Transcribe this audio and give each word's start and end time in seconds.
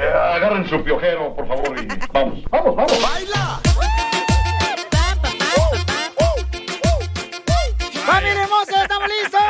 Eh, 0.00 0.02
agarren 0.02 0.68
su 0.68 0.82
piojero, 0.82 1.32
por 1.36 1.46
favor, 1.46 1.80
y 1.80 1.86
vamos, 2.12 2.42
vamos, 2.50 2.74
vamos. 2.74 3.00
¡Baila! 3.00 3.60
¡Familia 8.04 8.42
hermosa, 8.42 8.82
estamos 8.82 9.08
listos 9.08 9.40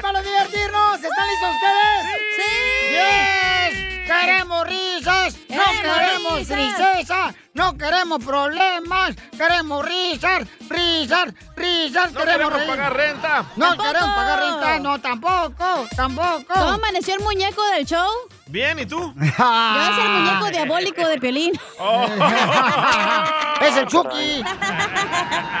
para 0.00 0.22
divertirnos! 0.22 1.02
¿Están 1.02 1.28
listos 1.28 1.50
ustedes? 1.56 2.06
¡Sí! 2.36 2.52
¡Yes! 2.92 4.06
¡Queremos 4.06 4.68
risas! 4.68 5.36
¡No 5.48 5.64
¡Queremos 5.82 6.46
tristeza! 6.46 7.34
¡No 7.72 7.78
queremos 7.78 8.22
problemas! 8.22 9.16
¡Queremos 9.30 9.82
risas! 9.82 10.46
¡Risas! 10.68 11.32
¡Risas! 11.56 12.12
No 12.12 12.20
¡Queremos 12.20 12.52
queremos 12.52 12.52
reír! 12.52 12.68
pagar 12.68 12.94
renta. 12.94 13.44
¡No 13.56 13.66
¡Tampoco! 13.68 13.88
queremos 13.88 14.14
pagar 14.14 14.40
renta! 14.40 14.78
¡No, 14.78 15.00
tampoco! 15.00 15.86
¡Tampoco! 15.96 16.44
¿Cómo 16.52 16.68
amaneció 16.68 17.14
el 17.14 17.20
muñeco 17.20 17.64
del 17.70 17.86
show? 17.86 18.10
Bien, 18.46 18.78
¿y 18.78 18.84
tú? 18.84 18.98
Yo 19.16 19.22
es 19.24 19.98
el 20.04 20.10
muñeco 20.10 20.50
diabólico 20.50 21.08
de 21.08 21.18
Piolín. 21.18 21.58
Oh. 21.78 22.04
¡Es 23.62 23.76
el 23.78 23.86
Chucky! 23.86 24.44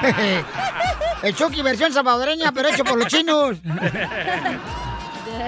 el 1.22 1.34
Chucky 1.34 1.62
versión 1.62 1.94
salvadoreña, 1.94 2.52
pero 2.52 2.68
hecho 2.68 2.84
por 2.84 2.98
los 2.98 3.06
chinos. 3.06 3.56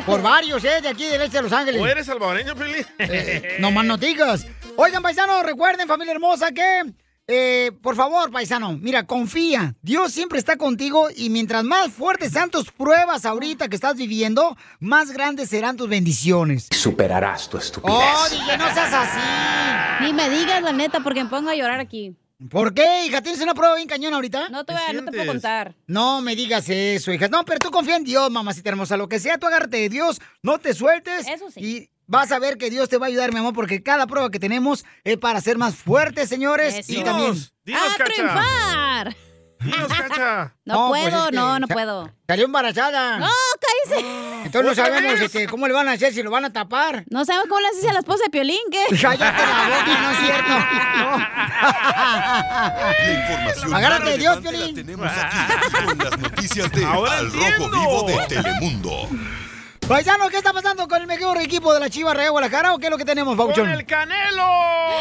Por 0.07 0.23
varios, 0.23 0.65
¿eh? 0.65 0.81
De 0.81 0.89
aquí 0.89 1.05
del 1.05 1.21
este 1.21 1.37
de 1.37 1.43
Los 1.43 1.53
Ángeles. 1.53 1.79
¿O 1.79 1.87
eres 1.87 2.07
salvadoreño, 2.07 2.55
Pili? 2.55 2.87
Eh, 2.99 3.57
no 3.61 3.71
más 3.71 3.85
noticas. 3.85 4.47
Oigan, 4.77 5.03
paisanos, 5.03 5.43
recuerden, 5.45 5.87
familia 5.87 6.13
hermosa, 6.13 6.51
que, 6.53 6.93
eh, 7.27 7.73
por 7.83 7.95
favor, 7.97 8.31
paisano, 8.31 8.77
mira, 8.81 9.07
confía. 9.07 9.75
Dios 9.83 10.13
siempre 10.13 10.39
está 10.39 10.57
contigo 10.57 11.09
y 11.15 11.31
mientras 11.31 11.63
más 11.65 11.93
fuertes 11.93 12.33
sean 12.33 12.51
tus 12.51 12.71
pruebas 12.71 13.25
ahorita 13.25 13.69
que 13.69 13.77
estás 13.77 13.97
viviendo, 13.97 14.57
más 14.81 15.11
grandes 15.13 15.51
serán 15.51 15.77
tus 15.77 15.89
bendiciones. 15.89 16.69
Superarás 16.73 17.49
tu 17.49 17.57
estupidez. 17.59 17.97
Oh, 17.99 18.29
DJ, 18.31 18.59
no 18.59 18.75
seas 18.75 18.93
así. 18.93 20.05
Ni 20.05 20.13
me 20.13 20.29
digas 20.29 20.63
la 20.63 20.73
neta 20.73 21.01
porque 21.01 21.23
me 21.23 21.31
pongo 21.31 21.51
a 21.51 21.55
llorar 21.55 21.81
aquí. 21.81 22.17
¿Por 22.51 22.75
qué, 22.75 23.07
hija? 23.07 23.23
¿Tienes 23.23 23.41
una 23.41 23.55
prueba 23.55 23.77
bien 23.77 23.87
cañón 23.89 24.13
ahorita? 24.13 24.49
No 24.49 24.65
te, 24.65 24.73
voy 24.73 24.83
a- 24.89 24.93
no 24.93 25.05
te 25.05 25.13
puedo 25.17 25.27
contar. 25.27 25.77
No 25.87 26.21
me 26.21 26.35
digas 26.35 26.69
eso, 26.69 27.13
hija. 27.13 27.29
No, 27.29 27.45
pero 27.45 27.59
tú 27.61 27.71
confía 27.71 27.97
en 27.97 28.05
Dios, 28.05 28.29
mamacita 28.31 28.71
hermosa. 28.71 28.97
Lo 28.97 29.09
que 29.09 29.21
sea, 29.21 29.39
tú 29.39 29.47
agárrate 29.47 29.77
de 29.79 29.89
Dios, 29.89 30.21
no 30.43 30.59
te 30.59 30.75
sueltes. 30.75 31.27
Eso 31.29 31.51
sí. 31.51 31.61
Y 31.61 31.91
vas 32.07 32.33
a 32.33 32.39
ver 32.39 32.57
que 32.59 32.71
Dios 32.71 32.89
te 32.89 32.99
va 32.99 33.07
a 33.07 33.09
ayudar, 33.09 33.33
mi 33.33 33.39
amor, 33.41 33.53
porque 33.55 33.83
cada 33.83 34.07
prueba 34.07 34.31
que 34.31 34.39
tenemos 34.39 34.85
es 35.05 35.17
para 35.19 35.41
ser 35.41 35.59
más 35.59 35.75
fuertes, 35.75 36.29
señores. 36.29 36.75
Eso. 36.75 36.93
Y 36.93 36.97
Dinos, 36.97 37.05
también. 37.13 37.35
dinos, 37.65 37.83
¡A 37.83 37.97
Cacha. 37.97 38.05
triunfar! 38.05 39.17
Dinos, 39.61 39.89
Cacha. 39.97 40.55
No, 40.67 40.75
No, 40.75 40.89
pues 40.89 41.03
puedo, 41.05 41.25
es 41.25 41.31
que 41.31 41.37
no, 41.37 41.59
no 41.61 41.69
puedo. 41.69 42.11
Salió 42.27 42.45
embarazada. 42.45 43.19
¡No, 43.19 43.29
cállese! 43.89 44.07
Entonces 44.45 44.63
no 44.65 44.71
¿Otra 44.73 44.85
sabemos 44.87 45.21
este, 45.21 45.47
cómo 45.47 45.67
le 45.67 45.73
van 45.73 45.89
a 45.89 45.93
hacer, 45.93 46.13
si 46.13 46.23
lo 46.23 46.31
van 46.31 46.45
a 46.45 46.53
tapar. 46.53 47.05
No 47.11 47.25
sabemos 47.25 47.49
cómo 47.49 47.61
le 47.61 47.69
haces 47.69 47.87
a 47.89 47.93
la 47.95 48.01
esposa 48.01 48.25
de 48.25 48.31
Piolín, 48.31 48.59
¿qué? 48.71 48.85
Cállate 49.01 49.25
la 49.25 49.69
boca, 49.69 50.03
no 50.03 50.11
es 50.11 50.19
cierto. 50.19 50.53
La 51.65 53.13
información 53.13 53.75
Agárrate 53.75 54.11
de 54.11 54.19
Dios, 54.19 54.35
la 54.43 54.51
Piolín. 54.51 54.75
tenemos 54.75 55.07
aquí 55.11 55.37
con 55.87 55.99
las 55.99 56.19
noticias 56.19 56.73
de 56.73 56.85
Ahora 56.85 57.19
Al 57.19 57.27
entiendo. 57.27 57.69
Rojo 57.69 57.71
Vivo 57.81 58.07
de 58.21 58.27
Telemundo. 58.27 59.09
Paisano, 59.89 60.31
¿qué 60.31 60.39
está 60.39 60.55
pasando 60.55 60.89
con 60.89 61.03
el 61.03 61.07
mejor 61.07 61.37
equipo 61.43 61.75
de 61.75 61.81
la 61.81 61.91
Chivas 61.91 62.17
Real 62.17 62.31
Guadalajara 62.31 62.73
o 62.73 62.79
qué 62.79 62.87
es 62.87 62.91
lo 62.91 62.97
que 62.97 63.05
tenemos, 63.05 63.37
Pauchón? 63.37 63.67
¡Con 63.67 63.75
el 63.75 63.85
Canelo! 63.85 64.49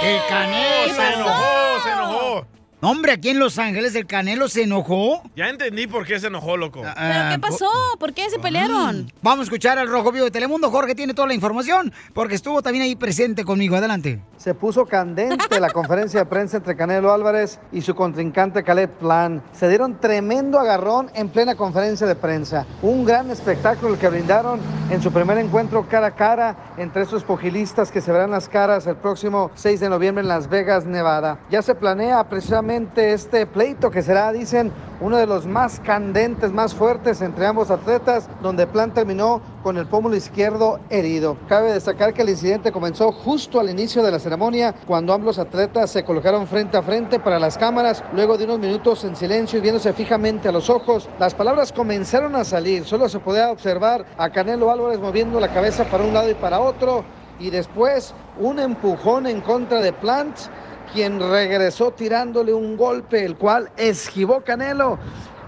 El 0.01 0.19
Canelo. 0.27 0.93
Se 0.93 1.13
enojó, 1.13 1.83
se 1.83 1.89
enojó. 1.89 2.47
Hombre, 2.85 3.13
aquí 3.13 3.29
en 3.29 3.39
Los 3.39 3.59
Ángeles 3.59 3.95
el 3.95 4.05
Canelo 4.05 4.49
se 4.49 4.63
enojó. 4.63 5.21
Ya 5.37 5.47
entendí 5.47 5.87
por 5.87 6.05
qué 6.05 6.19
se 6.19 6.27
enojó, 6.27 6.57
loco. 6.57 6.81
¿Pero 6.81 6.93
Ah, 6.97 7.29
qué 7.31 7.39
pasó? 7.39 7.69
¿Por 7.97 8.11
qué 8.13 8.29
se 8.29 8.39
pelearon? 8.39 9.09
Vamos 9.21 9.39
a 9.39 9.43
escuchar 9.43 9.77
al 9.79 9.87
Rojo 9.87 10.11
Vivo 10.11 10.25
de 10.25 10.31
Telemundo. 10.31 10.69
Jorge 10.69 10.93
tiene 10.93 11.13
toda 11.13 11.29
la 11.29 11.33
información 11.33 11.93
porque 12.13 12.35
estuvo 12.35 12.61
también 12.61 12.83
ahí 12.83 12.97
presente 12.97 13.45
conmigo. 13.45 13.77
Adelante. 13.77 14.19
Se 14.35 14.53
puso 14.53 14.85
candente 14.85 15.61
la 15.61 15.69
conferencia 15.69 16.19
de 16.19 16.25
prensa 16.25 16.57
entre 16.57 16.75
Canelo 16.75 17.13
Álvarez 17.13 17.57
y 17.71 17.79
su 17.79 17.95
contrincante 17.95 18.63
Caleb 18.65 18.89
Plan. 18.99 19.41
Se 19.53 19.69
dieron 19.69 20.01
tremendo 20.01 20.59
agarrón 20.59 21.09
en 21.15 21.29
plena 21.29 21.55
conferencia 21.55 22.05
de 22.05 22.15
prensa. 22.15 22.65
Un 22.81 23.05
gran 23.05 23.31
espectáculo 23.31 23.93
el 23.93 23.97
que 23.99 24.09
brindaron 24.09 24.59
en 24.89 25.01
su 25.01 25.09
primer 25.13 25.37
encuentro 25.37 25.87
cara 25.87 26.07
a 26.07 26.11
cara 26.15 26.73
entre 26.75 27.03
estos 27.03 27.23
pugilistas 27.23 27.89
que 27.93 28.01
se 28.01 28.11
verán 28.11 28.31
las 28.31 28.49
caras 28.49 28.85
el 28.87 28.97
próximo 28.97 29.51
6 29.55 29.79
de 29.79 29.87
noviembre 29.87 30.21
en 30.23 30.27
Las 30.27 30.49
Vegas, 30.49 30.85
Nevada. 30.85 31.39
Ya 31.49 31.61
se 31.61 31.75
planea 31.75 32.21
precisamente 32.27 32.72
este 32.73 33.45
pleito 33.45 33.91
que 33.91 34.01
será, 34.01 34.31
dicen, 34.31 34.71
uno 34.99 35.17
de 35.17 35.27
los 35.27 35.45
más 35.45 35.79
candentes, 35.79 36.51
más 36.51 36.73
fuertes 36.73 37.21
entre 37.21 37.45
ambos 37.45 37.69
atletas, 37.69 38.27
donde 38.41 38.65
Plan 38.65 38.93
terminó 38.93 39.41
con 39.61 39.77
el 39.77 39.85
pómulo 39.85 40.15
izquierdo 40.15 40.79
herido. 40.89 41.37
Cabe 41.47 41.73
destacar 41.73 42.13
que 42.13 42.23
el 42.23 42.29
incidente 42.29 42.71
comenzó 42.71 43.11
justo 43.11 43.59
al 43.59 43.69
inicio 43.69 44.01
de 44.01 44.11
la 44.11 44.17
ceremonia, 44.17 44.73
cuando 44.87 45.13
ambos 45.13 45.37
atletas 45.37 45.91
se 45.91 46.03
colocaron 46.03 46.47
frente 46.47 46.75
a 46.75 46.81
frente 46.81 47.19
para 47.19 47.37
las 47.37 47.59
cámaras, 47.59 48.03
luego 48.13 48.37
de 48.37 48.45
unos 48.45 48.59
minutos 48.59 49.03
en 49.03 49.15
silencio 49.15 49.59
y 49.59 49.61
viéndose 49.61 49.93
fijamente 49.93 50.49
a 50.49 50.51
los 50.51 50.69
ojos. 50.69 51.07
Las 51.19 51.35
palabras 51.35 51.71
comenzaron 51.71 52.35
a 52.35 52.43
salir, 52.43 52.85
solo 52.85 53.07
se 53.07 53.19
podía 53.19 53.51
observar 53.51 54.05
a 54.17 54.31
Canelo 54.31 54.71
Álvarez 54.71 54.99
moviendo 54.99 55.39
la 55.39 55.53
cabeza 55.53 55.85
para 55.85 56.03
un 56.03 56.13
lado 56.13 56.31
y 56.31 56.35
para 56.35 56.59
otro, 56.59 57.03
y 57.39 57.49
después 57.49 58.13
un 58.39 58.59
empujón 58.59 59.27
en 59.27 59.41
contra 59.41 59.81
de 59.81 59.91
Plant, 59.93 60.37
quien 60.93 61.19
regresó 61.19 61.91
tirándole 61.91 62.53
un 62.53 62.77
golpe, 62.77 63.25
el 63.25 63.35
cual 63.35 63.69
esquivó 63.75 64.41
Canelo 64.41 64.99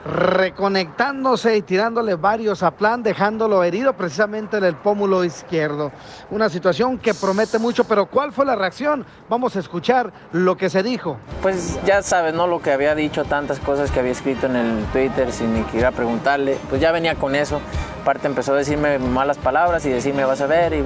reconectándose 0.06 1.58
y 1.58 1.62
tirándole 1.64 2.14
varios 2.14 2.62
a 2.62 2.72
plan, 2.72 3.02
dejándolo 3.02 3.64
herido 3.64 3.94
precisamente 3.94 4.58
en 4.58 4.64
el 4.64 4.76
pómulo 4.76 5.24
izquierdo. 5.24 5.92
Una 6.30 6.48
situación 6.48 7.00
que 7.00 7.16
promete 7.16 7.58
mucho, 7.58 7.86
pero 7.86 8.06
¿cuál 8.06 8.32
fue 8.32 8.46
la 8.46 8.56
reacción? 8.56 9.04
Vamos 9.30 9.56
a 9.56 9.60
escuchar 9.60 10.14
lo 10.32 10.58
que 10.58 10.70
se 10.70 10.84
dijo. 10.84 11.18
Pues 11.42 11.80
ya 11.86 12.04
sabes, 12.04 12.36
¿no? 12.36 12.46
Lo 12.46 12.62
que 12.62 12.72
había 12.72 12.94
dicho, 12.94 13.26
tantas 13.26 13.60
cosas 13.60 13.90
que 13.90 14.00
había 14.00 14.12
escrito 14.12 14.46
en 14.46 14.56
el 14.56 14.86
Twitter 14.94 15.32
sin 15.32 15.54
ni 15.56 15.64
siquiera 15.64 15.92
preguntarle, 15.92 16.60
pues 16.70 16.80
ya 16.80 16.92
venía 16.92 17.16
con 17.16 17.34
eso. 17.34 17.60
Aparte 18.04 18.28
empezó 18.28 18.54
a 18.54 18.58
decirme 18.58 19.00
malas 19.00 19.40
palabras 19.40 19.84
y 19.88 19.90
decirme 19.90 20.24
vas 20.24 20.42
a 20.42 20.46
ver 20.46 20.74
y 20.74 20.84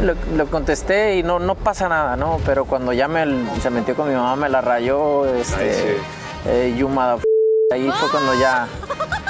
le, 0.00 0.14
le 0.36 0.44
contesté 0.46 1.16
y 1.16 1.22
no, 1.22 1.38
no 1.38 1.54
pasa 1.54 1.88
nada, 1.88 2.16
¿no? 2.16 2.38
Pero 2.46 2.64
cuando 2.64 2.92
ya 2.92 3.08
me, 3.08 3.24
se 3.60 3.70
metió 3.70 3.94
con 3.94 4.08
mi 4.08 4.14
mamá, 4.14 4.36
me 4.36 4.48
la 4.48 4.60
rayó, 4.60 5.26
este, 5.26 5.98
eh, 6.46 6.74
you 6.76 6.88
Ahí 7.72 7.90
fue 7.90 8.10
cuando 8.10 8.34
ya, 8.34 8.68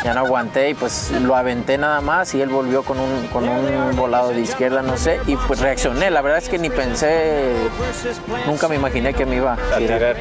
ya 0.03 0.15
no 0.15 0.21
aguanté 0.21 0.71
y 0.71 0.75
pues 0.75 1.13
lo 1.13 1.37
aventé 1.37 1.79
nada 1.79 2.01
más 2.01 2.35
y 2.35 2.41
él 2.41 2.49
volvió 2.49 2.83
con 2.83 2.99
un, 2.99 3.29
con 3.29 3.49
un 3.49 3.95
volado 3.95 4.31
de 4.31 4.41
izquierda, 4.41 4.83
no 4.83 4.97
sé, 4.97 5.21
y 5.29 5.37
pues 5.37 5.61
reaccioné. 5.61 6.11
La 6.11 6.23
verdad 6.23 6.39
es 6.39 6.49
que 6.49 6.59
ni 6.59 6.69
pensé, 6.69 7.55
nunca 8.45 8.67
me 8.67 8.75
imaginé 8.75 9.15
que 9.15 9.25
me 9.25 9.37
iba 9.37 9.53
a 9.53 9.79
tirar. 9.79 10.17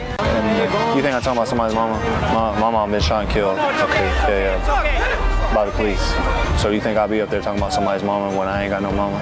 You 0.95 1.01
think 1.01 1.15
I'm 1.15 1.21
talking 1.21 1.37
about 1.37 1.47
somebody's 1.47 1.75
mama? 1.75 1.97
My, 2.31 2.59
my 2.59 2.69
mom 2.69 2.91
been 2.91 3.01
shot 3.01 3.23
and 3.23 3.29
killed. 3.31 3.57
Okay, 3.57 4.05
yeah, 4.29 4.59
yeah. 4.59 5.55
By 5.55 5.65
the 5.65 5.71
police. 5.71 6.13
So 6.61 6.69
you 6.69 6.79
think 6.79 6.97
I'll 6.97 7.07
be 7.07 7.21
up 7.21 7.29
there 7.29 7.41
talking 7.41 7.59
about 7.59 7.73
somebody's 7.73 8.03
mama 8.03 8.37
when 8.37 8.47
I 8.47 8.63
ain't 8.63 8.71
got 8.71 8.83
no 8.83 8.91
mama? 8.91 9.19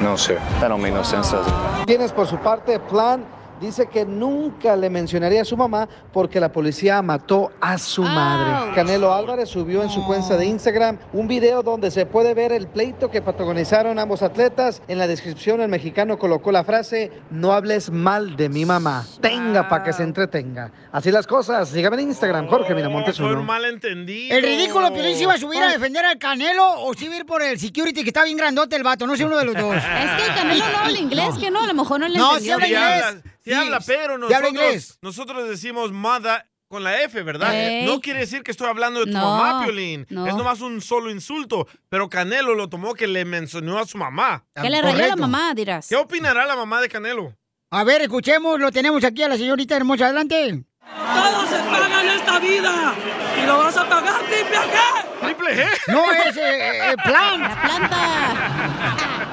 No, 0.00 0.16
sir. 0.16 0.36
That 0.60 0.68
don't 0.68 0.82
make 0.82 0.92
no 0.94 1.02
sense, 1.02 1.30
does 1.30 1.46
it? 1.46 1.86
Tienes 1.86 2.12
por 2.12 2.26
su 2.26 2.36
parte 2.38 2.78
plan. 2.78 3.24
Dice 3.64 3.86
que 3.86 4.04
nunca 4.04 4.76
le 4.76 4.90
mencionaría 4.90 5.40
a 5.40 5.44
su 5.46 5.56
mamá 5.56 5.88
porque 6.12 6.38
la 6.38 6.52
policía 6.52 7.00
mató 7.00 7.50
a 7.62 7.78
su 7.78 8.02
madre. 8.02 8.74
Canelo 8.74 9.14
Álvarez 9.14 9.48
subió 9.48 9.82
en 9.82 9.88
su 9.88 10.04
cuenta 10.04 10.36
de 10.36 10.44
Instagram 10.44 10.98
un 11.14 11.26
video 11.26 11.62
donde 11.62 11.90
se 11.90 12.04
puede 12.04 12.34
ver 12.34 12.52
el 12.52 12.66
pleito 12.66 13.10
que 13.10 13.22
protagonizaron 13.22 13.98
ambos 13.98 14.22
atletas. 14.22 14.82
En 14.86 14.98
la 14.98 15.06
descripción 15.06 15.62
el 15.62 15.68
mexicano 15.70 16.18
colocó 16.18 16.52
la 16.52 16.62
frase, 16.62 17.10
no 17.30 17.54
hables 17.54 17.90
mal 17.90 18.36
de 18.36 18.50
mi 18.50 18.66
mamá, 18.66 19.06
tenga 19.22 19.66
para 19.70 19.82
que 19.82 19.94
se 19.94 20.02
entretenga. 20.02 20.70
Así 20.92 21.10
las 21.10 21.26
cosas, 21.26 21.70
sígame 21.70 22.02
en 22.02 22.08
Instagram, 22.08 22.46
Jorge 22.48 22.74
Miramontes 22.74 23.16
Fue 23.16 23.34
un 23.34 23.46
malentendido. 23.46 24.36
El 24.36 24.42
ridículo 24.44 24.92
Piolín 24.92 25.16
se 25.16 25.22
iba 25.22 25.32
a 25.32 25.38
subir 25.38 25.62
a 25.62 25.70
defender 25.70 26.04
al 26.04 26.18
Canelo 26.18 26.82
o 26.82 26.92
se 26.92 27.06
iba 27.06 27.14
a 27.14 27.16
ir 27.16 27.24
por 27.24 27.40
el 27.40 27.58
security 27.58 28.02
que 28.02 28.08
está 28.10 28.24
bien 28.24 28.36
grandote 28.36 28.76
el 28.76 28.82
vato. 28.82 29.06
No 29.06 29.16
sé 29.16 29.24
uno 29.24 29.38
de 29.38 29.46
los 29.46 29.54
dos. 29.56 29.74
Es 30.04 30.10
que 30.22 30.28
el 30.28 30.34
Canelo 30.34 30.64
no 30.70 30.78
habla 30.80 30.98
inglés, 30.98 31.38
que 31.40 31.50
no, 31.50 31.62
a 31.62 31.66
lo 31.66 31.72
mejor 31.72 31.98
no 32.00 32.08
le 32.08 32.18
No, 32.18 32.36
entendió. 32.36 32.58
sí 32.58 32.74
habla 32.74 33.12
inglés. 33.14 33.33
Sí 33.44 33.50
Sí, 33.50 33.52
habla, 33.52 33.80
pero 33.86 34.14
habla 34.14 34.26
nosotros, 34.28 34.50
inglés. 34.50 34.98
nosotros 35.02 35.48
decimos 35.48 35.92
mother 35.92 36.46
con 36.68 36.82
la 36.82 37.02
F, 37.02 37.22
¿verdad? 37.22 37.54
Ey. 37.54 37.84
No 37.86 38.00
quiere 38.00 38.20
decir 38.20 38.42
que 38.42 38.50
estoy 38.50 38.68
hablando 38.68 39.00
de 39.00 39.06
tu 39.06 39.12
No, 39.12 39.36
mamá, 39.38 39.64
Piolín. 39.64 40.06
no. 40.10 40.26
Es 40.26 40.34
nomás 40.34 40.60
un 40.60 40.80
solo 40.80 41.10
insulto. 41.10 41.68
Pero 41.88 42.08
Canelo 42.08 42.54
lo 42.54 42.68
tomó 42.68 42.94
que 42.94 43.06
le 43.06 43.24
mencionó 43.24 43.78
a 43.78 43.86
su 43.86 43.96
mamá. 43.98 44.44
Que 44.60 44.68
le 44.70 44.82
rayó 44.82 45.04
a 45.04 45.08
la 45.08 45.16
mamá, 45.16 45.54
dirás. 45.54 45.86
¿Qué 45.88 45.94
opinará 45.96 46.46
la 46.46 46.56
mamá 46.56 46.80
de 46.80 46.88
Canelo? 46.88 47.36
A 47.70 47.84
ver, 47.84 48.02
escuchemos, 48.02 48.58
lo 48.58 48.72
tenemos 48.72 49.04
aquí 49.04 49.22
a 49.22 49.28
la 49.28 49.36
señorita 49.36 49.76
hermosa. 49.76 50.06
Adelante. 50.06 50.64
Todo 50.80 51.46
se 51.46 51.58
paga 51.64 52.02
en 52.02 52.08
esta 52.08 52.38
vida. 52.38 52.94
Y 53.42 53.46
lo 53.46 53.58
vas 53.58 53.76
a 53.76 53.88
pagar 53.88 54.20
triple 54.22 54.56
G. 54.58 55.20
¿Triple 55.20 55.56
G? 55.56 55.68
No, 55.88 56.12
es 56.12 56.36
eh, 56.36 56.90
eh, 56.92 56.96
plan. 57.04 57.40
La 57.40 57.62
planta. 57.62 59.23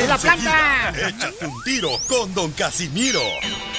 ¡Es 0.00 0.08
la 0.08 0.16
planta! 0.16 0.92
Échate 0.96 1.44
un 1.44 1.62
tiro 1.62 1.90
con 2.08 2.32
Don 2.32 2.50
Casimiro. 2.52 3.20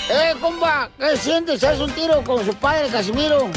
¡Eh, 0.08 0.36
compa! 0.40 0.88
¿Qué 1.00 1.18
sientes? 1.18 1.64
¿Haz 1.64 1.80
un 1.80 1.92
tiro 1.94 2.24
con 2.24 2.46
su 2.46 2.54
padre, 2.54 2.90
Casimiro? 2.90 3.50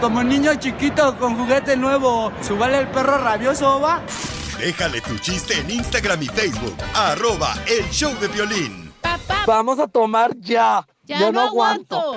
Como 0.00 0.24
niño 0.24 0.52
chiquito 0.56 1.16
con 1.16 1.36
juguete 1.36 1.76
nuevo. 1.76 2.32
¿Subale 2.42 2.78
el 2.78 2.88
perro 2.88 3.18
rabioso, 3.18 3.80
va? 3.80 4.02
Déjale 4.58 5.00
tu 5.00 5.16
chiste 5.18 5.60
en 5.60 5.70
Instagram 5.70 6.20
y 6.22 6.26
Facebook. 6.26 6.76
Arroba 6.92 7.54
El 7.68 7.88
Show 7.90 8.12
de 8.18 8.26
Violín. 8.26 8.92
Vamos 9.46 9.78
a 9.78 9.86
tomar 9.86 10.32
ya. 10.40 10.84
Ya 11.04 11.20
Yo 11.20 11.26
no 11.30 11.40
no 11.42 11.48
aguanto. 11.48 12.14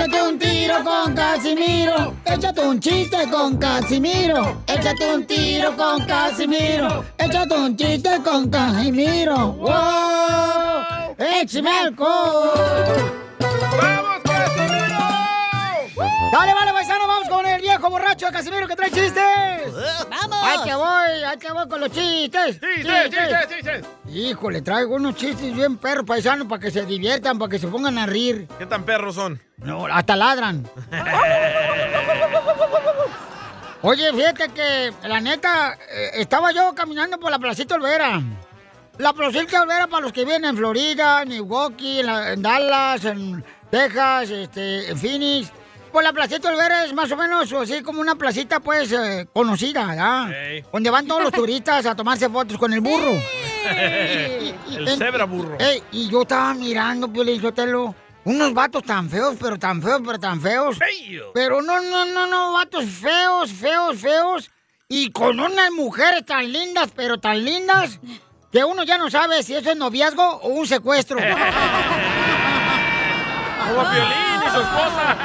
Échate 0.00 0.22
un 0.22 0.38
tiro 0.38 0.82
con 0.82 1.14
Casimiro. 1.14 2.14
Échate 2.24 2.60
un 2.62 2.80
chiste 2.80 3.28
con 3.30 3.58
Casimiro. 3.58 4.62
Échate 4.66 5.14
un 5.14 5.26
tiro 5.26 5.76
con 5.76 6.06
Casimiro. 6.06 7.04
Échate 7.18 7.54
un 7.54 7.76
chiste 7.76 8.22
con 8.24 8.48
Casimiro. 8.48 9.52
¡Wow! 9.58 11.16
¡Échame 11.18 11.70
alcohol! 11.80 12.50
¡Vamos, 13.40 14.22
Casimiro! 14.24 15.29
Dale, 16.32 16.54
vale, 16.54 16.72
paisano, 16.72 17.06
vamos 17.06 17.28
con 17.28 17.44
el 17.46 17.60
viejo 17.60 17.90
borracho 17.90 18.26
de 18.26 18.32
Casimiro 18.32 18.66
que 18.66 18.76
trae 18.76 18.90
chistes. 18.90 19.14
¡Vamos! 20.08 20.38
¡Ahí 20.42 20.58
que 20.64 20.74
voy! 20.74 21.22
¡Ahí 21.26 21.38
que 21.38 21.52
voy 21.52 21.68
con 21.68 21.80
los 21.80 21.90
chistes! 21.90 22.60
¡Chistes, 22.60 23.10
chistes, 23.10 23.48
chistes! 23.48 23.86
Híjole, 24.08 24.62
traigo 24.62 24.94
unos 24.96 25.14
chistes 25.16 25.54
bien 25.54 25.76
perros 25.78 26.04
paisanos 26.06 26.46
para 26.46 26.60
que 26.60 26.70
se 26.70 26.86
diviertan, 26.86 27.38
para 27.38 27.50
que 27.50 27.58
se 27.58 27.68
pongan 27.68 27.98
a 27.98 28.06
rir. 28.06 28.48
¿Qué 28.58 28.66
tan 28.66 28.84
perros 28.84 29.14
son? 29.16 29.40
No, 29.58 29.86
hasta 29.86 30.16
ladran. 30.16 30.66
Oye, 33.82 34.12
fíjate 34.12 34.48
que, 34.50 34.92
la 35.08 35.20
neta, 35.20 35.74
eh, 35.90 36.10
estaba 36.14 36.52
yo 36.52 36.74
caminando 36.74 37.18
por 37.18 37.30
la 37.30 37.38
Placita 37.38 37.76
Olvera. 37.76 38.20
La 38.98 39.12
Placita 39.14 39.62
Olvera 39.62 39.86
para 39.86 40.02
los 40.02 40.12
que 40.12 40.24
viven 40.24 40.44
en 40.44 40.56
Florida, 40.56 41.22
en 41.22 41.28
Milwaukee, 41.30 42.00
en, 42.00 42.06
la- 42.06 42.32
en 42.32 42.42
Dallas, 42.42 43.04
en 43.06 43.42
Texas, 43.70 44.28
este, 44.30 44.90
en 44.90 44.98
Phoenix. 44.98 45.50
Pues 45.92 46.04
la 46.04 46.12
Placita 46.12 46.50
Olvera 46.50 46.84
es 46.84 46.92
más 46.92 47.10
o 47.10 47.16
menos 47.16 47.52
así 47.52 47.82
como 47.82 48.00
una 48.00 48.14
placita, 48.14 48.60
pues, 48.60 48.92
eh, 48.92 49.26
conocida, 49.32 49.86
¿verdad? 49.86 50.32
Ey. 50.32 50.64
Donde 50.72 50.88
van 50.88 51.04
todos 51.06 51.22
los 51.22 51.32
turistas 51.32 51.84
a 51.86 51.96
tomarse 51.96 52.28
fotos 52.28 52.56
con 52.58 52.72
el 52.72 52.80
burro. 52.80 53.20
El 53.66 54.54
cebra 54.96 55.24
burro. 55.24 55.56
Ey, 55.58 55.82
y 55.90 56.08
yo 56.08 56.22
estaba 56.22 56.54
mirando, 56.54 57.12
Piolín 57.12 57.40
Sotelo, 57.40 57.92
unos 58.24 58.54
vatos 58.54 58.84
tan 58.84 59.10
feos, 59.10 59.34
pero 59.40 59.58
tan 59.58 59.82
feos, 59.82 60.00
pero 60.04 60.20
tan 60.20 60.40
feos. 60.40 60.78
Feo. 60.78 61.32
Pero 61.34 61.60
no, 61.60 61.80
no, 61.80 62.06
no, 62.06 62.26
no, 62.26 62.52
vatos 62.52 62.84
feos, 62.84 63.50
feos, 63.50 63.98
feos. 63.98 64.48
Y 64.88 65.10
con 65.10 65.40
unas 65.40 65.72
mujeres 65.72 66.24
tan 66.24 66.52
lindas, 66.52 66.90
pero 66.94 67.18
tan 67.18 67.44
lindas, 67.44 67.98
que 68.52 68.62
uno 68.62 68.84
ya 68.84 68.96
no 68.96 69.10
sabe 69.10 69.42
si 69.42 69.56
eso 69.56 69.72
es 69.72 69.76
noviazgo 69.76 70.22
o 70.22 70.48
un 70.50 70.68
secuestro. 70.68 71.18
Como 73.68 73.90
Piolín 73.90 74.29
y 74.50 74.54
su 74.56 74.60
esposa. 74.60 75.16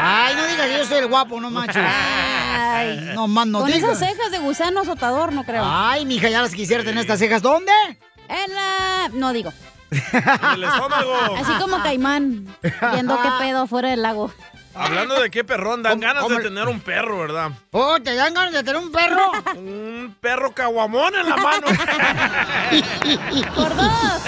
Ay, 0.00 0.34
no 0.36 0.46
digas 0.46 0.66
que 0.68 0.78
yo 0.78 0.84
soy 0.86 0.98
el 0.98 1.06
guapo, 1.08 1.40
no 1.40 1.50
manches. 1.50 1.84
Ay. 1.84 3.10
No 3.14 3.26
más 3.26 3.46
no 3.46 3.60
Con 3.60 3.70
digas. 3.72 3.82
esas 3.90 3.98
cejas 3.98 4.30
de 4.30 4.38
gusano 4.38 4.80
azotador, 4.80 5.32
no 5.32 5.44
creo. 5.44 5.62
Ay, 5.66 6.06
mija, 6.06 6.28
ya 6.28 6.42
las 6.42 6.54
quisiera 6.54 6.84
tener 6.84 6.98
estas 7.00 7.18
cejas. 7.18 7.42
¿Dónde? 7.42 7.72
En 8.28 8.54
la... 8.54 9.08
No 9.12 9.32
digo. 9.32 9.52
En 9.90 10.50
el 10.54 10.64
estómago. 10.64 11.14
Así 11.40 11.52
como 11.60 11.82
caimán, 11.82 12.46
viendo 12.92 13.20
qué 13.22 13.28
pedo 13.40 13.66
fuera 13.66 13.88
del 13.90 14.02
lago. 14.02 14.30
Hablando 14.74 15.20
de 15.20 15.30
qué 15.30 15.42
perrón, 15.44 15.82
dan 15.82 16.00
¿Cómo- 16.00 16.02
ganas 16.14 16.28
de 16.28 16.42
tener 16.42 16.68
un 16.68 16.80
perro, 16.80 17.18
¿verdad? 17.18 17.50
Oh, 17.72 17.98
¿te 18.00 18.14
dan 18.14 18.32
ganas 18.34 18.52
de 18.52 18.62
tener 18.62 18.80
un 18.80 18.92
perro? 18.92 19.32
Un 19.56 20.14
perro 20.20 20.52
caguamón 20.52 21.14
en 21.16 21.28
la 21.28 21.36
mano. 21.36 21.66
¡Por 23.54 23.74
dos! 23.74 24.22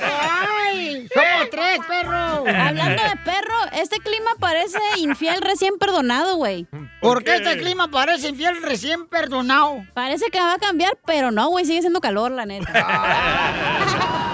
¡Ay! 0.00 1.08
¡Somos 1.12 1.50
tres, 1.50 1.80
perro! 1.88 2.44
Hablando 2.46 3.02
de 3.02 3.16
perro, 3.24 3.54
este 3.72 3.98
clima 3.98 4.30
parece 4.38 4.78
infiel 4.98 5.40
recién 5.42 5.76
perdonado, 5.78 6.36
güey. 6.36 6.66
¿Por 7.00 7.24
qué 7.24 7.32
qué? 7.32 7.36
este 7.36 7.58
clima 7.58 7.88
parece 7.88 8.28
infiel 8.28 8.62
recién 8.62 9.06
perdonado? 9.08 9.84
Parece 9.94 10.26
que 10.30 10.38
va 10.40 10.54
a 10.54 10.58
cambiar, 10.58 10.96
pero 11.04 11.30
no, 11.32 11.48
güey, 11.48 11.64
sigue 11.64 11.80
siendo 11.80 12.00
calor, 12.00 12.30
la 12.30 12.46
neta. 12.46 12.72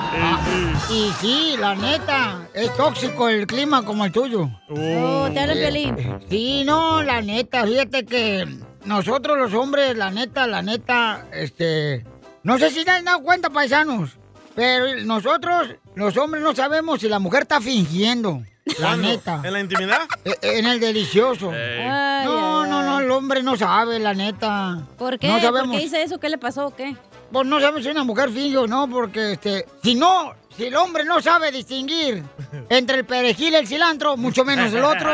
Y 0.91 1.11
sí, 1.21 1.55
la 1.59 1.75
neta, 1.75 2.47
es 2.53 2.75
tóxico 2.77 3.29
el 3.29 3.47
clima 3.47 3.83
como 3.85 4.05
el 4.05 4.13
tuyo. 4.13 4.51
Oh, 4.69 5.29
te 5.33 5.41
habla 5.41 5.55
Eh, 5.55 5.63
Piolín. 5.63 6.19
Sí, 6.29 6.65
no, 6.65 7.03
la 7.03 7.23
neta, 7.23 7.65
fíjate 7.65 8.05
que 8.05 8.47
nosotros 8.85 9.39
los 9.39 9.55
hombres, 9.55 9.97
la 9.97 10.11
neta, 10.11 10.47
la 10.47 10.61
neta, 10.63 11.27
este... 11.33 12.05
No 12.43 12.59
sé 12.59 12.71
si 12.71 12.83
se 12.83 12.91
han 12.91 13.05
dado 13.05 13.23
cuenta, 13.23 13.51
paisanos, 13.51 14.19
pero 14.57 14.85
nosotros, 15.05 15.69
los 15.95 16.17
hombres, 16.17 16.43
no 16.43 16.55
sabemos 16.55 17.01
si 17.01 17.09
la 17.09 17.19
mujer 17.21 17.43
está 17.43 17.61
fingiendo. 17.61 18.43
La 18.67 18.75
¿Cuándo? 18.89 19.09
neta. 19.09 19.41
¿En 19.45 19.53
la 19.53 19.61
intimidad? 19.61 20.01
Eh, 20.25 20.35
En 20.43 20.67
el 20.67 20.79
delicioso. 20.81 21.51
Ay, 21.53 22.25
No, 22.27 22.63
ay, 22.63 22.71
no, 22.71 22.83
no, 22.83 22.99
el 23.01 23.11
hombre 23.13 23.43
no 23.45 23.57
sabe, 23.57 23.99
la 24.01 24.13
neta. 24.13 24.83
¿Por 24.99 25.19
qué? 25.19 25.29
No 25.29 25.35
¿Por 25.35 25.43
sabemos. 25.43 25.77
qué 25.77 25.83
dice 25.85 26.03
eso? 26.03 26.19
¿Qué 26.19 26.29
le 26.29 26.39
pasó 26.39 26.67
o 26.67 26.75
qué? 26.75 26.97
Pues 27.33 27.47
no 27.47 27.61
sabemos 27.61 27.83
si 27.83 27.89
una 27.89 28.05
mujer 28.05 28.31
finge 28.31 28.59
o 28.59 28.67
no, 28.67 28.89
porque 28.89 29.33
este, 29.33 29.67
si 29.83 29.95
no, 29.95 30.35
si 30.55 30.65
el 30.67 30.77
hombre 30.77 31.05
no 31.05 31.23
sabe 31.23 31.51
distinguir 31.51 32.23
entre 32.69 32.99
el 32.99 33.07
perejil 33.07 33.55
y 33.55 33.57
el 33.57 33.67
cilantro, 33.67 34.17
mucho 34.17 34.45
menos 34.45 34.73
el 34.73 34.85
otro. 34.85 35.11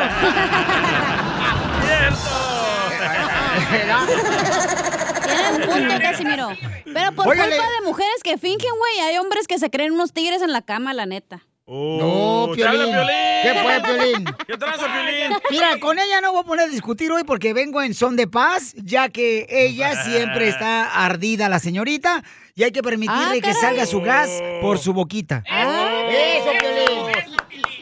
Tienen 5.25 5.55
un 5.55 5.61
punto, 5.69 5.93
Casimiro. 6.01 6.49
Pero 6.85 7.11
por 7.13 7.25
culpa 7.25 7.45
de 7.45 7.85
mujeres 7.85 8.23
que 8.23 8.37
fingen, 8.37 8.71
güey, 8.77 8.99
hay 9.07 9.17
hombres 9.17 9.47
que 9.47 9.57
se 9.57 9.69
creen 9.69 9.93
unos 9.93 10.11
tigres 10.11 10.41
en 10.41 10.51
la 10.51 10.61
cama, 10.61 10.93
la 10.93 11.05
neta. 11.05 11.45
Oh, 11.71 12.47
No, 12.49 12.55
¿te 12.55 12.65
habla 12.65 12.85
Piolín. 12.85 12.95
Piolín? 12.95 13.15
¿Qué 13.43 13.53
fue, 13.61 13.81
Piolín? 13.81 14.25
¿Qué 14.47 14.57
tranza, 14.57 14.85
Piolín? 14.91 15.37
Mira, 15.51 15.79
con 15.79 15.99
ella 15.99 16.19
no 16.19 16.31
voy 16.31 16.41
a 16.41 16.43
poner 16.43 16.65
a 16.65 16.69
discutir 16.69 17.11
hoy 17.11 17.23
porque 17.23 17.53
vengo 17.53 17.81
en 17.83 17.93
son 17.93 18.15
de 18.15 18.25
paz, 18.27 18.73
ya 18.75 19.09
que 19.09 19.45
ella 19.49 20.03
siempre 20.03 20.47
está 20.47 20.85
ardida, 21.05 21.47
la 21.47 21.59
señorita, 21.59 22.23
y 22.55 22.63
hay 22.63 22.71
que 22.71 22.81
permitirle 22.81 23.37
Ah, 23.37 23.41
que 23.41 23.53
salga 23.53 23.85
su 23.85 24.01
gas 24.01 24.29
por 24.61 24.79
su 24.79 24.93
boquita. 24.93 25.43
Eso, 25.47 26.49
Piolín. 26.59 26.68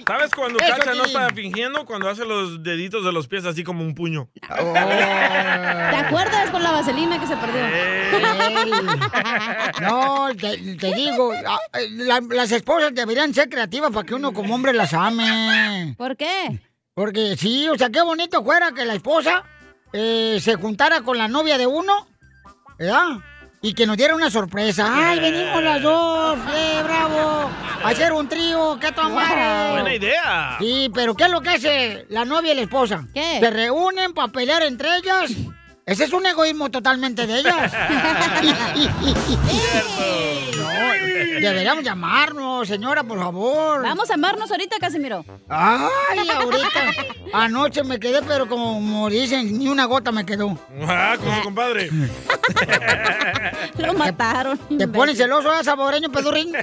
¿Sabes 0.07 0.31
cuando 0.33 0.57
Eso, 0.59 0.69
Cacha 0.77 0.91
no 0.95 1.03
Piolín. 1.03 1.17
está 1.21 1.29
fingiendo? 1.35 1.85
Cuando 1.85 2.09
hace 2.09 2.25
los 2.25 2.63
deditos 2.63 3.03
de 3.03 3.11
los 3.11 3.27
pies 3.27 3.45
así 3.45 3.63
como 3.63 3.83
un 3.83 3.93
puño. 3.93 4.29
Oh. 4.59 4.73
¿Te 4.73 4.79
acuerdas 5.97 6.49
con 6.49 6.63
la 6.63 6.71
vaselina 6.71 7.19
que 7.19 7.27
se 7.27 7.35
perdió? 7.35 7.65
Ey. 7.65 8.21
No, 9.81 10.27
te, 10.35 10.57
te 10.75 10.93
digo, 10.95 11.31
ah, 11.45 11.59
la- 11.91 12.21
las 12.29 12.51
esposas 12.51 12.93
deberían 12.93 13.33
ser 13.33 13.49
creativas 13.49 13.91
para 13.91 14.05
que 14.05 14.15
uno 14.15 14.33
como 14.33 14.55
hombre 14.55 14.73
las 14.73 14.93
ame. 14.93 15.95
¿Por 15.97 16.15
qué? 16.17 16.59
Porque 16.93 17.35
sí, 17.37 17.67
o 17.69 17.77
sea, 17.77 17.89
qué 17.89 18.01
bonito 18.01 18.43
fuera 18.43 18.71
que 18.71 18.85
la 18.85 18.95
esposa 18.95 19.43
eh, 19.93 20.39
se 20.41 20.55
juntara 20.55 21.01
con 21.01 21.17
la 21.17 21.27
novia 21.27 21.57
de 21.57 21.67
uno, 21.67 22.07
¿verdad? 22.79 23.17
Y 23.61 23.73
que 23.73 23.87
nos 23.87 23.97
diera 23.97 24.15
una 24.15 24.29
sorpresa. 24.29 24.87
¡Ay, 24.89 25.19
venimos 25.19 25.63
las 25.63 25.81
dos! 25.81 26.37
¡Eh, 26.55 26.81
bravo! 26.83 27.49
A 27.83 27.89
hacer 27.89 28.13
un 28.13 28.29
trío, 28.29 28.77
¡qué 28.79 28.91
tomar! 28.91 29.71
Buena 29.71 29.95
idea. 29.95 30.57
Sí, 30.59 30.89
pero 30.93 31.15
¿qué 31.15 31.23
es 31.25 31.31
lo 31.31 31.41
que 31.41 31.49
hace 31.49 32.05
la 32.09 32.23
novia 32.23 32.53
y 32.53 32.55
la 32.55 32.61
esposa? 32.61 33.05
¿Qué? 33.13 33.39
Se 33.39 33.49
reúnen 33.49 34.13
para 34.13 34.31
pelear 34.31 34.61
entre 34.63 34.95
ellas. 34.97 35.31
Ese 35.85 36.03
es 36.03 36.13
un 36.13 36.25
egoísmo 36.25 36.69
totalmente 36.69 37.25
de 37.25 37.39
ellas. 37.39 37.71
Deberíamos 41.41 41.83
llamarnos, 41.83 42.67
señora, 42.67 43.03
por 43.03 43.19
favor. 43.19 43.83
Vamos 43.83 44.09
a 44.09 44.15
amarnos 44.15 44.49
ahorita, 44.51 44.77
Casimiro. 44.79 45.23
Ay, 45.49 46.29
ahorita. 46.29 46.93
Anoche 47.33 47.83
me 47.83 47.99
quedé, 47.99 48.21
pero 48.21 48.47
como 48.47 49.09
dicen, 49.09 49.57
ni 49.57 49.67
una 49.67 49.85
gota 49.85 50.11
me 50.11 50.25
quedó. 50.25 50.57
Ah, 50.87 51.15
con 51.21 51.35
su 51.35 51.41
compadre. 51.43 51.89
Lo 53.77 53.93
mataron. 53.93 54.57
¿Te 54.77 54.87
pones 54.87 55.17
celoso, 55.17 55.53
eh, 55.59 55.63
saboreño 55.63 56.11
pedurrín? 56.11 56.53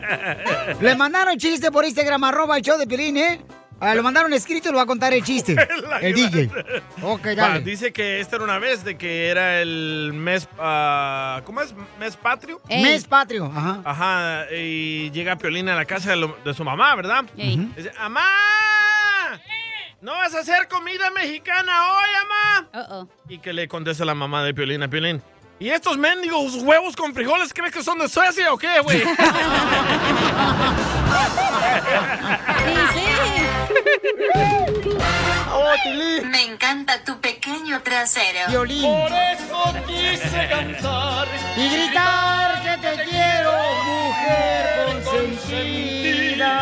Le 0.80 0.94
mandaron 0.94 1.36
chiste 1.38 1.70
por 1.70 1.84
Instagram, 1.84 2.24
arroba 2.24 2.56
el 2.56 2.62
show 2.62 2.78
de 2.78 2.86
Pilín, 2.86 3.16
¿eh? 3.16 3.40
Ah, 3.80 3.94
lo 3.94 4.02
mandaron 4.02 4.32
escrito 4.34 4.68
y 4.68 4.72
lo 4.72 4.76
va 4.76 4.82
a 4.82 4.86
contar 4.86 5.12
el 5.14 5.22
chiste. 5.24 5.56
el 6.02 6.14
DJ. 6.14 6.50
Ok, 7.02 7.26
Va, 7.28 7.34
dale. 7.34 7.60
dice 7.60 7.92
que 7.92 8.20
esta 8.20 8.36
era 8.36 8.44
una 8.44 8.58
vez 8.58 8.84
de 8.84 8.96
que 8.98 9.28
era 9.28 9.62
el 9.62 10.12
mes... 10.12 10.46
ah, 10.58 11.40
¿Cómo 11.44 11.62
es? 11.62 11.74
¿Mes 11.98 12.14
patrio? 12.16 12.60
Ey. 12.68 12.82
Mes 12.82 13.04
patrio, 13.06 13.46
ajá. 13.46 13.80
Ajá, 13.84 14.52
y 14.54 15.10
llega 15.12 15.36
Piolina 15.36 15.72
a 15.72 15.76
la 15.76 15.86
casa 15.86 16.10
de, 16.10 16.16
lo- 16.16 16.36
de 16.44 16.52
su 16.52 16.62
mamá, 16.62 16.94
¿verdad? 16.94 17.24
Ey. 17.38 17.56
Dice, 17.76 17.90
¡Amá! 17.98 18.26
¿No 20.02 20.12
vas 20.12 20.34
a 20.34 20.40
hacer 20.40 20.66
comida 20.68 21.10
mexicana 21.10 21.92
hoy, 21.94 22.08
amá? 22.22 22.68
Uh-oh. 22.88 23.08
Y 23.28 23.38
que 23.38 23.52
le 23.52 23.68
contesta 23.68 24.04
la 24.04 24.14
mamá 24.14 24.42
de 24.44 24.54
Piolina, 24.54 24.88
Piolín. 24.88 25.22
¿Y 25.60 25.68
estos 25.68 25.98
mendigos 25.98 26.54
huevos 26.56 26.96
con 26.96 27.12
frijoles 27.12 27.52
crees 27.52 27.74
que 27.74 27.84
son 27.84 27.98
de 27.98 28.08
Suecia 28.08 28.50
o 28.50 28.56
qué, 28.56 28.80
güey? 28.80 29.00
Sí, 29.00 29.06
sí. 32.94 33.04
Oh, 35.52 35.74
Pilín. 35.84 36.30
Me 36.30 36.44
encanta 36.46 37.04
tu 37.04 37.20
pequeño 37.20 37.82
trasero. 37.82 38.48
Violín. 38.48 38.86
eso 38.86 39.74
quise 39.86 40.48
cantar. 40.48 41.28
Y 41.54 41.68
gritar 41.68 42.62
que 42.62 42.78
te 42.78 43.04
quiero, 43.04 43.52
mujer 43.84 45.02
consentida. 45.04 46.54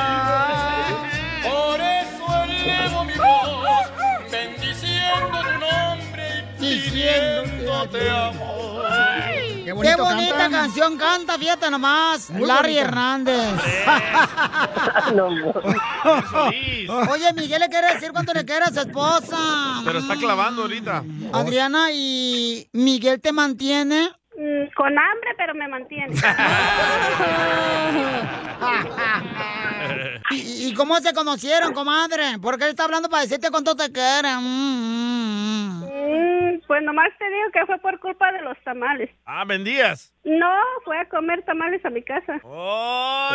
Por 1.45 1.81
eso 1.81 2.45
elevo 2.45 3.05
mi 3.05 3.15
voz, 3.15 3.87
bendiciendo 4.29 5.41
tu 5.41 5.59
nombre 5.61 6.45
y 6.59 6.81
Diciéndote 6.81 7.99
pidiéndote 7.99 8.11
amor. 8.11 8.58
Qué 9.69 9.73
bonito 9.75 10.05
bonita 10.05 10.37
cantan. 10.37 10.51
canción 10.63 10.97
canta, 10.97 11.39
fíjate 11.39 11.71
nomás. 11.71 12.31
Muy 12.31 12.47
Larry 12.47 12.75
bonita. 12.75 12.89
Hernández. 12.89 13.49
Oye, 17.11 17.33
Miguel 17.35 17.61
le 17.61 17.69
quiere 17.69 17.95
decir 17.95 18.13
cuánto 18.13 18.33
le 18.33 18.45
quiere 18.45 18.65
a 18.65 18.73
su 18.73 18.81
esposa. 18.81 19.37
Pero 19.85 19.99
está 19.99 20.17
clavando 20.17 20.63
ahorita. 20.63 21.03
Adriana, 21.33 21.89
¿y 21.93 22.69
Miguel 22.73 23.21
te 23.21 23.33
mantiene? 23.33 24.11
Mm, 24.37 24.73
Con 24.77 24.97
hambre, 24.99 25.31
pero 25.37 25.55
me 25.55 25.69
mantiene. 25.69 26.15
¿Y, 30.31 30.69
y 30.69 30.75
cómo 30.75 30.99
se 31.01 31.13
conocieron, 31.15 31.73
comadre? 31.73 32.39
Porque 32.41 32.65
él 32.65 32.71
está 32.71 32.85
hablando 32.85 33.09
para 33.09 33.23
decirte 33.23 33.51
cuánto 33.51 33.75
te 33.75 33.91
quiere. 33.91 34.29
Mm. 34.37 35.83
Mm, 35.83 35.88
Pues 36.67 36.83
nomás 36.83 37.09
te 37.19 37.25
digo 37.31 37.51
que 37.53 37.67
fue 37.67 37.79
por 37.79 37.99
culpa 38.01 38.33
de 38.33 38.43
los 38.43 38.57
tamales. 38.65 39.11
Ah, 39.25 39.45
vendías. 39.47 40.13
No, 40.25 40.51
fue 40.85 40.99
a 40.99 41.09
comer 41.09 41.43
tamales 41.45 41.85
a 41.85 41.91
mi 41.91 42.03
casa. 42.03 42.35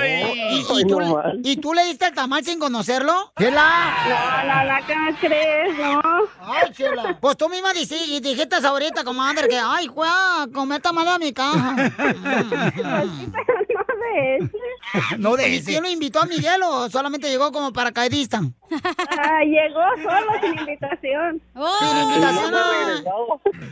¿Y, 0.06 0.60
y 0.60 0.86
tú, 0.86 1.00
y 1.44 1.58
tú 1.58 1.74
le 1.74 1.86
diste 1.86 2.06
el 2.06 2.14
tamal 2.14 2.44
sin 2.44 2.60
conocerlo? 2.60 3.32
¿Chela? 3.38 3.94
No, 4.08 4.44
no, 4.48 4.64
no, 4.74 4.86
¿cómo 4.88 5.18
crees? 5.20 5.78
No. 5.78 6.02
Ay, 6.42 6.72
chela. 6.74 7.18
Pues 7.20 7.38
tú 7.38 7.50
misma 7.50 7.72
y 7.74 8.20
dijiste 8.20 8.56
ahorita, 8.64 9.04
comadre, 9.04 9.48
que 9.48 9.58
ay, 9.58 9.88
fue 9.88 10.08
a 10.08 10.46
comer 10.54 10.82
tamal 10.82 11.08
a 11.08 11.18
mi 11.18 11.34
casa. 11.34 11.76
no 14.14 14.18
de 14.18 14.36
ese. 14.38 15.18
No 15.18 15.36
de 15.36 15.56
¿Y 15.56 15.64
quién 15.64 15.84
lo 15.84 15.90
invitó 15.90 16.22
a 16.22 16.26
Miguel 16.26 16.62
o 16.64 16.90
solamente 16.90 17.30
llegó 17.30 17.52
como 17.52 17.74
paracaidista? 17.74 18.42
Ah, 18.72 19.44
llegó 19.44 19.82
solo 20.02 20.32
sin 20.42 20.60
invitación. 20.60 21.42
Sin 21.80 21.98
invitación. 21.98 22.54
ah. 22.56 23.02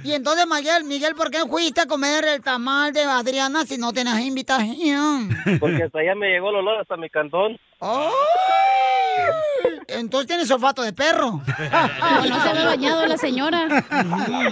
Y 0.04 0.14
entonces, 0.14 0.46
Miguel, 0.48 0.84
Miguel, 0.84 1.16
¿por 1.16 1.32
qué 1.32 1.40
fuiste 1.48 1.82
a 1.82 1.86
comer 1.86 2.26
el 2.26 2.42
tamal 2.42 2.94
de 2.94 3.04
Adriana 3.04 3.66
si 3.66 3.78
no 3.78 3.94
tenías 3.94 4.20
invitación? 4.20 5.30
Porque 5.60 5.84
hasta 5.84 6.00
allá 6.00 6.16
me 6.16 6.30
llegó 6.30 6.50
el 6.50 6.58
olor 6.58 6.80
hasta 6.80 6.98
mi 6.98 7.10
cantón. 7.10 7.60
Entonces 9.88 10.28
tienes 10.28 10.50
olfato 10.52 10.82
de 10.82 10.94
perro. 10.94 11.32
No, 11.32 11.42
no 12.30 12.42
se 12.42 12.50
había 12.50 12.66
bañado 12.66 13.06
la 13.06 13.18
señora. 13.18 13.68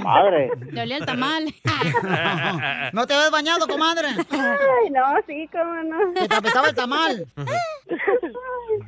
Madre. 0.04 0.52
Le 0.72 0.82
olía 0.82 0.98
el 0.98 1.06
tamal. 1.06 1.46
¿No 2.94 3.08
te 3.08 3.14
habías 3.14 3.32
bañado, 3.32 3.68
comadre? 3.68 4.08
Ay, 4.30 4.90
no, 4.92 5.16
sí, 5.28 5.50
cómo 5.52 5.74
no. 5.84 6.14
Te 6.28 6.36
apestaba 6.36 6.70
el 6.70 6.76
tamal. 6.76 7.28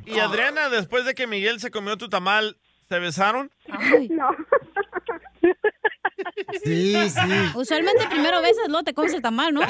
Y 0.06 0.18
Adriana, 0.18 0.68
después 0.68 1.04
de 1.04 1.14
que 1.14 1.26
Miguel 1.26 1.60
se 1.60 1.70
comió 1.70 1.96
tu 1.96 2.08
tamal, 2.08 2.56
¿se 2.88 2.98
besaron? 2.98 3.50
No. 4.10 4.30
Sí, 6.64 7.10
sí. 7.10 7.50
Usualmente 7.54 8.06
primero 8.08 8.40
besas, 8.40 8.68
luego 8.68 8.84
te 8.84 8.94
comes 8.94 9.12
el 9.14 9.22
tamal, 9.22 9.52
¿no? 9.54 9.60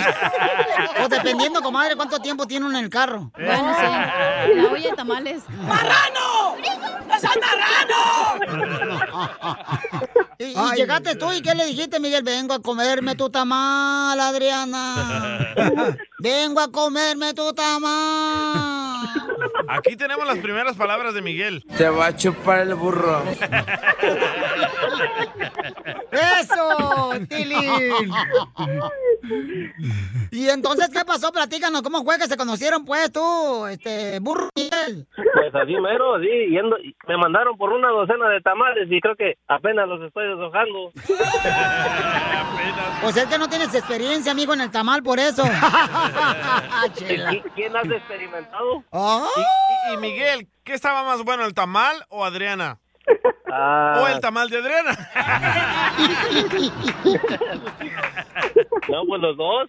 O 1.02 1.08
dependiendo, 1.08 1.60
comadre, 1.62 1.96
cuánto 1.96 2.18
tiempo 2.18 2.46
tiene 2.46 2.66
uno 2.66 2.78
en 2.78 2.84
el 2.84 2.90
carro. 2.90 3.30
Bueno, 3.34 3.74
sí. 3.78 4.54
La 4.56 4.64
olla 4.70 4.90
de 4.90 4.96
tamales. 4.96 5.42
¡Marrano! 5.48 6.56
¡Es 7.16 7.24
el 7.24 7.30
Y, 10.38 10.44
y 10.58 10.76
llegaste 10.76 11.14
tú 11.16 11.32
y 11.32 11.42
¿qué 11.42 11.54
le 11.54 11.66
dijiste, 11.66 12.00
Miguel? 12.00 12.22
Vengo 12.22 12.54
a 12.54 12.60
comerme 12.60 13.14
tu 13.14 13.30
tamal, 13.30 14.18
Adriana. 14.18 15.54
Vengo 16.22 16.60
a 16.60 16.70
comerme 16.70 17.34
tu 17.34 17.52
tamal. 17.52 19.08
Aquí 19.68 19.96
tenemos 19.96 20.24
las 20.24 20.38
primeras 20.38 20.76
palabras 20.76 21.14
de 21.14 21.22
Miguel. 21.22 21.64
Te 21.76 21.88
va 21.88 22.06
a 22.06 22.16
chupar 22.16 22.60
el 22.60 22.76
burro. 22.76 23.24
¡Eso, 26.12 27.10
Tilín! 27.28 28.12
Y 30.30 30.48
entonces, 30.48 30.90
¿qué 30.90 31.04
pasó? 31.04 31.32
Platícanos, 31.32 31.82
¿cómo 31.82 32.04
fue 32.04 32.18
que 32.18 32.28
se 32.28 32.36
conocieron, 32.36 32.84
pues, 32.84 33.10
tú, 33.10 33.66
este, 33.66 34.20
burro 34.20 34.48
Miguel? 34.54 35.08
Pues 35.16 35.54
así 35.54 35.74
mero, 35.80 36.20
sí, 36.20 36.28
yendo, 36.50 36.76
me 37.08 37.16
mandaron 37.16 37.56
por 37.56 37.72
una 37.72 37.88
docena 37.88 38.28
de 38.28 38.40
tamales 38.42 38.86
y 38.90 39.00
creo 39.00 39.16
que 39.16 39.38
apenas 39.48 39.88
los 39.88 40.02
estoy 40.02 40.28
deshojando. 40.28 40.92
Pues 43.02 43.16
es 43.16 43.26
que 43.26 43.36
no 43.36 43.48
tienes 43.48 43.74
experiencia, 43.74 44.30
amigo, 44.30 44.54
en 44.54 44.60
el 44.60 44.70
tamal, 44.70 45.02
por 45.02 45.18
eso. 45.18 45.42
Chela. 46.94 47.32
¿Y 47.34 47.40
¿Quién 47.54 47.76
has 47.76 47.84
experimentado? 47.86 48.84
Y, 48.92 49.40
y- 49.40 49.94
y 49.94 49.96
Miguel, 49.98 50.48
¿qué 50.64 50.74
estaba 50.74 51.02
más 51.04 51.22
bueno, 51.22 51.44
el 51.44 51.54
tamal 51.54 52.04
o 52.08 52.24
Adriana? 52.24 52.78
Ah, 53.50 53.98
¿O 54.00 54.06
el 54.08 54.20
tamal 54.20 54.48
de 54.48 54.58
Adriana? 54.58 54.96
no, 58.88 59.04
pues 59.06 59.20
los 59.20 59.36
dos. 59.36 59.68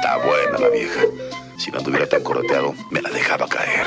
Está 0.00 0.16
buena 0.18 0.58
la 0.58 0.68
vieja. 0.68 1.00
Si 1.58 1.70
no 1.70 1.78
anduviera 1.78 2.06
tan 2.08 2.22
correteado, 2.22 2.74
me 2.90 3.00
la 3.02 3.10
dejaba 3.10 3.46
caer. 3.48 3.86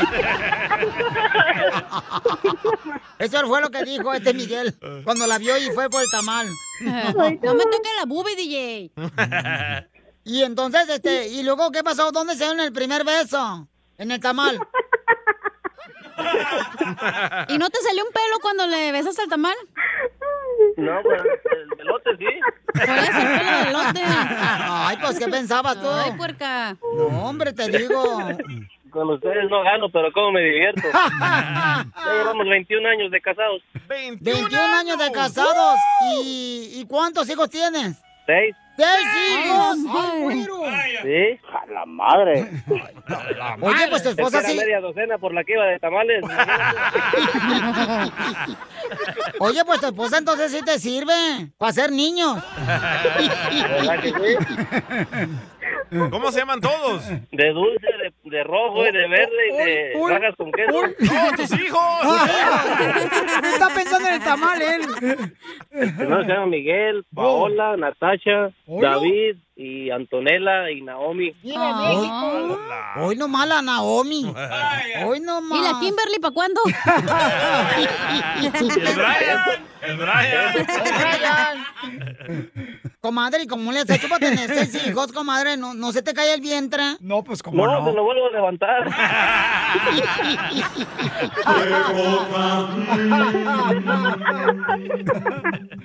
Eso 3.19 3.47
fue 3.47 3.61
lo 3.61 3.69
que 3.69 3.83
dijo 3.83 4.13
este 4.13 4.33
Miguel 4.33 4.75
cuando 5.03 5.27
la 5.27 5.37
vio 5.37 5.57
y 5.57 5.71
fue 5.71 5.89
por 5.89 6.01
el 6.01 6.09
tamal. 6.11 6.47
No 6.81 7.53
me 7.55 7.63
toques 7.63 7.91
la 7.99 8.05
boobie, 8.05 8.35
DJ. 8.35 8.91
Y 10.25 10.41
entonces, 10.41 10.89
este, 10.89 11.27
¿y 11.27 11.43
luego 11.43 11.71
qué 11.71 11.83
pasó? 11.83 12.11
¿Dónde 12.11 12.33
se 12.33 12.39
dieron 12.45 12.59
el 12.59 12.73
primer 12.73 13.05
beso? 13.05 13.67
En 13.99 14.11
el 14.11 14.19
tamal. 14.19 14.59
¿Y 17.47 17.57
no 17.59 17.69
te 17.69 17.79
salió 17.81 18.03
un 18.03 18.11
pelo 18.11 18.39
cuando 18.41 18.65
le 18.65 18.91
besas 18.91 19.19
el 19.19 19.29
tamal? 19.29 19.55
No, 20.77 20.99
pues 21.03 21.21
el 21.21 21.79
elote 21.79 22.09
sí. 22.17 22.25
Por 22.73 22.81
eso, 22.81 23.19
el 23.19 23.39
pelo 23.39 23.51
de 23.51 23.69
elote. 23.69 24.01
Ay, 24.03 24.97
pues, 24.99 25.19
¿qué 25.19 25.27
pensabas 25.27 25.79
tú? 25.79 25.87
Ay, 25.87 26.13
puerca. 26.17 26.75
No, 26.97 27.05
hombre, 27.29 27.53
te 27.53 27.69
digo. 27.69 28.17
Con 28.89 29.09
ustedes 29.11 29.47
no 29.49 29.61
gano, 29.61 29.91
pero 29.91 30.11
cómo 30.11 30.31
me 30.31 30.41
divierto. 30.41 30.81
ya 31.19 31.85
llevamos 32.05 32.47
21 32.47 32.89
años 32.89 33.11
de 33.11 33.21
casados. 33.21 33.61
21 33.87 34.57
años 34.57 34.97
de 34.97 35.11
casados. 35.11 35.75
¿Y, 36.15 36.71
y 36.79 36.85
cuántos 36.87 37.29
hijos 37.29 37.47
tienes? 37.49 38.01
¿Seis? 38.25 38.55
¡Seis 38.77 39.45
hijos! 39.45 39.77
¡Ay, 39.95 40.21
güero! 40.21 40.61
Sí. 41.03 41.39
A 41.53 41.65
la 41.71 41.85
madre. 41.85 42.49
Oye, 43.61 43.87
pues 43.89 44.03
tu 44.03 44.09
Es 44.09 44.17
esposa 44.17 44.41
sí. 44.41 44.57
media 44.57 44.79
docena 44.81 45.17
por 45.17 45.33
la 45.33 45.43
que 45.43 45.53
iba 45.53 45.65
de 45.65 45.79
tamales. 45.79 46.23
Oye, 49.39 49.63
pues 49.65 49.79
tu 49.81 49.87
esposa 49.87 50.17
entonces 50.17 50.51
sí 50.51 50.61
te 50.63 50.79
sirve 50.79 51.13
para 51.57 51.73
ser 51.73 51.91
niños. 51.91 52.41
¿Verdad 52.65 53.99
que 54.01 54.09
sí? 54.09 54.15
¿Cómo 56.09 56.31
se 56.31 56.39
llaman 56.39 56.61
todos? 56.61 57.03
De 57.31 57.49
dulce, 57.51 57.85
de, 57.87 58.11
de 58.29 58.43
rojo 58.43 58.85
y 58.87 58.91
de 58.91 59.07
verde 59.07 59.47
y 59.51 59.55
de 59.57 59.93
Uy, 59.95 60.11
rajas 60.11 60.35
con 60.35 60.51
queso. 60.51 60.71
¡No, 60.71 61.31
tus 61.37 61.51
hijos! 61.59 62.19
Está 63.53 63.69
pensando 63.73 64.07
en 64.09 64.13
el 64.15 64.19
tamal, 64.21 64.61
él. 64.61 64.81
Primero 65.69 66.23
se 66.23 66.27
llama 66.29 66.45
Miguel, 66.47 67.05
Paola, 67.13 67.77
Natasha, 67.77 68.49
David 68.67 69.41
y 69.55 69.89
Antonella 69.89 70.69
y 70.69 70.81
Naomi. 70.81 71.33
Hoy, 71.43 72.09
hoy 72.97 73.15
nomás 73.15 73.47
la 73.47 73.61
Naomi. 73.61 74.33
Hoy 75.05 75.19
nomás. 75.21 75.59
¿Y 75.59 75.63
la 75.63 75.79
Kimberly 75.79 76.19
para 76.19 76.33
cuándo? 76.33 76.61
El 78.41 78.49
Brian. 78.95 79.39
El 79.81 79.97
Brian. 79.97 80.53
Comadre, 82.99 83.43
¿y 83.43 83.47
cómo 83.47 83.71
le 83.71 83.81
has 83.81 83.89
hecho 83.91 84.09
para 84.09 84.27
tener 84.27 84.51
seis 84.51 84.87
hijos, 84.87 85.11
comadre? 85.11 85.57
¿No, 85.57 85.75
no 85.75 85.91
se 85.91 86.01
te 86.01 86.11
cae 86.13 86.33
el 86.33 86.41
vientre? 86.41 86.97
No, 87.01 87.23
pues 87.23 87.43
No, 87.45 87.85
se 87.85 87.91
lo 87.93 88.03
vuelvo 88.03 88.25
a 88.25 88.31
levantar. 88.31 88.83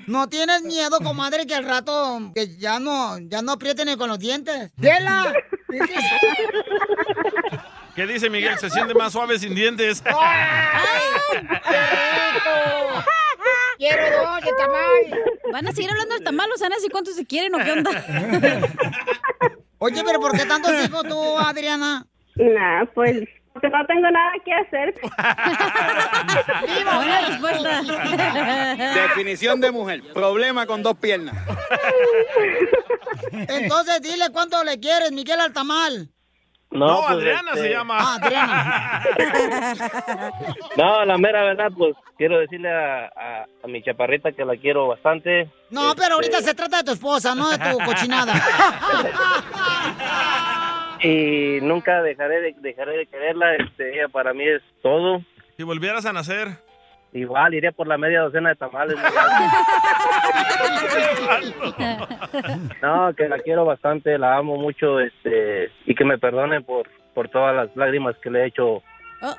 ¿No 0.06 0.28
tienes 0.28 0.62
miedo, 0.62 0.98
comadre, 1.04 1.46
que 1.46 1.54
al 1.54 1.64
rato 1.64 2.32
que 2.34 2.56
ya 2.56 2.80
no, 2.80 3.18
ya 3.18 3.42
no 3.42 3.58
aprieten 3.60 3.96
con 3.98 4.08
los 4.08 4.18
dientes? 4.18 4.72
¡Dela! 4.76 5.32
¿Qué 7.94 8.06
dice 8.06 8.30
Miguel? 8.30 8.58
Se 8.58 8.70
siente 8.70 8.94
más 8.94 9.12
suave 9.12 9.38
sin 9.38 9.54
dientes. 9.54 10.02
¡Quiero 13.76 14.02
dos 14.22 14.40
de 14.40 14.52
tamal! 14.58 15.20
¿Van 15.52 15.68
a 15.68 15.72
seguir 15.72 15.90
hablando 15.90 16.14
del 16.14 16.24
tamal 16.24 16.50
o 16.52 16.56
se 16.56 16.64
van 16.64 16.72
a 16.72 16.76
decir 16.76 16.90
cuántos 16.90 17.14
se 17.16 17.26
quieren 17.26 17.54
o 17.54 17.58
qué 17.58 17.72
onda? 17.72 17.90
Oye, 19.78 20.02
pero 20.04 20.20
¿por 20.20 20.36
qué 20.36 20.44
tantos 20.46 20.72
hijos 20.84 21.02
tú, 21.08 21.38
Adriana? 21.38 22.06
Nah, 22.36 22.86
pues 22.94 23.24
porque 23.52 23.68
no 23.68 23.84
tengo 23.86 24.10
nada 24.10 24.32
que 24.44 24.52
hacer. 24.54 24.94
Buena 26.84 27.20
respuesta. 27.28 27.82
Definición 28.94 29.60
de 29.60 29.70
mujer. 29.70 30.02
Problema 30.14 30.66
con 30.66 30.82
dos 30.82 30.96
piernas. 30.96 31.34
Entonces 33.32 34.00
dile 34.02 34.30
cuánto 34.32 34.64
le 34.64 34.80
quieres, 34.80 35.12
Miguel, 35.12 35.40
al 35.40 35.52
tamal. 35.52 36.08
No, 36.72 36.86
No, 36.86 36.96
pues, 37.00 37.10
Adriana 37.10 37.50
este, 37.52 37.62
se 37.64 37.70
llama. 37.70 37.98
Ah, 38.00 38.14
Adriana. 38.22 39.02
No, 40.76 41.04
la 41.04 41.18
mera 41.18 41.42
verdad, 41.42 41.68
pues 41.76 41.96
quiero 42.16 42.38
decirle 42.38 42.70
a, 42.70 43.06
a- 43.06 43.44
a 43.64 43.66
mi 43.66 43.82
chaparrita 43.82 44.30
que 44.30 44.44
la 44.44 44.56
quiero 44.56 44.86
bastante. 44.86 45.50
No, 45.70 45.96
pero 45.96 46.14
ahorita 46.14 46.36
Este, 46.38 46.50
se 46.50 46.54
trata 46.54 46.76
de 46.78 46.84
tu 46.84 46.92
esposa, 46.92 47.34
no 47.34 47.50
de 47.50 47.58
tu 47.58 47.76
cochinada. 47.84 48.32
Y 51.02 51.58
nunca 51.62 52.02
dejaré 52.02 52.40
de, 52.40 52.54
dejaré 52.60 52.96
de 52.98 53.06
quererla. 53.06 53.54
Este, 53.56 53.94
ella 53.94 54.08
para 54.08 54.32
mí 54.34 54.44
es 54.46 54.62
todo. 54.82 55.22
Si 55.56 55.62
volvieras 55.62 56.04
a 56.06 56.12
nacer. 56.12 56.48
Igual 57.12 57.54
iría 57.54 57.72
por 57.72 57.88
la 57.88 57.98
media 57.98 58.20
docena 58.20 58.50
de 58.50 58.56
tamales. 58.56 58.96
No, 62.82 63.12
que 63.14 63.28
la 63.28 63.38
quiero 63.38 63.64
bastante, 63.64 64.18
la 64.18 64.36
amo 64.36 64.56
mucho, 64.56 65.00
este, 65.00 65.70
y 65.86 65.94
que 65.94 66.04
me 66.04 66.18
perdone 66.18 66.60
por, 66.60 66.88
por 67.14 67.28
todas 67.28 67.54
las 67.54 67.74
lágrimas 67.76 68.16
que 68.22 68.30
le 68.30 68.42
he 68.42 68.46
hecho, 68.46 68.82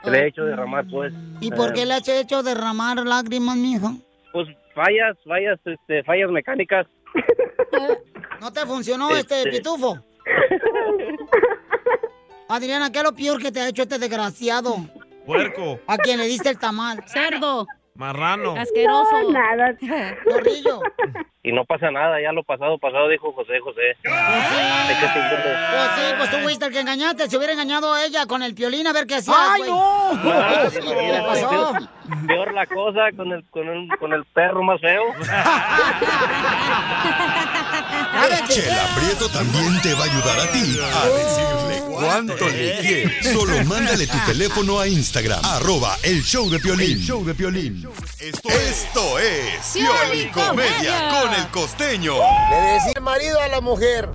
que 0.04 0.12
le 0.12 0.20
he 0.20 0.28
hecho 0.28 0.44
derramar, 0.46 0.86
pues. 0.90 1.14
¿Y 1.40 1.50
por 1.52 1.74
qué 1.74 1.84
Eh, 1.84 1.86
le 1.86 1.94
has 1.96 2.08
hecho 2.08 2.44
derramar 2.44 2.98
lágrimas, 3.06 3.56
mijo? 3.58 3.92
Pues 4.32 4.48
fallas, 4.74 5.18
fallas, 5.26 5.60
este, 5.66 6.04
fallas 6.04 6.30
mecánicas. 6.32 6.88
¿No 8.40 8.52
te 8.52 8.62
funcionó 8.62 9.12
este, 9.16 9.40
Este. 9.40 9.52
pitufo? 9.52 9.98
Adriana, 12.50 12.92
¿qué 12.92 13.00
es 13.00 13.04
lo 13.04 13.14
peor 13.16 13.42
que 13.42 13.52
te 13.52 13.62
ha 13.62 13.68
hecho 13.70 13.84
este 13.84 13.98
desgraciado? 13.98 14.76
Puerco. 15.26 15.80
A 15.88 15.98
quien 15.98 16.20
le 16.20 16.26
diste 16.26 16.50
el 16.50 16.60
tamal. 16.60 17.02
Cerdo. 17.08 17.66
Marrano. 17.96 18.56
Asqueroso. 18.56 19.32
nada. 19.32 19.76
Zorrillo. 20.30 20.82
Y 21.44 21.52
no 21.52 21.66
pasa 21.66 21.92
nada, 21.92 22.22
ya 22.22 22.32
lo 22.32 22.44
pasado, 22.44 22.78
pasado, 22.78 23.08
dijo 23.10 23.32
José 23.34 23.60
José. 23.60 23.82
¿De 23.82 23.96
qué 24.04 25.08
se 25.08 25.20
incumbe? 25.20 25.56
Pues 25.72 25.90
sí, 25.96 26.14
pues 26.18 26.32
tú 26.32 26.38
fuiste 26.38 26.66
el 26.66 26.72
que 26.72 26.80
engañaste. 26.82 27.30
Si 27.30 27.38
hubiera 27.38 27.54
engañado 27.54 27.94
a 27.94 28.06
ella 28.06 28.26
con 28.26 28.44
el 28.44 28.54
piolín, 28.54 28.88
a 28.88 28.94
ver 28.94 29.08
qué 29.08 29.16
hacías, 29.16 29.36
¡Ay, 29.38 29.60
güey. 29.62 29.72
no! 29.72 30.20
¿Qué 30.72 30.80
imagínate, 30.80 31.28
pasó? 31.28 31.74
Peor, 32.28 32.54
la 32.54 32.66
cosa 32.66 33.12
con 33.16 33.32
el, 33.32 33.44
con 33.50 33.68
el, 33.68 33.88
con 34.00 34.14
el 34.14 34.26
perro 34.26 34.64
más 34.64 34.80
feo. 34.82 35.04
Chela 38.48 38.86
Prieto 38.96 39.30
también 39.30 39.82
te 39.82 39.94
va 39.94 40.02
a 40.02 40.04
ayudar 40.04 40.40
a 40.40 40.52
ti 40.52 40.78
a 40.82 41.06
decirle 41.08 41.82
cuánto 41.88 42.50
le 42.50 42.80
quieres. 42.80 43.34
Solo 43.34 43.64
mándale 43.66 44.08
tu 44.08 44.18
teléfono 44.26 44.80
a 44.80 44.88
Instagram, 44.88 45.40
arroba 45.44 45.98
el 46.04 46.22
show 46.24 46.50
de 46.50 46.60
Piolín. 46.60 46.98
El 46.98 47.00
show 47.00 47.24
de 47.26 47.34
Piolín. 47.34 47.88
Esto, 48.20 48.50
esto 48.50 49.20
es 49.20 49.74
Piolín 49.74 50.30
Comedia 50.30 50.50
Comedia. 50.50 51.22
con 51.22 51.34
el 51.34 51.48
costeño. 51.48 52.16
Le 52.50 52.58
decía 52.74 52.92
el 52.96 53.02
marido 53.02 53.40
a 53.40 53.48
la 53.48 53.62
mujer, 53.62 54.10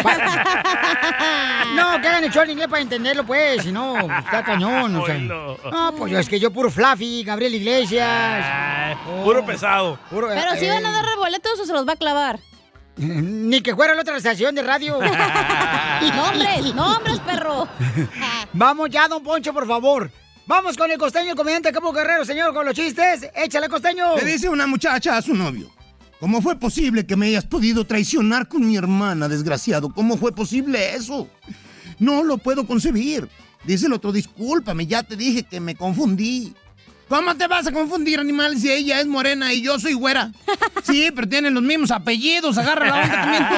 No, 1.75 1.99
que 2.01 2.07
hagan 2.07 2.23
el 2.23 2.31
show 2.31 2.43
en 2.43 2.51
inglés 2.51 2.67
para 2.67 2.81
entenderlo, 2.81 3.25
pues. 3.25 3.63
Si 3.63 3.71
no, 3.71 3.97
está 4.19 4.43
cañón. 4.43 4.95
O 4.95 5.05
sea. 5.05 5.17
No, 5.17 5.93
pues 5.97 6.11
yo 6.11 6.19
es 6.19 6.29
que 6.29 6.39
yo 6.39 6.51
puro 6.51 6.69
Fluffy, 6.69 7.23
Gabriel 7.23 7.55
Iglesias. 7.55 8.07
Ay, 8.07 8.95
Puro 9.23 9.43
pesado. 9.45 9.97
Puro- 10.09 10.27
Pero 10.27 10.55
si 10.55 10.65
eh, 10.65 10.69
van 10.69 10.85
a 10.85 10.91
dar 10.91 11.05
boletos 11.17 11.59
o 11.59 11.65
se 11.65 11.73
los 11.73 11.87
va 11.87 11.93
a 11.93 11.95
clavar. 11.95 12.39
Ni 12.97 13.61
que 13.61 13.75
fuera 13.75 13.95
la 13.95 14.01
otra 14.01 14.17
estación 14.17 14.53
de 14.53 14.61
radio. 14.61 14.99
Nombres, 16.15 16.75
nombres, 16.75 17.19
perro. 17.21 17.67
Vamos 18.53 18.89
ya, 18.89 19.07
don 19.07 19.23
Poncho, 19.23 19.51
por 19.53 19.67
favor. 19.67 20.11
Vamos 20.45 20.75
con 20.77 20.91
el 20.91 20.97
costeño, 20.97 21.31
el 21.31 21.35
comediante 21.37 21.71
Capo 21.71 21.91
Guerrero, 21.93 22.25
señor, 22.25 22.53
con 22.53 22.65
los 22.65 22.75
chistes. 22.75 23.29
Échale, 23.33 23.69
costeño. 23.69 24.15
Le 24.17 24.25
dice 24.25 24.49
una 24.49 24.67
muchacha 24.67 25.17
a 25.17 25.21
su 25.21 25.33
novio. 25.33 25.71
¿Cómo 26.23 26.41
fue 26.41 26.55
posible 26.55 27.05
que 27.05 27.17
me 27.17 27.25
hayas 27.25 27.43
podido 27.43 27.83
traicionar 27.83 28.47
con 28.47 28.65
mi 28.65 28.77
hermana, 28.77 29.27
desgraciado? 29.27 29.89
¿Cómo 29.89 30.15
fue 30.15 30.33
posible 30.33 30.95
eso? 30.95 31.27
No 31.99 32.23
lo 32.23 32.37
puedo 32.37 32.65
concebir. 32.65 33.27
Dice 33.65 33.87
el 33.87 33.91
otro, 33.91 34.13
discúlpame, 34.13 34.87
ya 34.87 35.03
te 35.03 35.17
dije 35.17 35.43
que 35.43 35.59
me 35.59 35.75
confundí. 35.75 36.53
¿Cómo 37.09 37.35
te 37.35 37.45
vas 37.47 37.67
a 37.67 37.73
confundir, 37.73 38.21
animal, 38.21 38.57
si 38.57 38.71
ella 38.71 39.01
es 39.01 39.05
morena 39.05 39.51
y 39.51 39.61
yo 39.61 39.77
soy 39.81 39.95
güera? 39.95 40.31
Sí, 40.83 41.09
pero 41.13 41.27
tienen 41.27 41.53
los 41.53 41.63
mismos 41.63 41.91
apellidos, 41.91 42.57
agarra 42.57 42.87
la 42.87 43.01
onda 43.01 43.21
también 43.21 43.47
tú. 43.49 43.55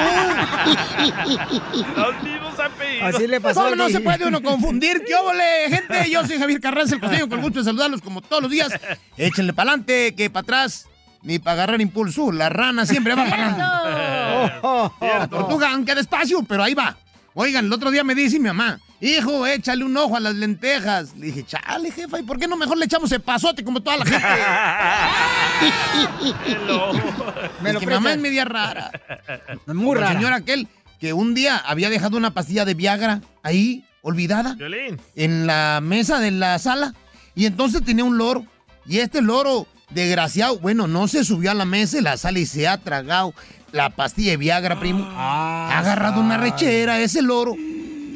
Los 2.00 2.22
mismos 2.22 2.58
apellidos. 2.58 3.14
Así 3.14 3.26
le 3.28 3.40
pasó 3.40 3.62
¿Cómo 3.62 3.76
no 3.76 3.88
se 3.90 4.00
puede 4.00 4.26
uno 4.26 4.42
confundir? 4.42 5.04
¿Qué 5.06 5.14
óvole, 5.14 5.44
gente? 5.68 6.10
Yo 6.10 6.26
soy 6.26 6.38
Javier 6.38 6.60
Carranza, 6.60 6.96
el 6.96 7.00
costeño, 7.00 7.28
con 7.28 7.38
el 7.38 7.44
gusto 7.44 7.60
de 7.60 7.64
saludarlos 7.64 8.00
como 8.00 8.22
todos 8.22 8.42
los 8.42 8.50
días. 8.50 8.72
Échenle 9.16 9.52
para 9.52 9.70
adelante, 9.70 10.14
que 10.16 10.30
para 10.30 10.42
atrás, 10.42 10.88
ni 11.26 11.38
para 11.38 11.52
agarrar 11.54 11.80
impulso. 11.80 12.32
La 12.32 12.48
rana 12.48 12.86
siempre 12.86 13.14
va 13.14 13.24
para 13.28 13.48
adelante. 13.48 14.96
La 15.18 15.26
tortuga, 15.28 15.70
aunque 15.72 15.94
despacio, 15.94 16.42
pero 16.44 16.62
ahí 16.62 16.74
va. 16.74 16.96
Oigan, 17.34 17.66
el 17.66 17.72
otro 17.72 17.90
día 17.90 18.02
me 18.02 18.14
dice 18.14 18.38
mi 18.38 18.46
mamá, 18.46 18.80
hijo, 19.00 19.46
échale 19.46 19.84
un 19.84 19.94
ojo 19.96 20.16
a 20.16 20.20
las 20.20 20.34
lentejas. 20.34 21.14
Le 21.16 21.26
dije, 21.26 21.44
chale, 21.44 21.90
jefa, 21.90 22.18
¿y 22.18 22.22
por 22.22 22.38
qué 22.38 22.48
no 22.48 22.56
mejor 22.56 22.78
le 22.78 22.86
echamos 22.86 23.12
el 23.12 23.20
pasote 23.20 23.62
como 23.62 23.82
toda 23.82 23.98
la 23.98 24.04
gente? 24.06 24.26
Me 27.62 27.70
es 27.70 27.76
que 27.78 27.86
mamá 27.86 28.12
es 28.12 28.18
media 28.18 28.44
rara. 28.46 28.90
Muy 29.66 29.96
el 29.96 30.02
rara. 30.02 30.14
señor 30.14 30.32
aquel 30.32 30.68
que 30.98 31.12
un 31.12 31.34
día 31.34 31.58
había 31.58 31.90
dejado 31.90 32.16
una 32.16 32.32
pastilla 32.32 32.64
de 32.64 32.72
Viagra 32.74 33.20
ahí, 33.42 33.84
olvidada, 34.00 34.54
Violín. 34.54 34.98
en 35.14 35.46
la 35.46 35.80
mesa 35.82 36.18
de 36.20 36.30
la 36.30 36.58
sala. 36.58 36.94
Y 37.34 37.44
entonces 37.46 37.84
tenía 37.84 38.04
un 38.04 38.16
loro. 38.16 38.46
Y 38.86 39.00
este 39.00 39.20
loro, 39.20 39.66
desgraciado, 39.90 40.58
bueno, 40.58 40.86
no 40.86 41.08
se 41.08 41.24
subió 41.24 41.50
a 41.50 41.54
la 41.54 41.64
mesa 41.64 41.96
de 41.96 42.02
la 42.02 42.16
sala 42.16 42.38
y 42.38 42.46
se 42.46 42.66
ha 42.68 42.78
tragado 42.78 43.34
la 43.72 43.90
pastilla 43.90 44.32
de 44.32 44.36
Viagra, 44.36 44.78
primo. 44.80 45.06
ha 45.10 45.78
agarrado 45.78 46.20
una 46.20 46.38
rechera 46.38 47.00
ese 47.00 47.22
loro. 47.22 47.54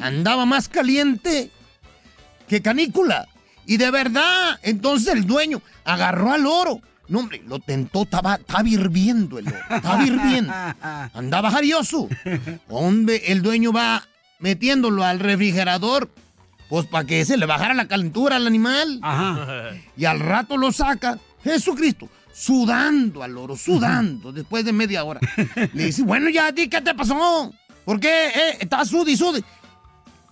Andaba 0.01 0.45
más 0.45 0.67
caliente 0.67 1.51
que 2.47 2.61
canícula. 2.61 3.27
Y 3.65 3.77
de 3.77 3.91
verdad, 3.91 4.59
entonces 4.63 5.13
el 5.13 5.25
dueño 5.25 5.61
agarró 5.85 6.31
al 6.33 6.43
loro. 6.43 6.81
No, 7.07 7.19
hombre, 7.19 7.43
lo 7.45 7.59
tentó, 7.59 8.03
estaba, 8.03 8.35
estaba 8.35 8.67
hirviendo 8.67 9.37
el 9.37 9.45
loro, 9.45 9.57
estaba 9.69 10.03
hirviendo. 10.03 10.53
Andaba 11.13 11.51
jarioso. 11.51 12.07
Hombre, 12.69 13.21
el 13.27 13.41
dueño 13.41 13.71
va 13.71 14.03
metiéndolo 14.39 15.03
al 15.03 15.19
refrigerador, 15.19 16.09
pues 16.69 16.85
para 16.87 17.05
que 17.05 17.23
se 17.25 17.37
le 17.37 17.45
bajara 17.45 17.73
la 17.73 17.87
calentura 17.87 18.37
al 18.37 18.47
animal. 18.47 18.99
Y 19.95 20.05
al 20.05 20.19
rato 20.21 20.57
lo 20.57 20.71
saca, 20.71 21.19
Jesucristo, 21.43 22.09
sudando 22.33 23.23
al 23.23 23.33
loro, 23.33 23.55
sudando, 23.55 24.31
después 24.31 24.65
de 24.65 24.73
media 24.73 25.03
hora. 25.03 25.19
Le 25.73 25.85
dice, 25.85 26.03
bueno, 26.03 26.29
ya 26.29 26.47
a 26.47 26.53
ti, 26.53 26.69
¿qué 26.69 26.81
te 26.81 26.93
pasó? 26.93 27.53
¿Por 27.85 27.99
qué? 27.99 28.27
Eh, 28.27 28.57
estás 28.59 28.89
sude 28.89 29.11
y 29.11 29.17
sude. 29.17 29.43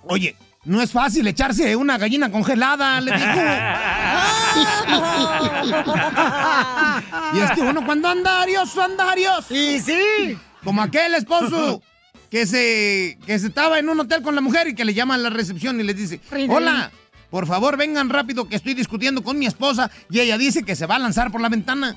Oye, 0.03 0.35
no 0.65 0.81
es 0.81 0.91
fácil 0.91 1.25
echarse 1.27 1.75
una 1.75 1.97
gallina 1.97 2.31
congelada, 2.31 3.01
le 3.01 3.11
dijo. 3.11 3.25
y 7.33 7.39
es 7.39 7.51
que 7.51 7.61
uno 7.61 7.85
cuando 7.85 8.09
anda 8.09 8.41
arioso, 8.41 8.81
anda 8.81 9.11
arioso. 9.11 9.55
Y 9.55 9.79
sí. 9.79 10.37
Como 10.63 10.81
aquel 10.81 11.15
esposo 11.15 11.81
que 12.29 12.45
se, 12.45 13.17
que 13.25 13.39
se 13.39 13.47
estaba 13.47 13.79
en 13.79 13.89
un 13.89 13.99
hotel 13.99 14.21
con 14.21 14.35
la 14.35 14.41
mujer 14.41 14.67
y 14.67 14.75
que 14.75 14.85
le 14.85 14.93
llama 14.93 15.15
a 15.15 15.17
la 15.17 15.29
recepción 15.29 15.79
y 15.79 15.83
les 15.83 15.95
dice, 15.95 16.21
hola, 16.49 16.91
por 17.29 17.45
favor 17.47 17.77
vengan 17.77 18.09
rápido 18.09 18.47
que 18.47 18.55
estoy 18.55 18.73
discutiendo 18.73 19.23
con 19.23 19.37
mi 19.37 19.45
esposa 19.45 19.89
y 20.09 20.19
ella 20.19 20.37
dice 20.37 20.63
que 20.63 20.75
se 20.75 20.85
va 20.85 20.95
a 20.95 20.99
lanzar 20.99 21.31
por 21.31 21.41
la 21.41 21.49
ventana. 21.49 21.95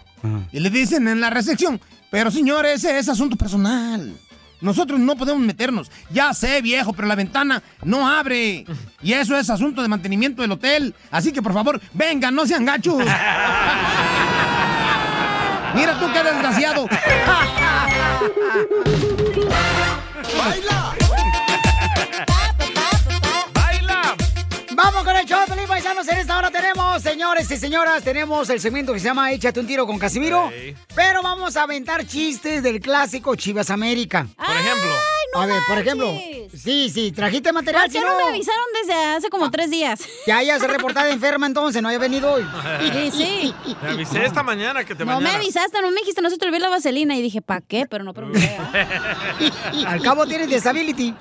Y 0.52 0.60
le 0.60 0.70
dicen 0.70 1.08
en 1.08 1.20
la 1.20 1.30
recepción, 1.30 1.80
pero 2.10 2.30
señor, 2.30 2.66
ese 2.66 2.98
es 2.98 3.08
asunto 3.08 3.36
personal. 3.36 4.14
nosotros 4.60 5.00
no 5.00 5.16
podemos 5.16 5.42
meternos. 5.42 5.90
Ya 6.10 6.32
sé, 6.34 6.60
viejo, 6.62 6.92
pero 6.92 7.08
la 7.08 7.14
ventana 7.16 7.62
no 7.84 8.08
abre. 8.08 8.64
Y 9.02 9.12
eso 9.12 9.36
es 9.36 9.50
asunto 9.50 9.82
de 9.82 9.88
mantenimiento 9.88 10.42
del 10.42 10.52
hotel. 10.52 10.94
Así 11.10 11.32
que 11.32 11.42
por 11.42 11.52
favor, 11.52 11.80
vengan, 11.94 12.34
no 12.34 12.46
sean 12.46 12.64
gachos. 12.64 12.98
Mira 15.74 15.98
tú 15.98 16.06
qué 16.12 16.22
desgraciado. 16.22 16.86
¡Baila! 20.38 21.01
Paisanos. 26.02 26.08
En 26.08 26.18
esta 26.18 26.38
hora 26.38 26.50
tenemos, 26.50 27.02
señores 27.02 27.50
y 27.50 27.56
señoras, 27.56 28.02
tenemos 28.02 28.48
el 28.50 28.60
segmento 28.60 28.92
que 28.92 29.00
se 29.00 29.06
llama 29.06 29.32
Échate 29.32 29.60
un 29.60 29.66
tiro 29.66 29.86
con 29.86 29.98
Casimiro. 29.98 30.50
Pero 30.94 31.22
vamos 31.22 31.56
a 31.56 31.62
aventar 31.62 32.06
chistes 32.06 32.62
del 32.62 32.80
clásico 32.80 33.34
Chivas 33.36 33.70
América. 33.70 34.26
Por 34.36 34.56
ejemplo. 34.56 34.90
a 35.34 35.46
ver, 35.46 35.62
por 35.66 35.78
ejemplo. 35.78 36.12
Sí, 36.56 36.90
sí, 36.90 37.12
trajiste 37.12 37.52
material. 37.52 37.84
¿Por 37.84 37.92
qué 37.92 38.00
no 38.00 38.16
me 38.16 38.24
avisaron 38.24 38.64
desde 38.80 38.94
hace 38.94 39.30
como 39.30 39.50
tres 39.50 39.70
días? 39.70 40.00
Ya 40.26 40.40
ella 40.40 40.58
se 40.58 40.68
reportada 40.68 41.10
enferma 41.10 41.46
entonces, 41.46 41.82
no 41.82 41.88
haya 41.88 41.98
venido 41.98 42.32
hoy. 42.32 42.46
Sí, 42.92 43.10
sí. 43.10 43.54
Te 43.80 43.88
avisé 43.88 44.24
esta 44.24 44.42
mañana 44.42 44.84
que 44.84 44.94
te 44.94 45.04
No 45.04 45.20
me 45.20 45.30
avisaste, 45.30 45.80
no 45.80 45.90
me 45.90 46.00
dijiste, 46.00 46.22
no 46.22 46.30
se 46.30 46.38
te 46.38 46.46
olvidó 46.46 46.60
la 46.60 46.70
vaselina. 46.70 47.16
Y 47.16 47.22
dije, 47.22 47.42
¿para 47.42 47.60
qué? 47.60 47.86
Pero 47.86 48.04
no 48.04 48.14
pregunté. 48.14 48.56
Al 49.86 50.00
cabo 50.00 50.26
tienes 50.26 50.48
disability. 50.48 51.14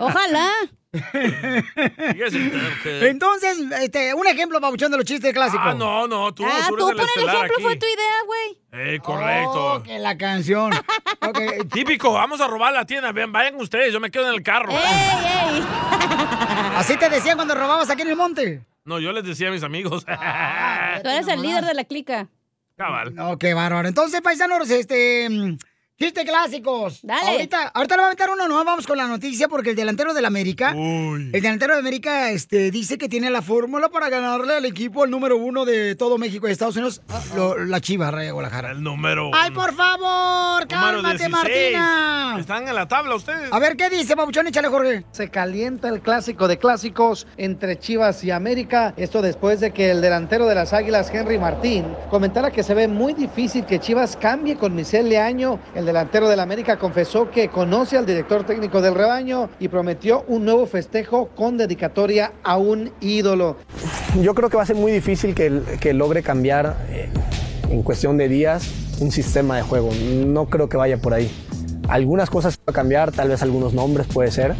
Ojalá. 0.00 0.50
Entonces, 2.84 3.58
este, 3.80 4.12
un 4.12 4.26
ejemplo, 4.26 4.58
babuchón, 4.60 4.90
de 4.90 4.96
los 4.96 5.06
chistes 5.06 5.32
clásicos. 5.32 5.64
Ah, 5.64 5.74
no, 5.74 6.08
no, 6.08 6.34
tú, 6.34 6.44
Ah, 6.44 6.66
tú 6.68 6.76
pon 6.76 6.98
el 6.98 7.00
ejemplo, 7.00 7.40
aquí. 7.42 7.62
fue 7.62 7.76
tu 7.76 7.86
idea, 7.86 8.22
güey. 8.26 8.58
Eh, 8.72 8.98
correcto. 9.00 9.74
Oh, 9.74 9.82
que 9.82 9.98
la 10.00 10.18
canción. 10.18 10.72
Típico, 11.72 12.12
vamos 12.12 12.40
a 12.40 12.48
robar 12.48 12.72
la 12.72 12.84
tienda. 12.86 13.12
Ven, 13.12 13.30
vayan 13.30 13.54
ustedes, 13.56 13.92
yo 13.92 14.00
me 14.00 14.10
quedo 14.10 14.26
en 14.28 14.34
el 14.34 14.42
carro. 14.42 14.72
Así 16.76 16.96
te 16.96 17.08
decían 17.08 17.36
cuando 17.36 17.54
robabas 17.54 17.88
aquí 17.90 18.02
en 18.02 18.08
el 18.08 18.16
monte. 18.16 18.64
No, 18.84 18.98
yo 18.98 19.12
les 19.12 19.22
decía 19.24 19.48
a 19.48 19.52
mis 19.52 19.62
amigos. 19.62 20.04
Tú 20.04 21.08
eres 21.08 21.28
el 21.28 21.40
líder 21.42 21.64
de 21.66 21.74
la 21.74 21.84
clica. 21.84 22.26
Cabal. 22.76 23.14
No, 23.14 23.38
qué 23.38 23.54
bárbaro. 23.54 23.86
Entonces, 23.86 24.20
paisanos, 24.22 24.68
este. 24.70 25.28
Chistes 26.00 26.24
clásicos. 26.24 27.00
Dale. 27.02 27.28
Ahorita, 27.32 27.68
ahorita 27.74 27.94
le 27.94 28.00
va 28.00 28.04
a 28.04 28.06
aventar 28.08 28.30
uno, 28.30 28.48
no 28.48 28.64
vamos 28.64 28.86
con 28.86 28.96
la 28.96 29.06
noticia 29.06 29.48
porque 29.48 29.70
el 29.70 29.76
delantero 29.76 30.14
del 30.14 30.24
América. 30.24 30.70
El 30.74 31.30
delantero 31.30 31.74
de 31.74 31.80
América 31.80 32.30
este, 32.30 32.70
dice 32.70 32.96
que 32.96 33.06
tiene 33.06 33.28
la 33.28 33.42
fórmula 33.42 33.90
para 33.90 34.08
ganarle 34.08 34.54
al 34.56 34.64
equipo, 34.64 35.04
el 35.04 35.10
número 35.10 35.36
uno 35.36 35.66
de 35.66 35.94
todo 35.96 36.16
México 36.16 36.48
y 36.48 36.52
Estados 36.52 36.76
Unidos, 36.76 37.02
lo- 37.36 37.58
la 37.66 37.82
Chiva, 37.82 38.10
Rey 38.10 38.24
de 38.26 38.32
Guadalajara. 38.32 38.70
El 38.70 38.82
número 38.82 39.30
¡Ay, 39.34 39.50
por 39.50 39.74
favor! 39.74 40.66
¡Cálmate, 40.68 41.18
16. 41.18 41.30
Martina! 41.30 42.36
Están 42.40 42.66
en 42.66 42.74
la 42.74 42.88
tabla 42.88 43.14
ustedes. 43.16 43.52
A 43.52 43.58
ver, 43.58 43.76
¿qué 43.76 43.90
dice, 43.90 44.16
Pabuchón? 44.16 44.46
Échale, 44.46 44.68
Jorge. 44.68 45.04
Se 45.12 45.28
calienta 45.28 45.90
el 45.90 46.00
clásico 46.00 46.48
de 46.48 46.58
clásicos 46.58 47.26
entre 47.36 47.78
Chivas 47.78 48.24
y 48.24 48.30
América. 48.30 48.94
Esto 48.96 49.20
después 49.20 49.60
de 49.60 49.72
que 49.72 49.90
el 49.90 50.00
delantero 50.00 50.46
de 50.46 50.54
las 50.54 50.72
Águilas, 50.72 51.10
Henry 51.12 51.38
Martín, 51.38 51.84
comentara 52.08 52.50
que 52.50 52.62
se 52.62 52.72
ve 52.72 52.88
muy 52.88 53.12
difícil 53.12 53.66
que 53.66 53.78
Chivas 53.80 54.16
cambie 54.16 54.56
con 54.56 54.74
Michel 54.74 55.10
Leaño. 55.10 55.60
El 55.74 55.89
delantero 55.90 56.28
del 56.28 56.38
América 56.38 56.78
confesó 56.78 57.32
que 57.32 57.48
conoce 57.48 57.96
al 57.96 58.06
director 58.06 58.46
técnico 58.46 58.80
del 58.80 58.94
rebaño 58.94 59.50
y 59.58 59.66
prometió 59.66 60.24
un 60.28 60.44
nuevo 60.44 60.64
festejo 60.66 61.30
con 61.34 61.56
dedicatoria 61.56 62.32
a 62.44 62.58
un 62.58 62.92
ídolo. 63.00 63.56
Yo 64.22 64.32
creo 64.34 64.48
que 64.50 64.56
va 64.56 64.62
a 64.62 64.66
ser 64.66 64.76
muy 64.76 64.92
difícil 64.92 65.34
que, 65.34 65.60
que 65.80 65.92
logre 65.92 66.22
cambiar 66.22 66.76
eh, 66.90 67.10
en 67.70 67.82
cuestión 67.82 68.16
de 68.16 68.28
días 68.28 68.70
un 69.00 69.10
sistema 69.10 69.56
de 69.56 69.62
juego. 69.62 69.90
No 70.26 70.46
creo 70.46 70.68
que 70.68 70.76
vaya 70.76 70.98
por 70.98 71.12
ahí. 71.12 71.28
Algunas 71.88 72.30
cosas 72.30 72.56
va 72.56 72.70
a 72.70 72.72
cambiar, 72.72 73.10
tal 73.10 73.28
vez 73.28 73.42
algunos 73.42 73.74
nombres 73.74 74.06
puede 74.06 74.30
ser, 74.30 74.54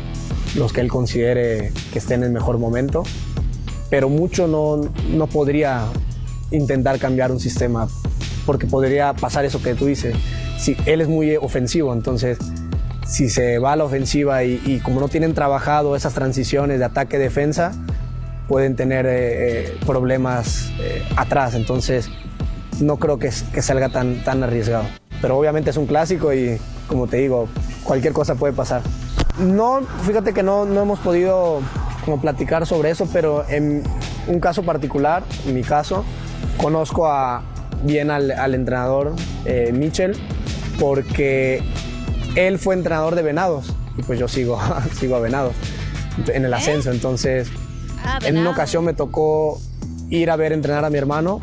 los 0.57 0.73
que 0.73 0.81
él 0.81 0.89
considere 0.89 1.73
que 1.93 2.01
estén 2.01 2.23
en 2.23 2.29
el 2.29 2.33
mejor 2.33 2.59
momento, 2.59 3.05
pero 3.89 4.09
mucho 4.09 4.49
no, 4.49 4.81
no 5.11 5.27
podría 5.29 5.85
intentar 6.51 6.99
cambiar 6.99 7.31
un 7.31 7.39
sistema 7.39 7.87
porque 8.47 8.67
podría 8.67 9.13
pasar 9.15 9.45
eso 9.45 9.63
que 9.63 9.75
tú 9.75 9.87
dices. 9.87 10.15
Si 10.59 10.77
él 10.87 11.01
es 11.01 11.09
muy 11.09 11.37
ofensivo, 11.37 11.93
entonces 11.93 12.39
si 13.07 13.29
se 13.29 13.59
va 13.59 13.73
a 13.73 13.77
la 13.77 13.85
ofensiva 13.85 14.45
y, 14.45 14.61
y 14.65 14.79
como 14.81 15.01
no 15.01 15.09
tienen 15.09 15.35
trabajado 15.35 15.97
esas 15.97 16.15
transiciones 16.15 16.79
de 16.79 16.85
ataque-defensa, 16.85 17.73
pueden 18.51 18.75
tener 18.75 19.07
eh, 19.07 19.13
eh, 19.13 19.79
problemas 19.87 20.73
eh, 20.81 21.07
atrás. 21.17 21.55
Entonces, 21.55 22.11
no 22.81 22.97
creo 22.97 23.17
que, 23.17 23.31
que 23.55 23.63
salga 23.63 23.91
tan, 23.91 24.25
tan 24.25 24.43
arriesgado. 24.43 24.87
Pero 25.23 25.39
obviamente 25.39 25.71
es 25.71 25.77
un 25.77 25.87
clásico 25.87 26.35
y, 26.35 26.59
como 26.89 27.07
te 27.07 27.19
digo, 27.19 27.49
cualquier 27.85 28.13
cosa 28.13 28.35
puede 28.35 28.53
pasar. 28.53 28.83
No, 29.39 29.83
fíjate 30.05 30.33
que 30.33 30.43
no, 30.43 30.65
no 30.65 30.83
hemos 30.83 30.99
podido 30.99 31.61
como 32.05 32.21
platicar 32.21 32.67
sobre 32.67 32.91
eso, 32.91 33.09
pero 33.13 33.49
en 33.49 33.85
un 34.27 34.41
caso 34.41 34.65
particular, 34.65 35.23
en 35.47 35.55
mi 35.55 35.63
caso, 35.63 36.05
conozco 36.57 37.07
a, 37.07 37.45
bien 37.85 38.11
al, 38.11 38.31
al 38.31 38.55
entrenador 38.55 39.15
eh, 39.45 39.73
Mitchell 39.73 40.17
porque 40.79 41.63
él 42.37 42.59
fue 42.59 42.75
entrenador 42.75 43.15
de 43.15 43.23
Venados 43.23 43.75
y 43.97 44.03
pues 44.03 44.19
yo 44.19 44.29
sigo, 44.29 44.59
sigo 44.99 45.17
a 45.17 45.21
Venados 45.21 45.55
en 46.33 46.45
el 46.45 46.53
ascenso. 46.55 46.91
Entonces, 46.91 47.51
Ah, 48.05 48.19
en 48.25 48.39
una 48.39 48.51
ocasión 48.51 48.85
me 48.85 48.95
tocó 48.95 49.61
ir 50.09 50.31
a 50.31 50.37
ver 50.37 50.53
entrenar 50.53 50.85
a 50.85 50.91
mi 50.91 50.99
hermano 50.99 51.41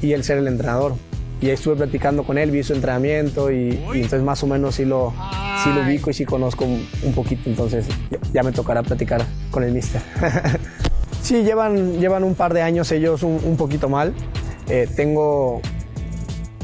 y 0.00 0.12
él 0.12 0.24
ser 0.24 0.38
el 0.38 0.48
entrenador. 0.48 0.94
Y 1.40 1.46
ahí 1.46 1.52
estuve 1.52 1.76
platicando 1.76 2.24
con 2.24 2.36
él, 2.36 2.50
vi 2.50 2.62
su 2.62 2.72
entrenamiento 2.72 3.52
y, 3.52 3.80
y 3.94 3.96
entonces 3.96 4.22
más 4.22 4.42
o 4.42 4.46
menos 4.46 4.74
sí 4.74 4.84
lo, 4.84 5.12
sí 5.62 5.70
lo 5.72 5.82
ubico 5.82 6.10
y 6.10 6.14
sí 6.14 6.24
conozco 6.24 6.64
un, 6.64 7.12
poquito. 7.14 7.48
Entonces 7.48 7.86
ya, 8.10 8.18
ya 8.32 8.42
me 8.42 8.52
tocará 8.52 8.82
platicar 8.82 9.24
con 9.50 9.62
el 9.62 9.72
mister. 9.72 10.00
sí, 11.22 11.44
llevan, 11.44 12.00
llevan 12.00 12.24
un 12.24 12.34
par 12.34 12.54
de 12.54 12.62
años 12.62 12.90
ellos 12.90 13.22
un, 13.22 13.40
un 13.44 13.56
poquito 13.56 13.88
mal. 13.88 14.14
Eh, 14.68 14.88
tengo 14.96 15.60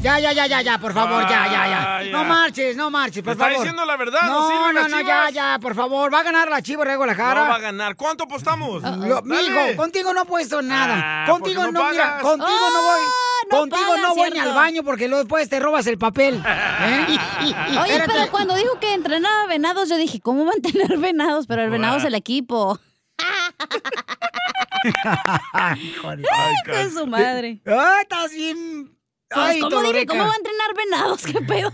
Ya, 0.05 0.19
ya, 0.19 0.33
ya, 0.33 0.45
ya, 0.45 0.61
ya, 0.61 0.77
por 0.77 0.93
favor, 0.93 1.23
ya, 1.23 1.47
ya, 1.47 1.67
ya. 1.67 1.95
Ah, 1.97 2.03
ya. 2.03 2.11
No 2.11 2.23
marches, 2.25 2.77
no 2.77 2.91
marches, 2.91 3.23
por 3.23 3.33
Está 3.33 3.45
favor. 3.45 3.57
diciendo 3.57 3.85
la 3.85 3.97
verdad, 3.97 4.21
no 4.27 4.49
No, 4.49 4.71
no, 4.71 4.87
no, 4.87 5.01
ya, 5.01 5.31
ya, 5.31 5.57
por 5.59 5.73
favor. 5.73 6.13
Va 6.13 6.19
a 6.19 6.23
ganar 6.23 6.47
la 6.47 6.61
Chiva 6.61 6.83
de 6.85 6.91
No 6.91 6.97
Guadalajara. 6.97 7.41
va 7.49 7.55
a 7.55 7.59
ganar. 7.59 7.95
¿Cuánto 7.95 8.25
apostamos? 8.25 8.83
Lo- 8.83 9.21
Dale. 9.21 9.23
mijo, 9.23 9.75
contigo 9.75 10.13
no 10.13 10.21
he 10.21 10.25
puesto 10.25 10.61
nada. 10.61 11.23
Ah, 11.23 11.25
contigo 11.27 11.61
¿por 11.63 11.71
qué 11.71 11.73
no, 11.73 11.83
no 11.85 11.89
mira, 11.91 12.19
contigo 12.21 12.69
no 12.71 12.81
voy. 12.83 13.01
no 13.49 13.57
contigo 13.57 13.87
pagas, 13.87 14.01
no 14.03 14.13
voy 14.15 14.29
ni 14.29 14.37
al 14.39 14.53
baño 14.53 14.83
porque 14.83 15.07
luego 15.07 15.23
después 15.23 15.49
te 15.49 15.59
robas 15.59 15.87
el 15.87 15.97
papel. 15.97 16.35
¿eh? 16.45 17.07
Oye, 17.41 17.93
Espérate. 17.93 18.11
pero 18.13 18.29
cuando 18.29 18.53
dijo 18.55 18.79
que 18.79 18.93
entrenaba 18.93 19.47
venados, 19.47 19.89
yo 19.89 19.97
dije, 19.97 20.19
¿cómo 20.21 20.45
van 20.45 20.59
a 20.59 20.71
tener 20.71 20.99
venados? 20.99 21.47
Pero 21.47 21.63
el 21.63 21.71
venado 21.71 21.97
es 21.97 22.03
el 22.03 22.13
equipo. 22.13 22.79
Hijo 25.81 26.15
de 26.15 26.91
su 26.91 27.07
madre. 27.07 27.59
Ay, 27.65 28.01
estás 28.03 28.29
bien. 28.31 28.94
Ay, 29.35 29.59
¿Cómo 29.59 29.69
dije? 29.69 29.83
Toloreca. 29.83 30.13
¿Cómo 30.13 30.25
va 30.25 30.31
a 30.31 30.37
entrenar 30.37 30.75
venados? 30.75 31.23
¿Qué 31.31 31.41
pedo? 31.41 31.71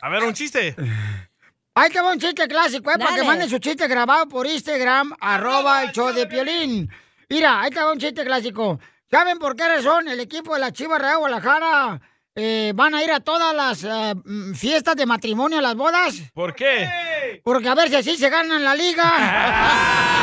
A 0.00 0.08
ver, 0.08 0.24
un 0.24 0.34
chiste. 0.34 0.74
Ahí 1.74 1.90
te 1.90 2.00
va 2.00 2.12
un 2.12 2.18
chiste 2.18 2.46
clásico, 2.48 2.90
¿eh? 2.90 2.98
Para 2.98 3.14
que 3.14 3.22
manden 3.22 3.48
su 3.48 3.58
chiste 3.58 3.88
grabado 3.88 4.28
por 4.28 4.46
Instagram, 4.46 5.14
arroba 5.20 5.84
el 5.84 5.92
show 5.92 6.12
de 6.12 6.26
Piolín. 6.26 6.90
Mira, 7.30 7.62
ahí 7.62 7.70
te 7.70 7.80
va 7.80 7.92
un 7.92 7.98
chiste 7.98 8.24
clásico. 8.24 8.78
¿Saben 9.10 9.38
por 9.38 9.56
qué 9.56 9.66
razón 9.66 10.08
el 10.08 10.20
equipo 10.20 10.54
de 10.54 10.60
la 10.60 10.72
Chivas 10.72 11.00
Real 11.00 11.18
Guadalajara 11.18 12.00
eh, 12.34 12.72
van 12.74 12.94
a 12.94 13.02
ir 13.02 13.10
a 13.10 13.20
todas 13.20 13.54
las 13.54 13.84
eh, 13.84 14.14
mm, 14.22 14.52
fiestas 14.54 14.96
de 14.96 15.06
matrimonio, 15.06 15.58
a 15.58 15.62
las 15.62 15.74
bodas? 15.74 16.14
¿Por 16.34 16.54
qué? 16.54 17.40
Porque 17.42 17.68
a 17.68 17.74
ver 17.74 17.88
si 17.88 17.96
así 17.96 18.16
se 18.16 18.28
ganan 18.28 18.62
la 18.62 18.74
liga. 18.74 20.18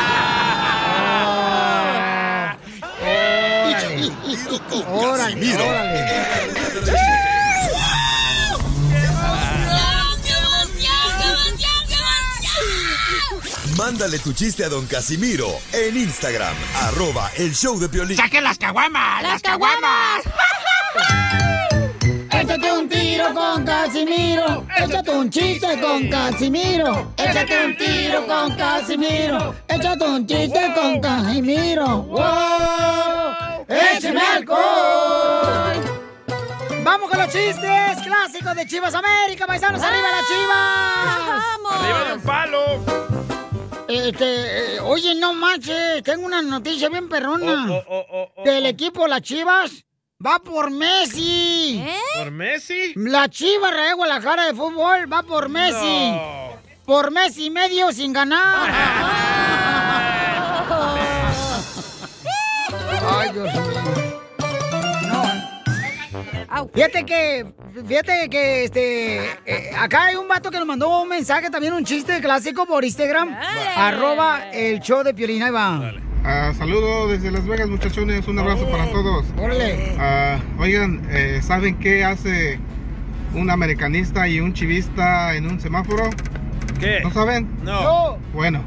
órale, 4.88 5.54
órale. 5.54 6.59
Mándale 13.80 14.18
tu 14.18 14.34
chiste 14.34 14.62
a 14.62 14.68
don 14.68 14.84
Casimiro 14.84 15.48
en 15.72 15.96
Instagram, 15.96 16.54
arroba 16.82 17.30
el 17.38 17.54
show 17.54 17.80
de 17.80 17.88
Piolín. 17.88 18.14
¡Saquen 18.14 18.44
las 18.44 18.58
caguamas! 18.58 19.22
¡Las 19.22 19.40
caguamas! 19.40 20.20
Échate 22.30 22.72
un 22.72 22.86
tiro 22.90 23.32
con 23.32 23.64
Casimiro. 23.64 24.66
Échate 24.76 25.10
un 25.10 25.30
chiste 25.30 25.80
con 25.80 26.10
Casimiro. 26.10 27.14
Échate 27.16 27.64
un 27.64 27.76
tiro 27.78 28.26
con 28.26 28.54
Casimiro. 28.54 29.54
Échate 29.66 30.04
un 30.04 30.26
chiste 30.26 30.72
con 30.74 31.00
Casimiro. 31.00 32.02
¡Wow! 32.02 33.64
¡Échame 33.66 34.20
alcohol! 34.20 34.60
Vamos 36.84 37.08
con 37.08 37.18
los 37.18 37.28
chistes 37.28 37.98
clásicos 38.04 38.56
de 38.56 38.66
Chivas 38.66 38.94
América, 38.94 39.46
paisanos, 39.46 39.82
arriba 39.82 40.08
las 40.10 40.26
Chivas. 40.28 41.80
Arriba 41.80 42.04
de 42.04 42.12
un 42.12 42.20
palo. 42.20 43.09
Este, 43.90 44.76
eh, 44.76 44.80
oye, 44.80 45.16
no 45.16 45.34
manches, 45.34 46.02
tengo 46.04 46.24
una 46.24 46.40
noticia 46.42 46.88
bien 46.88 47.08
perrona. 47.08 47.66
Oh, 47.68 47.84
oh, 47.88 48.06
oh, 48.10 48.32
oh, 48.36 48.44
Del 48.44 48.66
equipo 48.66 49.08
Las 49.08 49.22
Chivas 49.22 49.84
va 50.24 50.38
por 50.38 50.70
Messi. 50.70 51.84
¿Por 52.16 52.30
Messi? 52.30 52.92
La 52.94 53.28
Chiva 53.28 53.70
Rayadas 53.70 53.88
de 53.88 53.94
Guadalajara 53.94 54.46
de 54.46 54.54
fútbol 54.54 55.12
va 55.12 55.22
por 55.24 55.48
Messi. 55.48 56.12
Por 56.84 57.10
Messi 57.10 57.46
y 57.46 57.50
medio 57.50 57.90
sin 57.92 58.12
ganar. 58.12 58.70
Ay, 63.02 63.30
Dios 63.32 63.52
mío. 63.52 63.99
No. 66.60 66.70
Fíjate 66.72 67.04
que, 67.04 67.46
fíjate 67.86 68.28
que, 68.28 68.64
este, 68.64 69.24
eh, 69.46 69.70
acá 69.78 70.06
hay 70.06 70.16
un 70.16 70.28
vato 70.28 70.50
que 70.50 70.58
nos 70.58 70.66
mandó 70.66 71.02
un 71.02 71.08
mensaje, 71.08 71.50
también 71.50 71.72
un 71.72 71.84
chiste 71.84 72.20
clásico 72.20 72.66
por 72.66 72.84
Instagram, 72.84 73.34
arroba 73.76 74.50
el 74.52 74.80
show 74.80 75.02
de 75.02 75.14
Piolina, 75.14 75.46
ahí 75.46 75.52
va. 75.52 75.92
Ah, 76.22 76.52
saludos 76.56 77.10
desde 77.10 77.30
Las 77.30 77.46
Vegas, 77.46 77.68
muchachones. 77.68 78.28
Un 78.28 78.38
abrazo 78.38 78.70
para 78.70 78.90
todos. 78.90 79.24
Órale. 79.38 79.96
Ah, 79.98 80.38
oigan, 80.58 81.00
eh, 81.10 81.40
¿saben 81.42 81.78
qué 81.78 82.04
hace 82.04 82.58
un 83.34 83.48
americanista 83.50 84.28
y 84.28 84.40
un 84.40 84.52
chivista 84.52 85.34
en 85.34 85.46
un 85.46 85.60
semáforo? 85.60 86.10
¿Qué? 86.78 87.00
¿No 87.02 87.10
saben? 87.10 87.48
No. 87.62 88.18
Bueno, 88.34 88.62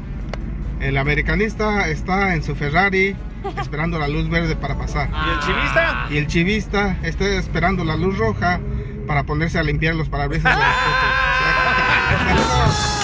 el 0.80 0.96
americanista 0.96 1.88
está 1.88 2.34
en 2.34 2.42
su 2.42 2.56
Ferrari 2.56 3.14
esperando 3.60 3.98
la 3.98 4.08
luz 4.08 4.28
verde 4.28 4.56
para 4.56 4.76
pasar. 4.76 5.10
¿Y 5.10 5.30
el 5.30 5.40
chivista? 5.40 6.06
Y 6.10 6.16
el 6.18 6.26
chivista 6.26 6.98
está 7.02 7.26
esperando 7.26 7.84
la 7.84 7.96
luz 7.96 8.18
roja 8.18 8.60
para 9.06 9.24
ponerse 9.24 9.58
a 9.58 9.62
limpiar 9.62 9.94
los 9.94 10.08
parabrisas 10.08 10.56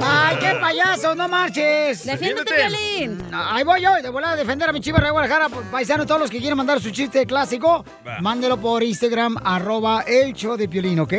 ¡Ay, 0.00 0.36
qué 0.40 0.54
payaso! 0.60 1.14
¡No 1.14 1.28
marches! 1.28 2.04
Defiéndete, 2.04 2.54
Piolín. 2.54 3.22
Ahí 3.32 3.64
voy 3.64 3.82
yo, 3.82 3.94
de 4.02 4.08
volada 4.10 4.34
a 4.34 4.36
defender 4.36 4.68
a 4.68 4.72
mi 4.72 4.80
chiva 4.80 5.00
de 5.00 5.10
Guadalajara. 5.10 5.48
Paisano, 5.70 6.06
todos 6.06 6.20
los 6.20 6.30
que 6.30 6.38
quieren 6.38 6.56
mandar 6.56 6.80
su 6.80 6.90
chiste 6.90 7.26
clásico, 7.26 7.84
Va. 8.06 8.20
mándelo 8.20 8.56
por 8.58 8.82
Instagram, 8.82 9.36
arroba 9.44 10.02
el 10.06 10.32
show 10.32 10.56
de 10.56 10.68
Piolín, 10.68 11.00
¿ok? 11.00 11.12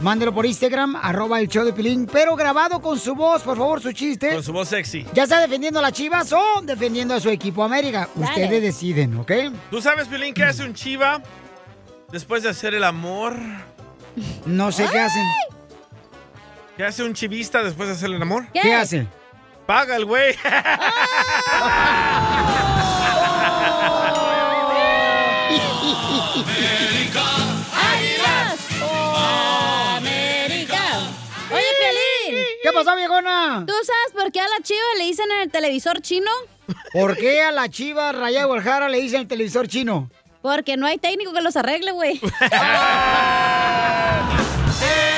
Mándelo 0.00 0.34
por 0.34 0.44
Instagram, 0.44 0.96
arroba 0.96 1.40
el 1.40 1.48
show 1.48 1.64
de 1.64 1.72
Piolín, 1.72 2.06
pero 2.10 2.34
grabado 2.34 2.80
con 2.80 2.98
su 2.98 3.14
voz, 3.14 3.42
por 3.42 3.56
favor, 3.56 3.80
su 3.80 3.92
chiste. 3.92 4.32
Con 4.32 4.42
su 4.42 4.52
voz 4.52 4.68
sexy. 4.68 5.06
Ya 5.14 5.26
sea 5.26 5.40
defendiendo 5.40 5.78
a 5.78 5.82
las 5.82 5.92
chivas 5.92 6.32
o 6.32 6.60
defendiendo 6.62 7.14
a 7.14 7.20
su 7.20 7.28
equipo 7.30 7.62
América. 7.62 8.08
Ustedes 8.16 8.60
deciden, 8.62 9.16
¿ok? 9.18 9.32
¿Tú 9.70 9.80
sabes, 9.80 10.08
Piolín, 10.08 10.34
qué 10.34 10.44
hace 10.44 10.64
un 10.64 10.74
chiva 10.74 11.22
después 12.10 12.42
de 12.42 12.48
hacer 12.48 12.74
el 12.74 12.82
amor? 12.84 13.36
No 14.46 14.72
sé 14.72 14.86
qué 14.90 15.00
hacen. 15.00 15.22
¿Qué 16.76 16.84
hace 16.84 17.04
un 17.04 17.14
chivista 17.14 17.62
después 17.62 17.88
de 17.88 17.94
hacer 17.94 18.10
el 18.10 18.20
amor? 18.20 18.46
¿Qué, 18.52 18.60
¿Qué 18.60 18.74
hace? 18.74 19.06
Paga 19.64 19.94
el 19.94 20.04
güey. 20.04 20.34
¡Águilas! 27.72 28.58
¡América! 29.96 30.82
Oye, 31.52 31.62
Piolín. 31.78 32.44
¿Qué 32.60 32.72
pasó, 32.72 32.96
viejona? 32.96 33.62
¿Tú 33.66 33.72
sabes 33.84 34.12
por 34.12 34.32
qué 34.32 34.40
a 34.40 34.48
la 34.48 34.60
chiva 34.60 34.80
le 34.98 35.04
dicen 35.04 35.30
en 35.30 35.42
el 35.42 35.50
televisor 35.52 36.00
chino? 36.00 36.30
¿Por 36.92 37.16
qué 37.16 37.42
a 37.42 37.52
la 37.52 37.68
chiva 37.68 38.10
Raya 38.10 38.40
de 38.40 38.46
Guadalajara 38.46 38.88
le 38.88 39.00
dicen 39.00 39.20
el 39.20 39.28
televisor 39.28 39.68
chino? 39.68 40.10
Porque 40.42 40.76
no 40.76 40.86
hay 40.86 40.98
técnico 40.98 41.32
que 41.32 41.40
los 41.40 41.56
arregle, 41.56 41.92
güey. 41.92 42.20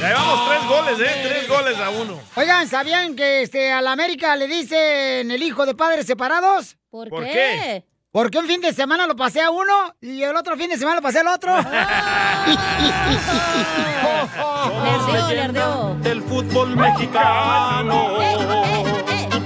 Ya 0.00 0.08
llevamos 0.08 0.48
tres 0.48 0.66
goles, 0.68 1.00
¿eh? 1.00 1.20
Tres 1.22 1.48
goles 1.48 1.78
a 1.78 1.90
uno. 1.90 2.20
Oigan, 2.34 2.68
¿sabían 2.68 3.16
que 3.16 3.42
este, 3.42 3.72
a 3.72 3.80
la 3.80 3.92
América 3.92 4.36
le 4.36 4.46
dicen 4.46 5.30
el 5.30 5.42
hijo 5.42 5.64
de 5.64 5.74
padres 5.74 6.06
separados? 6.06 6.76
¿Por, 6.90 7.08
¿Por 7.08 7.24
qué? 7.24 7.32
qué? 7.32 7.84
Porque 8.12 8.38
un 8.38 8.46
fin 8.46 8.60
de 8.60 8.72
semana 8.72 9.06
lo 9.06 9.14
pasé 9.14 9.42
a 9.42 9.50
uno 9.50 9.94
y 10.00 10.22
el 10.22 10.34
otro 10.36 10.56
fin 10.56 10.70
de 10.70 10.78
semana 10.78 10.96
lo 10.96 11.02
pasé 11.02 11.20
al 11.20 11.28
otro. 11.28 11.54
Del 16.02 16.22
fútbol 16.22 16.76
mexicano. 16.76 18.18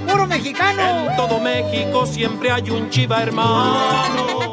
¡Puro 0.07 0.25
mexicano! 0.27 1.09
En 1.09 1.15
todo 1.17 1.39
México 1.39 2.05
siempre 2.05 2.51
hay 2.51 2.69
un 2.69 2.89
chiva 2.89 3.21
hermano. 3.23 4.51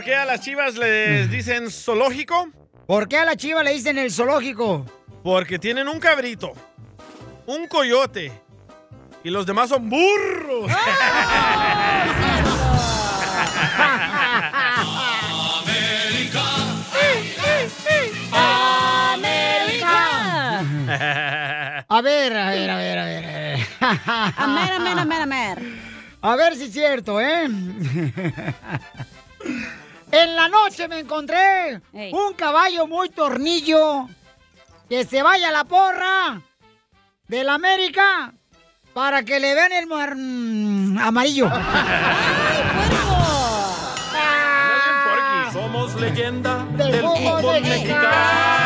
Por 0.00 0.06
qué 0.06 0.14
a 0.14 0.24
las 0.24 0.40
chivas 0.40 0.76
les 0.76 1.30
dicen 1.30 1.70
zoológico? 1.70 2.48
¿Por 2.86 3.06
qué 3.06 3.18
a 3.18 3.26
la 3.26 3.36
chiva 3.36 3.62
le 3.62 3.74
dicen 3.74 3.98
el 3.98 4.10
zoológico? 4.10 4.86
Porque 5.22 5.58
tienen 5.58 5.88
un 5.88 6.00
cabrito, 6.00 6.52
un 7.44 7.66
coyote 7.66 8.32
y 9.22 9.28
los 9.28 9.44
demás 9.44 9.68
son 9.68 9.90
burros. 9.90 10.72
A 21.92 22.00
ver, 22.02 22.36
a 22.36 22.50
ver, 22.50 22.70
a 22.70 22.76
ver, 22.76 22.98
a 22.98 23.04
ver. 23.04 23.24
A 23.26 23.36
ver, 23.36 23.66
Amer, 24.38 24.72
amer, 24.72 24.98
amer, 24.98 25.20
amer. 25.20 25.58
A 26.22 26.36
ver 26.36 26.56
si 26.56 26.64
es 26.64 26.72
cierto, 26.72 27.20
¿eh? 27.20 27.48
En 30.12 30.34
la 30.36 30.48
noche 30.48 30.88
me 30.88 30.98
encontré 31.00 31.80
un 31.92 32.32
caballo 32.36 32.86
muy 32.86 33.10
tornillo 33.10 34.08
que 34.88 35.04
se 35.04 35.22
vaya 35.22 35.48
a 35.48 35.52
la 35.52 35.64
porra 35.64 36.40
del 37.28 37.48
América 37.48 38.32
para 38.92 39.22
que 39.22 39.38
le 39.38 39.54
vean 39.54 39.72
el 39.72 39.86
mar- 39.86 40.16
mm, 40.16 40.98
amarillo. 40.98 41.48
Somos 45.52 45.94
leyenda 46.00 46.64
Del 46.76 46.92
del 46.92 47.00
fútbol 47.00 47.16
fútbol 47.40 47.60
mexicano. 47.60 48.00
mexicano. 48.08 48.59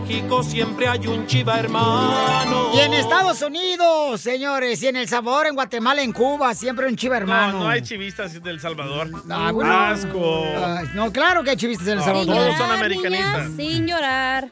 México 0.00 0.42
siempre 0.42 0.88
hay 0.88 1.06
un 1.06 1.24
chiva 1.28 1.56
hermano. 1.56 2.70
Y 2.74 2.80
en 2.80 2.94
Estados 2.94 3.40
Unidos, 3.42 4.20
señores, 4.20 4.82
y 4.82 4.88
en 4.88 4.96
El 4.96 5.06
Salvador, 5.08 5.46
en 5.46 5.54
Guatemala, 5.54 6.02
en 6.02 6.12
Cuba, 6.12 6.52
siempre 6.52 6.88
un 6.88 6.96
chiva 6.96 7.16
hermano. 7.16 7.52
No, 7.52 7.58
no 7.60 7.68
hay 7.68 7.80
chivistas 7.80 8.42
del 8.42 8.58
Salvador. 8.58 9.08
Ah, 9.30 9.52
bueno. 9.52 9.72
Asco. 9.72 10.46
No, 10.94 11.12
claro 11.12 11.44
que 11.44 11.50
hay 11.50 11.56
chivistas 11.56 11.86
en 11.86 11.92
El 11.92 11.98
No, 12.00 12.04
Salvador. 12.04 12.34
todos 12.34 12.56
son 12.58 12.70
americanistas. 12.72 13.50
Sin 13.56 13.86
llorar. 13.86 14.50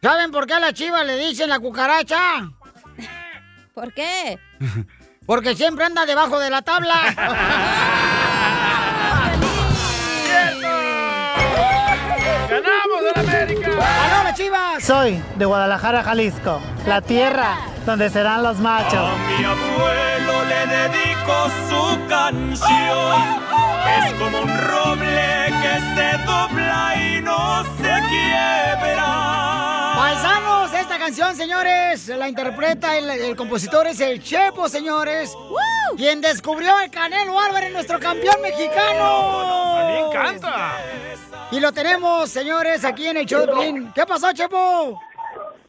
¿Saben 0.00 0.30
por 0.30 0.46
qué 0.46 0.54
a 0.54 0.60
la 0.60 0.72
chiva 0.72 1.02
le 1.02 1.16
dicen 1.16 1.48
la 1.48 1.58
cucaracha? 1.58 2.48
¿Por 3.74 3.92
qué? 3.92 4.38
Porque 5.26 5.56
siempre 5.56 5.86
anda 5.86 6.06
debajo 6.06 6.38
de 6.38 6.50
la 6.50 6.62
tabla. 6.62 6.94
Soy 14.84 15.18
de 15.36 15.46
Guadalajara, 15.46 16.02
Jalisco, 16.02 16.60
la 16.86 17.00
tierra 17.00 17.56
donde 17.86 18.10
serán 18.10 18.42
los 18.42 18.58
machos. 18.58 18.92
A 18.92 19.16
mi 19.16 19.42
abuelo 19.42 20.44
le 20.44 20.66
dedico 20.66 21.48
su 21.70 22.06
canción. 22.06 22.68
Es 23.96 24.12
como 24.12 24.40
un 24.40 24.48
roble 24.48 25.46
que 25.46 25.80
se 25.96 26.18
dobla 26.26 26.96
y 26.96 27.22
no 27.22 27.64
se 27.78 27.92
quiebra. 28.10 29.14
Canción, 31.04 31.36
señores, 31.36 32.08
la 32.08 32.30
interpreta 32.30 32.96
el, 32.96 33.10
el 33.10 33.36
compositor 33.36 33.86
es 33.86 34.00
el 34.00 34.22
Chepo, 34.22 34.70
señores. 34.70 35.36
Quien 35.98 36.22
descubrió 36.22 36.80
el 36.80 36.90
Canelo 36.90 37.38
Álvarez, 37.38 37.70
nuestro 37.74 38.00
campeón 38.00 38.40
mexicano. 38.40 39.74
También 39.76 40.10
canta. 40.10 40.72
Y 41.50 41.60
lo 41.60 41.72
tenemos, 41.72 42.30
señores, 42.30 42.86
aquí 42.86 43.06
en 43.06 43.18
el 43.18 43.26
show. 43.26 43.46
¿Qué 43.94 44.06
pasó, 44.06 44.32
Chepo? 44.32 44.98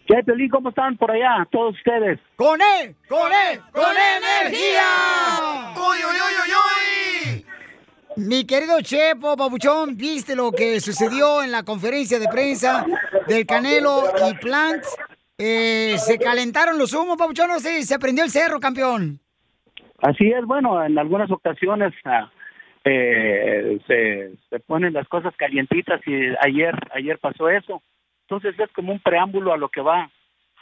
¿Qué, 0.07 0.23
Pelín? 0.25 0.49
¿Cómo 0.49 0.69
están 0.69 0.95
por 0.95 1.11
allá, 1.11 1.45
todos 1.51 1.75
ustedes? 1.75 2.17
¡Con 2.37 2.61
él! 2.61 2.95
¡Con 3.09 3.33
él! 3.33 3.61
¡Con 3.73 3.93
energía! 3.93 5.73
¡Uy, 5.75 5.97
uy, 5.97 6.15
uy, 6.15 6.35
uy, 6.45 7.35
uy! 7.35 7.45
Mi 8.15 8.45
querido 8.45 8.79
Chepo, 8.79 9.35
Pabuchón, 9.35 9.97
¿viste 9.97 10.33
lo 10.33 10.53
que 10.53 10.79
sucedió 10.79 11.43
en 11.43 11.51
la 11.51 11.63
conferencia 11.63 12.19
de 12.19 12.29
prensa 12.29 12.85
del 13.27 13.45
Canelo 13.45 14.13
y 14.29 14.33
Plant? 14.35 14.85
Eh, 15.37 15.97
se 15.97 16.17
calentaron 16.17 16.77
los 16.77 16.93
humos, 16.93 17.17
Pabuchón, 17.17 17.49
no 17.49 17.59
sé, 17.59 17.83
se 17.83 17.99
prendió 17.99 18.23
el 18.23 18.29
cerro, 18.29 18.59
campeón. 18.59 19.19
Así 20.01 20.31
es, 20.31 20.45
bueno, 20.45 20.83
en 20.83 20.97
algunas 20.97 21.29
ocasiones 21.31 21.93
ah, 22.05 22.31
eh, 22.83 23.79
se, 23.87 24.31
se 24.49 24.59
ponen 24.59 24.93
las 24.93 25.07
cosas 25.07 25.35
calientitas 25.35 26.01
y 26.05 26.13
ayer 26.41 26.75
ayer 26.93 27.19
pasó 27.19 27.49
eso. 27.49 27.81
Entonces 28.21 28.59
es 28.59 28.71
como 28.71 28.91
un 28.93 28.99
preámbulo 28.99 29.53
a 29.53 29.57
lo 29.57 29.69
que 29.69 29.81
va 29.81 30.09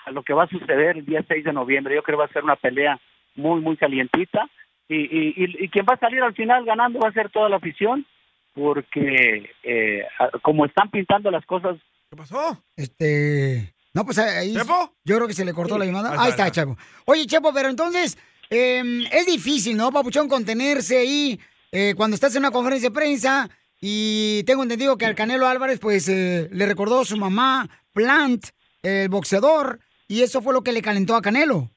a 0.05 0.11
lo 0.11 0.23
que 0.23 0.33
va 0.33 0.43
a 0.43 0.49
suceder 0.49 0.97
el 0.97 1.05
día 1.05 1.23
6 1.27 1.43
de 1.43 1.53
noviembre. 1.53 1.95
Yo 1.95 2.03
creo 2.03 2.17
que 2.17 2.21
va 2.21 2.25
a 2.25 2.33
ser 2.33 2.43
una 2.43 2.55
pelea 2.55 2.99
muy 3.35 3.61
muy 3.61 3.77
calientita 3.77 4.49
y, 4.87 4.95
y, 4.95 5.33
y, 5.35 5.65
y 5.65 5.69
quien 5.69 5.85
va 5.89 5.95
a 5.95 5.99
salir 5.99 6.21
al 6.21 6.33
final 6.33 6.65
ganando 6.65 6.99
va 6.99 7.09
a 7.09 7.13
ser 7.13 7.29
toda 7.29 7.49
la 7.49 7.57
afición, 7.57 8.05
porque 8.53 9.51
eh, 9.63 10.05
como 10.41 10.65
están 10.65 10.89
pintando 10.89 11.31
las 11.31 11.45
cosas, 11.45 11.77
¿Qué 12.09 12.17
pasó? 12.17 12.63
Este. 12.77 13.73
No, 13.93 14.05
pues 14.05 14.17
ahí. 14.17 14.53
Yo 14.53 15.15
creo 15.15 15.27
que 15.27 15.33
se 15.33 15.45
le 15.45 15.53
cortó 15.53 15.77
la 15.77 15.85
llamada. 15.85 16.11
Ahí 16.11 16.17
Ahí 16.21 16.29
está, 16.31 16.49
Chepo. 16.51 16.77
Oye, 17.05 17.25
Chepo, 17.25 17.53
pero 17.53 17.69
entonces. 17.69 18.17
eh, 18.49 18.81
es 19.11 19.25
difícil, 19.25 19.77
¿no, 19.77 19.91
Papuchón, 19.91 20.27
contenerse 20.27 20.97
ahí 20.97 21.39
eh, 21.71 21.93
cuando 21.95 22.15
estás 22.15 22.35
en 22.35 22.41
una 22.41 22.51
conferencia 22.51 22.89
de 22.89 22.95
prensa? 22.95 23.49
Y 23.81 24.43
tengo 24.45 24.63
entendido 24.63 24.97
que 24.97 25.05
al 25.05 25.15
Canelo 25.15 25.45
Álvarez, 25.47 25.79
pues, 25.79 26.07
eh, 26.09 26.47
le 26.51 26.65
recordó 26.65 27.01
a 27.01 27.05
su 27.05 27.17
mamá, 27.17 27.67
Plant, 27.93 28.45
el 28.81 29.09
boxeador, 29.09 29.79
y 30.07 30.21
eso 30.21 30.41
fue 30.41 30.53
lo 30.53 30.61
que 30.61 30.71
le 30.71 30.81
calentó 30.81 31.15
a 31.15 31.21
Canelo. 31.21 31.69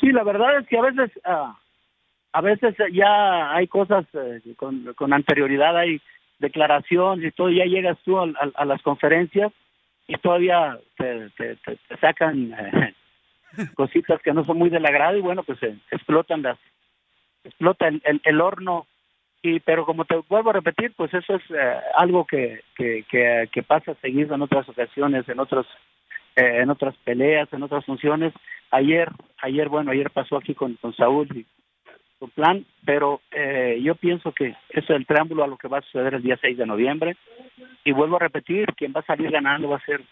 sí, 0.00 0.12
la 0.12 0.22
verdad 0.22 0.58
es 0.60 0.68
que 0.68 0.78
a 0.78 0.82
veces, 0.82 1.10
ah, 1.24 1.58
a 2.32 2.40
veces 2.42 2.74
ya 2.92 3.52
hay 3.54 3.66
cosas 3.68 4.04
eh, 4.12 4.40
con, 4.56 4.92
con 4.94 5.12
anterioridad, 5.12 5.76
hay 5.76 6.00
declaraciones 6.38 7.26
y 7.32 7.34
todo, 7.34 7.50
ya 7.50 7.64
llegas 7.64 7.98
tú 8.04 8.18
al- 8.20 8.36
a, 8.54 8.64
las 8.64 8.80
conferencias 8.82 9.50
y 10.08 10.16
todavía 10.16 10.78
te, 10.96 11.30
te- 11.36 11.56
te- 11.56 11.96
sacan 12.00 12.52
eh, 12.58 12.94
cositas 13.74 14.20
que 14.22 14.32
no 14.32 14.44
son 14.44 14.58
muy 14.58 14.70
del 14.70 14.84
agrado 14.86 15.16
y 15.16 15.20
bueno, 15.20 15.42
pues 15.44 15.62
eh, 15.62 15.76
explotan 15.90 16.42
las, 16.42 16.58
explota 17.44 17.86
el, 17.88 18.02
el, 18.04 18.20
el 18.24 18.40
horno. 18.40 18.86
Y 19.40 19.60
pero 19.60 19.86
como 19.86 20.04
te 20.04 20.16
vuelvo 20.28 20.50
a 20.50 20.54
repetir 20.54 20.92
pues 20.96 21.14
eso 21.14 21.36
es 21.36 21.42
eh, 21.50 21.80
algo 21.96 22.24
que, 22.26 22.62
que, 22.74 23.04
que, 23.08 23.48
que 23.52 23.62
pasa 23.62 23.94
seguido 24.02 24.34
en 24.34 24.42
otras 24.42 24.68
ocasiones 24.68 25.28
en 25.28 25.38
otros 25.38 25.64
eh, 26.34 26.58
en 26.62 26.70
otras 26.70 26.96
peleas 27.04 27.48
en 27.52 27.62
otras 27.62 27.84
funciones. 27.84 28.32
Ayer 28.72 29.08
ayer 29.40 29.68
bueno 29.68 29.92
ayer 29.92 30.10
pasó 30.10 30.36
aquí 30.38 30.54
con, 30.56 30.74
con 30.74 30.92
Saúl 30.92 31.28
y 31.36 31.46
con 32.18 32.30
plan 32.30 32.64
pero 32.84 33.20
eh, 33.30 33.78
yo 33.82 33.94
pienso 33.94 34.32
que 34.32 34.48
eso 34.48 34.56
es 34.70 34.90
el 34.90 35.04
preámbulo 35.06 35.44
a 35.44 35.46
lo 35.46 35.56
que 35.56 35.68
va 35.68 35.78
a 35.78 35.82
suceder 35.82 36.14
el 36.14 36.22
día 36.22 36.38
6 36.40 36.56
de 36.58 36.66
noviembre 36.66 37.16
y 37.84 37.92
vuelvo 37.92 38.16
a 38.16 38.20
repetir 38.20 38.66
quien 38.76 38.92
va 38.94 39.00
a 39.00 39.06
salir 39.06 39.30
ganando 39.30 39.68
va 39.68 39.76
a 39.76 39.84
ser, 39.84 40.02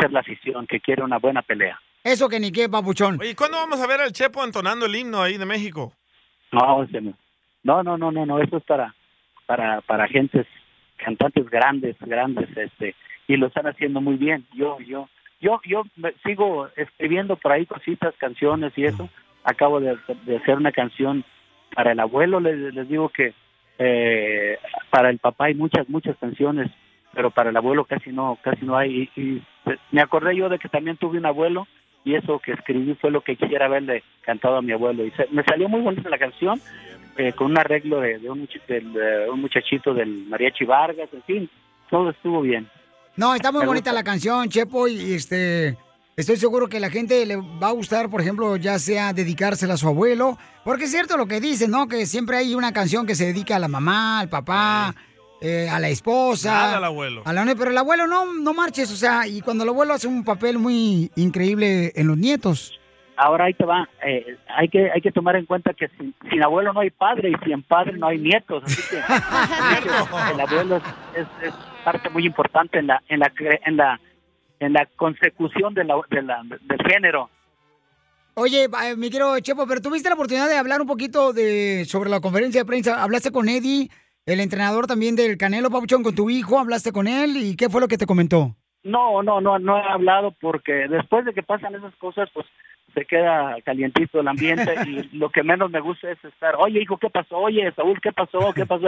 ser 0.00 0.10
la 0.12 0.20
afición 0.20 0.66
que 0.66 0.80
quiere 0.80 1.02
una 1.02 1.18
buena 1.18 1.42
pelea 1.42 1.78
Eso 2.04 2.28
que 2.28 2.40
ni 2.40 2.50
qué, 2.50 2.68
Papuchón. 2.68 3.18
Oye, 3.20 3.34
¿cuándo 3.36 3.58
vamos 3.58 3.80
a 3.80 3.86
ver 3.86 4.00
al 4.00 4.12
Chepo 4.12 4.44
entonando 4.44 4.86
el 4.86 4.94
himno 4.96 5.20
ahí 5.22 5.36
de 5.36 5.46
México? 5.46 5.92
No, 6.52 6.84
no. 6.84 7.14
no, 7.62 7.82
no, 7.82 7.96
no, 7.98 8.10
no, 8.10 8.26
no, 8.26 8.38
eso 8.40 8.56
es 8.56 8.64
para, 8.64 8.94
para, 9.46 9.80
para 9.82 10.08
gentes, 10.08 10.46
cantantes 10.96 11.48
grandes, 11.50 11.96
grandes, 12.00 12.48
este, 12.56 12.94
y 13.28 13.36
lo 13.36 13.46
están 13.48 13.66
haciendo 13.66 14.00
muy 14.00 14.16
bien. 14.16 14.46
Yo, 14.54 14.78
yo, 14.80 15.08
yo, 15.40 15.60
yo 15.64 15.82
me- 15.96 16.14
sigo 16.24 16.68
escribiendo 16.76 17.36
por 17.36 17.52
ahí 17.52 17.66
cositas, 17.66 18.14
canciones 18.18 18.72
y 18.76 18.84
eso. 18.84 19.08
Acabo 19.44 19.78
de, 19.80 19.96
de 20.24 20.36
hacer 20.38 20.56
una 20.56 20.72
canción 20.72 21.24
para 21.74 21.92
el 21.92 22.00
abuelo. 22.00 22.40
Les, 22.40 22.74
les 22.74 22.88
digo 22.88 23.08
que 23.08 23.32
eh, 23.78 24.58
para 24.90 25.10
el 25.10 25.18
papá 25.18 25.46
hay 25.46 25.54
muchas, 25.54 25.88
muchas 25.88 26.16
canciones, 26.18 26.70
pero 27.14 27.30
para 27.30 27.50
el 27.50 27.56
abuelo 27.56 27.84
casi 27.84 28.10
no, 28.10 28.38
casi 28.42 28.64
no 28.64 28.76
hay. 28.76 29.08
Y, 29.16 29.20
y 29.20 29.42
me 29.92 30.00
acordé 30.00 30.36
yo 30.36 30.48
de 30.48 30.58
que 30.58 30.68
también 30.68 30.96
tuve 30.96 31.18
un 31.18 31.26
abuelo 31.26 31.66
y 32.04 32.14
eso 32.14 32.38
que 32.38 32.52
escribí 32.52 32.94
fue 32.94 33.10
lo 33.10 33.20
que 33.20 33.36
quisiera 33.36 33.66
haberle 33.66 34.02
cantado 34.22 34.56
a 34.56 34.62
mi 34.62 34.72
abuelo. 34.72 35.04
Y 35.04 35.10
se- 35.12 35.28
me 35.30 35.42
salió 35.44 35.68
muy 35.68 35.80
bonita 35.80 36.08
la 36.08 36.18
canción, 36.18 36.60
eh, 37.16 37.32
con 37.32 37.50
un 37.50 37.58
arreglo 37.58 38.00
de, 38.00 38.18
de 38.18 38.30
un, 38.30 38.48
un 39.32 39.40
muchachito 39.40 39.92
del 39.92 40.08
Mariachi 40.26 40.64
Vargas, 40.64 41.08
en 41.12 41.22
fin, 41.24 41.50
todo 41.90 42.10
estuvo 42.10 42.40
bien. 42.40 42.68
No, 43.16 43.34
está 43.34 43.50
muy 43.52 43.62
Me 43.62 43.66
bonita 43.66 43.90
gusta. 43.90 44.00
la 44.00 44.04
canción, 44.04 44.48
Chepo, 44.48 44.88
y 44.88 45.12
este. 45.14 45.76
Estoy 46.20 46.36
seguro 46.36 46.68
que 46.68 46.78
la 46.80 46.90
gente 46.90 47.24
le 47.26 47.36
va 47.36 47.68
a 47.68 47.72
gustar, 47.72 48.08
por 48.10 48.20
ejemplo, 48.20 48.56
ya 48.56 48.78
sea 48.78 49.12
dedicársela 49.12 49.74
a 49.74 49.76
su 49.76 49.88
abuelo, 49.88 50.38
porque 50.64 50.84
es 50.84 50.90
cierto 50.90 51.16
lo 51.16 51.26
que 51.26 51.40
dicen, 51.40 51.70
¿no? 51.70 51.88
Que 51.88 52.06
siempre 52.06 52.36
hay 52.36 52.54
una 52.54 52.72
canción 52.72 53.06
que 53.06 53.14
se 53.14 53.26
dedica 53.26 53.56
a 53.56 53.58
la 53.58 53.68
mamá, 53.68 54.20
al 54.20 54.28
papá, 54.28 54.94
eh, 55.40 55.68
a 55.70 55.78
la 55.80 55.88
esposa. 55.88 56.52
Nada 56.52 56.76
al 56.76 56.84
abuelo. 56.84 57.22
a 57.24 57.32
la 57.32 57.44
pero 57.56 57.70
el 57.70 57.78
abuelo 57.78 58.06
no, 58.06 58.32
no 58.34 58.52
marches, 58.52 58.92
o 58.92 58.96
sea, 58.96 59.26
y 59.26 59.40
cuando 59.40 59.64
el 59.64 59.70
abuelo 59.70 59.94
hace 59.94 60.06
un 60.08 60.22
papel 60.22 60.58
muy 60.58 61.10
increíble 61.16 61.92
en 61.96 62.06
los 62.06 62.16
nietos. 62.18 62.76
Ahora 63.16 63.44
ahí 63.46 63.54
te 63.54 63.64
va, 63.66 63.86
eh, 64.06 64.36
hay 64.56 64.68
que 64.70 64.90
hay 64.90 65.00
que 65.02 65.12
tomar 65.12 65.36
en 65.36 65.44
cuenta 65.44 65.74
que 65.74 65.88
sin, 65.98 66.14
sin 66.30 66.42
abuelo 66.42 66.72
no 66.72 66.80
hay 66.80 66.88
padre 66.90 67.30
y 67.30 67.34
sin 67.44 67.62
padre 67.62 67.92
no 67.98 68.06
hay 68.06 68.16
nietos, 68.18 68.62
así 68.64 68.80
que, 68.90 68.98
así 69.08 69.82
que 69.82 70.34
el 70.34 70.40
abuelo 70.40 70.76
es, 70.76 70.82
es- 71.22 71.48
es 71.48 71.54
parte 71.84 72.08
muy 72.10 72.24
importante 72.26 72.78
en 72.78 72.86
la 72.86 73.02
en 73.08 73.18
la 73.20 73.30
cre- 73.34 73.60
en 73.66 73.76
la 73.76 74.00
en 74.60 74.72
la 74.74 74.86
consecución 74.96 75.74
de 75.74 75.84
la, 75.84 75.96
de 76.10 76.22
la- 76.22 76.42
del 76.44 76.78
género. 76.88 77.28
Oye, 78.34 78.64
eh, 78.64 78.96
mi 78.96 79.10
querido 79.10 79.38
Chepo, 79.40 79.66
pero 79.66 79.80
tuviste 79.82 80.08
la 80.08 80.14
oportunidad 80.14 80.48
de 80.48 80.56
hablar 80.56 80.80
un 80.80 80.86
poquito 80.86 81.32
de 81.32 81.84
sobre 81.86 82.08
la 82.10 82.20
conferencia 82.20 82.60
de 82.62 82.66
prensa. 82.66 83.02
¿Hablaste 83.02 83.32
con 83.32 83.48
Eddie, 83.48 83.90
el 84.24 84.40
entrenador 84.40 84.86
también 84.86 85.16
del 85.16 85.36
Canelo 85.36 85.70
Papuchón, 85.70 86.02
con 86.02 86.14
tu 86.14 86.30
hijo? 86.30 86.58
¿Hablaste 86.58 86.92
con 86.92 87.08
él? 87.08 87.36
¿Y 87.36 87.56
qué 87.56 87.68
fue 87.68 87.80
lo 87.80 87.88
que 87.88 87.98
te 87.98 88.06
comentó? 88.06 88.54
No, 88.82 89.22
no, 89.22 89.40
no, 89.42 89.58
no 89.58 89.76
he 89.76 89.82
hablado 89.82 90.34
porque 90.40 90.72
después 90.88 91.24
de 91.26 91.34
que 91.34 91.42
pasan 91.42 91.74
esas 91.74 91.94
cosas, 91.96 92.30
pues 92.32 92.46
se 92.94 93.04
queda 93.04 93.56
calientito 93.64 94.20
el 94.20 94.28
ambiente 94.28 94.74
y 94.86 95.16
lo 95.16 95.30
que 95.30 95.42
menos 95.42 95.70
me 95.70 95.80
gusta 95.80 96.10
es 96.10 96.24
estar, 96.24 96.54
oye 96.56 96.80
hijo, 96.80 96.96
¿qué 96.98 97.10
pasó? 97.10 97.36
Oye, 97.38 97.70
Saúl, 97.76 98.00
¿qué 98.00 98.12
pasó? 98.12 98.52
¿Qué 98.54 98.64
pasó? 98.64 98.86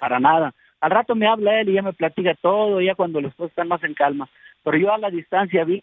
Para 0.00 0.18
nada. 0.18 0.54
Al 0.80 0.90
rato 0.90 1.14
me 1.14 1.26
habla 1.26 1.60
él 1.60 1.68
y 1.68 1.74
ya 1.74 1.82
me 1.82 1.92
platica 1.92 2.34
todo, 2.40 2.80
ya 2.80 2.94
cuando 2.94 3.20
los 3.20 3.36
dos 3.36 3.50
están 3.50 3.68
más 3.68 3.82
en 3.84 3.94
calma. 3.94 4.28
Pero 4.64 4.78
yo 4.78 4.92
a 4.92 4.98
la 4.98 5.10
distancia 5.10 5.64
vi, 5.64 5.82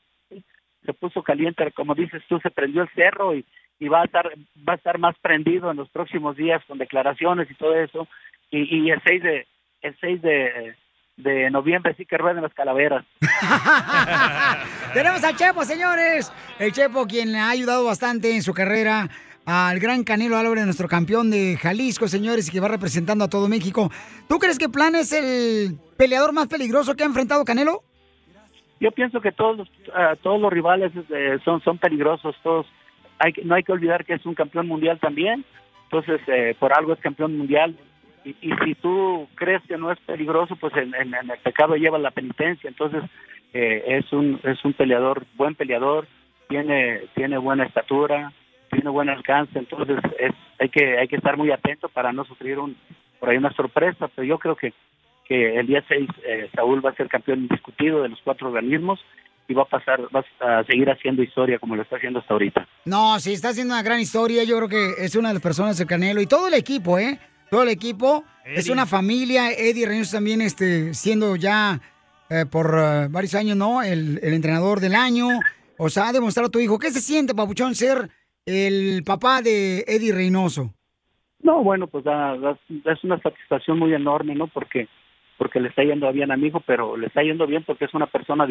se 0.86 0.94
puso 0.94 1.24
caliente, 1.24 1.72
como 1.72 1.96
dices 1.96 2.24
tú, 2.28 2.40
se 2.40 2.50
prendió 2.50 2.82
el 2.82 2.90
cerro 2.90 3.36
y, 3.36 3.46
y 3.80 3.88
va 3.88 4.02
a 4.02 4.06
estar 4.06 4.30
va 4.68 4.74
a 4.74 4.76
estar 4.76 4.98
más 4.98 5.16
prendido 5.22 5.72
en 5.72 5.78
los 5.78 5.90
próximos 5.90 6.36
días 6.36 6.62
con 6.68 6.78
declaraciones 6.78 7.50
y 7.50 7.56
todo 7.56 7.76
eso. 7.76 8.08
Y, 8.50 8.90
el 8.90 9.02
6 9.06 9.24
de 9.24 9.48
el 9.82 9.98
6 10.02 10.22
de, 10.22 10.76
de 11.18 11.50
noviembre 11.50 11.96
sí 11.96 12.06
que 12.06 12.18
rueden 12.18 12.44
las 12.44 12.54
calaveras. 12.54 13.06
Tenemos 14.94 15.24
al 15.24 15.36
Chepo, 15.38 15.64
señores. 15.64 16.32
El 16.60 16.74
Chepo, 16.74 17.08
quien 17.08 17.36
ha 17.36 17.50
ayudado 17.50 17.86
bastante 17.86 18.36
en 18.36 18.44
su 18.44 18.54
carrera 18.54 19.10
al 19.46 19.80
gran 19.80 20.04
Canelo 20.04 20.38
Álvarez, 20.38 20.66
nuestro 20.66 20.88
campeón 20.88 21.32
de 21.32 21.58
Jalisco, 21.58 22.08
señores, 22.08 22.48
y 22.48 22.52
que 22.52 22.60
va 22.60 22.68
representando 22.68 23.26
a 23.26 23.30
todo 23.30 23.48
México. 23.48 23.90
¿Tú 24.28 24.38
crees 24.38 24.60
que 24.60 24.70
Plan 24.70 24.96
es 24.96 25.14
el 25.14 25.78
peleador 25.98 26.34
más 26.34 26.48
peligroso 26.48 26.96
que 26.96 27.04
ha 27.04 27.08
enfrentado 27.08 27.46
Canelo? 27.46 27.84
Yo 28.82 28.92
pienso 28.92 29.22
que 29.22 29.32
todos 29.32 29.58
los, 29.60 29.70
ah, 29.96 30.16
todos 30.22 30.42
los 30.42 30.52
rivales 30.52 30.92
eh, 31.12 31.40
son 31.46 31.62
son 31.62 31.78
peligrosos, 31.78 32.36
todos. 32.44 32.68
Hay 33.20 33.32
no 33.46 33.56
hay 33.56 33.64
que 33.64 33.72
olvidar 33.72 34.04
que 34.04 34.16
es 34.16 34.26
un 34.26 34.34
campeón 34.36 34.68
mundial 34.68 35.00
también, 35.00 35.46
entonces 35.86 36.20
eh, 36.28 36.56
por 36.60 36.74
algo 36.74 36.92
es 36.92 37.00
campeón 37.00 37.38
mundial. 37.38 37.76
Y, 38.26 38.32
y 38.42 38.52
si 38.66 38.76
tú 38.76 39.28
crees 39.36 39.62
que 39.68 39.78
no 39.78 39.92
es 39.92 40.00
peligroso, 40.02 40.56
pues 40.58 40.76
en, 40.78 40.94
en- 40.96 41.14
en 41.16 41.30
el 41.32 41.40
pecado 41.40 41.76
lleva 41.76 41.98
la 42.00 42.12
penitencia, 42.12 42.68
entonces 42.68 43.04
eh, 43.54 43.84
es 43.88 44.12
un 44.12 44.40
es 44.44 44.64
un 44.66 44.74
peleador, 44.74 45.26
buen 45.36 45.56
peleador, 45.56 46.08
tiene 46.50 47.02
tiene 47.16 47.38
buena 47.38 47.66
estatura, 47.66 48.34
tiene 48.72 48.90
buen 48.90 49.10
alcance, 49.10 49.58
entonces 49.60 50.00
es 50.20 50.34
hay 50.60 50.70
que 50.70 50.98
hay 50.98 51.08
que 51.08 51.18
estar 51.18 51.38
muy 51.38 51.52
atento 51.52 51.88
para 51.90 52.12
no 52.14 52.26
sufrir 52.26 52.58
un 52.60 52.76
por 53.20 53.30
ahí 53.30 53.38
una 53.38 53.54
sorpresa, 53.54 54.08
pero 54.16 54.26
yo 54.28 54.40
creo 54.40 54.56
que 54.56 54.74
que 55.32 55.60
el 55.60 55.68
día 55.68 55.84
6 55.88 56.10
eh, 56.28 56.50
Saúl 56.54 56.86
va 56.86 56.90
a 56.90 56.96
ser 56.96 57.08
campeón 57.08 57.40
indiscutido 57.44 58.04
de 58.04 58.10
los 58.10 58.20
cuatro 58.24 58.50
organismos 58.50 59.00
y 59.48 59.54
va 59.54 59.64
a 59.64 59.66
pasar, 59.66 60.02
va 60.16 60.24
a 60.42 60.64
seguir 60.66 60.90
haciendo 60.90 61.24
historia 61.24 61.58
como 61.60 61.76
lo 61.76 61.84
está 61.84 61.96
haciendo 61.96 62.20
hasta 62.20 62.34
ahorita. 62.34 62.68
No, 62.86 63.20
sí, 63.20 63.34
está 63.34 63.50
haciendo 63.50 63.74
una 63.74 63.84
gran 63.84 64.00
historia. 64.00 64.44
Yo 64.44 64.58
creo 64.58 64.68
que 64.70 65.04
es 65.06 65.16
una 65.16 65.30
de 65.30 65.36
las 65.36 65.44
personas 65.44 65.78
del 65.78 65.88
Canelo 65.88 66.22
y 66.22 66.28
todo 66.28 66.48
el 66.50 66.54
equipo, 66.54 67.00
¿eh? 67.00 67.18
Todo 67.50 67.64
el 67.64 67.70
equipo. 67.70 68.24
Es 68.46 68.66
Eddie. 68.66 68.74
una 68.74 68.86
familia. 68.86 69.52
Eddie 69.52 69.86
Reynoso 69.88 70.18
también 70.18 70.42
este, 70.42 70.94
siendo 70.94 71.36
ya 71.36 71.80
eh, 72.30 72.46
por 72.50 72.74
eh, 72.78 73.08
varios 73.10 73.36
años, 73.36 73.56
¿no? 73.58 73.82
El, 73.84 74.20
el 74.24 74.34
entrenador 74.34 74.80
del 74.80 74.96
año. 74.96 75.28
O 75.78 75.90
sea, 75.90 76.10
ha 76.10 76.14
demostrado 76.14 76.48
a 76.48 76.52
tu 76.52 76.60
hijo. 76.60 76.78
¿Qué 76.80 76.92
se 76.92 77.02
siente, 77.02 77.34
Papuchón, 77.34 77.74
ser 77.76 78.10
el 78.46 79.04
papá 79.06 79.42
de 79.42 79.84
Eddie 79.88 80.14
Reynoso? 80.14 80.74
No, 81.44 81.64
bueno, 81.64 81.88
pues 81.88 82.04
da- 82.04 82.38
da- 82.38 82.58
es 82.86 83.04
una 83.04 83.20
satisfacción 83.20 83.80
muy 83.80 83.94
enorme, 83.94 84.36
¿no? 84.36 84.48
Porque 84.48 84.88
porque 85.42 85.60
le 85.60 85.70
está 85.70 85.84
yendo 85.84 86.12
bien 86.14 86.32
a 86.32 86.38
mi 86.38 86.50
hijo, 86.50 86.60
pero 86.68 86.96
le 86.96 87.08
está 87.08 87.24
yendo 87.24 87.48
bien 87.48 87.64
porque 87.64 87.86
es 87.86 87.94
una 87.96 88.06
persona 88.06 88.48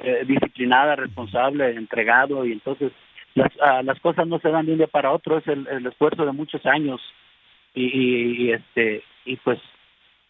eh, 0.00 0.24
disciplinada, 0.26 0.96
responsable, 0.96 1.70
entregado 1.76 2.44
y 2.44 2.50
entonces 2.50 2.90
las, 3.36 3.52
ah, 3.62 3.82
las 3.84 4.00
cosas 4.00 4.26
no 4.26 4.40
se 4.40 4.48
dan 4.50 4.66
de 4.66 4.72
un 4.72 4.78
día 4.78 4.88
para 4.88 5.12
otro, 5.12 5.38
es 5.38 5.46
el, 5.46 5.86
esfuerzo 5.86 6.26
de 6.26 6.32
muchos 6.32 6.66
años 6.66 7.00
y, 7.72 7.84
y- 7.84 8.46
y, 8.46 8.52
este 8.52 9.04
y 9.24 9.36
pues 9.36 9.60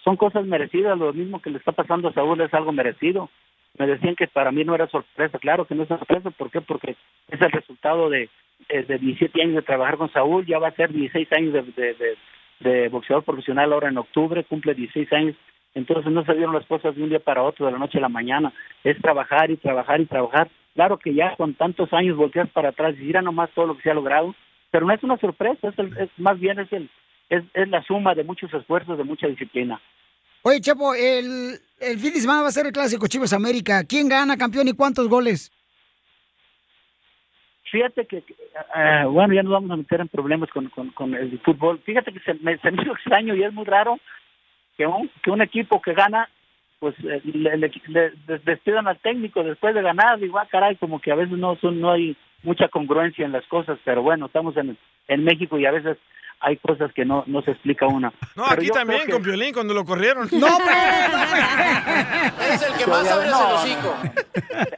son 0.05 0.19
cosas 0.19 0.45
merecidas, 0.45 0.99
lo 0.99 1.11
mismo 1.15 1.41
que 1.41 1.49
le 1.49 1.57
está 1.57 1.73
pasando 1.73 2.09
a 2.09 2.13
Saúl 2.13 2.39
es 2.43 2.53
algo 2.53 2.71
merecido. 2.71 3.31
Me 3.79 3.87
decían 3.87 4.15
que 4.15 4.27
para 4.27 4.53
mí 4.53 4.63
no 4.63 4.75
era 4.75 4.87
sorpresa, 4.89 5.39
claro 5.39 5.65
que 5.65 5.75
no 5.75 5.85
es 5.85 5.89
sorpresa, 5.89 6.31
¿por 6.33 6.51
qué? 6.51 6.61
Porque 6.61 6.97
es 7.31 7.41
el 7.41 7.51
resultado 7.51 8.11
de, 8.11 8.29
eh, 8.69 8.83
de 8.83 8.99
17 8.99 9.41
años 9.41 9.55
de 9.55 9.63
trabajar 9.63 9.97
con 9.97 10.13
Saúl, 10.13 10.45
ya 10.45 10.59
va 10.59 10.69
a 10.69 10.73
ser 10.77 10.93
16 10.93 11.33
años 11.33 11.55
de- 11.55 12.17
de 12.61 12.89
boxeador 12.91 13.25
profesional 13.25 13.73
ahora 13.73 13.89
en 13.89 13.97
octubre, 13.99 14.45
cumple 14.45 14.75
16 14.75 15.11
años, 15.15 15.35
entonces 15.75 16.11
no 16.13 16.25
se 16.25 16.35
dieron 16.35 16.55
las 16.55 16.67
cosas 16.67 16.95
de 16.95 17.03
un 17.03 17.09
día 17.09 17.21
para 17.21 17.43
otro, 17.43 17.67
de 17.67 17.73
la 17.73 17.79
noche 17.79 17.99
a 17.99 18.03
la 18.03 18.09
mañana, 18.09 18.53
es 18.85 18.97
trabajar 19.01 19.51
y 19.51 19.57
trabajar 19.57 20.01
y 20.01 20.07
trabajar. 20.07 20.49
Claro 20.75 20.99
que 20.99 21.15
ya 21.15 21.37
con 21.37 21.55
tantos 21.55 21.93
años 21.93 22.17
volteas 22.17 22.49
para 22.51 22.71
atrás 22.71 22.95
y 22.99 23.03
mira 23.05 23.23
nomás 23.23 23.51
todo 23.51 23.67
lo 23.67 23.77
que 23.77 23.83
se 23.83 23.91
ha 23.91 23.95
logrado, 23.95 24.35
pero 24.71 24.87
no 24.87 24.93
es 24.93 25.03
una 25.03 25.17
sorpresa, 25.19 25.69
es, 25.69 25.79
el- 25.79 25.97
es- 25.99 26.11
más 26.19 26.39
bien 26.39 26.59
es, 26.59 26.73
el, 26.73 26.91
es, 27.29 27.45
es 27.55 27.69
la 27.69 27.83
suma 27.83 28.15
de 28.15 28.25
muchos 28.25 28.53
esfuerzos, 28.55 28.99
de 28.99 29.05
mucha 29.05 29.27
disciplina. 29.27 29.81
Oye, 30.43 30.61
Chepo, 30.61 30.95
el, 30.95 31.55
el 31.81 31.99
fin 31.99 32.13
de 32.13 32.21
semana 32.21 32.43
va 32.43 32.49
a 32.49 32.53
ser 32.53 32.67
el 32.67 32.73
clásico 32.73 33.07
Chivas 33.07 33.33
América. 33.33 33.83
¿Quién 33.89 34.09
gana, 34.09 34.37
campeón, 34.37 34.69
y 34.69 34.73
cuántos 34.75 35.09
goles? 35.09 35.51
Fíjate 37.71 38.07
que, 38.07 38.19
eh, 38.19 39.05
bueno, 39.09 39.35
ya 39.35 39.43
nos 39.43 39.53
vamos 39.53 39.71
a 39.71 39.77
meter 39.77 40.01
en 40.01 40.09
problemas 40.09 40.51
con, 40.51 40.69
con, 40.69 40.91
con 40.91 41.15
el 41.15 41.39
fútbol. 41.41 41.81
Fíjate 41.85 42.13
que 42.13 42.21
se 42.21 42.35
me, 42.35 42.57
se 42.59 42.71
me 42.71 42.83
hizo 42.83 42.93
extraño 42.93 43.35
y 43.35 43.43
es 43.43 43.53
muy 43.53 43.65
raro 43.65 43.99
que 44.77 44.87
un, 44.87 45.11
que 45.23 45.31
un 45.31 45.41
equipo 45.43 45.81
que 45.81 45.93
gana, 45.95 46.29
pues 46.81 46.95
eh, 47.05 47.21
le, 47.25 47.57
le- 47.57 47.73
le- 47.87 48.11
des- 48.27 48.45
despidan 48.45 48.87
al 48.89 48.99
técnico 48.99 49.43
después 49.43 49.75
de 49.75 49.83
ganar. 49.83 50.19
Digo, 50.19 50.39
ah, 50.39 50.47
caray, 50.51 50.77
como 50.77 51.01
que 51.01 51.13
a 51.13 51.17
veces 51.17 51.37
no 51.39 51.57
son 51.57 51.81
no 51.81 51.93
hay 51.93 52.17
mucha 52.43 52.69
congruencia 52.69 53.25
en 53.25 53.33
las 53.33 53.47
cosas, 53.47 53.79
pero 53.85 54.03
bueno, 54.03 54.27
estamos 54.27 54.57
en, 54.57 54.77
en 55.09 55.25
México 55.25 55.59
y 55.59 55.67
a 55.67 55.71
veces 55.71 55.97
hay 56.41 56.57
cosas 56.59 56.93
que 56.93 57.05
no, 57.07 57.25
no 57.27 57.41
se 57.43 57.53
explica 57.53 57.87
una. 57.87 58.13
No, 58.37 58.45
Pero 58.51 58.61
aquí 58.61 58.69
también 58.69 59.07
que- 59.07 59.13
con 59.13 59.23
Piolín 59.23 59.55
cuando 59.55 59.73
lo 59.73 59.85
corrieron. 59.85 60.29
No, 60.33 60.47
Eres 62.47 62.63
el 62.63 62.75
que 62.79 62.87
más 62.87 63.11
abres 63.11 63.29
el 63.29 63.35
hocico. 63.35 63.97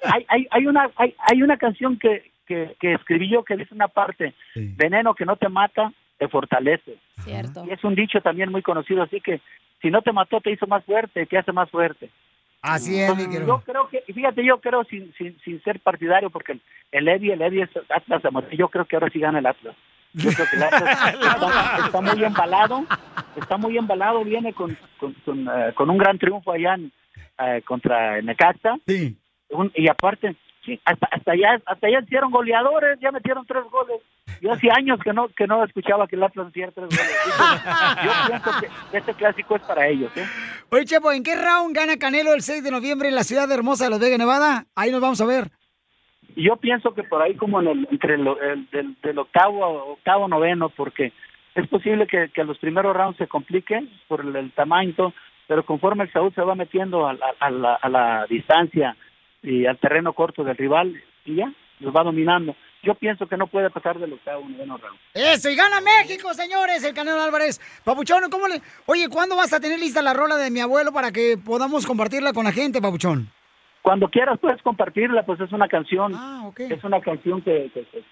Hay, 0.05 0.25
hay, 0.29 0.47
hay, 0.51 0.67
una, 0.67 0.89
hay, 0.97 1.15
hay 1.19 1.43
una 1.43 1.57
canción 1.57 1.99
que, 1.99 2.31
que, 2.47 2.77
que 2.79 2.93
escribí 2.95 3.29
yo 3.31 3.43
que 3.45 3.57
dice 3.57 3.75
una 3.75 3.89
parte, 3.89 4.35
veneno 4.55 5.15
que 5.15 5.25
no 5.25 5.37
te 5.37 5.49
mata, 5.49 5.93
te 6.19 6.29
fortalece. 6.29 6.97
Cierto. 7.19 7.65
Y 7.67 7.73
es 7.73 7.83
un 7.85 7.95
dicho 7.95 8.21
también 8.21 8.51
muy 8.53 8.63
conocido, 8.63 9.03
así 9.03 9.21
que 9.21 9.41
si 9.87 9.91
no 9.93 10.03
te 10.03 10.13
mató, 10.13 10.41
te 10.41 10.51
hizo 10.51 10.67
más 10.67 10.85
fuerte, 10.85 11.25
te 11.27 11.39
hace 11.39 11.53
más 11.53 11.71
fuerte. 11.71 12.11
Así 12.61 12.99
es, 13.01 13.09
Entonces, 13.09 13.47
yo 13.47 13.61
creo 13.65 13.89
que, 13.89 14.03
y 14.09 14.13
fíjate, 14.13 14.45
yo 14.45 14.61
creo 14.61 14.83
sin, 14.83 15.15
sin, 15.15 15.39
sin 15.45 15.63
ser 15.63 15.79
partidario, 15.79 16.29
porque 16.29 16.53
el, 16.53 16.61
el 16.91 17.07
Eddie, 17.07 17.35
el 17.35 17.43
Eddie 17.43 17.63
es 17.63 17.71
Atlas 17.89 18.21
yo 18.51 18.69
creo 18.69 18.85
que 18.85 18.97
ahora 18.97 19.09
sí 19.11 19.21
gana 19.21 19.39
el 19.39 19.47
Atlas. 19.47 19.77
Yo 20.13 20.31
creo 20.33 20.47
que 20.51 20.57
el 20.57 20.63
Atlas 20.65 20.83
está, 21.15 21.87
está 21.87 22.01
muy 22.01 22.25
embalado, 22.25 22.85
está 23.37 23.57
muy 23.59 23.79
embalado, 23.79 24.25
viene 24.25 24.53
con, 24.53 24.77
con, 24.99 25.13
con, 25.25 25.47
eh, 25.49 25.73
con 25.75 25.89
un 25.89 25.99
gran 25.99 26.19
triunfo 26.19 26.51
allá 26.51 26.75
en, 26.75 26.91
eh, 27.39 27.63
contra 27.65 28.21
Necaxa. 28.23 28.75
Un- 29.51 29.71
y 29.77 29.89
aparte, 29.89 30.35
sí, 30.67 30.81
hasta, 30.85 31.07
hasta 31.11 31.33
allá 31.33 31.61
hasta 31.65 31.87
allá 31.87 32.01
hicieron 32.01 32.31
goleadores, 32.31 32.99
ya 33.01 33.11
metieron 33.13 33.47
tres 33.47 33.65
goles. 33.71 33.97
Yo 34.43 34.53
hace 34.53 34.69
años 34.71 34.99
que 35.03 35.13
no 35.15 35.29
que 35.29 35.47
no 35.47 35.65
escuchaba 35.65 36.07
que 36.07 36.17
el 36.17 36.23
Atlas 36.25 36.49
hiciera 36.51 36.71
tres 36.73 36.89
goles. 36.89 37.17
Yo 38.05 38.11
pienso 38.29 38.51
que 38.91 38.97
este 38.99 39.15
clásico 39.15 39.57
es 39.57 39.63
para 39.63 39.87
ellos. 39.89 40.11
¿eh? 40.17 40.27
Oye, 40.71 40.85
Chepo, 40.85 41.11
¿en 41.13 41.23
qué 41.23 41.35
round 41.37 41.75
gana 41.75 41.97
Canelo 41.97 42.35
el 42.35 42.43
6 42.43 42.63
de 42.63 42.71
noviembre 42.71 43.09
en 43.09 43.15
la 43.15 43.25
ciudad 43.25 43.51
hermosa 43.51 43.85
de 43.85 43.91
Las 43.91 44.01
Vegas, 44.01 44.19
Nevada? 44.19 44.67
Ahí 44.75 44.91
nos 44.91 45.01
vamos 45.01 45.21
a 45.23 45.27
ver. 45.27 45.51
Yo 46.37 46.57
pienso 46.57 46.93
que 46.95 47.03
por 47.05 47.23
ahí 47.23 47.35
como 47.37 47.61
en 47.63 47.69
el, 47.69 47.89
entre 47.91 48.15
el, 48.17 48.27
el- 48.27 48.69
del, 48.71 48.97
del 49.03 49.19
octavo 49.19 49.65
a 49.65 49.69
octavo 49.69 50.29
noveno 50.29 50.69
porque 50.69 51.13
es 51.55 51.67
posible 51.69 52.07
que, 52.07 52.29
que 52.35 52.45
los 52.45 52.59
primeros 52.59 52.95
rounds 52.95 53.17
se 53.17 53.27
compliquen 53.27 53.89
por 54.09 54.21
el, 54.21 54.37
el 54.37 54.53
tamaño 54.53 55.15
pero 55.49 55.65
conforme 55.65 56.05
el 56.05 56.13
Saúl 56.13 56.35
se 56.35 56.43
va 56.43 56.55
metiendo 56.55 57.07
a, 57.07 57.15
la- 57.15 57.35
a 57.41 57.51
la, 57.51 57.75
a 57.77 57.89
la 57.89 58.27
distancia 58.29 58.95
y 59.47 59.65
al 59.65 59.79
terreno 59.79 60.13
corto 60.13 60.45
del 60.45 60.57
rival 60.59 60.95
y 61.25 61.37
ya 61.37 61.51
los 61.81 61.95
va 61.97 62.03
dominando 62.03 62.55
yo 62.83 62.95
pienso 62.95 63.27
que 63.27 63.37
no 63.37 63.47
puede 63.49 63.69
pasar 63.71 63.99
del 63.99 64.13
octavo 64.13 64.47
noveno 64.49 64.77
round 64.77 64.99
Eso, 65.15 65.49
y 65.51 65.57
gana 65.57 65.81
México, 65.81 66.33
señores, 66.35 66.85
el 66.85 66.95
Canelo 66.95 67.21
Álvarez. 67.21 67.59
Papuchón, 67.85 68.31
¿cómo 68.31 68.47
le...? 68.47 68.61
Oye, 68.87 69.09
¿cuándo 69.09 69.35
vas 69.35 69.53
a 69.53 69.59
tener 69.59 69.81
lista 69.81 70.03
la 70.03 70.15
rola 70.15 70.37
de 70.37 70.51
mi 70.53 70.61
abuelo 70.61 70.93
para 70.93 71.11
que 71.11 71.37
podamos 71.37 71.85
compartirla 71.87 72.33
con 72.33 72.45
la 72.45 72.53
gente, 72.53 72.81
Papuchón? 72.83 73.29
cuando 73.83 74.09
quieras 74.09 74.39
puedes 74.41 74.61
compartirla 74.63 75.25
pues 75.25 75.41
es 75.41 75.53
una 75.53 75.69
canción 75.69 76.13
es 76.59 76.83
una 76.85 77.01
canción 77.01 77.41
que, 77.41 77.71
que- 77.73 77.85
que- 77.85 78.03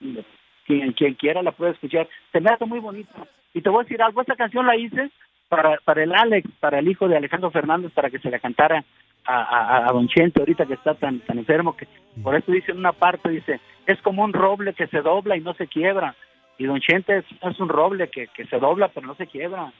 que- 0.00 0.24
quien, 0.66 0.92
quien 0.94 1.14
quiera 1.14 1.42
la 1.42 1.52
puede 1.52 1.72
escuchar 1.72 2.08
se 2.32 2.40
me 2.40 2.50
hace 2.50 2.64
muy 2.64 2.78
bonita 2.80 3.12
y 3.54 3.60
te 3.60 3.68
voy 3.68 3.80
a 3.80 3.82
decir 3.84 4.00
algo 4.02 4.20
esta 4.22 4.36
canción 4.36 4.66
la 4.66 4.74
hice 4.76 5.10
para 5.48 5.78
para 5.84 6.02
el 6.02 6.14
Alex 6.14 6.48
para 6.60 6.78
el 6.78 6.88
hijo 6.88 7.08
de 7.08 7.16
Alejandro 7.18 7.50
Fernández 7.50 7.92
para 7.92 8.08
que 8.10 8.18
se 8.20 8.30
la 8.30 8.38
cantara 8.38 8.84
a, 9.26 9.88
a, 9.88 9.92
Don 9.92 10.08
Chente 10.08 10.40
ahorita 10.40 10.66
que 10.66 10.74
está 10.74 10.94
tan 10.94 11.20
tan 11.20 11.38
enfermo 11.38 11.76
que 11.76 11.86
por 12.22 12.34
eso 12.36 12.52
dice 12.52 12.72
en 12.72 12.78
una 12.78 12.92
parte 12.92 13.28
dice 13.28 13.60
es 13.86 14.00
como 14.02 14.24
un 14.24 14.32
roble 14.32 14.74
que 14.74 14.86
se 14.88 15.00
dobla 15.00 15.36
y 15.36 15.40
no 15.40 15.54
se 15.54 15.66
quiebra. 15.66 16.14
Y 16.58 16.64
Don 16.64 16.80
Chente 16.80 17.18
es, 17.18 17.60
un 17.60 17.68
roble 17.68 18.08
que, 18.08 18.28
que 18.28 18.46
se 18.46 18.58
dobla 18.58 18.88
pero 18.88 19.06
no 19.06 19.14
se 19.14 19.26
quiebra. 19.26 19.72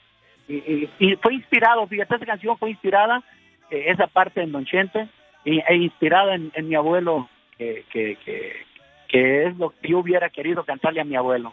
Y, 0.48 0.88
y- 0.98 1.16
fue 1.20 1.34
inspirado, 1.34 1.86
fíjate, 1.86 2.16
esa 2.16 2.26
canción 2.26 2.56
fue 2.58 2.70
inspirada, 2.70 3.22
eh, 3.70 3.86
esa 3.88 4.06
parte 4.06 4.42
en 4.42 4.52
Don 4.52 4.64
Chente, 4.64 5.08
y, 5.44 5.58
e 5.58 5.74
inspirada 5.76 6.34
en, 6.34 6.68
mi 6.68 6.74
abuelo, 6.76 7.28
que, 7.58 7.84
que, 7.90 8.16
que, 8.24 8.52
que 9.08 9.46
es 9.46 9.56
lo 9.56 9.70
que 9.70 9.88
yo 9.88 9.98
hubiera 9.98 10.30
querido 10.30 10.64
cantarle 10.64 11.00
a 11.00 11.04
mi 11.04 11.16
abuelo. 11.16 11.52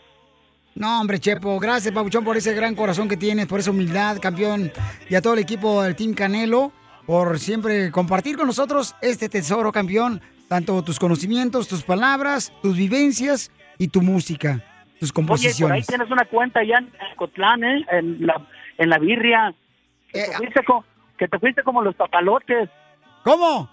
No, 0.75 1.01
hombre, 1.01 1.19
Chepo, 1.19 1.59
gracias, 1.59 1.93
Papuchón, 1.93 2.23
por 2.23 2.35
ese 2.35 2.53
gran 2.53 2.75
corazón 2.75 3.07
que 3.07 3.17
tienes, 3.17 3.47
por 3.47 3.59
esa 3.59 3.71
humildad, 3.71 4.17
campeón, 4.19 4.71
y 5.09 5.15
a 5.15 5.21
todo 5.21 5.33
el 5.33 5.39
equipo 5.39 5.83
del 5.83 5.95
Team 5.95 6.13
Canelo, 6.13 6.71
por 7.05 7.39
siempre 7.39 7.91
compartir 7.91 8.37
con 8.37 8.47
nosotros 8.47 8.95
este 9.01 9.29
tesoro, 9.29 9.71
campeón, 9.71 10.21
tanto 10.47 10.81
tus 10.83 10.99
conocimientos, 10.99 11.67
tus 11.67 11.83
palabras, 11.83 12.53
tus 12.61 12.77
vivencias 12.77 13.51
y 13.77 13.87
tu 13.89 14.01
música, 14.01 14.63
tus 14.99 15.09
Oye, 15.09 15.13
por 15.13 15.21
ahí 15.23 15.27
composiciones. 15.27 15.87
tienes 15.87 16.11
una 16.11 16.25
cuenta 16.25 16.59
allá 16.61 16.77
en 16.79 16.89
Cotlán, 17.17 17.63
¿eh? 17.63 17.85
en, 17.91 18.25
la, 18.25 18.45
en 18.77 18.89
la 18.89 18.97
birria, 18.99 19.53
que, 20.11 20.21
te 20.25 20.37
fuiste 20.37 20.63
co- 20.63 20.85
que 21.17 21.27
te 21.27 21.39
fuiste 21.39 21.63
como 21.63 21.81
los 21.81 21.95
papalotes. 21.95 22.69
¿Cómo? 23.23 23.69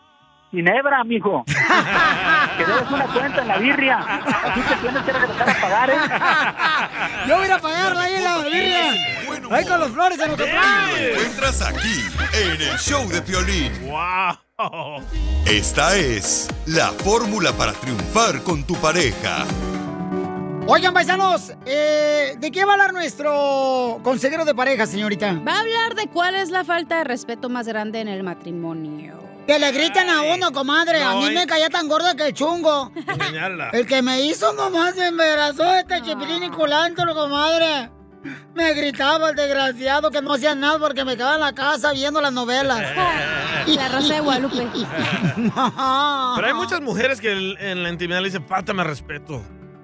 Ginebra, 0.50 1.04
mijo. 1.04 1.44
que 2.56 2.64
debes 2.64 2.90
una 2.90 3.06
cuenta 3.06 3.42
en 3.42 3.48
la 3.48 3.58
birria. 3.58 3.98
Así 3.98 4.60
te 4.60 4.76
tienes 4.76 5.02
que 5.02 5.12
regresar 5.12 5.50
a 5.50 5.60
pagar, 5.60 5.90
¿eh? 5.90 5.96
Yo 7.28 7.34
voy 7.34 7.44
a 7.44 7.46
ir 7.46 7.52
a 7.52 7.58
pagarla 7.58 8.02
ahí 8.02 8.14
en 8.14 8.24
la 8.24 8.38
birria. 8.38 8.92
Ahí 9.50 9.64
con 9.64 9.80
los 9.80 9.90
flores 9.90 10.18
en 10.20 10.36
Lo 10.36 10.44
encuentras 10.44 11.62
aquí, 11.62 12.04
en 12.34 12.60
el 12.60 12.78
show 12.78 13.08
de 13.08 13.22
Piolín. 13.22 13.72
¡Wow! 13.88 15.02
Esta 15.46 15.96
es 15.96 16.48
la 16.66 16.88
fórmula 16.88 17.52
para 17.52 17.72
triunfar 17.72 18.42
con 18.42 18.64
tu 18.64 18.74
pareja. 18.76 19.44
Oigan, 20.66 20.94
paisanos, 20.94 21.52
eh, 21.66 22.36
¿de 22.38 22.50
qué 22.52 22.64
va 22.64 22.72
a 22.72 22.74
hablar 22.74 22.92
nuestro 22.92 23.98
consejero 24.04 24.44
de 24.44 24.54
pareja, 24.54 24.86
señorita? 24.86 25.32
Va 25.46 25.56
a 25.56 25.60
hablar 25.60 25.94
de 25.96 26.06
cuál 26.08 26.36
es 26.36 26.50
la 26.50 26.64
falta 26.64 26.98
de 26.98 27.04
respeto 27.04 27.48
más 27.48 27.66
grande 27.66 28.00
en 28.00 28.08
el 28.08 28.22
matrimonio. 28.22 29.29
Que 29.50 29.58
le 29.58 29.72
gritan 29.72 30.08
a 30.08 30.22
uno, 30.22 30.52
comadre. 30.52 31.02
a 31.02 31.14
mí 31.14 31.26
eh. 31.26 31.30
me 31.32 31.44
caía 31.44 31.68
tan 31.68 31.88
gorda 31.88 32.14
que 32.14 32.28
el 32.28 32.34
chungo. 32.34 32.92
Enseñarla. 32.94 33.70
El 33.70 33.84
que 33.84 34.00
me 34.00 34.20
hizo 34.20 34.52
nomás 34.52 34.94
se 34.94 35.08
embarazó 35.08 35.74
este 35.74 36.00
chipilín 36.02 36.44
y 36.44 36.50
culantro, 36.50 37.12
comadre. 37.16 37.90
Me 38.54 38.74
gritaba 38.74 39.30
el 39.30 39.34
desgraciado 39.34 40.08
que 40.12 40.22
no 40.22 40.34
hacía 40.34 40.54
nada 40.54 40.78
porque 40.78 41.04
me 41.04 41.16
quedaba 41.16 41.34
en 41.34 41.40
la 41.40 41.52
casa 41.52 41.92
viendo 41.92 42.20
las 42.20 42.32
novelas. 42.32 42.80
La 43.66 43.88
Rosa 43.88 44.14
de 44.14 44.20
Guadalupe. 44.20 44.68
Pero 45.34 46.46
hay 46.46 46.54
muchas 46.54 46.80
mujeres 46.80 47.20
que 47.20 47.32
en 47.32 47.82
la 47.82 47.88
intimidad 47.88 48.20
le 48.20 48.26
dicen, 48.28 48.46
pártame 48.46 48.84
respeto. 48.84 49.42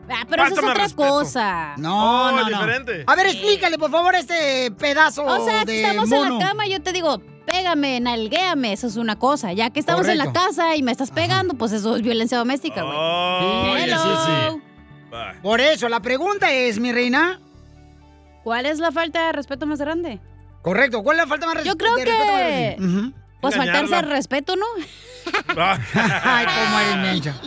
Ah, 0.09 0.25
pero 0.31 0.45
eso 0.45 0.53
es 0.55 0.59
otra 0.61 0.75
respeto. 0.75 1.09
cosa. 1.09 1.75
No, 1.79 2.29
Oh, 2.29 2.31
no, 2.31 2.43
no. 2.43 2.47
diferente. 2.47 3.03
A 3.09 3.17
ver, 3.17 3.27
explícale, 3.27 3.77
por 3.79 3.91
favor, 3.91 4.15
este 4.15 4.71
pedazo 4.79 5.25
O 5.25 5.45
sea, 5.45 5.65
de 5.65 5.83
estamos 5.83 6.09
mono. 6.09 6.27
en 6.27 6.39
la 6.39 6.47
cama 6.47 6.67
y 6.67 6.71
yo 6.71 6.81
te 6.81 6.93
digo, 6.93 7.21
pégame, 7.47 8.01
nalguéame, 8.01 8.73
eso 8.73 8.87
es 8.87 8.97
una 8.97 9.17
cosa. 9.17 9.53
Ya 9.53 9.71
que 9.71 9.81
estamos 9.81 10.07
en 10.09 10.19
la 10.19 10.33
casa 10.33 10.77
y 10.77 10.83
me 10.83 10.93
estás 10.93 11.11
pegando, 11.11 11.55
pues 11.55 11.73
eso 11.73 11.97
es 11.97 12.03
violencia 12.03 12.37
doméstica, 12.37 12.83
güey. 12.83 12.97
Oh, 12.99 13.75
sí, 13.79 13.91
sí. 14.27 14.61
Por 15.43 15.61
eso, 15.61 15.89
la 15.89 16.01
pregunta 16.01 16.53
es, 16.53 16.79
mi 16.79 16.93
reina. 16.93 17.41
¿Cuál 18.45 18.67
es 18.67 18.79
la 18.79 18.93
falta 18.93 19.27
de 19.27 19.33
respeto 19.33 19.67
más 19.67 19.81
grande? 19.81 20.21
Correcto, 20.63 21.03
¿cuál 21.03 21.17
es 21.17 21.23
la 21.25 21.29
falta 21.29 21.47
más 21.47 21.65
Yo 21.65 21.77
creo 21.77 21.97
de 21.97 22.05
respeto 22.05 22.25
más 22.33 22.43
que... 22.43 22.77
grande? 22.77 22.77
Ujú. 22.81 23.26
Pues 23.41 23.55
faltarse 23.55 23.95
al 23.95 24.09
respeto, 24.09 24.57
¿no? 24.57 24.65
Ay, 25.57 26.47
cómo 26.47 26.81
eres 26.81 26.97
mensa. 26.97 27.41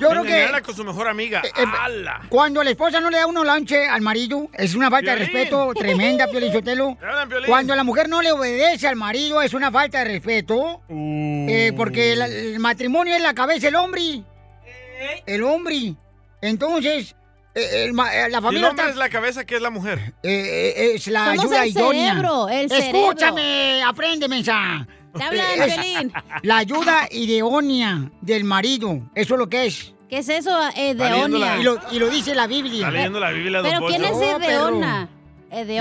Yo 0.00 0.08
creo 0.10 0.22
que 0.24 0.48
con 0.62 0.74
su 0.74 0.84
mejor 0.84 1.08
amiga. 1.08 1.42
eh, 1.44 1.64
¡Hala! 1.80 2.22
cuando 2.28 2.62
la 2.64 2.70
esposa 2.70 3.00
no 3.00 3.10
le 3.10 3.18
da 3.18 3.26
uno 3.26 3.44
lanche 3.44 3.86
al 3.88 4.00
marido, 4.00 4.48
es 4.54 4.74
una 4.74 4.90
falta 4.90 5.12
de 5.12 5.18
Piolín. 5.18 5.34
respeto 5.34 5.72
tremenda, 5.74 6.26
Piolín 6.28 6.52
Sotelo. 6.52 6.96
Cuando 7.46 7.74
la 7.76 7.84
mujer 7.84 8.08
no 8.08 8.22
le 8.22 8.32
obedece 8.32 8.88
al 8.88 8.96
marido, 8.96 9.40
es 9.42 9.54
una 9.54 9.70
falta 9.70 9.98
de 10.00 10.04
respeto. 10.06 10.82
Uh. 10.88 11.46
Eh, 11.48 11.72
porque 11.76 12.16
la- 12.16 12.26
el 12.26 12.58
matrimonio 12.58 13.14
es 13.14 13.22
la 13.22 13.34
cabeza 13.34 13.66
del 13.66 13.76
hombre. 13.76 14.22
El 15.26 15.42
hombre. 15.44 15.94
Entonces, 16.40 17.14
eh, 17.54 17.84
el 17.84 17.92
ma- 17.92 18.12
eh, 18.14 18.28
la 18.28 18.28
Y 18.28 18.34
el 18.38 18.42
familia 18.42 18.68
hombre 18.70 18.84
está- 18.86 18.90
es 18.92 18.96
la 18.96 19.08
cabeza 19.10 19.44
que 19.44 19.56
es 19.56 19.62
la 19.62 19.70
mujer. 19.70 20.14
eh, 20.22 20.74
eh, 20.76 20.92
es 20.94 21.06
la 21.08 21.26
Somos 21.26 21.44
ayuda 21.44 21.62
el 21.64 21.70
idónea. 21.70 22.08
cerebro, 22.10 22.48
el 22.48 22.72
Escúchame, 22.72 23.82
aprende, 23.84 24.28
mensa. 24.28 24.86
Te 25.16 25.24
hablan, 25.24 25.46
Es 25.62 25.74
Piolín. 25.74 26.12
La 26.42 26.56
ayuda 26.58 27.08
idónea 27.10 28.10
del 28.20 28.44
marido. 28.44 29.00
Eso 29.14 29.34
es 29.34 29.38
lo 29.38 29.48
que 29.48 29.66
es. 29.66 29.92
¿Qué 30.08 30.18
es 30.18 30.28
eso, 30.28 30.50
eh, 30.76 30.90
Edeonia? 30.90 31.38
la- 31.56 31.58
Y 31.58 31.62
lo, 31.64 31.78
y 31.90 31.98
lo 31.98 32.08
dice 32.08 32.34
la 32.34 32.46
Biblia. 32.46 32.78
Está 32.86 32.90
leyendo 32.92 33.18
la 33.20 33.30
Biblia, 33.30 33.58
don 33.60 33.70
¿Pero 33.70 33.86
quién 33.86 34.04
es. 34.04 34.16
Edeona? 34.20 35.08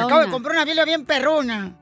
Acabo 0.05 0.21
de 0.21 0.29
comprar 0.31 0.55
una 0.55 0.65
Biblia 0.65 0.85
bien 0.85 1.05
perrona. 1.05 1.75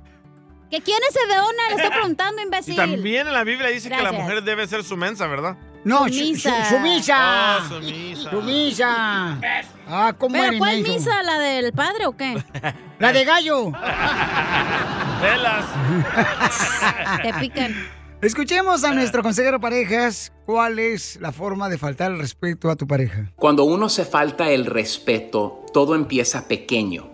¿Que 0.69 0.81
quién 0.81 0.97
es 1.07 1.15
Edeona? 1.15 1.69
Le 1.69 1.75
estoy 1.75 1.91
preguntando, 1.91 2.41
Y 2.41 2.45
imbécil. 2.45 2.75
también 2.75 3.27
en 3.27 3.33
la 3.33 3.43
Biblia 3.43 3.67
dice 3.69 3.89
que 3.89 4.01
la 4.01 4.11
mujer 4.11 4.43
debe 4.43 4.67
ser 4.67 4.83
su 4.83 4.97
mensa, 4.97 5.27
¿verdad? 5.27 5.55
No, 5.85 6.07
su- 6.07 6.13
Sumisa. 6.13 6.65
su- 6.65 6.75
sumisa. 6.75 7.57
Oh, 7.59 7.67
sumisa. 7.67 8.29
Sumisa. 8.31 9.37
Ah, 9.87 10.13
¿cómo 10.17 10.31
¿Pero 10.33 10.45
eres, 10.47 10.59
cuál 10.59 10.77
menso? 10.81 10.93
misa? 10.93 11.23
¿La 11.23 11.39
del 11.39 11.73
padre 11.73 12.05
o 12.07 12.15
qué? 12.17 12.41
La 12.99 13.11
de 13.13 13.25
gallo. 13.25 13.71
Velas. 15.23 15.65
Te 17.23 17.33
pican. 17.39 17.73
Escuchemos 18.21 18.83
a 18.83 18.93
nuestro 18.93 19.23
consejero 19.23 19.59
parejas. 19.59 20.33
¿Cuál 20.45 20.79
es 20.79 21.17
la 21.21 21.31
forma 21.31 21.69
de 21.69 21.77
faltar 21.77 22.11
el 22.11 22.19
respeto 22.19 22.69
a 22.69 22.75
tu 22.75 22.87
pareja? 22.87 23.31
Cuando 23.37 23.63
uno 23.63 23.87
se 23.87 24.03
falta 24.03 24.49
el 24.49 24.65
respeto, 24.65 25.65
todo 25.73 25.95
empieza 25.95 26.47
pequeño. 26.47 27.09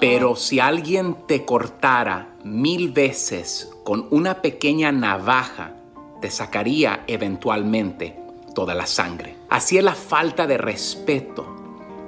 Pero 0.00 0.36
si 0.36 0.60
alguien 0.60 1.26
te 1.26 1.44
cortara 1.44 2.36
mil 2.44 2.92
veces 2.92 3.70
con 3.84 4.08
una 4.10 4.40
pequeña 4.42 4.92
navaja, 4.92 5.72
te 6.20 6.30
sacaría 6.30 7.04
eventualmente 7.06 8.18
toda 8.54 8.74
la 8.74 8.86
sangre. 8.86 9.36
Así 9.50 9.76
es 9.78 9.84
la 9.84 9.94
falta 9.94 10.46
de 10.46 10.58
respeto. 10.58 11.46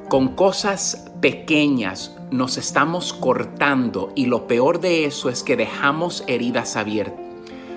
Con 0.09 0.35
cosas 0.35 1.11
pequeñas 1.21 2.16
nos 2.31 2.59
estamos 2.59 3.13
cortando 3.13 4.13
y 4.15 4.27
lo 4.27 4.47
peor 4.47 4.81
de 4.81 5.05
eso 5.05 5.29
es 5.29 5.43
que 5.43 5.57
dejamos 5.57 6.25
heridas 6.27 6.77
abiertas. 6.77 7.21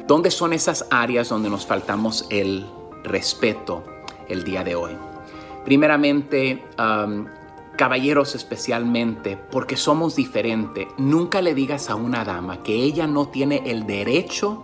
¿Dónde 0.07 0.31
son 0.31 0.53
esas 0.53 0.87
áreas 0.89 1.29
donde 1.29 1.49
nos 1.49 1.67
faltamos 1.67 2.25
el 2.29 2.65
respeto 3.03 3.83
el 4.27 4.43
día 4.43 4.63
de 4.63 4.75
hoy? 4.75 4.91
Primeramente, 5.65 6.63
caballeros 7.77 8.33
especialmente, 8.33 9.37
porque 9.37 9.77
somos 9.77 10.15
diferentes, 10.15 10.87
nunca 10.97 11.41
le 11.41 11.53
digas 11.53 11.91
a 11.91 11.95
una 11.95 12.25
dama 12.25 12.63
que 12.63 12.73
ella 12.73 13.05
no 13.05 13.27
tiene 13.27 13.61
el 13.65 13.85
derecho 13.85 14.63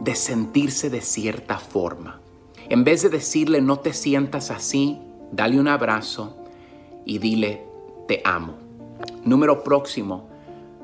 de 0.00 0.16
sentirse 0.16 0.90
de 0.90 1.00
cierta 1.00 1.58
forma. 1.58 2.20
En 2.68 2.82
vez 2.82 3.02
de 3.02 3.08
decirle 3.08 3.60
no 3.60 3.78
te 3.78 3.92
sientas 3.92 4.50
así, 4.50 4.98
dale 5.30 5.60
un 5.60 5.68
abrazo 5.68 6.36
y 7.04 7.18
dile 7.18 7.64
te 8.08 8.20
amo. 8.24 8.61
Número 9.24 9.62
próximo, 9.62 10.28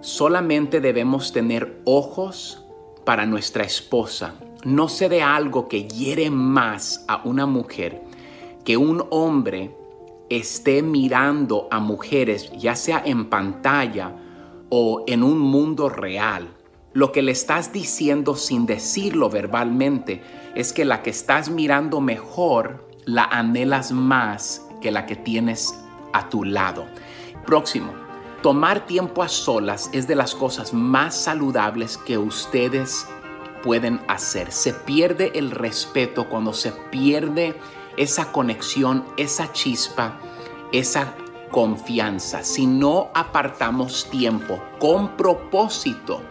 solamente 0.01 0.81
debemos 0.81 1.33
tener 1.33 1.81
ojos 1.85 2.65
para 3.05 3.27
nuestra 3.27 3.65
esposa. 3.65 4.35
No 4.65 4.89
se 4.89 5.09
dé 5.09 5.23
algo 5.23 5.69
que 5.69 5.89
hiere 5.89 6.31
más 6.31 7.05
a 7.09 7.23
una 7.25 7.47
mujer 7.47 8.03
que 8.65 8.77
un 8.77 9.05
hombre 9.11 9.75
esté 10.29 10.83
mirando 10.83 11.69
a 11.71 11.81
mujeres, 11.81 12.53
ya 12.53 12.77
sea 12.77 13.03
en 13.03 13.31
pantalla 13.31 14.15
o 14.69 15.05
en 15.07 15.23
un 15.23 15.39
mundo 15.39 15.89
real. 15.89 16.49
Lo 16.93 17.13
que 17.13 17.23
le 17.23 17.33
estás 17.33 17.73
diciendo 17.73 18.37
sin 18.37 18.67
decirlo 18.67 19.31
verbalmente 19.31 20.23
es 20.55 20.73
que 20.73 20.85
la 20.85 21.03
que 21.03 21.11
estás 21.11 21.49
mirando 21.49 22.01
mejor 22.01 22.89
la 23.07 23.25
anhelas 23.25 23.91
más 23.93 24.67
que 24.83 24.91
la 24.91 25.07
que 25.07 25.17
tienes 25.17 25.75
a 26.13 26.29
tu 26.29 26.45
lado. 26.45 26.85
Próximo, 27.47 27.93
tomar 28.43 28.87
tiempo 28.87 29.23
a 29.23 29.29
solas 29.29 29.91
es 29.93 30.07
de 30.07 30.15
las 30.15 30.35
cosas 30.35 30.73
más 30.73 31.17
saludables 31.17 31.99
que 31.99 32.19
ustedes 32.19 33.07
pueden 33.63 34.01
hacer. 34.09 34.53
Se 34.53 34.73
pierde 34.73 35.33
el 35.35 35.51
respeto 35.51 36.29
cuando 36.29 36.53
se 36.53 36.73
pierde 36.73 37.59
esa 37.97 38.31
conexión, 38.33 39.05
esa 39.17 39.53
chispa, 39.53 40.21
esa 40.73 41.15
confianza. 41.51 42.45
Si 42.45 42.67
no 42.67 43.11
apartamos 43.15 44.09
tiempo 44.11 44.63
con 44.79 45.17
propósito, 45.17 46.23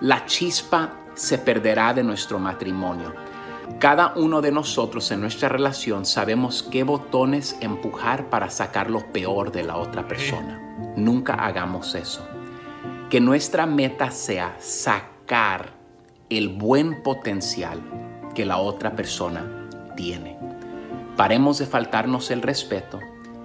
la 0.00 0.24
chispa 0.26 0.94
se 1.14 1.38
perderá 1.38 1.92
de 1.92 2.02
nuestro 2.02 2.38
matrimonio. 2.38 3.12
Cada 3.78 4.14
uno 4.16 4.40
de 4.40 4.50
nosotros 4.50 5.10
en 5.10 5.20
nuestra 5.20 5.48
relación 5.48 6.04
sabemos 6.04 6.62
qué 6.62 6.82
botones 6.82 7.56
empujar 7.60 8.30
para 8.30 8.50
sacar 8.50 8.90
lo 8.90 9.12
peor 9.12 9.52
de 9.52 9.62
la 9.62 9.76
otra 9.76 10.08
persona. 10.08 10.69
Nunca 10.96 11.34
hagamos 11.34 11.94
eso. 11.94 12.26
Que 13.08 13.20
nuestra 13.20 13.66
meta 13.66 14.10
sea 14.10 14.56
sacar 14.60 15.74
el 16.28 16.48
buen 16.48 17.02
potencial 17.02 17.82
que 18.34 18.44
la 18.44 18.58
otra 18.58 18.94
persona 18.94 19.68
tiene. 19.96 20.38
Paremos 21.16 21.58
de 21.58 21.66
faltarnos 21.66 22.30
el 22.30 22.42
respeto 22.42 23.00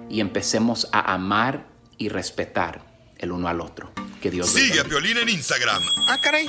y 0.08 0.20
empecemos 0.20 0.88
a 0.92 1.12
amar 1.12 1.66
y 1.98 2.08
respetar 2.08 2.80
el 3.18 3.32
uno 3.32 3.48
al 3.48 3.60
otro. 3.60 3.90
Que 4.20 4.30
Dios 4.30 4.48
Sigue 4.48 4.80
a. 4.80 4.84
Piolín 4.84 5.18
en 5.18 5.28
Instagram. 5.28 5.82
Ah, 6.08 6.18
caray. 6.22 6.48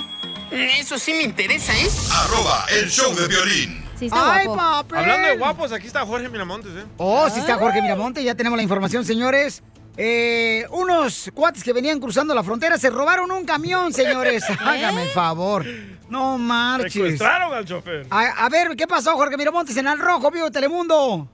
Eso 0.51 0.97
sí 0.97 1.13
me 1.13 1.23
interesa, 1.23 1.73
¿eh? 1.77 1.88
Arroba 2.13 2.65
el 2.69 2.89
show 2.89 3.13
de 3.13 3.27
violín. 3.27 3.83
¡Ay, 4.11 4.47
papi! 4.47 4.95
Hablando 4.95 5.27
de 5.27 5.38
guapos, 5.38 5.71
aquí 5.71 5.88
está 5.88 6.05
Jorge 6.05 6.29
Miramontes, 6.29 6.71
¿eh? 6.71 6.85
Oh, 6.97 7.29
sí 7.29 7.39
está 7.39 7.57
Jorge 7.57 7.81
Miramonte, 7.81 8.23
ya 8.23 8.35
tenemos 8.35 8.55
la 8.55 8.63
información, 8.63 9.03
señores. 9.03 9.63
Eh, 9.98 10.64
unos 10.70 11.32
cuates 11.34 11.64
que 11.64 11.74
venían 11.74 12.00
cruzando 12.00 12.36
la 12.36 12.43
frontera 12.43 12.78
se 12.78 12.89
robaron 12.89 13.32
un 13.32 13.45
camión, 13.45 13.91
señores. 13.91 14.45
Hágame 14.60 15.04
el 15.04 15.10
favor. 15.10 15.66
No 16.10 16.38
marches. 16.38 16.93
Secuestraron 16.93 17.54
al 17.54 17.66
chofer. 17.66 18.06
A, 18.10 18.45
a 18.45 18.50
ver, 18.50 18.76
¿qué 18.78 18.88
pasó, 18.88 19.16
Jorge 19.16 19.38
Miramontes, 19.38 19.76
en 19.76 19.88
Al 19.88 20.00
Rojo, 20.00 20.30
vivo 20.30 20.52
Telemundo? 20.52 21.28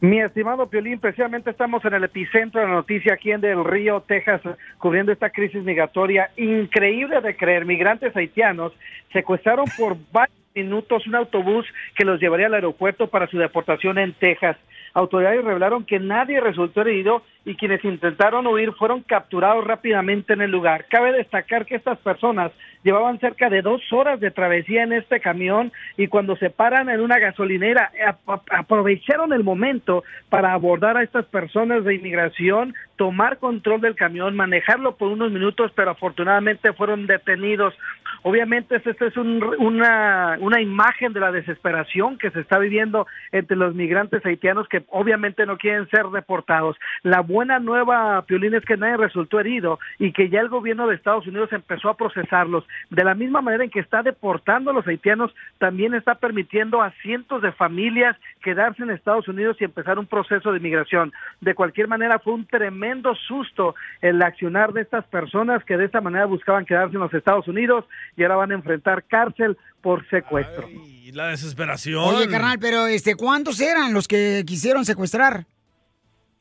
Mi 0.00 0.20
estimado 0.20 0.68
Piolín, 0.68 0.98
precisamente 0.98 1.50
estamos 1.50 1.82
en 1.86 1.94
el 1.94 2.04
epicentro 2.04 2.60
de 2.60 2.66
la 2.66 2.74
noticia 2.74 3.14
aquí 3.14 3.32
en 3.32 3.40
Del 3.40 3.64
Río, 3.64 4.02
Texas, 4.06 4.42
cubriendo 4.78 5.10
esta 5.10 5.30
crisis 5.30 5.62
migratoria 5.62 6.30
increíble 6.36 7.20
de 7.22 7.34
creer. 7.34 7.64
Migrantes 7.64 8.14
haitianos 8.14 8.72
secuestraron 9.12 9.64
por 9.78 9.96
varios 10.12 10.36
minutos 10.54 11.06
un 11.06 11.14
autobús 11.14 11.66
que 11.94 12.04
los 12.04 12.20
llevaría 12.20 12.46
al 12.46 12.54
aeropuerto 12.54 13.08
para 13.08 13.26
su 13.26 13.38
deportación 13.38 13.96
en 13.96 14.12
Texas. 14.12 14.58
Autoridades 14.96 15.44
revelaron 15.44 15.84
que 15.84 15.98
nadie 16.00 16.40
resultó 16.40 16.80
herido 16.80 17.22
y 17.44 17.54
quienes 17.54 17.84
intentaron 17.84 18.46
huir 18.46 18.72
fueron 18.72 19.02
capturados 19.02 19.62
rápidamente 19.62 20.32
en 20.32 20.40
el 20.40 20.50
lugar. 20.50 20.86
Cabe 20.88 21.12
destacar 21.12 21.66
que 21.66 21.74
estas 21.76 21.98
personas 21.98 22.50
llevaban 22.82 23.20
cerca 23.20 23.50
de 23.50 23.60
dos 23.60 23.82
horas 23.92 24.18
de 24.20 24.30
travesía 24.30 24.84
en 24.84 24.94
este 24.94 25.20
camión 25.20 25.70
y 25.98 26.06
cuando 26.06 26.34
se 26.36 26.48
paran 26.48 26.88
en 26.88 27.02
una 27.02 27.18
gasolinera 27.18 27.92
ap- 28.26 28.40
aprovecharon 28.50 29.34
el 29.34 29.44
momento 29.44 30.02
para 30.30 30.54
abordar 30.54 30.96
a 30.96 31.02
estas 31.02 31.26
personas 31.26 31.84
de 31.84 31.94
inmigración, 31.94 32.74
tomar 32.96 33.36
control 33.36 33.82
del 33.82 33.96
camión, 33.96 34.34
manejarlo 34.34 34.96
por 34.96 35.08
unos 35.08 35.30
minutos, 35.30 35.72
pero 35.76 35.90
afortunadamente 35.90 36.72
fueron 36.72 37.06
detenidos. 37.06 37.74
Obviamente 38.22 38.76
esta 38.76 39.06
es 39.06 39.16
un- 39.16 39.42
una, 39.58 40.36
una 40.40 40.60
imagen 40.60 41.12
de 41.12 41.20
la 41.20 41.32
desesperación 41.32 42.18
que 42.18 42.30
se 42.30 42.40
está 42.40 42.58
viviendo 42.58 43.06
entre 43.32 43.56
los 43.56 43.74
migrantes 43.74 44.24
haitianos 44.24 44.68
que 44.68 44.82
obviamente 44.88 45.46
no 45.46 45.56
quieren 45.58 45.88
ser 45.88 46.06
deportados. 46.06 46.76
La 47.02 47.20
buena 47.20 47.58
nueva, 47.58 48.22
Piolín, 48.22 48.54
es 48.54 48.64
que 48.64 48.76
nadie 48.76 48.96
resultó 48.96 49.40
herido 49.40 49.78
y 49.98 50.12
que 50.12 50.28
ya 50.28 50.40
el 50.40 50.48
gobierno 50.48 50.86
de 50.86 50.94
Estados 50.96 51.26
Unidos 51.26 51.52
empezó 51.52 51.88
a 51.88 51.96
procesarlos. 51.96 52.66
De 52.90 53.04
la 53.04 53.14
misma 53.14 53.40
manera 53.40 53.64
en 53.64 53.70
que 53.70 53.80
está 53.80 54.02
deportando 54.02 54.70
a 54.70 54.74
los 54.74 54.86
haitianos, 54.86 55.34
también 55.58 55.94
está 55.94 56.16
permitiendo 56.16 56.82
a 56.82 56.90
cientos 57.02 57.42
de 57.42 57.52
familias 57.52 58.16
quedarse 58.42 58.82
en 58.82 58.90
Estados 58.90 59.28
Unidos 59.28 59.56
y 59.60 59.64
empezar 59.64 59.98
un 59.98 60.06
proceso 60.06 60.52
de 60.52 60.58
inmigración. 60.58 61.12
De 61.40 61.54
cualquier 61.54 61.88
manera, 61.88 62.18
fue 62.18 62.34
un 62.34 62.46
tremendo 62.46 63.14
susto 63.14 63.74
el 64.02 64.22
accionar 64.22 64.72
de 64.72 64.82
estas 64.82 65.04
personas 65.06 65.62
que 65.64 65.76
de 65.76 65.84
esta 65.84 66.00
manera 66.00 66.26
buscaban 66.26 66.64
quedarse 66.64 66.94
en 66.94 67.00
los 67.00 67.14
Estados 67.14 67.46
Unidos 67.48 67.84
y 68.16 68.22
ahora 68.22 68.36
van 68.36 68.52
a 68.52 68.54
enfrentar 68.54 69.04
cárcel 69.04 69.56
por 69.80 70.08
secuestro. 70.08 70.68
Y 70.68 71.12
la 71.12 71.28
desesperación. 71.28 72.02
Oye, 72.02 72.28
carnal, 72.28 72.58
pero 72.58 72.86
este, 72.86 73.14
¿cuántos 73.14 73.60
eran 73.60 73.92
los 73.92 74.08
que 74.08 74.42
quisieron 74.46 74.84
secuestrar? 74.84 75.46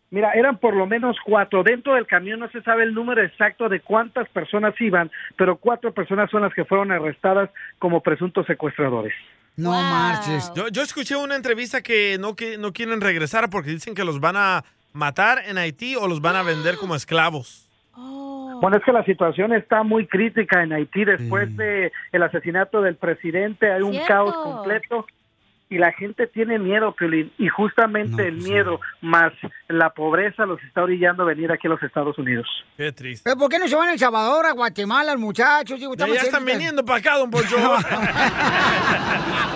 Mira, 0.10 0.32
eran 0.34 0.58
por 0.58 0.76
lo 0.76 0.88
menos 0.88 1.18
cuatro. 1.26 1.64
Dentro 1.64 1.96
del 1.96 2.08
camión 2.08 2.40
no 2.40 2.50
se 2.50 2.62
sabe 2.62 2.84
el 2.84 2.94
número 2.94 3.22
exacto 3.24 3.68
de 3.68 3.82
cuántas 3.82 4.30
personas 4.30 4.74
iban, 4.80 5.12
pero 5.36 5.58
cuatro 5.58 5.94
personas 5.94 6.30
son 6.32 6.44
las 6.44 6.54
que 6.54 6.64
fueron 6.64 6.92
arrestadas 6.92 7.50
como 7.80 8.02
presuntos 8.02 8.46
secuestradores. 8.46 9.14
No 9.58 9.72
marches. 9.72 10.52
Yo, 10.56 10.68
yo 10.70 10.84
escuché 10.84 11.16
una 11.16 11.36
entrevista 11.36 11.82
que 11.82 12.18
no, 12.20 12.36
que 12.36 12.58
no 12.58 12.74
quieren 12.74 13.02
regresar 13.02 13.50
porque 13.50 13.72
dicen 13.72 13.96
que 13.96 14.04
los 14.04 14.20
van 14.20 14.36
a 14.38 14.64
matar 14.94 15.44
en 15.46 15.58
Haití 15.58 15.96
o 15.96 16.08
los 16.08 16.22
van 16.22 16.36
a 16.36 16.44
vender 16.44 16.78
como 16.78 16.96
esclavos. 16.96 17.65
Bueno, 17.96 18.78
es 18.78 18.84
que 18.84 18.92
la 18.92 19.04
situación 19.04 19.54
está 19.54 19.84
muy 19.84 20.08
crítica 20.08 20.64
en 20.64 20.74
Haití 20.74 21.06
después 21.06 21.56
de 21.56 21.92
el 22.12 22.24
asesinato 22.24 22.82
del 22.82 22.96
presidente. 22.96 23.72
Hay 23.72 23.82
un 23.82 23.92
Cierto. 23.92 24.08
caos 24.08 24.36
completo 24.36 25.06
y 25.70 25.78
la 25.78 25.92
gente 25.94 26.28
tiene 26.28 26.60
miedo, 26.60 26.94
Piolín, 26.94 27.32
y 27.38 27.48
justamente 27.48 28.28
el 28.28 28.36
miedo 28.36 28.80
más 29.02 29.34
la 29.68 29.90
pobreza 29.90 30.46
los 30.46 30.62
está 30.64 30.84
orillando 30.84 31.24
a 31.24 31.26
venir 31.26 31.52
aquí 31.52 31.68
a 31.68 31.72
los 31.72 31.82
Estados 31.82 32.18
Unidos. 32.18 32.48
Qué 32.78 32.92
triste. 32.92 33.24
¿Pero 33.24 33.38
por 33.38 33.50
qué 33.50 33.60
no 33.60 33.68
se 33.68 33.76
van 33.76 33.90
a 33.90 33.94
El 33.94 34.00
Salvador, 34.00 34.46
a 34.46 34.52
Guatemala, 34.52 35.14
los 35.14 35.22
muchachos? 35.22 35.80
Ya, 35.80 36.06
están 36.22 36.46
viniendo 36.46 36.86
para 36.86 37.00
acá, 37.00 37.18
don 37.18 37.32
Poncho. 37.32 37.58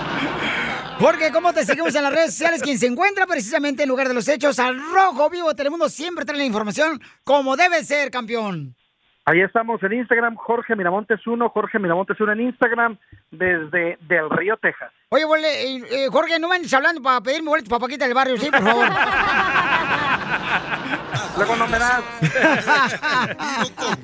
Jorge, 1.00 1.32
¿cómo 1.32 1.54
te 1.54 1.64
seguimos 1.64 1.96
en 1.96 2.04
las 2.04 2.14
redes 2.14 2.32
sociales? 2.32 2.62
Quien 2.62 2.78
se 2.78 2.88
encuentra 2.88 3.26
precisamente 3.26 3.84
en 3.84 3.90
lugar 3.90 4.10
de 4.10 4.14
los 4.14 4.28
hechos, 4.28 4.60
al 4.60 4.78
rojo 4.78 5.30
vivo 5.30 5.56
Telemundo 5.56 5.88
siempre 5.88 6.26
trae 6.26 6.38
la 6.38 6.44
información 6.44 7.02
como 7.24 7.56
debe 7.56 7.86
ser, 7.86 8.12
campeón. 8.12 8.76
Ahí 9.24 9.40
estamos 9.40 9.82
en 9.84 9.94
Instagram, 9.94 10.36
Jorge 10.36 10.76
Miramontes 10.76 11.26
1, 11.26 11.50
Jorge 11.50 11.80
Miramontes 11.80 12.20
1 12.20 12.34
en 12.34 12.42
Instagram, 12.42 12.98
desde 13.32 13.98
Del 14.02 14.30
Río, 14.30 14.58
Texas. 14.58 14.92
Oye, 15.10 15.24
eh, 15.24 15.82
eh, 15.90 16.08
Jorge, 16.12 16.38
no 16.38 16.50
me 16.50 16.58
andes 16.58 16.74
hablando 16.74 17.02
para 17.02 17.22
pedirme 17.22 17.48
boletos 17.50 17.70
para 17.70 17.80
Paquita 17.80 18.04
del 18.06 18.14
Barrio, 18.14 18.36
sí, 18.38 18.52
por 18.52 18.62
favor. 18.62 18.90
Luego 21.38 21.56
no 21.56 21.68
me 21.68 21.80
das. 21.80 22.04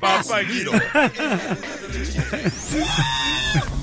Papaguiro. 0.00 0.72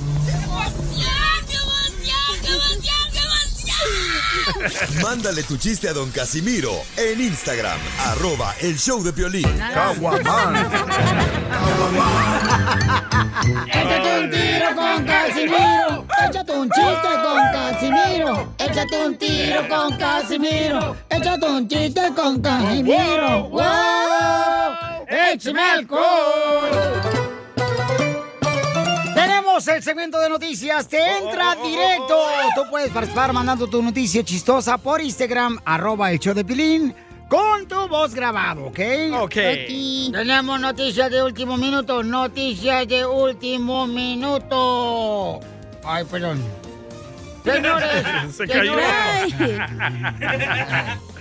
Mándale 5.02 5.44
tu 5.44 5.58
chiste 5.58 5.90
a 5.90 5.94
don 5.94 6.12
Casimiro 6.12 6.72
en 6.98 7.22
Instagram, 7.22 7.80
arroba 8.00 8.54
el 8.62 8.78
show 8.78 9.04
de 9.04 9.12
violín. 9.12 9.48
Caguaman. 9.74 10.56
Échate 13.68 14.20
un 14.20 14.32
tiro 14.32 14.76
con 14.76 15.06
Casimiro. 15.06 16.06
Échate 16.28 16.52
un 16.54 16.70
chiste 16.70 17.10
con 17.24 17.38
Casimiro. 17.52 18.54
Échate 18.58 19.06
un 19.06 19.18
tiro 19.18 19.68
con 19.70 19.98
Casimiro. 19.98 20.96
Échate 21.10 21.46
un 21.46 21.68
chiste 21.68 22.14
con 22.16 22.42
Casimiro. 22.42 23.50
¡Wow! 23.50 23.64
¡Échame 25.10 25.62
alcohol! 25.62 27.24
Tenemos 29.54 29.68
el 29.68 29.84
segmento 29.84 30.20
de 30.20 30.30
noticias. 30.30 30.88
Te 30.88 31.20
entra 31.20 31.56
directo. 31.64 32.18
Tú 32.56 32.64
puedes 32.72 32.90
participar 32.90 33.32
mandando 33.34 33.68
tu 33.68 33.84
noticia 33.84 34.24
chistosa 34.24 34.80
por 34.80 35.00
Instagram, 35.00 35.60
arroba 35.64 36.12
el 36.12 36.18
show 36.18 36.34
de 36.34 36.44
Pilín, 36.44 36.96
con 37.28 37.68
tu 37.68 37.88
voz 37.88 38.16
grabado, 38.16 38.66
¿ok? 38.66 38.80
Ok. 39.20 39.36
Tenemos 40.12 40.60
noticias 40.60 41.12
de 41.12 41.22
último 41.22 41.56
minuto. 41.56 42.02
Noticias 42.02 42.88
de 42.88 43.06
último 43.06 43.86
minuto. 43.86 45.40
Ay, 45.84 46.04
perdón. 46.06 46.44
Señores, 47.44 48.36
Se 48.36 48.48
cayó. 48.48 48.74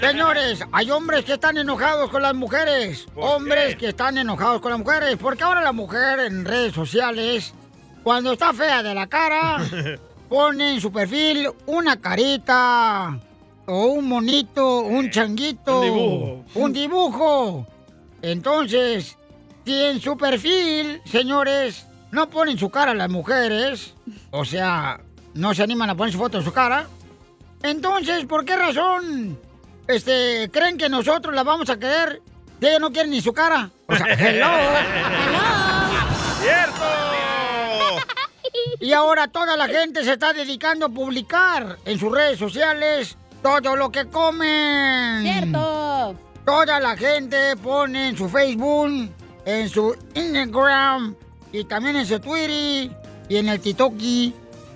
señores, 0.00 0.64
hay 0.72 0.90
hombres 0.90 1.24
que 1.24 1.34
están 1.34 1.56
enojados 1.58 2.10
con 2.10 2.22
las 2.22 2.34
mujeres. 2.34 3.06
Hombres 3.14 3.76
que 3.76 3.88
están 3.88 4.18
enojados 4.18 4.60
con 4.60 4.70
las 4.70 4.78
mujeres. 4.80 5.16
Porque 5.16 5.44
ahora 5.44 5.60
la 5.62 5.72
mujer 5.72 6.20
en 6.20 6.44
redes 6.44 6.72
sociales, 6.74 7.54
cuando 8.02 8.32
está 8.32 8.52
fea 8.52 8.82
de 8.82 8.94
la 8.94 9.06
cara, 9.06 9.58
pone 10.28 10.74
en 10.74 10.80
su 10.80 10.92
perfil 10.92 11.48
una 11.66 12.00
carita 12.00 13.18
o 13.66 13.86
un 13.86 14.08
monito, 14.08 14.80
un 14.80 15.10
changuito, 15.10 15.80
Un 15.80 15.84
dibujo. 15.84 16.44
un 16.54 16.72
dibujo. 16.72 17.66
Entonces, 18.22 19.16
si 19.64 19.74
en 19.74 20.00
su 20.00 20.16
perfil, 20.16 21.00
señores, 21.04 21.86
no 22.12 22.30
ponen 22.30 22.58
su 22.58 22.70
cara 22.70 22.94
las 22.94 23.10
mujeres, 23.10 23.94
o 24.30 24.44
sea, 24.44 25.00
no 25.34 25.52
se 25.54 25.62
animan 25.62 25.90
a 25.90 25.94
poner 25.96 26.12
su 26.12 26.18
foto 26.18 26.38
en 26.38 26.44
su 26.44 26.52
cara, 26.52 26.86
entonces, 27.62 28.24
¿por 28.26 28.44
qué 28.44 28.56
razón 28.56 29.38
este, 29.88 30.50
creen 30.52 30.76
que 30.78 30.88
nosotros 30.88 31.34
la 31.34 31.42
vamos 31.42 31.70
a 31.70 31.78
querer? 31.78 32.22
Si 32.60 32.66
ellos 32.66 32.80
no 32.80 32.92
quieren 32.92 33.10
ni 33.10 33.20
su 33.20 33.32
cara. 33.32 33.70
O 33.86 33.94
sea, 33.96 34.06
hello. 34.14 34.46
¡Cierto! 36.40 36.84
Y 38.80 38.92
ahora 38.92 39.28
toda 39.28 39.56
la 39.56 39.66
gente 39.68 40.04
se 40.04 40.12
está 40.12 40.32
dedicando 40.32 40.86
a 40.86 40.88
publicar 40.88 41.78
en 41.84 41.98
sus 41.98 42.12
redes 42.12 42.38
sociales 42.38 43.16
todo 43.42 43.76
lo 43.76 43.90
que 43.90 44.06
comen. 44.06 45.22
¡Cierto! 45.22 46.14
Toda 46.44 46.80
la 46.80 46.96
gente 46.96 47.56
pone 47.56 48.08
en 48.08 48.16
su 48.16 48.28
Facebook, 48.28 49.10
en 49.44 49.68
su 49.68 49.96
Instagram 50.14 51.14
y 51.52 51.64
también 51.64 51.96
en 51.96 52.06
su 52.06 52.20
Twitter 52.20 52.90
y 53.28 53.36
en 53.36 53.48
el 53.48 53.60
TikTok. 53.60 53.94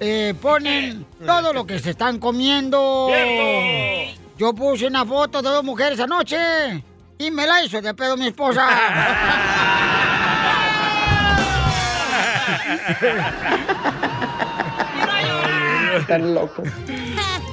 eh, 0.01 0.35
ponen 0.41 1.07
todo 1.27 1.53
lo 1.53 1.67
que 1.67 1.79
se 1.79 1.91
están 1.91 2.19
comiendo. 2.19 3.09
¡Cierto! 3.09 4.21
Yo 4.41 4.55
puse 4.55 4.87
una 4.87 5.05
foto 5.05 5.43
de 5.43 5.51
dos 5.51 5.63
mujeres 5.63 6.01
anoche 6.01 6.83
y 7.19 7.31
me 7.31 7.47
la 7.47 7.63
hizo 7.63 7.83
de 7.83 7.93
pedo 7.93 8.17
mi 8.17 8.29
esposa. 8.29 8.67
Están 16.03 16.35
locos. 16.35 16.69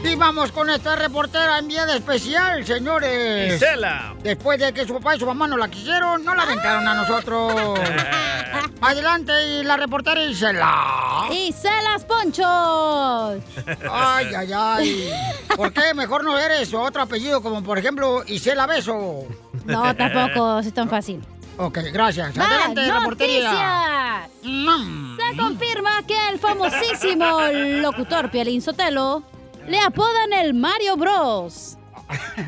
Y 0.04 0.16
vamos 0.16 0.52
con 0.52 0.70
esta 0.70 0.96
reportera 0.96 1.60
enviada 1.60 1.96
especial, 1.96 2.66
señores. 2.66 3.54
Gisela. 3.54 4.16
Después 4.22 4.60
de 4.60 4.72
que 4.74 4.86
su 4.86 4.94
papá 4.94 5.16
y 5.16 5.20
su 5.20 5.26
mamá 5.26 5.48
no 5.48 5.58
la 5.58 5.68
quisieron, 5.68 6.24
no 6.24 6.34
la 6.36 6.44
aventaron 6.44 6.88
a 6.88 6.94
nosotros. 6.94 7.80
Adelante, 8.82 9.32
y 9.48 9.64
la 9.64 9.76
reportera 9.76 10.24
Isela. 10.24 11.26
¡Y 11.32 11.52
se 11.52 11.70
las 11.82 12.06
ponchos! 12.06 13.44
Ay, 13.92 14.28
ay, 14.36 14.52
ay. 14.54 15.12
¿Por 15.56 15.74
qué 15.74 15.94
mejor 15.96 16.24
no 16.24 16.38
eres 16.38 16.74
otro 16.74 17.02
apellido 17.02 17.42
como, 17.42 17.64
por 17.64 17.78
ejemplo, 17.80 18.24
Isela 18.28 18.68
Beso? 18.68 19.26
No, 19.66 19.96
tampoco 19.96 20.60
es 20.60 20.74
tan 20.74 20.90
fácil. 20.90 21.22
Ok, 21.58 21.80
gracias. 21.92 22.38
Va, 22.38 22.46
Adelante, 22.46 22.92
reportería. 22.92 24.28
noticias. 24.44 25.32
Se 25.32 25.38
confirma 25.38 26.04
que 26.08 26.30
el 26.30 26.40
famosísimo 26.40 27.42
locutor 27.82 28.30
Piolín 28.30 28.62
Sotelo 28.62 29.24
le 29.68 29.80
apodan 29.80 30.34
el 30.34 30.54
Mario 30.54 30.96
Bros. 30.98 31.78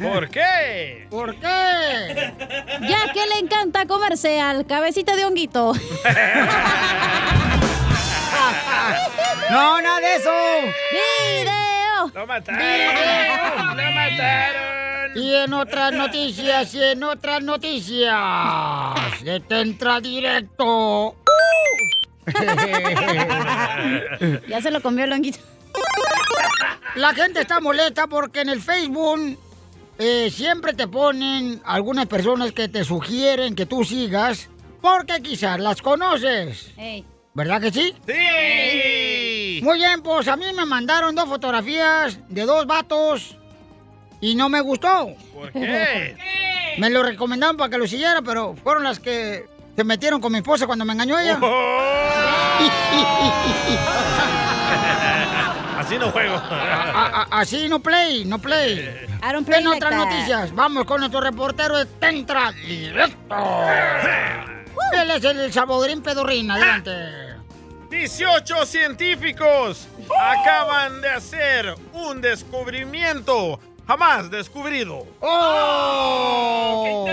¿Por 0.01 0.30
qué? 0.30 1.07
¿Por 1.10 1.36
qué? 1.36 2.34
Ya 2.82 3.12
que 3.12 3.26
le 3.28 3.39
encanta 3.39 3.86
comerse 3.88 4.39
al 4.39 4.66
cabecita 4.66 5.16
de 5.16 5.26
honguito. 5.26 5.74
No, 9.49 9.82
nada 9.82 9.99
de 9.99 10.16
eso. 10.16 10.32
¡Video! 10.91 12.12
¡Lo 12.14 12.28
mataron! 12.28 12.60
¡Lo 13.76 13.91
mataron! 13.91 14.79
Y 15.16 15.34
en 15.34 15.53
otras 15.53 15.91
noticias, 15.93 16.74
y 16.76 16.84
en 16.84 17.03
otras 17.03 17.41
noticias, 17.43 18.14
se 19.24 19.39
te 19.39 19.62
entra 19.62 19.99
directo. 19.99 21.16
Ya 24.47 24.62
se 24.62 24.70
lo 24.70 24.82
comió 24.82 25.05
el 25.05 25.14
honguito. 25.14 25.39
La 26.95 27.14
gente 27.14 27.41
está 27.41 27.60
molesta 27.60 28.07
porque 28.07 28.41
en 28.41 28.49
el 28.49 28.62
Facebook 28.62 29.38
eh, 29.97 30.30
siempre 30.32 30.74
te 30.74 30.88
ponen 30.88 31.62
algunas 31.66 32.05
personas 32.05 32.51
que 32.51 32.68
te 32.68 32.84
sugieren 32.84 33.55
que 33.55 33.66
tú 33.66 33.84
sigas 33.84 34.49
porque 34.82 35.22
quizás 35.22 35.60
las 35.60 35.82
conoces. 35.82 36.72
¿Verdad 37.34 37.62
que 37.62 37.72
sí? 37.72 37.95
¡Sí! 38.05 39.62
Muy 39.64 39.78
bien, 39.78 40.01
pues 40.01 40.28
a 40.28 40.36
mí 40.36 40.45
me 40.53 40.66
mandaron 40.66 41.16
dos 41.16 41.28
fotografías 41.30 42.20
de 42.28 42.41
dos 42.43 42.66
vatos 42.66 43.39
y 44.22 44.36
no 44.36 44.50
me 44.50 44.62
gustó. 44.62 45.10
¿Por 45.34 45.52
qué? 45.52 46.16
Me 46.78 46.90
lo 46.90 47.04
recomendaron 47.04 47.58
para 47.58 47.70
que 47.70 47.78
lo 47.78 47.88
siguiera, 47.88 48.22
pero 48.22 48.56
fueron 48.64 48.84
las 48.84 49.00
que 49.00 49.46
se 49.76 49.84
metieron 49.84 50.22
con 50.22 50.32
mi 50.32 50.38
esposa 50.40 50.66
cuando 50.68 50.86
me 50.86 50.94
engañó 50.94 51.18
ella. 51.20 51.40
Así 55.78 55.98
no 55.98 56.12
juego. 56.12 56.36
A- 56.36 57.26
a- 57.32 57.40
así 57.40 57.70
no 57.70 57.80
play, 57.80 58.26
no 58.26 58.38
play. 58.40 58.80
I 59.24 59.32
don't 59.32 59.46
play 59.46 59.60
En 59.60 59.66
like 59.66 59.78
otras 59.78 59.92
that. 59.92 60.06
noticias, 60.10 60.56
vamos 60.56 60.86
con 60.86 61.00
nuestro 61.00 61.22
reportero 61.22 61.78
de 61.78 61.86
Tentra 61.86 62.52
Directo. 62.52 63.36
Él 64.94 65.12
es 65.12 65.24
el 65.24 65.54
Salvadorín 65.54 66.02
Pedorrín, 66.02 66.52
adelante. 66.52 66.92
18 67.90 68.66
científicos 68.66 69.88
acaban 70.22 71.02
de 71.02 71.10
hacer 71.10 71.76
un 71.94 72.22
descubrimiento 72.22 73.60
jamás 73.90 74.30
descubrido. 74.30 75.08
¡Oh! 75.20 77.08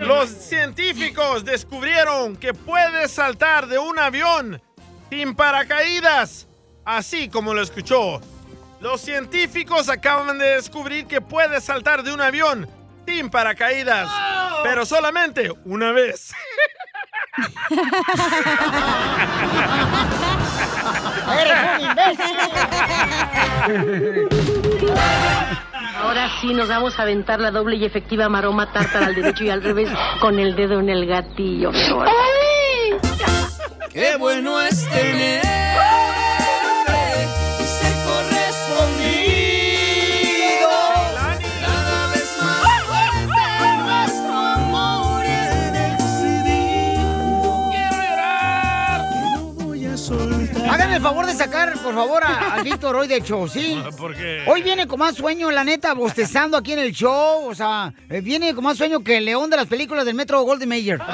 Los 0.00 0.28
científicos 0.28 1.42
descubrieron 1.42 2.36
que 2.36 2.52
puedes 2.52 3.12
saltar 3.12 3.66
de 3.66 3.78
un 3.78 3.98
avión 3.98 4.60
sin 5.08 5.34
paracaídas, 5.34 6.46
así 6.84 7.30
como 7.30 7.54
lo 7.54 7.62
escuchó. 7.62 8.20
Los 8.78 9.00
científicos 9.00 9.88
acaban 9.88 10.36
de 10.38 10.56
descubrir 10.56 11.06
que 11.06 11.22
puedes 11.22 11.64
saltar 11.64 12.02
de 12.02 12.12
un 12.12 12.20
avión 12.20 12.68
sin 13.06 13.30
paracaídas, 13.30 14.06
pero 14.62 14.84
solamente 14.84 15.50
una 15.64 15.92
vez. 15.92 16.34
¡Eres 21.40 21.56
un 21.74 21.80
imbécil! 21.80 22.36
Ahora 26.06 26.30
sí 26.40 26.54
nos 26.54 26.68
vamos 26.68 26.96
a 27.00 27.02
aventar 27.02 27.40
la 27.40 27.50
doble 27.50 27.74
y 27.74 27.84
efectiva 27.84 28.28
maroma 28.28 28.72
tártara 28.72 29.06
al 29.06 29.16
derecho 29.16 29.42
y 29.42 29.50
al 29.50 29.60
revés 29.60 29.88
con 30.20 30.38
el 30.38 30.54
dedo 30.54 30.78
en 30.78 30.88
el 30.88 31.04
gatillo. 31.04 31.72
Qué 33.92 34.14
bueno 34.16 34.60
es 34.60 34.88
tener 34.88 35.55
favor 51.06 51.26
de 51.26 51.34
sacar, 51.34 51.72
por 51.78 51.94
favor, 51.94 52.24
a- 52.24 52.54
al 52.54 52.64
Víctor 52.64 52.96
hoy 52.96 53.06
del 53.08 53.22
show, 53.22 53.46
¿sí? 53.48 53.80
¿Por 53.96 54.14
qué? 54.16 54.44
Hoy 54.48 54.62
viene 54.62 54.86
con 54.88 54.98
más 54.98 55.14
sueño, 55.14 55.50
la 55.52 55.62
neta, 55.62 55.94
bostezando 55.94 56.56
aquí 56.56 56.72
en 56.72 56.80
el 56.80 56.92
show. 56.92 57.48
O 57.48 57.54
sea, 57.54 57.92
eh, 58.10 58.20
viene 58.20 58.54
con 58.54 58.64
más 58.64 58.76
sueño 58.76 59.00
que 59.04 59.18
el 59.18 59.24
león 59.24 59.48
de 59.48 59.56
las 59.56 59.66
películas 59.66 60.04
del 60.04 60.14
Metro 60.14 60.40
Golden 60.42 60.68
Mayer. 60.68 61.00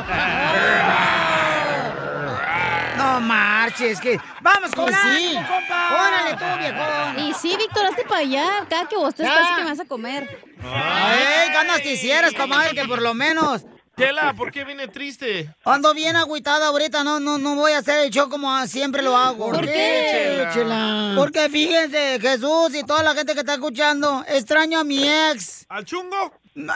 No 2.97 3.21
marches, 3.21 4.01
que. 4.01 4.19
¡Vamos 4.43 4.71
con 4.73 4.87
sí. 4.89 5.35
compa! 5.35 5.91
¡Órale 5.93 6.37
tú, 6.37 6.45
viejo! 6.61 7.29
Y 7.29 7.35
sí, 7.35 7.57
Víctor, 7.57 7.87
hazte 7.87 8.05
para 8.05 8.21
allá. 8.21 8.47
Cada 8.69 8.87
que 8.89 8.97
vos 8.97 9.15
te 9.15 9.25
Ya. 9.25 9.57
que 9.57 9.63
me 9.65 9.71
vas 9.71 9.81
a 9.81 9.85
comer. 9.87 10.39
¡Ay, 10.63 11.53
ganas 11.53 11.81
quisieras, 11.81 12.33
comadre, 12.33 12.75
que 12.75 12.85
por 12.85 13.03
lo 13.03 13.13
menos! 13.15 13.65
Chela, 13.97 14.33
¿por 14.35 14.51
qué 14.51 14.65
viene 14.65 14.89
triste? 14.89 15.55
Ando 15.65 15.93
bien 15.93 16.17
agüitada 16.17 16.69
ahorita, 16.69 17.05
no, 17.05 17.21
no, 17.21 17.37
no 17.37 17.57
voy 17.57 17.73
a 17.73 17.79
hacer 17.79 18.05
el 18.07 18.11
show 18.11 18.31
como 18.31 18.67
siempre 18.67 19.03
lo 19.03 19.15
hago. 19.17 19.51
¿Por 19.51 19.61
qué, 19.67 20.49
Chela? 20.55 21.13
Porque 21.15 21.51
fíjense, 21.51 22.19
Jesús 22.21 22.75
y 22.75 22.85
toda 22.85 23.03
la 23.03 23.15
gente 23.15 23.35
que 23.35 23.41
está 23.41 23.55
escuchando, 23.55 24.25
extraño 24.29 24.79
a 24.81 24.85
mi 24.85 25.07
ex. 25.07 25.67
¿Al 25.69 25.85
chungo? 25.85 26.33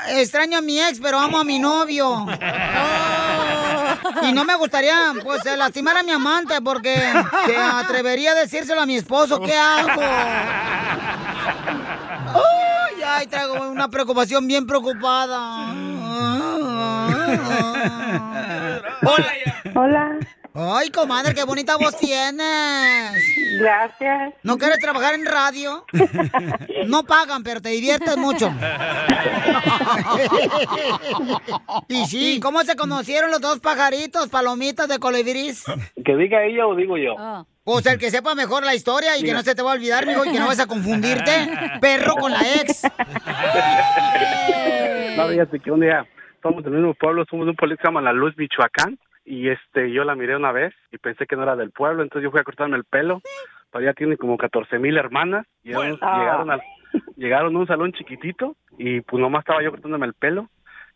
Extraño 0.09 0.59
a 0.59 0.61
mi 0.61 0.79
ex, 0.79 1.01
pero 1.01 1.19
amo 1.19 1.39
a 1.39 1.45
mi 1.45 1.59
novio. 1.59 2.27
Y 4.23 4.33
no 4.33 4.45
me 4.45 4.55
gustaría, 4.57 5.13
pues, 5.23 5.45
eh, 5.47 5.57
lastimar 5.57 5.97
a 5.97 6.03
mi 6.03 6.11
amante 6.13 6.61
porque 6.61 6.95
se 7.47 7.57
atrevería 7.57 8.33
a 8.33 8.35
decírselo 8.35 8.81
a 8.83 8.87
mi 8.87 8.97
esposo. 8.97 9.41
¿Qué 9.41 9.55
hago? 9.55 10.01
Ay, 12.35 13.03
ay, 13.05 13.27
traigo 13.27 13.55
una 13.69 13.89
preocupación 13.89 14.47
bien 14.47 14.67
preocupada. 14.67 15.73
Hola. 19.03 19.33
Hola. 19.75 20.19
Ay, 20.59 20.89
comadre, 20.91 21.35
qué 21.35 21.45
bonita 21.45 21.77
voz 21.77 21.99
tienes. 21.99 23.13
Gracias. 23.59 24.33
¿No 24.43 24.57
quieres 24.57 24.79
trabajar 24.79 25.15
en 25.15 25.27
radio? 25.27 25.85
No 26.87 27.03
pagan, 27.03 27.43
pero 27.43 27.61
te 27.61 27.71
diviertes 27.71 28.17
mucho. 28.17 28.53
Y 31.89 32.07
sí, 32.07 32.39
¿cómo 32.41 32.63
se 32.63 32.77
conocieron 32.77 33.33
los 33.33 33.41
dos 33.41 33.59
pajaritos, 33.59 34.29
palomitas 34.29 34.87
de 34.89 35.01
colibris? 35.01 35.65
Que 36.05 36.17
diga 36.17 36.45
ella 36.45 36.67
o 36.67 36.77
digo 36.77 36.97
yo. 36.97 37.17
Pues 37.65 37.85
el 37.87 37.99
que 37.99 38.13
sepa 38.13 38.37
mejor 38.37 38.65
la 38.65 38.77
historia 38.77 39.19
y 39.19 39.25
que 39.25 39.33
no 39.33 39.43
se 39.43 39.57
te 39.57 39.63
va 39.63 39.73
a 39.73 39.75
olvidar, 39.75 40.07
mijo, 40.07 40.25
y 40.25 40.31
que 40.31 40.39
no 40.39 40.47
vas 40.47 40.61
a 40.61 40.67
confundirte, 40.67 41.51
perro 41.81 42.15
con 42.15 42.31
la 42.31 42.41
ex. 42.55 42.85
No, 45.17 45.29
fíjate 45.29 45.59
que 45.59 45.71
un 45.73 45.81
día 45.81 46.07
somos 46.43 46.63
del 46.65 46.75
mismo 46.75 46.95
pueblo, 46.95 47.25
somos 47.29 47.47
de 47.47 47.51
un 47.51 47.57
pueblo 47.57 47.77
que 47.77 47.83
se 47.83 47.89
llama 47.89 48.01
La 48.01 48.13
Luz, 48.13 48.37
Michoacán. 48.37 48.99
Y 49.25 49.49
este, 49.49 49.91
yo 49.91 50.05
la 50.05 50.15
miré 50.15 50.37
una 50.37 50.53
vez 50.53 50.73
y 50.93 50.99
pensé 50.99 51.27
que 51.27 51.35
no 51.37 51.43
era 51.43 51.57
del 51.57 51.73
pueblo, 51.73 52.03
entonces 52.05 52.23
yo 52.25 52.31
fui 52.31 52.39
a 52.41 52.45
cortarme 52.45 52.77
el 52.77 52.85
pelo. 52.85 53.23
Todavía 53.73 53.93
tiene 53.93 54.17
como 54.17 54.37
14 54.39 54.79
mil 54.79 54.97
hermanas. 54.97 55.47
Llegaron, 55.65 55.99
Ah. 56.01 56.19
llegaron, 56.21 56.51
al- 56.53 56.63
llegaron 57.17 57.57
a 57.57 57.59
un 57.59 57.67
salón 57.67 57.93
chiquitito 57.93 58.55
y 58.79 59.01
pues 59.01 59.21
nomás 59.21 59.41
estaba 59.41 59.63
yo 59.65 59.71
cortándome 59.73 60.07
el 60.07 60.15
pelo. 60.15 60.49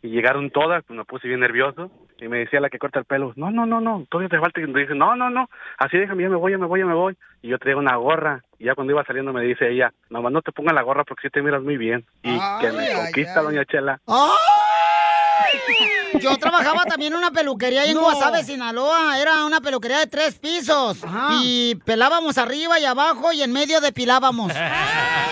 Y 0.03 0.09
llegaron 0.09 0.49
todas, 0.51 0.82
pues 0.84 0.97
me 0.97 1.05
puse 1.05 1.28
bien 1.28 1.41
nervioso. 1.41 1.91
Y 2.18 2.28
me 2.28 2.38
decía 2.38 2.61
la 2.61 2.70
que 2.70 2.78
corta 2.78 2.99
el 3.01 3.05
pelo, 3.07 3.32
no, 3.36 3.51
no, 3.51 3.66
no, 3.66 3.80
no, 3.80 4.07
todavía 4.11 4.28
te 4.28 4.38
falta. 4.38 4.61
Y 4.61 4.66
me 4.66 4.80
dice, 4.82 4.95
no, 4.95 5.16
no, 5.16 5.28
no, 5.30 5.49
así 5.78 5.99
déjame, 5.99 6.22
ya 6.22 6.28
me 6.30 6.36
voy, 6.36 6.53
ya 6.53 6.59
me 6.59 6.66
voy, 6.66 6.80
ya 6.80 6.86
me 6.86 6.95
voy. 6.95 7.16
Y 7.43 7.49
yo 7.49 7.59
traigo 7.59 7.80
una 7.80 7.97
gorra. 7.97 8.43
Y 8.59 8.64
ya 8.66 8.74
cuando 8.74 8.93
iba 8.93 9.05
saliendo 9.05 9.32
me 9.32 9.43
dice 9.43 9.68
ella, 9.70 9.93
nomás 10.09 10.32
no 10.32 10.41
te 10.41 10.53
pongas 10.53 10.74
la 10.74 10.82
gorra 10.82 11.05
porque 11.05 11.22
sí 11.28 11.30
te 11.30 11.43
miras 11.43 11.62
muy 11.62 11.76
bien. 11.76 12.05
Y 12.22 12.38
que 12.61 12.70
me 12.72 12.78
Ay, 12.78 12.88
ay, 12.93 12.97
conquista, 13.05 13.41
ay. 13.41 13.47
doña 13.47 13.64
Chela. 13.64 13.99
¡Ay! 14.07 14.30
Yo 16.20 16.36
trabajaba 16.38 16.84
también 16.84 17.12
en 17.12 17.18
una 17.18 17.30
peluquería 17.30 17.82
ahí 17.82 17.91
en 17.91 17.95
No. 17.95 18.03
Guasave, 18.03 18.45
Sinaloa. 18.45 19.18
Era 19.18 19.45
una 19.45 19.61
peluquería 19.61 19.99
de 19.99 20.07
tres 20.07 20.34
pisos. 20.34 20.99
Y 21.43 21.76
pelábamos 21.84 22.36
arriba 22.38 22.78
y 22.80 22.84
abajo 22.84 23.32
y 23.32 23.43
en 23.43 23.53
medio 23.53 23.80
depilábamos. 23.80 24.53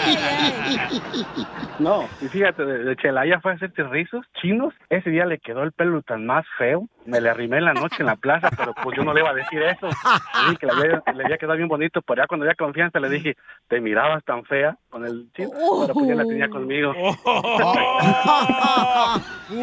No, 1.78 2.08
y 2.20 2.26
fíjate, 2.26 2.64
de, 2.64 2.78
de 2.82 2.96
Chela, 2.96 3.24
ella 3.24 3.38
fue 3.40 3.52
a 3.52 3.54
hacerte 3.54 3.84
rizos 3.84 4.26
chinos. 4.40 4.74
Ese 4.90 5.10
día 5.10 5.24
le 5.26 5.38
quedó 5.38 5.62
el 5.62 5.70
pelo 5.70 6.02
tan 6.02 6.26
más 6.26 6.44
feo. 6.58 6.88
Me 7.06 7.20
le 7.20 7.30
arrimé 7.30 7.58
en 7.58 7.66
la 7.66 7.72
noche 7.72 7.98
en 8.00 8.06
la 8.06 8.16
plaza, 8.16 8.50
pero 8.56 8.74
pues 8.82 8.96
yo 8.96 9.04
no 9.04 9.14
le 9.14 9.20
iba 9.20 9.30
a 9.30 9.34
decir 9.34 9.62
eso. 9.62 9.86
Le 9.86 10.44
dije 10.50 10.56
que 10.58 10.66
le 10.66 10.72
había, 10.72 11.02
le 11.14 11.24
había 11.24 11.38
quedado 11.38 11.56
bien 11.56 11.68
bonito, 11.68 12.02
pero 12.02 12.22
ya 12.22 12.26
cuando 12.26 12.44
había 12.44 12.56
confianza 12.56 12.98
le 12.98 13.08
dije, 13.08 13.36
te 13.68 13.80
mirabas 13.80 14.24
tan 14.24 14.44
fea 14.44 14.76
con 14.90 15.06
el 15.06 15.28
chino, 15.36 15.50
pero 15.82 15.94
pues 15.94 16.08
ya 16.08 16.14
la 16.16 16.24
tenía 16.24 16.48
conmigo. 16.48 16.92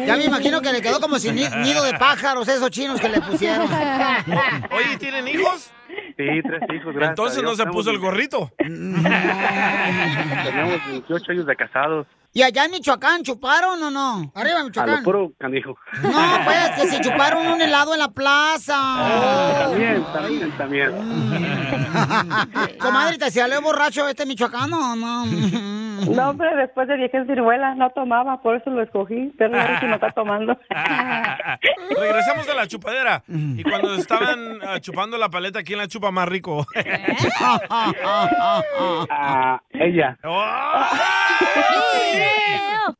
Ya 0.06 0.16
me 0.16 0.24
imagino 0.24 0.60
que 0.62 0.72
le 0.72 0.80
quedó 0.80 0.98
como 1.00 1.18
si 1.18 1.30
ni- 1.32 1.48
nido 1.62 1.84
de 1.84 1.92
pájaros 1.98 2.48
esos 2.48 2.70
chinos 2.70 2.98
que 2.98 3.10
le 3.10 3.20
pusieron. 3.20 3.68
Oye, 3.70 4.96
¿tienen 4.98 5.28
hijos? 5.28 5.70
Sí, 6.16 6.24
tres 6.42 6.62
hijos, 6.74 6.94
gracias. 6.94 7.10
Entonces 7.10 7.42
no 7.42 7.54
se 7.54 7.66
puso 7.66 7.90
el 7.90 7.98
gorrito. 7.98 8.50
Tenemos 8.58 8.96
28 10.88 11.32
años 11.32 11.46
de 11.46 11.56
casados. 11.56 12.06
¿Y 12.36 12.42
allá 12.42 12.66
en 12.66 12.70
Michoacán 12.72 13.22
chuparon 13.22 13.82
o 13.82 13.90
no? 13.90 14.30
Arriba, 14.34 14.60
A 14.60 14.64
Michoacán. 14.64 14.96
lo 14.96 15.02
puro 15.02 15.32
canijo. 15.38 15.74
No, 16.02 16.40
pues, 16.44 16.70
que 16.76 16.86
se 16.88 17.00
chuparon 17.00 17.46
un 17.46 17.62
helado 17.62 17.94
en 17.94 18.00
la 18.00 18.08
plaza. 18.08 18.76
También, 19.58 20.04
también, 20.12 20.50
también. 20.58 20.90
Comadre, 22.78 23.16
¿te 23.16 23.30
salió 23.30 23.62
borracho 23.62 24.06
este 24.06 24.26
michoacano 24.26 24.92
o 24.92 24.96
no? 24.96 25.24
No, 25.96 26.28
hombre, 26.30 26.54
después 26.56 26.86
de 26.88 26.96
vieja 26.98 27.24
ciruela 27.24 27.74
no 27.74 27.88
tomaba, 27.90 28.42
por 28.42 28.56
eso 28.56 28.68
lo 28.68 28.82
escogí, 28.82 29.32
pero 29.38 29.58
ahora 29.58 29.80
sí 29.80 29.86
no 29.86 29.94
está 29.94 30.10
tomando. 30.12 30.52
Regresamos 31.98 32.46
a 32.50 32.54
la 32.54 32.66
chupadera. 32.66 33.24
Y 33.26 33.62
cuando 33.62 33.94
estaban 33.94 34.58
ah, 34.62 34.78
chupando 34.78 35.16
la 35.16 35.30
paleta, 35.30 35.62
¿quién 35.62 35.78
la 35.78 35.88
chupa 35.88 36.10
más 36.10 36.28
rico? 36.28 36.66
Ah, 39.08 39.60
ella. 39.72 40.18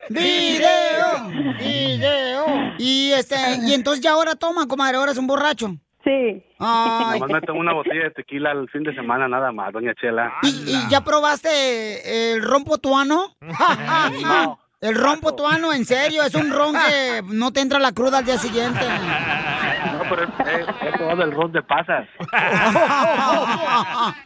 ¡Video! 0.08 1.56
¡Video! 1.58 2.44
Y 2.78 3.12
este, 3.12 3.36
y 3.66 3.74
entonces 3.74 4.02
ya 4.02 4.12
ahora 4.12 4.34
toma, 4.34 4.66
comadre, 4.66 4.96
ahora 4.96 5.12
es 5.12 5.18
un 5.18 5.26
borracho. 5.26 5.76
Sí. 6.04 6.44
Ay, 6.58 7.18
Nomás 7.18 7.40
me 7.40 7.40
tomo 7.40 7.60
una 7.60 7.72
botella 7.72 8.04
de 8.04 8.10
tequila 8.12 8.52
el 8.52 8.68
fin 8.70 8.84
de 8.84 8.94
semana, 8.94 9.26
nada 9.26 9.50
más, 9.50 9.72
doña 9.72 9.92
Chela. 10.00 10.32
¿y 10.42 10.88
ya 10.88 11.02
probaste 11.02 12.32
el 12.32 12.42
ron 12.42 12.64
potuano? 12.64 13.34
No. 13.40 14.60
El 14.78 14.94
ron 14.94 15.20
potuano, 15.20 15.72
en 15.72 15.86
serio, 15.86 16.22
es 16.22 16.34
un 16.34 16.52
ron 16.52 16.74
que 16.74 17.22
no 17.32 17.50
te 17.50 17.60
entra 17.60 17.78
la 17.78 17.92
cruda 17.92 18.18
al 18.18 18.26
día 18.26 18.36
siguiente. 18.36 18.80
Pero 20.08 20.22
he, 20.22 20.88
he 20.88 20.92
probado 20.92 21.22
el 21.22 21.32
ron 21.32 21.52
de 21.52 21.62
pasas. 21.62 22.06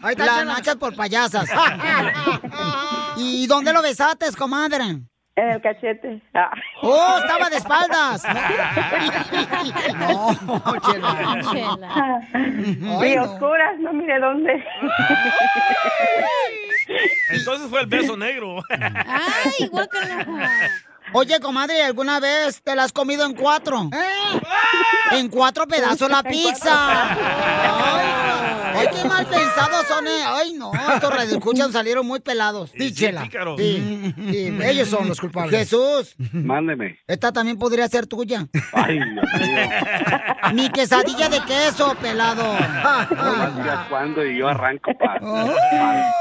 Ahí 0.02 0.10
está 0.12 0.24
Las 0.26 0.46
nachas 0.46 0.76
por 0.76 0.94
payasas. 0.94 1.50
¿Y 3.16 3.46
dónde 3.46 3.72
lo 3.72 3.82
besaste, 3.82 4.26
comadre? 4.36 4.84
En 5.36 5.48
el 5.48 5.62
cachete. 5.62 6.20
Ah. 6.34 6.50
¡Oh, 6.82 7.18
estaba 7.22 7.48
de 7.48 7.56
espaldas! 7.56 8.22
No, 9.96 10.36
Chela. 10.80 11.40
Chela. 11.50 12.20
Ay, 12.34 13.12
Y 13.12 13.16
no. 13.16 13.22
oscuras, 13.22 13.78
no 13.78 13.92
mire 13.92 14.18
dónde. 14.18 14.62
Entonces 17.30 17.68
fue 17.70 17.80
el 17.80 17.86
beso 17.86 18.16
negro. 18.16 18.62
¡Ay, 18.70 19.68
guácala! 19.68 20.26
Oye, 21.12 21.40
comadre, 21.40 21.82
¿alguna 21.82 22.20
vez 22.20 22.62
te 22.62 22.74
la 22.76 22.84
has 22.84 22.92
comido 22.92 23.24
en 23.26 23.34
cuatro? 23.34 23.90
En 25.10 25.28
cuatro 25.28 25.66
pedazos 25.66 26.08
la 26.08 26.22
pizza. 26.30 27.10
Ay, 27.10 28.06
ay, 28.76 28.86
qué 28.94 29.08
mal 29.08 29.26
pensados 29.26 29.86
son. 29.88 30.06
eh. 30.06 30.22
Ay, 30.24 30.52
no, 30.52 30.70
estos 30.94 31.10
radioescuchas 31.12 31.72
salieron 31.72 32.06
muy 32.06 32.20
pelados. 32.20 32.70
Sí, 32.78 32.94
Chela. 32.94 33.22
pícaros. 33.22 33.58
Sí, 33.60 34.14
sí, 34.30 34.56
ellos 34.62 34.88
son 34.88 35.08
los 35.08 35.18
culpables. 35.20 35.58
Jesús, 35.58 36.14
Mándeme. 36.32 37.00
esta 37.08 37.32
también 37.32 37.58
podría 37.58 37.88
ser 37.88 38.06
tuya. 38.06 38.46
Ay, 38.72 39.00
Dios 39.00 39.26
mío. 39.34 39.70
Mi 40.54 40.70
quesadilla 40.70 41.28
de 41.28 41.40
queso, 41.40 41.94
pelado. 42.00 42.44
Diga 43.56 43.86
cuándo 43.88 44.24
y 44.24 44.38
yo 44.38 44.48
arranco 44.48 44.92
para 44.96 45.20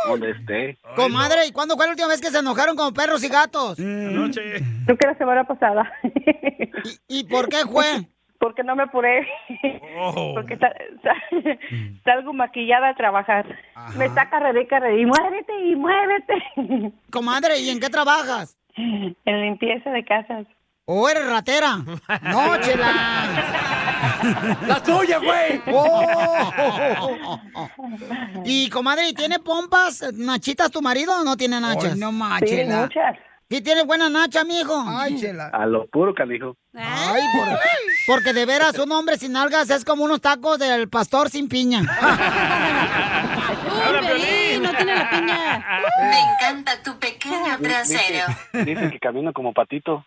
donde 0.08 0.32
esté. 0.32 0.78
Comadre, 0.96 1.46
¿y 1.46 1.52
cuándo 1.52 1.76
fue 1.76 1.86
la 1.86 1.92
última 1.92 2.08
vez 2.08 2.22
que 2.22 2.32
se 2.32 2.40
enojaron 2.40 2.76
como 2.76 2.92
perros 2.92 3.24
y 3.24 3.28
gatos? 3.30 3.78
Anoche. 3.80 4.42
Creo 4.86 4.98
que 4.98 5.08
la 5.08 5.16
semana 5.18 5.44
pasada. 5.46 5.92
¿Y 7.08 7.24
por 7.26 7.50
qué 7.50 7.58
fue? 7.72 8.08
Porque 8.40 8.64
no 8.64 8.76
me 8.76 8.84
apuré. 8.84 9.28
Porque 10.34 10.56
sa- 10.58 10.74
sa- 11.04 11.16
salgo 12.06 12.32
maquillada 12.34 12.90
a 12.90 12.96
trabajar. 12.96 13.46
Me 13.98 14.06
está 14.06 14.30
carrera 14.30 14.62
y 14.62 14.68
carrera 14.68 14.96
y 14.98 15.06
muévete 15.06 15.54
y 15.66 15.76
muévete. 15.76 16.94
Comadre, 17.12 17.60
¿y 17.60 17.70
en 17.70 17.80
qué 17.80 17.90
trabajas? 17.90 18.58
En 18.76 19.42
limpieza 19.42 19.90
de 19.90 20.06
casas. 20.06 20.46
¿O 20.86 21.08
eres 21.10 21.30
ratera? 21.30 21.78
No, 22.24 22.58
chela. 22.62 22.92
¡La 24.68 24.82
tuya, 24.82 25.20
güey! 25.20 25.62
Oh. 25.72 27.40
Y 28.46 28.70
comadre, 28.70 29.10
¿y 29.10 29.14
tiene 29.14 29.40
pompas, 29.40 30.04
nachitas 30.14 30.72
tu 30.72 30.82
marido 30.82 31.20
o 31.20 31.24
no 31.24 31.36
tiene 31.38 31.60
nachas? 31.60 31.96
No 31.98 32.12
más, 32.12 32.40
Sí, 32.46 32.64
muchas. 32.66 33.18
¿Y 33.52 33.62
tiene 33.62 33.84
buena 33.84 34.10
nacha, 34.10 34.44
mijo? 34.44 34.84
Ay, 34.88 35.20
chela. 35.20 35.48
A 35.48 35.66
lo 35.66 35.88
puro 35.88 36.14
canijo. 36.14 36.56
Ay, 36.76 37.24
por- 37.36 37.58
porque 38.06 38.32
de 38.34 38.46
veras 38.46 38.78
un 38.78 38.92
hombre 38.92 39.18
sin 39.18 39.36
algas 39.36 39.72
es 39.72 39.84
como 39.84 40.04
unos 40.04 40.22
tacos 40.22 40.60
del 40.60 40.88
pastor 40.88 41.32
sin 41.32 41.50
piña. 41.50 41.82
habla 43.98 44.02
Piolín. 44.02 44.64
no 44.64 44.72
tiene 44.74 44.96
la 44.96 45.10
piña. 45.10 45.66
Me 46.02 46.20
encanta 46.20 46.82
tu 46.84 46.98
pequeño 47.00 47.58
trasero. 47.62 48.26
Dicen 48.54 48.92
que 48.92 49.00
camino 49.00 49.34
como 49.34 49.54
patito. 49.54 50.06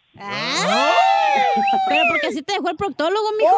Pero 1.89 2.03
porque 2.11 2.27
así 2.29 2.43
te 2.43 2.53
dejó 2.55 2.69
el 2.71 2.77
proctólogo, 2.77 3.27
mijo. 3.39 3.57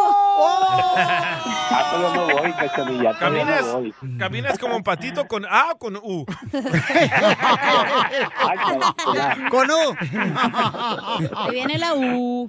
Ah, 0.96 1.90
todavía 1.90 2.34
no 2.34 2.40
voy, 2.40 2.52
cachanilla, 2.52 3.18
Caminas, 3.18 3.66
no 3.66 3.80
voy. 3.80 3.94
caminas 4.18 4.58
como 4.58 4.76
un 4.76 4.82
patito 4.84 5.26
con 5.26 5.44
A 5.44 5.72
o 5.72 5.78
con 5.78 5.96
U. 5.96 6.24
Con 9.50 9.70
U. 9.70 9.96
Ahí 11.36 11.50
viene 11.50 11.78
la 11.78 11.94
U. 11.94 12.48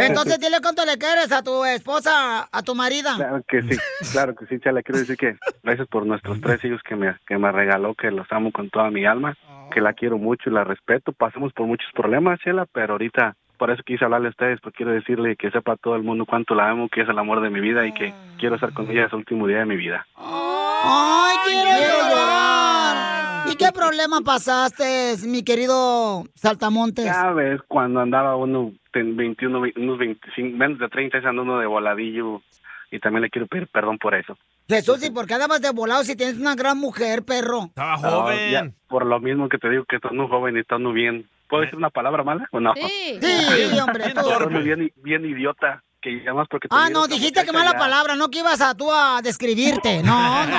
Entonces 0.00 0.38
dile 0.38 0.58
cuánto 0.60 0.84
le 0.84 0.96
quieres 0.98 1.32
a 1.32 1.42
tu 1.42 1.64
esposa, 1.64 2.48
a 2.50 2.62
tu 2.62 2.74
marida. 2.74 3.16
Claro 3.16 3.42
que 3.48 3.62
sí, 3.62 3.76
claro 4.12 4.34
que 4.36 4.46
sí, 4.46 4.60
Chela. 4.60 4.82
Quiero 4.82 5.00
decir 5.00 5.16
que 5.16 5.36
gracias 5.62 5.88
por 5.88 6.06
nuestros 6.06 6.40
tres 6.40 6.64
hijos 6.64 6.80
que 6.88 6.94
me, 6.96 7.01
que 7.26 7.38
me 7.38 7.50
regaló, 7.52 7.94
que 7.94 8.10
los 8.10 8.30
amo 8.32 8.50
con 8.52 8.70
toda 8.70 8.90
mi 8.90 9.04
alma, 9.04 9.34
que 9.72 9.80
la 9.80 9.92
quiero 9.92 10.18
mucho 10.18 10.50
y 10.50 10.52
la 10.52 10.64
respeto. 10.64 11.12
Pasamos 11.12 11.52
por 11.52 11.66
muchos 11.66 11.90
problemas, 11.92 12.38
Chela, 12.40 12.66
pero 12.72 12.92
ahorita 12.94 13.34
por 13.58 13.70
eso 13.70 13.82
quise 13.84 14.04
hablarle 14.04 14.26
a 14.28 14.30
ustedes, 14.30 14.60
porque 14.60 14.78
quiero 14.78 14.92
decirle 14.92 15.36
que 15.36 15.50
sepa 15.50 15.76
todo 15.76 15.94
el 15.96 16.02
mundo 16.02 16.26
cuánto 16.26 16.54
la 16.54 16.68
amo, 16.70 16.88
que 16.88 17.02
es 17.02 17.08
el 17.08 17.18
amor 17.18 17.40
de 17.40 17.50
mi 17.50 17.60
vida 17.60 17.86
y 17.86 17.92
que 17.92 18.12
quiero 18.38 18.56
estar 18.56 18.72
con 18.72 18.90
ella 18.90 19.06
ese 19.06 19.14
último 19.16 19.46
día 19.46 19.58
de 19.58 19.66
mi 19.66 19.76
vida. 19.76 20.04
¡Ay, 20.16 21.36
quiero 21.46 22.08
llorar! 22.10 23.46
¿Y 23.52 23.56
qué 23.56 23.70
problema 23.72 24.20
pasaste, 24.24 25.14
mi 25.26 25.42
querido 25.44 26.24
Saltamontes? 26.34 27.04
Ya 27.04 27.30
ves, 27.32 27.60
cuando 27.68 28.00
andaba 28.00 28.36
uno 28.36 28.72
en 28.94 29.16
21, 29.16 29.60
ve- 29.60 29.72
unos 29.76 29.98
25, 29.98 30.56
menos 30.56 30.78
de 30.78 30.88
30, 30.88 31.18
es 31.18 31.24
uno 31.24 31.58
de 31.58 31.66
voladillo 31.66 32.42
y 32.90 32.98
también 32.98 33.22
le 33.22 33.30
quiero 33.30 33.46
pedir 33.46 33.68
perdón 33.68 33.98
por 33.98 34.14
eso. 34.14 34.36
Jesús, 34.68 35.02
¿y 35.04 35.10
por 35.10 35.26
qué 35.26 35.34
andabas 35.34 35.60
de 35.60 35.70
volado 35.70 36.02
si 36.04 36.16
tienes 36.16 36.36
una 36.38 36.54
gran 36.54 36.78
mujer, 36.78 37.24
perro? 37.24 37.64
Estaba 37.66 37.96
No, 37.98 38.50
ya, 38.50 38.70
por 38.88 39.04
lo 39.06 39.20
mismo 39.20 39.48
que 39.48 39.58
te 39.58 39.68
digo 39.68 39.84
que 39.88 39.96
estás 39.96 40.12
muy 40.12 40.26
joven 40.28 40.56
y 40.56 40.60
estás 40.60 40.80
muy 40.80 40.92
bien. 40.92 41.28
¿Puedo 41.48 41.62
decir 41.64 41.76
una 41.76 41.90
palabra 41.90 42.22
mala 42.24 42.48
o 42.52 42.60
no? 42.60 42.72
Sí. 42.74 43.18
Sí, 43.20 43.78
hombre, 43.86 44.06
Estás 44.06 44.24
muy 44.50 44.62
bien, 44.62 44.92
bien 44.96 45.24
idiota. 45.24 45.82
Que 46.00 46.10
llamas 46.24 46.48
porque 46.50 46.66
te 46.66 46.74
Ah, 46.76 46.88
no, 46.90 47.06
dijiste 47.06 47.44
que 47.44 47.52
mala 47.52 47.72
ya. 47.74 47.78
palabra, 47.78 48.16
no 48.16 48.28
que 48.28 48.40
ibas 48.40 48.60
a 48.60 48.74
tú 48.74 48.90
a 48.90 49.20
describirte. 49.22 50.02
No, 50.04 50.46
no. 50.46 50.56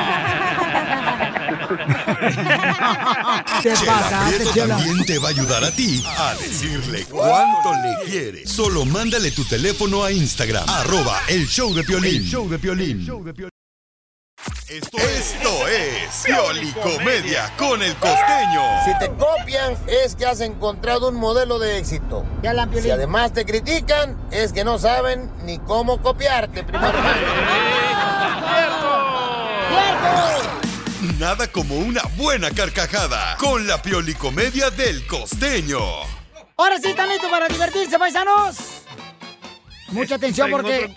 Te 3.61 3.69
pasaste, 3.71 4.45
Chela. 4.53 4.77
también 4.77 5.05
te 5.05 5.19
va 5.19 5.27
a 5.27 5.31
ayudar 5.31 5.63
a 5.63 5.71
ti 5.71 6.03
a 6.17 6.33
decirle 6.35 7.05
cuánto 7.09 7.71
le 7.73 8.09
quieres. 8.09 8.49
Solo 8.49 8.85
mándale 8.85 9.31
tu 9.31 9.43
teléfono 9.45 10.03
a 10.03 10.11
Instagram, 10.11 10.63
arroba 10.69 11.19
el 11.27 11.45
show 11.47 11.73
de 11.73 11.83
Piolín. 11.83 12.15
El 12.15 12.23
show 12.25 12.47
de 12.49 12.59
Piolín. 12.59 13.05
Esto, 14.69 14.97
esto 14.97 15.67
es 15.67 16.23
Piolicomedia 16.23 17.51
con 17.57 17.81
el 17.81 17.93
costeño. 17.95 18.61
Si 18.85 18.97
te 18.97 19.11
copian, 19.11 19.75
es 19.87 20.15
que 20.15 20.25
has 20.25 20.39
encontrado 20.39 21.09
un 21.09 21.15
modelo 21.15 21.59
de 21.59 21.79
éxito. 21.79 22.25
Si 22.81 22.89
además 22.89 23.33
te 23.33 23.43
critican, 23.45 24.17
es 24.31 24.53
que 24.53 24.63
no 24.63 24.79
saben 24.79 25.29
ni 25.43 25.59
cómo 25.59 26.01
copiarte, 26.01 26.63
primo 26.63 26.87
Nada 31.19 31.47
como 31.51 31.75
una 31.75 32.03
buena 32.15 32.49
carcajada 32.51 33.35
con 33.37 33.67
la 33.67 33.81
Piolicomedia 33.81 34.69
del 34.69 35.05
costeño. 35.07 35.79
Ahora 36.55 36.77
sí, 36.79 36.91
¿están 36.91 37.09
listos 37.09 37.29
para 37.29 37.49
divertirse, 37.49 37.99
paisanos? 37.99 38.55
Mucha 39.89 40.15
atención 40.15 40.49
porque 40.49 40.89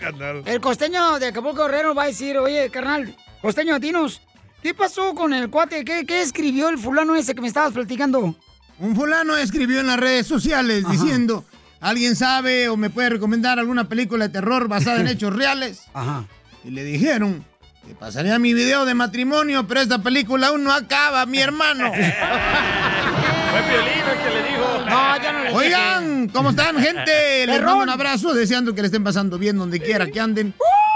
el 0.45 0.61
costeño 0.61 1.19
de 1.19 1.27
Acapulco 1.27 1.65
Guerrero 1.65 1.93
va 1.93 2.03
a 2.03 2.07
decir, 2.07 2.37
oye, 2.37 2.69
carnal, 2.69 3.13
costeño, 3.41 3.79
dinos, 3.79 4.21
¿qué 4.61 4.73
pasó 4.73 5.13
con 5.13 5.33
el 5.33 5.49
cuate? 5.49 5.83
¿Qué, 5.85 6.05
qué 6.05 6.21
escribió 6.21 6.69
el 6.69 6.77
fulano 6.77 7.15
ese 7.15 7.35
que 7.35 7.41
me 7.41 7.47
estabas 7.47 7.73
platicando? 7.73 8.35
Un 8.79 8.95
fulano 8.95 9.35
escribió 9.35 9.79
en 9.79 9.87
las 9.87 9.99
redes 9.99 10.27
sociales 10.27 10.83
diciendo, 10.89 11.43
¿alguien 11.79 12.15
sabe 12.15 12.69
o 12.69 12.77
me 12.77 12.89
puede 12.89 13.09
recomendar 13.09 13.57
alguna 13.57 13.89
película 13.89 14.27
de 14.27 14.33
terror 14.33 14.67
basada 14.67 15.01
en 15.01 15.07
hechos 15.07 15.35
reales? 15.35 15.83
Ajá. 15.93 16.25
Y 16.63 16.71
le 16.71 16.83
dijeron 16.83 17.43
que 17.87 17.95
pasaría 17.95 18.37
mi 18.37 18.53
video 18.53 18.85
de 18.85 18.93
matrimonio, 18.93 19.65
pero 19.67 19.79
esta 19.79 20.03
película 20.03 20.47
aún 20.47 20.63
no 20.63 20.71
acaba, 20.73 21.25
mi 21.25 21.39
hermano. 21.39 21.91
Fue 23.51 23.61
Piolín 23.61 24.03
el 24.11 24.17
que 24.23 24.29
le 24.29 24.47
dijo. 24.49 24.85
No, 24.89 25.23
yo 25.23 25.33
no 25.33 25.43
le 25.43 25.53
Oigan, 25.53 26.27
¿cómo 26.29 26.49
están, 26.51 26.77
gente? 26.77 27.45
Les 27.47 27.63
mando 27.63 27.83
un 27.83 27.89
abrazo, 27.89 28.33
deseando 28.33 28.75
que 28.75 28.81
le 28.81 28.87
estén 28.87 29.03
pasando 29.03 29.37
bien 29.37 29.57
donde 29.57 29.79
quiera 29.79 30.05
que 30.07 30.19
anden. 30.19 30.53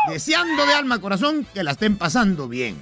Deseando 0.10 0.66
de 0.66 0.74
alma 0.74 1.00
corazón 1.00 1.46
que 1.54 1.64
la 1.64 1.72
estén 1.72 1.98
pasando 1.98 2.48
bien. 2.48 2.82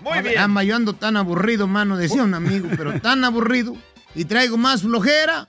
Muy 0.00 0.20
bien. 0.22 0.38
Ama, 0.38 0.64
yo 0.64 0.76
ando 0.76 0.94
tan 0.94 1.16
aburrido, 1.16 1.66
mano, 1.66 1.96
decía 1.96 2.22
un 2.22 2.34
amigo, 2.34 2.68
pero 2.76 3.00
tan 3.00 3.24
aburrido. 3.24 3.76
Y 4.14 4.24
traigo 4.26 4.56
más 4.56 4.82
flojera 4.82 5.46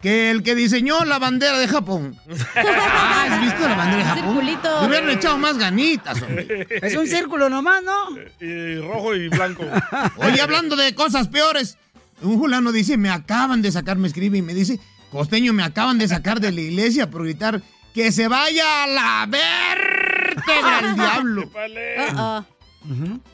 que 0.00 0.30
el 0.30 0.42
que 0.42 0.54
diseñó 0.54 1.04
la 1.04 1.18
bandera 1.18 1.58
de 1.58 1.68
Japón. 1.68 2.16
Ah, 2.56 3.26
¿Has 3.30 3.40
visto 3.40 3.68
la 3.68 3.76
bandera 3.76 3.98
de 3.98 4.04
Japón? 4.04 4.24
Circulito. 4.24 4.80
Le 4.80 4.86
hubieran 4.86 5.10
echado 5.10 5.38
más 5.38 5.58
ganitas, 5.58 6.22
hombre. 6.22 6.66
Es 6.82 6.96
un 6.96 7.06
círculo 7.06 7.48
nomás, 7.48 7.82
¿no? 7.82 8.16
Y 8.40 8.80
rojo 8.80 9.14
y 9.14 9.28
blanco. 9.28 9.64
Oye, 10.16 10.40
hablando 10.40 10.76
de 10.76 10.94
cosas 10.94 11.28
peores, 11.28 11.78
un 12.22 12.38
fulano 12.38 12.72
dice, 12.72 12.96
me 12.96 13.10
acaban 13.10 13.62
de 13.62 13.72
sacar, 13.72 13.96
me 13.96 14.08
escribe 14.08 14.38
y 14.38 14.42
me 14.42 14.54
dice, 14.54 14.80
costeño, 15.10 15.52
me 15.52 15.62
acaban 15.62 15.98
de 15.98 16.08
sacar 16.08 16.40
de 16.40 16.52
la 16.52 16.60
iglesia 16.60 17.10
por 17.10 17.24
gritar 17.24 17.60
que 17.98 18.12
se 18.12 18.28
vaya 18.28 18.84
a 18.84 18.86
la 18.86 19.26
vértebra 19.26 20.78
el 20.90 20.94
diablo. 20.94 21.50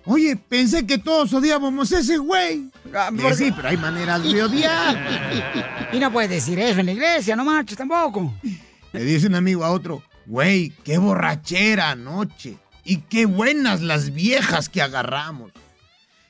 Oye, 0.06 0.36
pensé 0.36 0.86
que 0.86 0.96
todos 0.96 1.34
odiábamos 1.34 1.92
a 1.92 1.98
ese 1.98 2.16
güey. 2.16 2.70
porque- 3.20 3.34
Sí, 3.34 3.52
pero 3.54 3.68
hay 3.68 3.76
maneras 3.76 4.22
de 4.22 4.42
odiar. 4.42 4.96
Y 5.92 5.98
no 5.98 6.10
puedes 6.10 6.30
decir 6.30 6.58
eso 6.58 6.80
en 6.80 6.86
la 6.86 6.92
iglesia, 6.92 7.36
no 7.36 7.44
marches 7.44 7.76
tampoco. 7.76 8.32
Le 8.94 9.04
dice 9.04 9.26
un 9.26 9.34
amigo 9.34 9.64
a 9.66 9.70
otro, 9.70 10.02
güey, 10.24 10.72
qué 10.82 10.96
borrachera 10.96 11.90
anoche. 11.90 12.56
Y 12.84 13.02
qué 13.02 13.26
buenas 13.26 13.82
las 13.82 14.14
viejas 14.14 14.70
que 14.70 14.80
agarramos. 14.80 15.52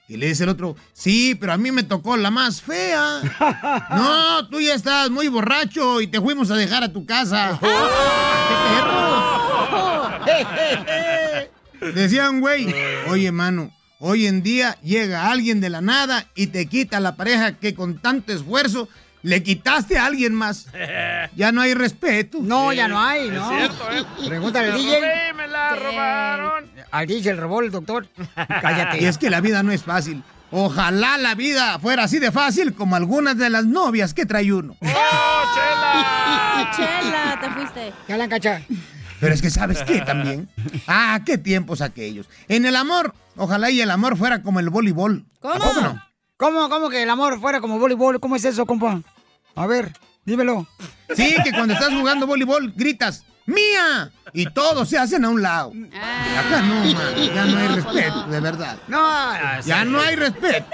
Y 0.07 0.19
le 0.19 0.29
dice 0.29 0.45
el 0.45 0.51
otro, 0.51 0.77
sí, 0.93 1.35
pero 1.35 1.55
a 1.55 1.57
mí 1.57 1.73
me 1.73 1.83
tocó 1.83 2.17
la 2.17 2.31
más 2.31 2.61
fea. 2.61 3.21
No, 3.91 4.47
tú 4.49 4.61
ya 4.61 4.75
estás 4.75 5.11
muy 5.11 5.29
borracho 5.29 6.01
y 6.01 6.07
te 6.07 6.21
fuimos 6.21 6.51
a 6.51 6.57
dejar 6.57 6.85
a 6.85 6.93
tu 6.93 7.07
casa. 7.07 7.59
Decían, 11.95 12.41
güey, 12.41 12.75
oye, 13.09 13.31
mano, 13.33 13.71
hoy 13.99 14.27
en 14.27 14.43
día 14.43 14.79
llega 14.83 15.31
alguien 15.31 15.61
de 15.61 15.71
la 15.71 15.81
nada 15.81 16.27
y 16.35 16.49
te 16.49 16.67
quita 16.67 17.01
la 17.01 17.17
pareja 17.17 17.59
que 17.59 17.75
con 17.75 17.99
tanto 17.99 18.33
esfuerzo 18.33 18.89
le 19.25 19.43
quitaste 19.43 19.99
a 19.99 20.07
alguien 20.07 20.35
más. 20.35 20.68
Ya 21.37 21.51
no 21.51 21.62
hay 21.62 21.75
respeto. 21.75 22.39
No, 22.41 22.72
ya 22.72 22.87
no 22.87 23.01
hay, 23.01 23.29
¿no? 23.31 23.51
Es 23.51 23.59
cierto, 23.59 23.91
¿eh? 23.91 24.05
Pregúntale 24.29 24.68
al 24.68 24.75
Me 24.75 24.79
DJ. 24.79 25.01
robé, 25.01 25.33
me 25.33 25.49
la 25.49 25.75
robaron. 25.75 26.70
Al 26.93 27.07
DJ 27.07 27.35
le 27.35 27.41
robó 27.41 27.61
el 27.62 27.70
doctor. 27.72 28.07
Cállate. 28.37 29.03
Y 29.03 29.07
es 29.07 29.18
que 29.18 29.31
la 29.31 29.41
vida 29.41 29.62
no 29.64 29.72
es 29.72 29.83
fácil. 29.83 30.22
Ojalá 30.53 31.18
la 31.18 31.35
vida 31.35 31.79
fuera 31.81 32.05
así 32.05 32.20
de 32.20 32.31
fácil 32.31 32.75
como 32.75 32.95
algunas 32.95 33.37
de 33.37 33.51
las 33.51 33.64
novias 33.64 34.14
que 34.14 34.27
trae 34.27 34.53
uno. 34.53 34.77
Chela, 36.77 37.39
te 37.41 37.51
fuiste. 37.51 37.93
Ya 38.09 38.16
la 38.16 38.25
encacha. 38.25 38.62
Pero 39.20 39.35
es 39.35 39.43
que 39.43 39.51
sabes 39.51 39.83
qué 39.83 40.01
también. 40.03 40.49
Ah, 40.87 41.20
qué 41.25 41.39
tiempos 41.39 41.81
aquellos. 41.81 42.29
En 42.49 42.66
el 42.66 42.77
amor, 42.77 43.14
ojalá 43.37 43.70
y 43.70 43.81
el 43.81 43.91
amor 43.91 44.16
fuera 44.16 44.43
como 44.43 44.61
el 44.61 44.70
voleibol. 44.70 45.25
¿A 45.43 45.59
poco 45.59 45.81
no? 45.81 46.03
¿Cómo, 46.37 46.68
cómo 46.68 46.91
que 46.91 47.03
el 47.03 47.11
amor 47.11 47.41
fuera 47.41 47.61
como 47.61 47.79
voleibol? 47.79 48.20
¿Cómo 48.20 48.37
es 48.37 48.45
eso, 48.45 48.66
compa? 48.66 49.01
A 49.57 49.67
ver, 49.67 49.93
dímelo. 50.25 50.67
Sí, 51.15 51.35
que 51.45 51.53
cuando 51.53 51.75
estás 51.75 51.91
jugando 51.93 52.27
voleibol 52.27 52.73
gritas, 52.75 53.25
¡Mía! 53.47 54.11
Y 54.33 54.47
todos 54.47 54.89
se 54.89 54.97
hacen 54.99 55.25
a 55.25 55.29
un 55.29 55.43
lado. 55.43 55.71
Acá 55.93 56.63
no, 56.63 56.75
man, 56.77 57.15
ya 57.35 57.45
no 57.45 57.59
hay 57.59 57.69
respeto, 57.69 58.27
de 58.29 58.41
verdad. 58.41 58.79
No, 58.89 59.63
Ya 59.67 59.85
no 59.85 60.01
hay 60.01 60.17
respeto. 60.17 60.67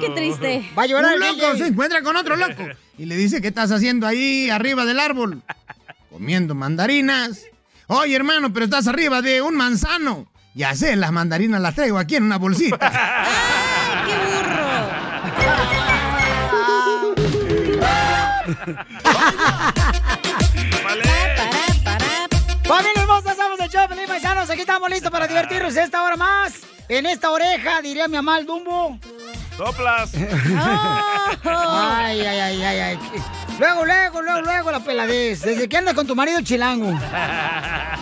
qué 0.00 0.10
triste. 0.10 0.68
Va 0.76 0.82
a 0.82 0.86
llorar 0.86 1.16
Un 1.16 1.22
el 1.22 1.28
loco 1.38 1.56
se 1.56 1.66
encuentra 1.68 2.02
con 2.02 2.16
otro 2.16 2.34
loco 2.36 2.64
y 2.98 3.06
le 3.06 3.16
dice, 3.16 3.40
¿qué 3.40 3.48
estás 3.48 3.70
haciendo 3.70 4.06
ahí 4.06 4.50
arriba 4.50 4.84
del 4.84 4.98
árbol? 4.98 5.42
Comiendo 6.10 6.54
mandarinas. 6.56 7.44
Oye, 7.86 8.16
hermano, 8.16 8.52
pero 8.52 8.64
estás 8.64 8.88
arriba 8.88 9.22
de 9.22 9.40
un 9.40 9.56
manzano. 9.56 10.26
Ya 10.54 10.74
sé, 10.74 10.96
las 10.96 11.12
mandarinas 11.12 11.60
las 11.62 11.74
traigo 11.74 11.98
aquí 11.98 12.16
en 12.16 12.24
una 12.24 12.36
bolsita. 12.36 12.90
¡Familia 22.64 23.02
hermosa! 23.02 23.34
Somos 23.34 23.58
el 23.60 23.68
show, 23.70 23.88
Felipe 23.88 24.08
Paisanos. 24.08 24.48
Aquí 24.50 24.60
estamos 24.60 24.88
listos 24.90 25.10
para 25.10 25.26
divertirnos 25.26 25.76
esta 25.76 26.02
hora 26.02 26.16
más. 26.16 26.60
En 26.88 27.06
esta 27.06 27.30
oreja, 27.30 27.80
diría 27.82 28.06
mi 28.08 28.16
mamá 28.16 28.38
el 28.38 28.46
Dumbo. 28.46 28.98
Soplas. 29.56 30.12
Ay, 31.44 32.20
ay, 32.20 32.40
ay, 32.40 32.62
ay, 32.62 32.80
ay. 32.80 32.98
Luego, 33.62 33.84
luego, 33.84 34.22
luego, 34.22 34.40
luego 34.42 34.70
la 34.72 34.80
peladez. 34.80 35.42
¿Desde 35.42 35.68
qué 35.68 35.76
andas 35.76 35.94
con 35.94 36.04
tu 36.04 36.16
marido 36.16 36.38
el 36.38 36.44
chilango? 36.44 36.98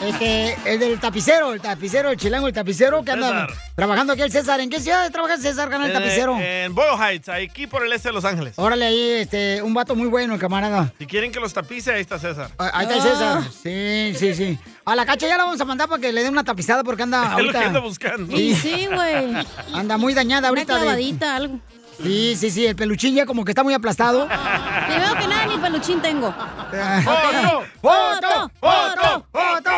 Este, 0.00 0.56
el 0.64 0.80
del 0.80 0.98
tapicero, 0.98 1.52
el 1.52 1.60
tapicero, 1.60 2.08
el 2.08 2.16
chilango, 2.16 2.46
el 2.48 2.54
tapicero 2.54 3.04
que 3.04 3.10
anda 3.10 3.28
César. 3.28 3.50
trabajando 3.76 4.14
aquí 4.14 4.22
el 4.22 4.32
César. 4.32 4.58
¿En 4.60 4.70
qué 4.70 4.80
ciudad 4.80 5.10
trabaja 5.12 5.34
el 5.34 5.42
César, 5.42 5.68
canal 5.68 5.88
En- 5.88 5.92
tapicero? 5.92 6.38
En 6.40 6.74
Boyle 6.74 6.96
Heights, 6.98 7.28
aquí 7.28 7.66
por 7.66 7.84
el 7.84 7.92
este 7.92 8.08
de 8.08 8.14
Los 8.14 8.24
Ángeles. 8.24 8.54
Órale 8.56 8.86
ahí, 8.86 9.10
este, 9.20 9.60
un 9.60 9.74
vato 9.74 9.94
muy 9.94 10.08
bueno, 10.08 10.32
el 10.32 10.40
camarada. 10.40 10.90
Si 10.98 11.04
quieren 11.06 11.30
que 11.30 11.38
los 11.38 11.52
tapice, 11.52 11.92
ahí 11.92 12.00
está 12.00 12.18
César. 12.18 12.48
Ah, 12.58 12.70
Ahí 12.72 12.86
está 12.86 12.96
el 12.96 13.02
César. 13.02 13.42
Sí, 13.62 14.14
sí, 14.18 14.34
sí. 14.34 14.58
A 14.86 14.96
la 14.96 15.04
cacha 15.04 15.28
ya 15.28 15.36
la 15.36 15.44
vamos 15.44 15.60
a 15.60 15.66
mandar 15.66 15.86
para 15.86 16.00
que 16.00 16.10
le 16.14 16.22
dé 16.22 16.30
una 16.30 16.44
tapizada 16.44 16.82
porque 16.82 17.02
anda 17.02 17.22
Es 17.24 17.28
lo 17.32 17.34
ahorita. 17.36 17.58
que 17.58 17.64
anda 17.66 17.80
buscando. 17.80 18.40
Y 18.40 18.54
sí, 18.54 18.88
güey. 18.90 19.34
Anda 19.74 19.98
muy 19.98 20.14
dañada 20.14 20.50
Una 20.50 20.60
ahorita. 20.62 20.76
de- 20.76 20.80
clavadita, 20.80 21.36
algo. 21.36 21.60
Sí, 22.02 22.34
sí, 22.40 22.50
sí. 22.50 22.64
El 22.66 22.74
peluchín 22.76 23.14
ya 23.14 23.26
como 23.26 23.44
que 23.44 23.50
está 23.50 23.62
muy 23.62 23.74
aplastado. 23.74 24.26
Primero 24.26 25.14
que 25.20 25.26
nada, 25.28 25.39
peluchín 25.60 26.00
tengo. 26.00 26.32
¡Foto! 26.32 27.64
¡Foto! 27.80 28.50
¡Foto! 28.60 29.26
¡Foto! 29.30 29.70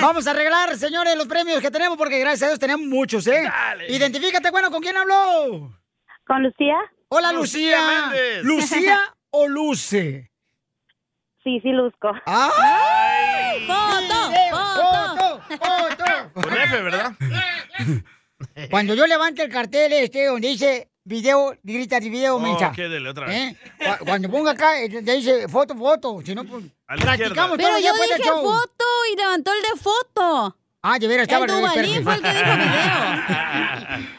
Vamos 0.00 0.26
a 0.26 0.30
arreglar, 0.30 0.76
señores, 0.76 1.16
los 1.16 1.26
premios 1.26 1.60
que 1.60 1.70
tenemos 1.70 1.96
porque 1.96 2.18
gracias 2.18 2.42
a 2.44 2.46
Dios 2.48 2.58
tenemos 2.58 2.86
muchos, 2.86 3.26
¿eh? 3.26 3.50
Identifícate, 3.88 4.50
bueno, 4.50 4.70
¿con 4.70 4.80
quién 4.82 4.96
habló? 4.96 5.72
¿Con 6.26 6.42
Lucía? 6.42 6.76
Hola, 7.08 7.32
Lucía 7.32 7.78
Lucía. 7.78 8.00
Méndez. 8.02 8.44
¿Lucía 8.44 9.14
o 9.30 9.48
Luce? 9.48 10.30
Sí, 11.44 11.60
sí, 11.60 11.70
luzco. 11.70 12.10
¡Ay! 12.26 13.66
¡Foto! 13.66 14.32
¡Foto! 14.50 15.40
¡Foto! 15.48 16.32
Con 16.34 16.52
F, 16.52 16.82
¿verdad? 16.82 17.12
Cuando 18.70 18.94
yo 18.94 19.06
levante 19.06 19.42
el 19.42 19.50
cartel 19.52 19.92
este 19.92 20.26
donde 20.26 20.48
dice 20.48 20.90
video, 21.06 21.56
grita 21.62 21.98
de 22.00 22.10
video, 22.10 22.36
Oh, 22.36 22.40
mensa. 22.40 22.68
ok, 22.68 22.76
dele 22.76 23.08
otra 23.08 23.26
vez. 23.26 23.36
¿Eh? 23.52 23.56
Cu- 23.98 24.04
Cuando 24.04 24.28
ponga 24.30 24.50
acá, 24.50 24.78
eh, 24.82 24.88
le 24.90 25.16
dice 25.16 25.48
foto, 25.48 25.74
foto. 25.74 26.20
Si 26.24 26.34
no, 26.34 26.44
pues, 26.44 26.64
practicamos 26.86 27.56
Pero 27.56 27.68
todo 27.70 27.78
yo 27.78 27.92
dije 27.94 28.22
show. 28.24 28.42
foto 28.44 28.84
y 29.12 29.16
levantó 29.16 29.52
el 29.54 29.62
de 29.62 29.80
foto. 29.80 30.56
Ah, 30.82 30.98
de 30.98 31.08
veras, 31.08 31.22
estaba 31.28 31.46
El 31.46 31.50
fue 31.50 31.58
el 31.60 31.72
que 31.72 31.82
dijo 31.82 32.10
video. 32.10 32.26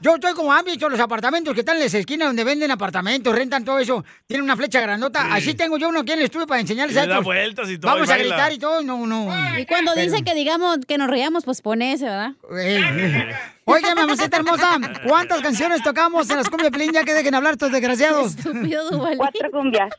Yo 0.00 0.16
estoy 0.16 0.34
como 0.34 0.52
han 0.52 0.62
visto 0.66 0.86
los 0.90 1.00
apartamentos 1.00 1.54
que 1.54 1.60
están 1.60 1.76
en 1.76 1.84
las 1.84 1.94
esquinas 1.94 2.28
donde 2.28 2.44
venden 2.44 2.70
apartamentos, 2.70 3.34
rentan 3.34 3.64
todo 3.64 3.78
eso, 3.78 4.04
tienen 4.26 4.44
una 4.44 4.54
flecha 4.54 4.78
grandota. 4.78 5.22
Sí. 5.22 5.28
Así 5.32 5.54
tengo 5.54 5.78
yo 5.78 5.88
uno 5.88 6.00
aquí 6.00 6.12
en 6.12 6.18
el 6.18 6.26
estudio 6.26 6.46
para 6.46 6.60
enseñarles 6.60 6.94
a 6.98 7.04
estos. 7.04 7.24
vueltas 7.24 7.70
y 7.70 7.78
todo, 7.78 7.92
Vamos 7.94 8.10
y 8.10 8.12
a 8.12 8.16
gritar 8.18 8.52
y 8.52 8.58
todo, 8.58 8.82
no, 8.82 9.06
no. 9.06 9.58
Y 9.58 9.64
cuando 9.64 9.92
Pero- 9.94 10.10
dice 10.10 10.22
que 10.22 10.34
digamos 10.34 10.80
que 10.86 10.98
nos 10.98 11.08
riamos, 11.08 11.44
pues 11.46 11.62
pone 11.62 11.94
ese, 11.94 12.04
¿verdad? 12.04 12.32
Oye, 13.66 13.94
mamacita 13.94 14.36
hermosa, 14.36 14.78
¿cuántas 15.06 15.40
canciones 15.40 15.82
tocamos 15.82 16.28
en 16.30 16.36
las 16.36 16.48
cumbias 16.50 16.70
Pelín? 16.70 16.92
Ya 16.92 17.04
que 17.04 17.14
dejen 17.14 17.34
hablar 17.34 17.52
estos 17.52 17.72
desgraciados. 17.72 18.36
Estúpido 18.36 18.90
Duvalín. 18.90 19.18
Cuatro 19.18 19.50
cumbias. 19.50 19.94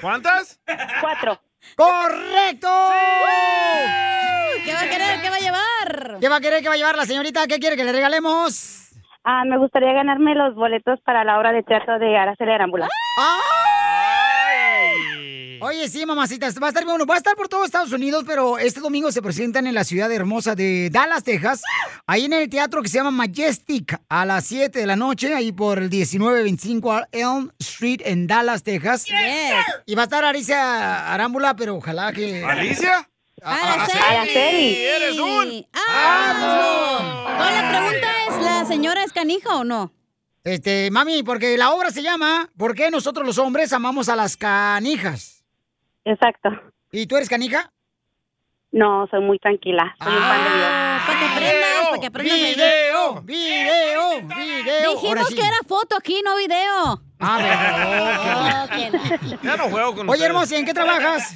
¿Cuántas? 0.00 0.60
Cuatro. 1.00 1.40
¡Correcto! 1.76 2.68
¿Qué 4.64 4.72
va 4.72 4.80
a 4.80 4.88
querer? 4.88 5.20
¿Qué 5.20 5.30
va 5.30 5.36
a 5.36 5.40
llevar? 5.40 6.18
¿Qué 6.20 6.28
va 6.28 6.36
a 6.36 6.40
querer 6.40 6.62
que 6.62 6.68
va 6.68 6.74
a 6.74 6.78
llevar 6.78 6.96
la 6.96 7.06
señorita? 7.06 7.46
¿Qué 7.46 7.58
quiere 7.58 7.76
que 7.76 7.84
le 7.84 7.92
regalemos? 7.92 8.90
Ah, 9.24 9.44
me 9.44 9.58
gustaría 9.58 9.92
ganarme 9.92 10.34
los 10.34 10.54
boletos 10.54 11.00
para 11.04 11.24
la 11.24 11.38
obra 11.38 11.52
de 11.52 11.62
teatro 11.62 11.98
de 11.98 12.16
Araceli 12.16 12.52
Arámbula. 12.52 12.88
Oye, 15.60 15.88
sí, 15.88 16.06
mamacita, 16.06 16.48
va 16.62 16.66
a 16.66 16.70
estar 16.70 16.84
bueno, 16.84 17.04
va 17.06 17.14
a 17.14 17.18
estar 17.18 17.34
por 17.36 17.48
todo 17.48 17.64
Estados 17.64 17.92
Unidos, 17.92 18.24
pero 18.26 18.58
este 18.58 18.80
domingo 18.80 19.10
se 19.10 19.22
presentan 19.22 19.66
en 19.66 19.74
la 19.74 19.84
ciudad 19.84 20.10
hermosa 20.12 20.54
de 20.54 20.90
Dallas, 20.90 21.24
Texas, 21.24 21.62
ahí 22.06 22.26
en 22.26 22.32
el 22.32 22.48
teatro 22.48 22.82
que 22.82 22.88
se 22.88 22.98
llama 22.98 23.10
Majestic, 23.10 24.00
a 24.08 24.24
las 24.24 24.46
7 24.46 24.78
de 24.78 24.86
la 24.86 24.96
noche, 24.96 25.34
ahí 25.34 25.52
por 25.52 25.78
el 25.78 25.90
1925 25.90 27.02
Elm 27.12 27.50
Street 27.58 28.00
en 28.04 28.26
Dallas, 28.26 28.62
Texas. 28.62 29.04
Y 29.86 29.94
va 29.94 30.02
a 30.02 30.04
estar 30.04 30.24
Alicia 30.24 31.12
Arámbula, 31.12 31.56
pero 31.56 31.76
ojalá 31.76 32.12
que... 32.12 32.44
¿Alicia? 32.44 33.08
Araceli. 33.42 33.98
Araceli. 34.02 34.74
¡Eres 34.76 35.18
un! 35.18 35.66
¡Ah! 35.72 37.28
No, 37.38 37.50
la 37.50 37.70
pregunta 37.70 38.08
es, 38.28 38.44
¿la 38.44 38.64
señora 38.66 39.04
es 39.04 39.12
canija 39.12 39.56
o 39.56 39.64
no? 39.64 39.92
Este, 40.44 40.90
mami, 40.90 41.22
porque 41.22 41.58
la 41.58 41.72
obra 41.72 41.90
se 41.90 42.02
llama 42.02 42.48
¿Por 42.56 42.74
qué 42.74 42.90
nosotros 42.90 43.26
los 43.26 43.38
hombres 43.38 43.72
amamos 43.72 44.08
a 44.08 44.16
las 44.16 44.36
canijas? 44.36 45.37
Exacto. 46.12 46.48
¿Y 46.90 47.06
tú 47.06 47.16
eres 47.16 47.28
canija? 47.28 47.70
No, 48.72 49.06
soy 49.10 49.20
muy 49.20 49.38
tranquila. 49.38 49.94
Soy 50.02 50.12
un 50.14 50.20
pan 50.22 50.44
de 50.44 50.50
Dios. 50.58 50.68
Para 51.06 51.18
que 51.18 51.24
aprendas, 51.26 51.86
para 51.88 52.00
que 52.00 52.06
aprendas. 52.06 52.34
¡Video! 52.38 53.22
¡Video! 53.22 54.20
¡Video! 54.36 54.90
Dijimos 54.92 55.28
sí. 55.28 55.34
que 55.34 55.40
era 55.46 55.56
foto 55.66 55.96
aquí, 55.96 56.22
no 56.24 56.36
video. 56.36 57.02
Ah, 57.20 58.66
Oh, 58.70 59.36
Ya 59.42 59.56
no 59.56 59.64
juego 59.70 59.90
con 59.94 60.08
Oye, 60.08 60.12
ustedes. 60.12 60.22
hermosa, 60.26 60.56
¿en 60.56 60.64
qué 60.66 60.74
trabajas? 60.74 61.34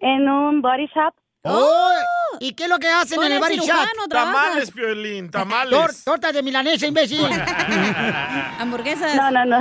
En 0.00 0.28
un 0.28 0.62
body 0.62 0.86
shop. 0.86 1.14
Oh, 1.44 1.92
¿Y 2.38 2.52
qué 2.54 2.64
es 2.64 2.68
lo 2.68 2.78
que 2.78 2.88
hacen 2.88 3.16
Con 3.16 3.26
en 3.26 3.32
el 3.32 3.36
el 3.38 3.42
body 3.42 3.56
shop? 3.56 3.64
cirujano 3.64 4.06
trabajas. 4.08 4.42
Tamales, 4.44 4.70
Piolín, 4.70 5.30
Tor- 5.30 5.40
tamales. 5.42 6.04
tortas 6.04 6.32
de 6.32 6.42
milanesa, 6.42 6.86
imbécil. 6.86 7.20
Hamburguesas. 8.60 9.16
No, 9.16 9.30
no, 9.32 9.44
no. 9.44 9.58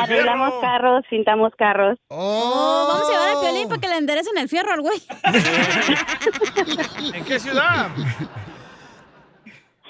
Arreglamos 0.00 0.54
carros, 0.62 1.04
pintamos 1.10 1.52
carros. 1.58 1.98
Oh, 2.08 2.86
vamos 2.88 3.08
a 3.08 3.12
llevar 3.12 3.28
a 3.36 3.40
Piolín 3.40 3.68
para 3.68 3.80
que 3.80 3.88
le 3.88 3.96
enderecen 3.98 4.38
el 4.38 4.48
fierro 4.48 4.72
al 4.72 4.80
güey. 4.80 5.02
¿En 7.14 7.24
qué 7.24 7.38
ciudad? 7.38 7.88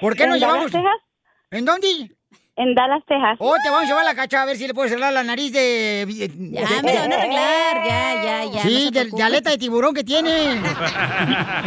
¿Por 0.00 0.16
qué 0.16 0.24
¿En 0.24 0.30
no 0.30 0.36
llevamos? 0.36 0.72
Texas? 0.72 0.90
¿En 1.50 1.64
dónde? 1.64 2.15
En 2.56 2.74
Dallas, 2.74 3.02
Texas. 3.06 3.36
Oh, 3.38 3.54
te 3.62 3.68
vamos 3.68 3.84
a 3.84 3.86
llevar 3.86 4.02
a 4.02 4.08
la 4.08 4.14
cacha 4.14 4.40
a 4.40 4.46
ver 4.46 4.56
si 4.56 4.66
le 4.66 4.72
puedes 4.72 4.90
arreglar 4.90 5.12
la 5.12 5.22
nariz 5.22 5.52
de... 5.52 6.06
Ya, 6.08 6.82
me 6.82 6.94
lo 6.94 7.00
van 7.00 7.12
a 7.12 7.16
arreglar, 7.16 7.86
ya, 7.86 8.24
ya, 8.24 8.44
ya. 8.50 8.62
Sí, 8.62 8.90
de, 8.90 9.22
aleta 9.22 9.50
de 9.50 9.58
tiburón 9.58 9.94
que 9.94 10.02
tiene. 10.02 10.52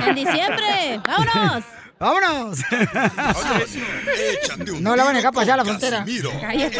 En 0.08 0.16
diciembre. 0.16 1.00
¡Vámonos! 1.06 1.64
¡Vámonos! 2.00 2.60
No 4.82 4.96
la 4.96 5.04
van 5.04 5.14
a 5.14 5.18
dejar 5.20 5.34
pasar 5.34 5.54
a 5.54 5.58
la 5.58 5.66
frontera. 5.66 6.00
Casimiro. 6.00 6.32
Cállate. 6.42 6.80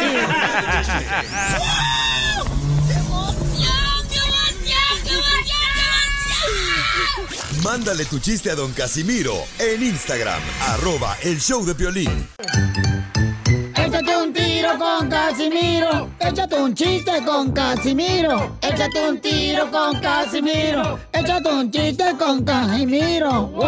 Mándale 7.62 8.06
tu 8.06 8.18
chiste 8.18 8.50
a 8.50 8.54
don 8.54 8.72
Casimiro 8.72 9.34
en 9.58 9.82
Instagram, 9.82 10.40
arroba 10.68 11.16
el 11.22 11.38
show 11.38 11.64
de 11.64 11.74
Piolín. 11.74 12.26
Tiro 14.70 14.78
con 14.78 15.08
Casimiro. 15.08 16.10
Échate 16.20 16.54
un 16.54 16.74
chiste 16.74 17.24
con 17.24 17.50
Casimiro. 17.50 18.56
Échate 18.60 19.08
un 19.08 19.20
tiro 19.20 19.68
con 19.70 20.00
Casimiro. 20.00 20.98
Échate 21.12 21.48
un 21.48 21.70
chiste 21.72 22.04
con 22.16 22.44
Casimiro. 22.44 23.48
¡Wow! 23.48 23.66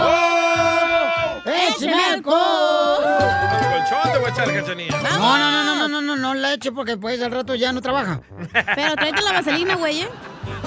¡Échame 1.44 2.04
alcohol! 2.04 3.02
¿Con 3.02 3.70
colchón 3.72 4.12
te 4.12 4.18
voy 4.18 4.26
a 4.26 4.32
echar 4.32 4.54
cachanilla? 4.54 5.02
No, 5.18 5.38
no, 5.38 5.50
no, 5.50 5.64
no, 5.64 5.74
no, 5.74 5.88
no, 5.88 6.00
no, 6.02 6.16
no 6.16 6.34
la 6.34 6.54
eche 6.54 6.70
porque 6.70 6.96
pues 6.96 7.20
al 7.20 7.32
rato 7.32 7.56
ya 7.56 7.72
no 7.72 7.80
trabaja. 7.80 8.20
Pero 8.52 8.94
tráete 8.94 9.22
la 9.22 9.32
vaselina, 9.32 9.74
güey, 9.74 10.02
¿eh? 10.02 10.08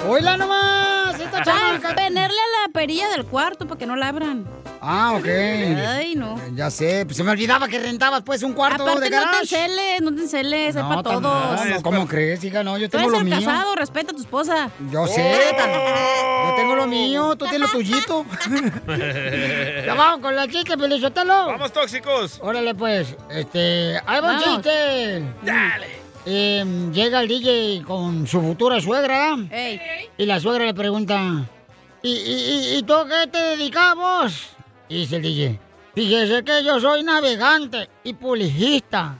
¡Hola 0.08 0.36
nomás! 0.36 1.14
¡Esta 1.18 1.30
Para 1.30 1.44
chamaca! 1.44 1.88
ponerle 1.94 2.20
a 2.38 2.66
la 2.66 2.72
perilla 2.72 3.08
del 3.10 3.24
cuarto 3.24 3.66
para 3.66 3.78
que 3.78 3.86
no 3.86 3.96
la 3.96 4.08
abran. 4.08 4.46
Ah, 4.80 5.14
ok. 5.18 5.26
Ay, 5.26 6.14
no. 6.14 6.38
Ya 6.54 6.70
sé, 6.70 7.04
pues 7.06 7.16
se 7.16 7.24
me 7.24 7.30
olvidaba 7.32 7.66
que 7.66 7.78
rentabas 7.80 8.22
pues 8.22 8.42
un 8.42 8.52
cuarto 8.52 8.82
Aparte, 8.84 9.00
de 9.00 9.10
no 9.10 9.16
te 9.18 9.24
garage. 9.24 9.40
enceles, 9.64 10.02
no 10.02 10.14
te 10.14 10.20
enceles, 10.22 10.68
es 10.76 10.82
No, 10.82 10.88
para 10.88 11.02
todos. 11.02 11.22
no, 11.22 11.82
¿Cómo 11.82 12.06
crees, 12.06 12.44
hija? 12.44 12.62
No, 12.62 12.78
yo 12.78 12.88
Tú 12.88 12.98
tengo 12.98 13.10
eres 13.10 13.18
lo 13.18 13.24
mío. 13.24 13.46
casado, 13.46 13.74
respeta 13.74 14.12
a 14.12 14.14
tu 14.14 14.20
esposa. 14.20 14.70
Yo 14.92 15.06
sé, 15.08 15.54
tan- 15.56 15.70
yo 15.72 16.54
tengo 16.56 16.76
lo 16.76 16.86
mío, 16.86 17.34
tú 17.36 17.46
tienes 17.46 17.68
lo 17.72 17.78
tuyito. 17.78 18.24
ya 19.86 19.94
vamos 19.94 20.20
con 20.20 20.36
la 20.36 20.46
chiste, 20.46 20.76
Pelizotelo. 20.76 21.46
¡Vamos, 21.48 21.72
tóxicos! 21.72 22.38
Órale, 22.42 22.74
pues, 22.74 23.16
este, 23.30 24.00
ahí 24.06 24.20
va 24.20 24.32
un 24.32 24.38
Vamos. 24.40 24.44
chiste. 24.44 25.22
Dale. 25.42 26.05
Eh, 26.28 26.64
llega 26.92 27.20
el 27.20 27.28
DJ 27.28 27.84
con 27.86 28.26
su 28.26 28.40
futura 28.42 28.80
suegra 28.80 29.36
Ey. 29.50 29.80
y 30.18 30.26
la 30.26 30.40
suegra 30.40 30.64
le 30.64 30.74
pregunta, 30.74 31.44
¿y, 32.02 32.10
y, 32.10 32.72
y- 32.74 32.78
y 32.78 32.82
tú 32.82 32.94
a 32.94 33.06
qué 33.08 33.28
te 33.30 33.38
dedicamos? 33.40 34.48
Y 34.88 34.96
dice 35.02 35.16
el 35.16 35.22
DJ, 35.22 35.60
fíjese 35.94 36.42
que 36.42 36.64
yo 36.64 36.80
soy 36.80 37.04
navegante 37.04 37.88
y 38.02 38.12
publicista. 38.14 39.16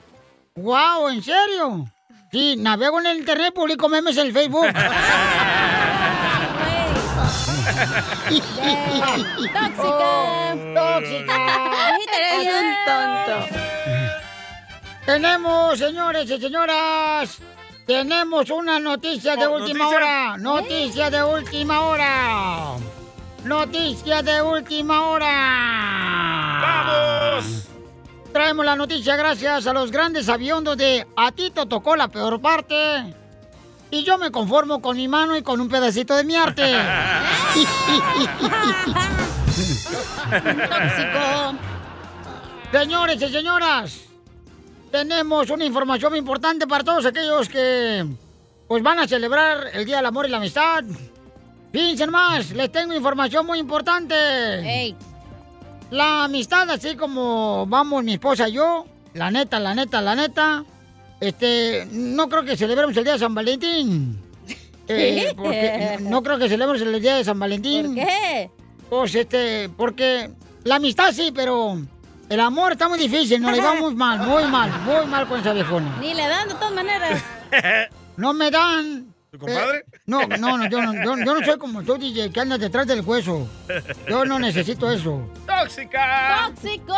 ¡Wow! 0.56 1.08
¿En 1.10 1.22
serio? 1.22 1.84
Sí, 2.32 2.56
navego 2.58 2.98
en 2.98 3.06
el 3.06 3.18
internet, 3.18 3.54
publico 3.54 3.88
memes 3.88 4.16
en 4.16 4.26
el 4.26 4.32
Facebook. 4.32 4.66
¡Tóxica! 9.52 10.56
¡Tóxica! 10.74 11.38
Eres 12.32 12.54
un 12.54 12.74
tonto. 12.86 13.34
Tenemos, 15.06 15.78
señores 15.78 16.28
y 16.30 16.40
señoras, 16.40 17.38
tenemos 17.86 18.50
una 18.50 18.80
noticia 18.80 19.36
de 19.36 19.46
Oh, 19.46 19.54
última 19.54 19.84
¿noticia? 19.84 19.96
hora. 19.96 20.36
Noticia 20.36 21.10
de 21.10 21.22
última 21.22 21.80
hora. 21.82 22.72
Noticia 23.44 24.22
de 24.22 24.42
última 24.42 25.02
hora. 25.06 26.58
¡Vamos! 26.60 27.62
traemos 28.32 28.66
la 28.66 28.76
noticia 28.76 29.16
gracias 29.16 29.66
a 29.66 29.72
los 29.72 29.90
grandes 29.90 30.28
aviondos 30.28 30.76
de 30.76 31.06
A 31.16 31.32
ti 31.32 31.50
te 31.50 31.64
tocó 31.64 31.96
la 31.96 32.08
peor 32.08 32.38
parte. 32.40 33.14
Y 33.90 34.02
yo 34.02 34.18
me 34.18 34.30
conformo 34.32 34.82
con 34.82 34.96
mi 34.96 35.06
mano 35.08 35.36
y 35.36 35.42
con 35.42 35.58
un 35.60 35.68
pedacito 35.70 36.14
de 36.16 36.24
mi 36.24 36.34
arte. 36.36 36.62
Tóxico. 40.68 41.54
Señores 42.72 43.22
y 43.22 43.28
señoras, 43.32 44.00
tenemos 44.90 45.50
una 45.50 45.64
información 45.64 46.12
muy 46.12 46.18
importante 46.18 46.66
para 46.66 46.84
todos 46.84 47.06
aquellos 47.06 47.48
que 47.48 48.06
pues 48.68 48.82
van 48.82 48.98
a 48.98 49.08
celebrar 49.08 49.68
el 49.72 49.84
Día 49.84 49.96
del 49.96 50.06
Amor 50.06 50.26
y 50.26 50.30
la 50.30 50.38
Amistad. 50.38 50.84
Fíjense 51.72 52.06
más, 52.06 52.50
les 52.52 52.72
tengo 52.72 52.94
información 52.94 53.46
muy 53.46 53.58
importante. 53.58 54.94
La 55.90 56.24
amistad, 56.24 56.68
así 56.70 56.96
como 56.96 57.66
vamos 57.66 58.02
mi 58.02 58.14
esposa 58.14 58.48
y 58.48 58.52
yo, 58.52 58.86
la 59.14 59.30
neta, 59.30 59.60
la 59.60 59.74
neta, 59.74 60.00
la 60.00 60.14
neta, 60.14 60.64
este, 61.20 61.86
no 61.92 62.28
creo 62.28 62.44
que 62.44 62.56
celebremos 62.56 62.96
el 62.96 63.04
Día 63.04 63.12
de 63.14 63.18
San 63.18 63.34
Valentín. 63.34 64.20
Eh, 64.88 65.34
porque 65.36 65.98
no 66.00 66.22
creo 66.22 66.38
que 66.38 66.48
celebremos 66.48 66.80
el 66.80 67.02
Día 67.02 67.16
de 67.16 67.24
San 67.24 67.40
Valentín. 67.40 67.86
¿Por 67.86 68.04
qué? 68.04 68.50
Pues 68.88 69.16
este, 69.16 69.68
porque 69.76 70.30
la 70.62 70.76
amistad 70.76 71.12
sí, 71.12 71.32
pero 71.34 71.76
el 72.28 72.40
amor 72.40 72.72
está 72.72 72.88
muy 72.88 72.98
difícil, 72.98 73.40
nos 73.40 73.52
le 73.52 73.60
va 73.60 73.74
muy 73.80 73.94
mal, 73.94 74.18
muy 74.20 74.44
mal, 74.44 74.70
muy 74.80 75.06
mal 75.06 75.28
con 75.28 75.40
esa 75.40 75.52
viejona. 75.52 75.96
Ni 76.00 76.14
le 76.14 76.26
dan 76.26 76.48
de 76.48 76.54
todas 76.54 76.72
maneras. 76.72 77.22
No 78.16 78.32
me 78.32 78.50
dan. 78.50 79.14
¿Tu 79.30 79.38
compadre? 79.38 79.78
Eh, 79.80 79.98
no, 80.06 80.26
no, 80.26 80.56
no 80.56 80.68
yo, 80.70 80.80
no, 80.80 80.94
yo, 80.94 81.16
yo 81.22 81.34
no 81.34 81.44
soy 81.44 81.58
como 81.58 81.82
tú, 81.82 81.98
DJ, 81.98 82.30
que 82.30 82.40
andas 82.40 82.58
detrás 82.58 82.86
del 82.86 83.02
hueso. 83.02 83.46
Yo 84.08 84.24
no 84.24 84.38
necesito 84.38 84.90
eso. 84.90 85.20
¡Tóxica! 85.46 86.50
¡Tóxico! 86.54 86.94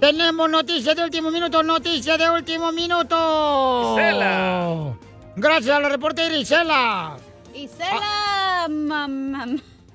Tenemos 0.00 0.50
noticias 0.50 0.94
de 0.94 1.04
último 1.04 1.30
minuto, 1.30 1.62
noticias 1.62 2.18
de 2.18 2.28
último 2.28 2.72
minuto. 2.72 3.94
Isela. 3.96 4.94
Gracias 5.36 5.76
a 5.76 5.80
la 5.80 5.88
reportera 5.88 6.36
Isela. 6.36 7.16
Isela, 7.54 8.66
mamá. 8.68 9.46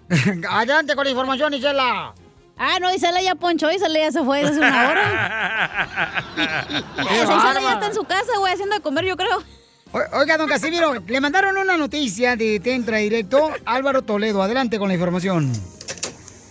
Adelante 0.50 0.96
con 0.96 1.04
la 1.04 1.12
información, 1.12 1.54
Isela. 1.54 2.14
Ah, 2.60 2.78
no, 2.82 2.94
Isela 2.94 3.22
ya 3.22 3.36
ponchó, 3.36 3.72
Isela 3.72 4.00
ya 4.00 4.12
se 4.12 4.24
fue 4.24 4.42
hace 4.42 4.58
una 4.58 4.90
hora. 4.90 6.34
Isela 7.02 7.62
ya 7.62 7.74
está 7.74 7.88
en 7.88 7.94
su 7.94 8.04
casa, 8.04 8.32
güey, 8.40 8.54
haciendo 8.54 8.76
de 8.76 8.82
comer, 8.82 9.06
yo 9.06 9.16
creo. 9.18 9.44
O- 9.92 10.18
Oiga, 10.20 10.38
don 10.38 10.50
Casimiro, 10.50 10.96
le 11.08 11.22
mandaron 11.22 11.58
una 11.58 11.78
noticia 11.78 12.36
de 12.36 12.60
Tentra 12.60 12.98
Directo. 12.98 13.52
Álvaro 13.66 14.02
Toledo, 14.02 14.42
adelante 14.42 14.80
con 14.80 14.88
la 14.90 14.96
información. 14.96 15.52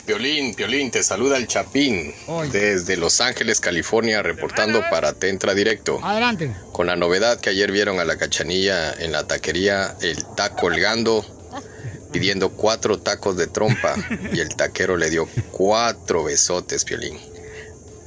Piolín, 0.07 0.55
Piolín, 0.55 0.93
te 0.93 1.03
saluda 1.03 1.37
el 1.37 1.49
Chapín 1.49 2.15
desde 2.53 2.97
Los 2.97 3.21
Ángeles, 3.21 3.59
California, 3.61 4.23
reportando 4.23 4.81
para 4.89 5.13
Tentra 5.15 5.53
Directo. 5.53 5.99
Adelante. 6.03 6.55
Con 6.73 6.87
la 6.87 6.95
novedad 6.95 7.41
que 7.41 7.51
ayer 7.51 7.73
vieron 7.73 7.99
a 7.99 8.05
la 8.05 8.17
cachanilla 8.17 8.93
en 8.93 9.11
la 9.11 9.27
taquería, 9.27 9.97
el 10.01 10.25
taco 10.37 10.61
colgando, 10.61 11.27
pidiendo 12.19 12.49
cuatro 12.51 12.99
tacos 12.99 13.37
de 13.37 13.47
trompa 13.47 13.95
y 14.33 14.41
el 14.41 14.55
taquero 14.57 14.97
le 14.97 15.11
dio 15.11 15.29
cuatro 15.51 16.25
besotes, 16.25 16.85
Piolín. 16.85 17.19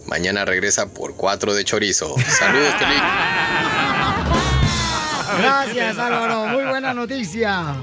Mañana 0.08 0.46
regresa 0.46 0.92
por 0.92 1.16
cuatro 1.16 1.54
de 1.54 1.64
chorizo. 1.64 2.16
Saludos, 2.28 2.74
Piolín. 2.80 3.02
Gracias, 5.38 5.98
Álvaro. 6.00 6.48
Muy 6.48 6.64
buena 6.66 6.94
noticia. 6.94 7.76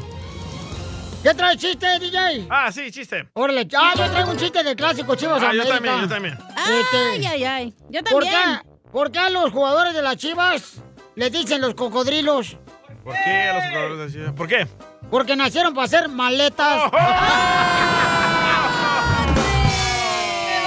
¿Qué 1.22 1.32
trae 1.34 1.56
chiste, 1.56 1.86
DJ? 2.00 2.46
Ah, 2.50 2.70
sí, 2.72 2.90
chiste. 2.90 3.28
Órale, 3.34 3.68
ah, 3.76 3.92
yo 3.96 4.10
traigo 4.10 4.30
un 4.32 4.36
chiste 4.36 4.62
de 4.64 4.74
clásico, 4.76 5.14
Chivas 5.14 5.42
Ah, 5.42 5.52
yo 5.54 5.64
también, 5.66 6.00
yo 6.00 6.08
también. 6.08 6.38
Ay, 6.56 7.24
ay, 7.26 7.44
ay. 7.44 7.74
Yo 7.88 8.02
¿Por 8.02 8.24
también. 8.24 8.60
qué, 8.62 8.90
¿Por 8.90 9.10
qué 9.12 9.18
a 9.20 9.30
los 9.30 9.50
jugadores 9.52 9.94
de 9.94 10.02
las 10.02 10.16
Chivas 10.16 10.74
le 11.14 11.30
dicen 11.30 11.60
los 11.60 11.74
cocodrilos? 11.74 12.58
¿Por 13.04 13.14
qué 13.14 13.48
a 13.48 13.54
los 13.54 13.64
jugadores 13.70 13.98
de 13.98 14.18
Chivas? 14.18 14.32
¿Por 14.34 14.48
qué? 14.48 14.66
Porque 15.10 15.36
nacieron 15.36 15.74
para 15.74 15.84
hacer 15.84 16.08
maletas. 16.08 16.82
Oh. 16.84 16.96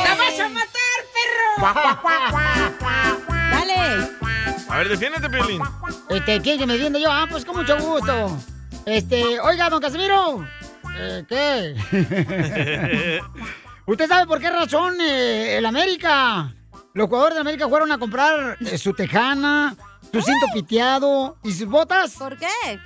¡La 0.04 0.16
vas 0.16 0.40
a 0.40 0.50
matar, 0.50 1.00
perro! 1.14 2.80
Dale. 3.52 4.10
A 4.70 4.78
ver, 4.78 4.90
defiéndete, 4.90 5.30
Piolín. 5.30 5.62
Este, 6.10 6.42
¿quién 6.42 6.58
que 6.58 6.66
me 6.66 6.74
defiende 6.74 7.02
yo? 7.02 7.12
Ah, 7.12 7.28
pues 7.30 7.44
con 7.44 7.58
mucho 7.58 7.78
gusto. 7.80 8.38
Este, 8.86 9.40
oiga, 9.40 9.70
don 9.70 9.82
Casimiro. 9.82 10.46
Eh, 10.98 11.24
¿Qué? 11.28 11.76
¿Usted 13.86 14.08
sabe 14.08 14.26
por 14.28 14.40
qué 14.40 14.50
razón 14.50 15.00
eh, 15.02 15.58
el 15.58 15.66
América, 15.66 16.54
los 16.94 17.08
jugadores 17.08 17.36
de 17.36 17.42
América 17.42 17.68
fueron 17.68 17.92
a 17.92 17.98
comprar 17.98 18.58
eh, 18.60 18.78
su 18.78 18.94
tejana, 18.94 19.76
su 20.12 20.22
cinto 20.22 20.48
piteado 20.54 21.38
y 21.44 21.52
sus 21.52 21.68
botas? 21.68 22.14
¿Por 22.16 22.38
qué? 22.38 22.80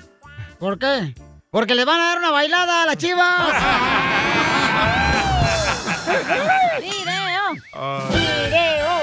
¿Por 0.60 0.80
qué? 0.80 1.14
Porque 1.54 1.74
le 1.76 1.86
van 1.86 2.02
a 2.02 2.06
dar 2.06 2.18
una 2.18 2.32
bailada 2.32 2.82
a 2.82 2.88
la 2.88 2.96
chiva. 2.96 3.46
Video. 6.82 7.42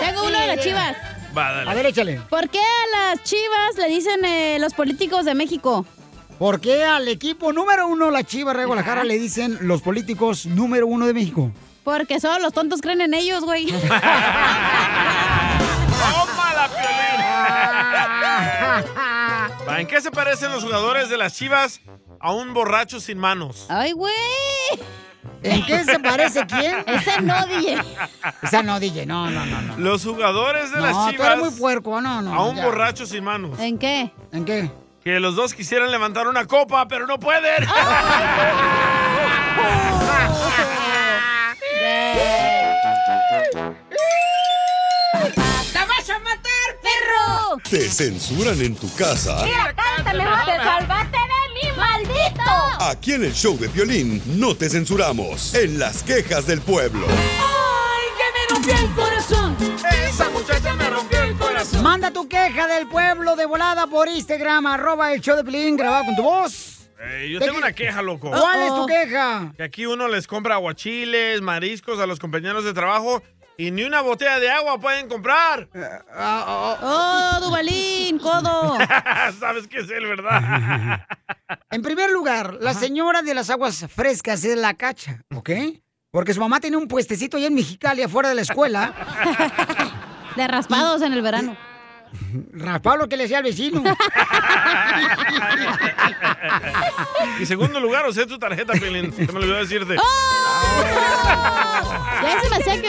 Tengo 0.01 0.25
uno 0.25 0.41
de 0.41 0.47
las 0.49 0.59
chivas. 0.59 0.97
Va, 1.39 1.53
dale. 1.53 1.71
A 1.71 1.75
ver, 1.75 1.87
échale. 1.87 2.21
¿Por 2.29 2.49
qué 2.49 2.59
a 2.59 2.87
las 2.97 3.23
chivas 3.23 3.77
le 3.77 3.87
dicen 3.87 4.25
eh, 4.25 4.59
los 4.59 4.75
políticos 4.75 5.25
de 5.27 5.37
México? 5.37 5.87
¿Por 6.41 6.61
qué 6.61 6.83
al 6.83 7.07
equipo 7.07 7.53
número 7.53 7.87
uno, 7.87 8.11
la 8.11 8.25
Chiva 8.25 8.53
de 8.53 8.65
Guadalajara, 8.65 9.05
le 9.05 9.17
dicen 9.17 9.57
los 9.61 9.81
políticos 9.81 10.47
número 10.47 10.89
uno 10.89 11.07
de 11.07 11.15
México? 11.15 11.53
Porque 11.85 12.19
solo 12.19 12.41
los 12.41 12.53
tontos 12.53 12.81
creen 12.81 13.01
en 13.01 13.15
ellos, 13.15 13.45
güey. 13.45 13.67
¡Tómala, 13.67 13.89
Piolín! 16.69 17.21
Va, 19.69 19.81
¿En 19.81 19.87
qué 19.87 20.01
se 20.01 20.11
parecen 20.11 20.51
los 20.51 20.65
jugadores 20.65 21.09
de 21.09 21.17
las 21.17 21.37
Chivas 21.37 21.81
a 22.21 22.33
un 22.33 22.53
borracho 22.55 23.01
sin 23.01 23.19
manos? 23.19 23.67
¡Ay, 23.69 23.93
güey! 23.93 24.13
¿En 25.43 25.65
qué 25.65 25.85
se 25.85 25.99
parece 26.01 26.47
quién? 26.47 26.85
Ese 26.87 27.21
no, 27.23 27.47
DJ. 27.47 27.79
Esa 28.43 28.63
no, 28.63 28.79
DJ, 28.79 29.07
no, 29.07 29.31
no, 29.31 29.45
no. 29.47 29.61
no. 29.63 29.77
Los 29.79 30.05
jugadores 30.05 30.71
de 30.71 30.79
No, 30.79 30.87
las 30.87 30.93
tú 31.07 31.11
Chivas 31.13 31.27
eres 31.29 31.39
muy 31.41 31.51
puerco, 31.59 32.01
no, 32.01 32.21
no. 32.23 32.35
a 32.35 32.47
un 32.47 32.57
ya. 32.57 32.65
borracho 32.65 33.07
sin 33.07 33.25
manos. 33.25 33.59
¿En 33.59 33.79
qué? 33.79 34.13
¿En 34.33 34.45
qué? 34.45 34.71
Que 35.03 35.19
los 35.19 35.35
dos 35.35 35.55
quisieran 35.55 35.91
levantar 35.91 36.29
una 36.29 36.45
copa, 36.47 36.87
pero 36.89 37.07
no 37.07 37.19
pueden. 37.19 37.65
¡La 45.75 45.85
vas 45.87 46.11
a 46.11 46.19
matar, 46.19 46.69
perro! 46.83 47.57
¿Te 47.69 47.89
censuran 47.89 48.61
en 48.61 48.75
tu 48.77 48.93
casa? 48.95 49.43
Mira, 49.45 49.75
cántale, 49.75 50.25
te 50.25 50.57
salvaste 50.57 51.17
de 51.19 51.40
Aquí 52.81 53.13
en 53.13 53.25
el 53.25 53.33
show 53.33 53.59
de 53.59 53.69
violín 53.69 54.23
no 54.39 54.55
te 54.55 54.69
censuramos. 54.69 55.55
En 55.55 55.79
las 55.79 56.03
quejas 56.03 56.47
del 56.47 56.61
pueblo. 56.61 57.07
¡Ay, 57.09 58.09
que 58.17 58.25
me 58.33 58.55
rompió 58.55 58.89
el 58.89 58.95
corazón! 58.95 59.57
Esa 60.09 60.31
muchacha 60.31 60.75
me 60.75 60.89
rompió 60.91 61.23
el 61.23 61.37
corazón. 61.37 61.83
Manda 61.83 62.11
tu 62.11 62.29
queja 62.29 62.67
del 62.67 62.89
pueblo 62.89 63.37
de 63.37 63.47
volada 63.47 63.87
por 63.87 64.09
Instagram, 64.09 64.67
arroba 64.67 65.13
el 65.13 65.21
show 65.21 65.37
de 65.37 65.45
Pelín, 65.45 65.77
grabado 65.77 66.07
con 66.07 66.17
tu 66.17 66.23
voz. 66.23 66.89
Eh, 67.03 67.31
yo 67.33 67.39
¿De 67.39 67.47
tengo 67.47 67.59
una 67.59 67.73
queja, 67.73 68.03
loco. 68.03 68.31
¿Cuál 68.31 68.63
es 68.63 68.75
tu 68.75 68.87
queja? 68.87 69.53
Que 69.57 69.63
aquí 69.63 69.87
uno 69.87 70.09
les 70.09 70.27
compra 70.27 70.55
aguachiles, 70.57 71.41
mariscos 71.41 71.99
a 71.99 72.07
los 72.07 72.19
compañeros 72.19 72.65
de 72.65 72.75
trabajo 72.75 73.23
y 73.61 73.71
ni 73.71 73.83
una 73.83 74.01
botella 74.01 74.41
de 74.41 74.51
agua 74.51 74.81
pueden 74.81 75.07
comprar. 75.07 75.69
Ah, 76.15 76.79
¡Oh, 76.81 77.45
Dubalín, 77.45 78.19
codo! 78.19 78.79
Sabes 79.39 79.69
que 79.69 79.81
es 79.81 79.91
él, 79.91 80.07
¿verdad? 80.07 81.07
En 81.71 81.83
primer 81.83 82.11
lugar, 82.11 82.57
la 82.61 82.75
señora 82.75 83.23
de 83.23 83.35
las 83.35 83.51
aguas 83.51 83.87
frescas 83.95 84.45
es 84.45 84.57
la 84.57 84.75
cacha, 84.75 85.23
¿ok? 85.35 85.51
Porque 86.11 86.33
su 86.33 86.41
mamá 86.41 86.59
tenía 86.59 86.79
un 86.79 86.89
puestecito 86.89 87.37
allá 87.37 87.49
en 87.49 87.55
Mexicali, 87.55 88.03
afuera 88.03 88.29
de 88.31 88.35
la 88.37 88.43
escuela. 88.43 88.95
De 90.37 90.49
raspados 90.49 91.03
en 91.03 91.13
el 91.13 91.23
verano. 91.23 91.57
Raspado 92.53 92.97
lo 92.97 93.09
que 93.09 93.17
le 93.17 93.25
decía 93.25 93.39
al 93.39 93.45
vecino. 93.45 93.83
y 97.41 97.47
segundo 97.47 97.79
lugar, 97.79 98.07
usé 98.09 98.27
tu 98.27 98.39
tarjeta, 98.39 98.73
Pelín. 98.73 99.13
Se 99.13 99.27
me 99.27 99.39
olvidó 99.39 99.57
decirte. 99.57 99.97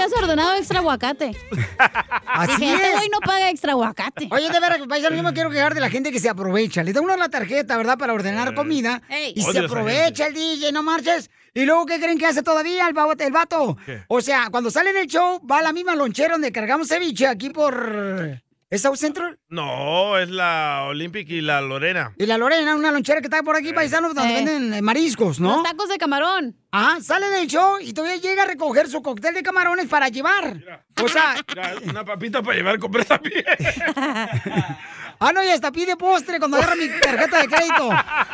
Habías 0.03 0.21
ordenado 0.21 0.53
extra 0.55 0.79
aguacate. 0.79 1.35
Así 2.27 2.55
Dije, 2.61 2.73
este 2.73 2.87
es. 2.87 2.95
güey 2.95 3.09
no 3.09 3.19
paga 3.19 3.49
extra 3.49 3.71
aguacate. 3.73 4.27
Oye, 4.31 4.49
de 4.49 4.59
veras, 4.59 4.79
paisano, 4.87 5.15
yo 5.15 5.23
me 5.23 5.33
quiero 5.33 5.49
quejar 5.49 5.73
de 5.73 5.79
la 5.81 5.89
gente 5.89 6.11
que 6.11 6.19
se 6.19 6.29
aprovecha. 6.29 6.83
Le 6.83 6.93
da 6.93 7.01
uno 7.01 7.15
la 7.17 7.29
tarjeta, 7.29 7.77
¿verdad? 7.77 7.97
Para 7.97 8.13
ordenar 8.13 8.53
comida. 8.55 9.01
Ey. 9.09 9.33
Y 9.35 9.41
Odio 9.43 9.51
se 9.51 9.57
esa 9.59 9.67
aprovecha 9.67 10.27
el 10.27 10.33
DJ, 10.33 10.71
no 10.71 10.83
marches. 10.83 11.29
¿Y 11.53 11.65
luego 11.65 11.85
qué 11.85 11.99
creen 11.99 12.17
que 12.17 12.25
hace 12.27 12.43
todavía 12.43 12.87
el, 12.87 12.93
vato- 12.93 13.23
el 13.23 13.31
vato? 13.33 13.77
¿Qué? 13.85 14.03
O 14.07 14.21
sea, 14.21 14.47
cuando 14.51 14.71
sale 14.71 14.93
del 14.93 15.07
show, 15.07 15.45
va 15.45 15.59
a 15.59 15.61
la 15.61 15.73
misma 15.73 15.95
lonchera 15.95 16.33
donde 16.33 16.51
cargamos 16.51 16.87
ceviche 16.87 17.27
aquí 17.27 17.49
por... 17.49 18.41
¿Es 18.71 18.83
South 18.83 18.95
Central? 18.95 19.37
No, 19.49 20.17
es 20.17 20.29
la 20.29 20.85
Olympic 20.87 21.29
y 21.29 21.41
la 21.41 21.59
Lorena. 21.59 22.13
Y 22.17 22.25
la 22.25 22.37
Lorena, 22.37 22.73
una 22.73 22.89
lonchera 22.89 23.19
que 23.19 23.27
está 23.27 23.43
por 23.43 23.57
aquí, 23.57 23.73
paisanos, 23.73 24.15
donde 24.15 24.31
Eh. 24.31 24.35
venden 24.37 24.73
eh, 24.73 24.81
mariscos, 24.81 25.41
¿no? 25.41 25.57
Los 25.57 25.63
tacos 25.63 25.89
de 25.89 25.97
camarón. 25.97 26.55
Ajá, 26.71 27.01
sale 27.01 27.29
del 27.31 27.47
show 27.47 27.79
y 27.81 27.91
todavía 27.91 28.15
llega 28.21 28.43
a 28.43 28.45
recoger 28.45 28.87
su 28.87 29.01
cóctel 29.01 29.33
de 29.33 29.43
camarones 29.43 29.87
para 29.87 30.07
llevar. 30.07 30.55
O 31.03 31.07
sea, 31.09 31.35
Mira, 31.49 31.73
una 31.89 32.05
papita 32.05 32.41
para 32.41 32.55
llevar, 32.55 32.79
compré 32.79 33.03
también. 33.03 33.43
ah, 35.21 35.31
no, 35.31 35.41
y 35.43 35.47
hasta 35.47 35.71
pide 35.71 35.95
postre 35.95 36.37
cuando 36.39 36.57
agarra 36.57 36.75
mi 36.75 36.89
tarjeta 36.89 37.39
de 37.41 37.47
crédito. 37.47 37.89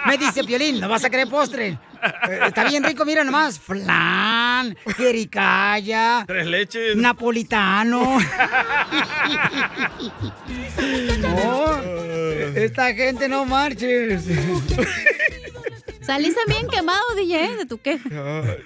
Me 0.08 0.18
dice, 0.18 0.44
Piolín, 0.44 0.80
¿no 0.80 0.90
vas 0.90 1.04
a 1.06 1.10
querer 1.10 1.28
postre? 1.28 1.68
Eh, 2.30 2.40
está 2.48 2.64
bien 2.64 2.84
rico, 2.84 3.06
mira 3.06 3.24
nomás. 3.24 3.60
Flan, 3.60 4.76
jericaya, 4.98 6.24
Tres 6.28 6.48
leches. 6.48 6.96
napolitano. 6.96 8.18
No, 11.20 11.76
esta 12.56 12.94
gente 12.94 13.28
no 13.28 13.46
marches. 13.46 14.26
Saliste 16.02 16.40
bien 16.48 16.68
quemado, 16.68 17.04
DJ, 17.16 17.58
de 17.58 17.66
tu 17.66 17.78
queja. 17.80 18.08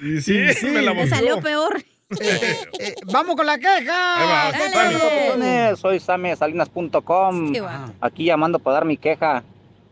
Y 0.02 0.22
sí, 0.22 0.34
me 0.64 0.82
la 0.82 0.94
Te 0.94 1.08
salió 1.10 1.42
peor. 1.42 1.84
Eh, 2.20 2.96
vamos 3.12 3.36
con 3.36 3.46
la 3.46 3.58
queja. 3.58 4.26
va. 4.26 4.52
Papuchones, 4.74 5.80
Soy 5.80 6.00
Sammy 6.00 6.30
de 6.30 6.36
Salinas.com. 6.36 7.54
Sí, 7.54 7.60
va. 7.60 7.90
Aquí 8.02 8.26
llamando 8.26 8.60
para 8.60 8.76
dar 8.76 8.86
mi 8.86 8.98
queja. 8.98 9.44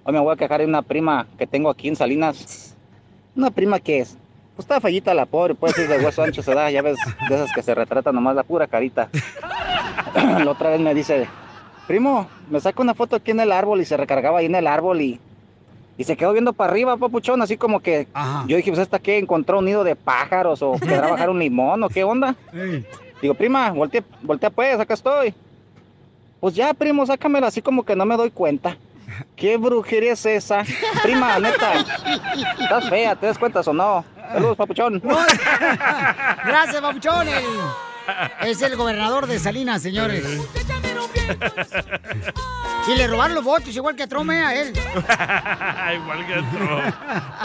Hoy 0.03 0.13
me 0.13 0.19
voy 0.19 0.33
a 0.33 0.35
quejar 0.35 0.59
de 0.59 0.65
una 0.65 0.81
prima 0.81 1.27
que 1.37 1.47
tengo 1.47 1.69
aquí 1.69 1.87
en 1.87 1.95
Salinas. 1.95 2.75
Una 3.35 3.51
prima 3.51 3.79
que 3.79 3.99
es. 3.99 4.17
Pues 4.55 4.65
está 4.65 4.81
fallita 4.81 5.13
la 5.13 5.25
pobre, 5.25 5.55
pues 5.55 5.77
es 5.77 5.87
de 5.87 5.99
hueso 5.99 6.21
ancho 6.21 6.43
se 6.43 6.53
da, 6.53 6.69
ya 6.69 6.81
ves, 6.81 6.97
de 7.29 7.35
esas 7.35 7.53
que 7.53 7.61
se 7.61 7.73
retrata 7.73 8.11
nomás 8.11 8.35
la 8.35 8.43
pura 8.43 8.67
carita. 8.67 9.07
la 10.15 10.51
otra 10.51 10.71
vez 10.71 10.81
me 10.81 10.93
dice, 10.93 11.29
primo, 11.87 12.27
me 12.49 12.59
saca 12.59 12.81
una 12.81 12.93
foto 12.93 13.15
aquí 13.15 13.31
en 13.31 13.39
el 13.39 13.53
árbol 13.53 13.79
y 13.79 13.85
se 13.85 13.95
recargaba 13.95 14.39
ahí 14.39 14.47
en 14.47 14.55
el 14.55 14.67
árbol 14.67 15.01
y, 15.01 15.19
y 15.99 16.03
se 16.05 16.15
quedó 16.17 16.31
viendo 16.31 16.53
para 16.53 16.71
arriba, 16.71 16.95
papuchón, 16.97 17.41
así 17.41 17.57
como 17.57 17.81
que 17.81 18.07
yo 18.47 18.55
dije, 18.57 18.71
pues 18.71 18.79
esta 18.81 18.97
que 18.99 19.17
encontró 19.17 19.59
un 19.59 19.65
nido 19.65 19.83
de 19.83 19.95
pájaros 19.95 20.61
o 20.63 20.71
querrá 20.79 21.07
bajar 21.11 21.29
un 21.29 21.37
limón 21.39 21.83
o 21.83 21.89
qué 21.89 22.03
onda. 22.05 22.35
Digo, 23.21 23.33
prima, 23.33 23.69
voltea, 23.71 24.01
voltea 24.21 24.49
pues, 24.49 24.79
acá 24.79 24.93
estoy. 24.93 25.33
Pues 26.39 26.55
ya, 26.55 26.73
primo, 26.73 27.05
sácamela 27.05 27.47
así 27.47 27.61
como 27.61 27.83
que 27.83 27.95
no 27.97 28.05
me 28.05 28.15
doy 28.15 28.31
cuenta. 28.31 28.77
¿Qué 29.35 29.57
brujería 29.57 30.13
es 30.13 30.25
esa? 30.25 30.63
Prima, 31.03 31.37
neta. 31.37 31.73
Estás 32.61 32.89
fea, 32.89 33.15
¿te 33.17 33.25
das 33.25 33.37
cuenta 33.37 33.59
o 33.59 33.73
no? 33.73 34.05
Saludos, 34.31 34.55
papuchón. 34.55 35.01
Gracias, 36.45 36.79
Papuchón. 36.81 37.27
el- 37.27 37.43
es 38.49 38.61
el 38.61 38.75
gobernador 38.77 39.27
de 39.27 39.37
Salinas, 39.37 39.81
señores. 39.81 40.23
Y 42.87 42.95
le 42.95 43.07
robaron 43.07 43.35
los 43.35 43.43
votos, 43.43 43.75
igual 43.75 43.95
que 43.95 44.03
a 44.03 44.07
Trump, 44.07 44.31
eh, 44.31 44.43
a 44.43 44.55
él. 44.55 44.73
Igual 46.01 46.25
que 46.25 46.33
otro. 46.39 46.81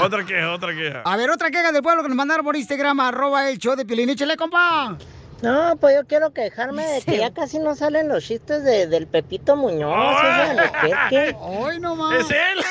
Otra 0.05 0.25
queja, 0.25 0.53
otra 0.53 0.75
queja. 0.75 1.03
A 1.05 1.17
ver, 1.17 1.31
otra 1.31 1.51
queja 1.51 1.71
del 1.71 1.83
pueblo 1.83 2.03
que 2.03 2.09
nos 2.09 2.17
mandaron 2.17 2.45
por 2.47 2.57
Instagram, 2.57 2.99
arroba 3.01 3.51
el 3.51 3.59
show 3.59 3.77
de 3.77 3.85
Piolín. 3.85 4.09
Échale, 4.09 4.37
compa. 4.37 4.97
No, 5.43 5.77
pues 5.77 5.97
yo 5.97 6.07
quiero 6.07 6.33
quejarme 6.33 6.87
de 6.87 7.03
que 7.03 7.19
ya 7.19 7.35
casi 7.35 7.59
no 7.59 7.75
salen 7.75 8.09
los 8.09 8.25
chistes 8.25 8.65
de, 8.65 8.87
del 8.87 9.07
Pepito 9.07 9.57
Muñoz, 9.57 9.93
Albuquerque. 9.95 11.37
¡Ay, 11.69 11.79
no 11.81 11.95
más! 11.97 12.21
¡Es 12.21 12.31
él! 12.31 12.65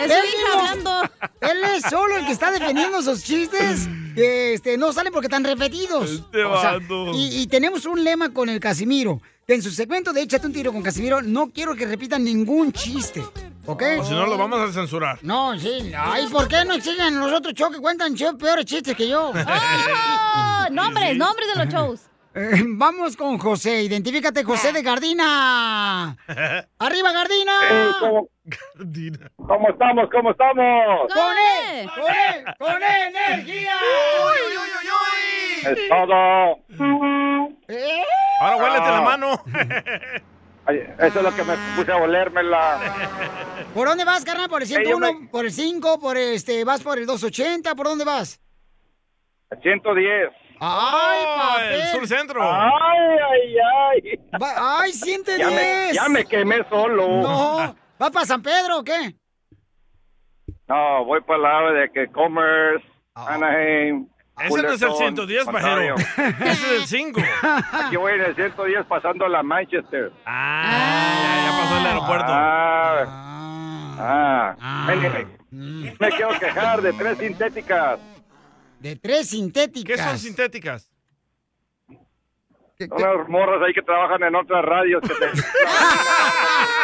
Es 0.00 0.10
Él 0.10 0.24
hablando. 0.54 1.02
Él 1.42 1.58
es 1.76 1.82
solo 1.90 2.16
el 2.16 2.24
que 2.24 2.32
está 2.32 2.50
defendiendo 2.50 3.00
esos 3.00 3.22
chistes 3.22 3.86
que 4.14 4.54
este, 4.54 4.78
no 4.78 4.94
salen 4.94 5.12
porque 5.12 5.26
están 5.26 5.44
repetidos. 5.44 6.10
Este 6.10 6.42
O 6.44 6.58
sea, 6.58 6.78
vato. 6.78 7.12
y, 7.14 7.42
y 7.42 7.46
tenemos 7.48 7.84
un 7.84 8.02
lema 8.02 8.32
con 8.32 8.48
el 8.48 8.60
Casimiro. 8.60 9.20
En 9.50 9.60
su 9.62 9.72
segmento 9.72 10.12
de 10.12 10.22
Échate 10.22 10.46
un 10.46 10.52
tiro 10.52 10.72
con 10.72 10.80
Casimiro, 10.80 11.20
no 11.22 11.50
quiero 11.50 11.74
que 11.74 11.84
repitan 11.84 12.22
ningún 12.22 12.70
chiste. 12.72 13.20
¿Ok? 13.66 13.82
O 13.98 14.04
si 14.04 14.14
no, 14.14 14.24
lo 14.26 14.38
vamos 14.38 14.60
a 14.60 14.72
censurar. 14.72 15.18
No, 15.22 15.58
sí. 15.58 15.92
Ay, 15.92 16.28
¿por 16.28 16.46
qué 16.46 16.64
no 16.64 16.74
exigen 16.74 17.18
los 17.18 17.32
otros 17.32 17.52
shows 17.54 17.74
que 17.74 17.80
cuentan 17.80 18.14
shows 18.14 18.36
peores 18.36 18.64
chistes 18.64 18.94
que 18.94 19.08
yo? 19.08 19.32
¡Oh! 19.34 20.70
Nombres, 20.70 21.16
nombres 21.16 21.48
de 21.52 21.64
los 21.64 21.74
shows. 21.74 22.00
Eh, 22.32 22.62
vamos 22.64 23.16
con 23.16 23.38
José. 23.38 23.82
Identifícate, 23.82 24.44
José 24.44 24.72
de 24.72 24.82
Gardina. 24.82 26.16
¡Arriba, 26.78 27.10
Gardina! 27.10 27.52
¿cómo, 27.98 28.28
¿Cómo 29.34 29.68
estamos? 29.68 30.08
¿Cómo 30.12 30.30
estamos? 30.30 31.12
¡Con 31.12 31.34
él! 31.74 31.90
¡Con 31.92 32.04
él! 32.08 32.44
¡Con 32.56 32.82
energía! 32.84 33.74
Es 35.64 35.88
todo. 35.88 36.56
Ahora 38.40 38.56
huélete 38.56 38.82
Ah. 38.88 38.90
la 38.92 39.00
mano. 39.02 39.42
Ay, 40.66 40.76
Eso 40.98 41.18
es 41.18 41.22
lo 41.22 41.34
que 41.34 41.42
me 41.44 41.54
puse 41.76 41.90
a 41.92 41.96
olérmela. 41.96 42.78
¿Por 43.74 43.88
dónde 43.88 44.04
vas, 44.04 44.24
carnal? 44.24 44.48
¿Por 44.48 44.62
el 44.62 44.68
Eh, 44.68 44.72
yo 44.72 44.96
101? 44.98 45.28
¿Por 45.30 45.44
el 45.44 45.52
5? 45.52 46.00
¿Por 46.00 46.16
este? 46.16 46.64
¿Vas 46.64 46.82
por 46.82 46.98
el 46.98 47.06
280? 47.06 47.74
¿Por 47.74 47.86
dónde 47.86 48.04
vas? 48.04 48.40
110. 49.62 50.30
¡Ay, 50.62 51.24
Oh, 51.26 51.36
papel! 51.38 51.80
el 51.80 51.86
sur 51.88 52.06
centro. 52.06 52.40
Ay, 52.42 53.16
ay, 53.30 53.56
ay. 54.12 54.20
Va- 54.40 54.80
¡Ay, 54.82 54.92
110! 54.92 55.38
Ya 55.38 55.50
me, 55.50 55.92
ya 55.94 56.08
me 56.08 56.24
quemé 56.26 56.62
solo. 56.68 57.08
No. 57.08 57.76
¿Vas 57.98 58.10
para 58.10 58.26
San 58.26 58.42
Pedro 58.42 58.78
o 58.80 58.84
qué? 58.84 59.16
No, 60.68 61.04
voy 61.04 61.20
para 61.22 61.36
el 61.36 61.42
lado 61.42 61.72
de 61.72 61.90
que 61.90 62.06
Commerce, 62.12 62.86
Ah. 63.14 63.34
Anaheim. 63.34 64.06
Ese 64.42 64.62
no 64.62 64.72
es 64.72 64.82
el 64.82 64.88
Fullerton, 64.88 64.96
110, 65.26 65.46
Ontario. 65.46 65.94
pajero. 65.96 66.28
Ese 66.50 66.66
es 66.76 66.80
el 66.82 66.86
5. 66.86 67.20
Aquí 67.72 67.96
voy 67.96 68.12
en 68.12 68.20
el 68.22 68.34
110 68.34 68.86
pasando 68.86 69.28
la 69.28 69.42
Manchester. 69.42 70.12
Ah, 70.26 71.44
ya 71.46 71.50
pasó 71.62 71.78
el 71.78 71.86
aeropuerto. 71.86 72.26
Ah, 72.28 73.06
ah. 73.98 74.86
Anyway, 74.88 75.26
me 75.50 76.08
quiero 76.10 76.38
quejar 76.38 76.80
de 76.82 76.92
tres 76.94 77.18
sintéticas. 77.18 77.98
De 78.78 78.96
tres 78.96 79.28
sintéticas. 79.28 79.96
¿Qué 79.98 80.02
son 80.02 80.18
sintéticas? 80.18 80.90
Unas 82.90 83.28
morras 83.28 83.60
ahí 83.66 83.74
que 83.74 83.82
trabajan 83.82 84.22
en 84.22 84.34
otras 84.34 84.64
radios. 84.64 85.02
Que 85.02 85.08
te- 85.08 85.14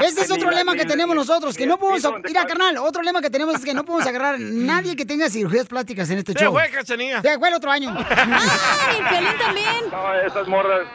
Ese 0.00 0.22
es 0.22 0.30
otro 0.30 0.50
lema 0.50 0.74
que 0.74 0.84
tenemos 0.84 1.14
nosotros, 1.14 1.56
que 1.56 1.66
no 1.66 1.78
podemos... 1.78 2.02
Mira, 2.24 2.46
carnal, 2.46 2.76
otro 2.78 3.02
lema 3.02 3.20
que 3.20 3.30
tenemos 3.30 3.54
es 3.56 3.64
que 3.64 3.74
no 3.74 3.84
podemos 3.84 4.06
agarrar 4.06 4.38
nadie 4.38 4.96
que 4.96 5.04
tenga 5.04 5.28
cirugías 5.28 5.66
plásticas 5.66 6.10
en 6.10 6.18
este 6.18 6.32
Se 6.32 6.40
show. 6.40 6.52
fue, 6.52 6.70
Cachanilla. 6.70 7.22
Se 7.22 7.38
fue 7.38 7.48
el 7.48 7.54
otro 7.54 7.70
año. 7.70 7.94
¡Ay, 7.96 9.00
Piolín 9.10 9.38
también! 9.38 9.90
No, 9.90 10.14
esas 10.20 10.48
morras, 10.48 10.86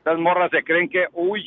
esas 0.00 0.18
morras 0.18 0.50
se 0.50 0.62
creen 0.62 0.88
que, 0.88 1.06
uy, 1.12 1.44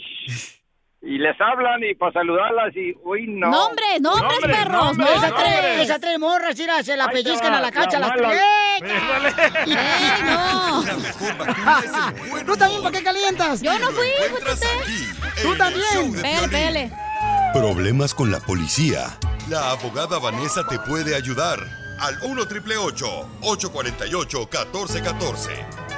y 1.07 1.17
les 1.19 1.39
hablan 1.39 1.81
y 1.89 1.95
para 1.95 2.11
saludarlas 2.11 2.75
y, 2.75 2.93
uy, 3.05 3.27
no. 3.27 3.49
Nombres, 3.49 4.01
nombres, 4.01 4.41
Nombres, 4.41 4.57
perros, 4.57 4.97
nombres, 4.97 5.15
Esas 5.15 5.35
tres, 5.35 5.79
esas 5.79 6.01
tres 6.01 6.19
morras, 6.19 6.57
mira, 6.57 6.83
se 6.83 6.97
la 6.97 7.07
pellizcan 7.07 7.53
va, 7.53 7.59
a 7.59 7.61
la 7.61 7.71
cacha 7.71 7.97
la 7.97 8.07
las 8.07 8.17
tres. 8.17 8.41
¡Ey, 9.65 10.11
no! 10.25 10.83
¿Tú 12.45 12.57
también 12.57 12.83
para 12.83 12.97
qué 12.97 13.03
calientas? 13.05 13.61
Yo 13.61 13.79
no 13.79 13.89
fui, 13.91 14.09
Tú 15.41 15.55
también. 15.55 16.13
Pele, 16.21 16.49
pele. 16.49 16.91
Problemas 17.53 18.13
con 18.13 18.29
la 18.29 18.41
policía. 18.41 19.17
La 19.49 19.71
abogada 19.71 20.19
Vanessa 20.19 20.67
te 20.67 20.77
puede 20.77 21.15
ayudar. 21.15 21.57
Al 22.01 22.17
1 22.21 22.41
848 22.41 24.39
1414 24.51 25.96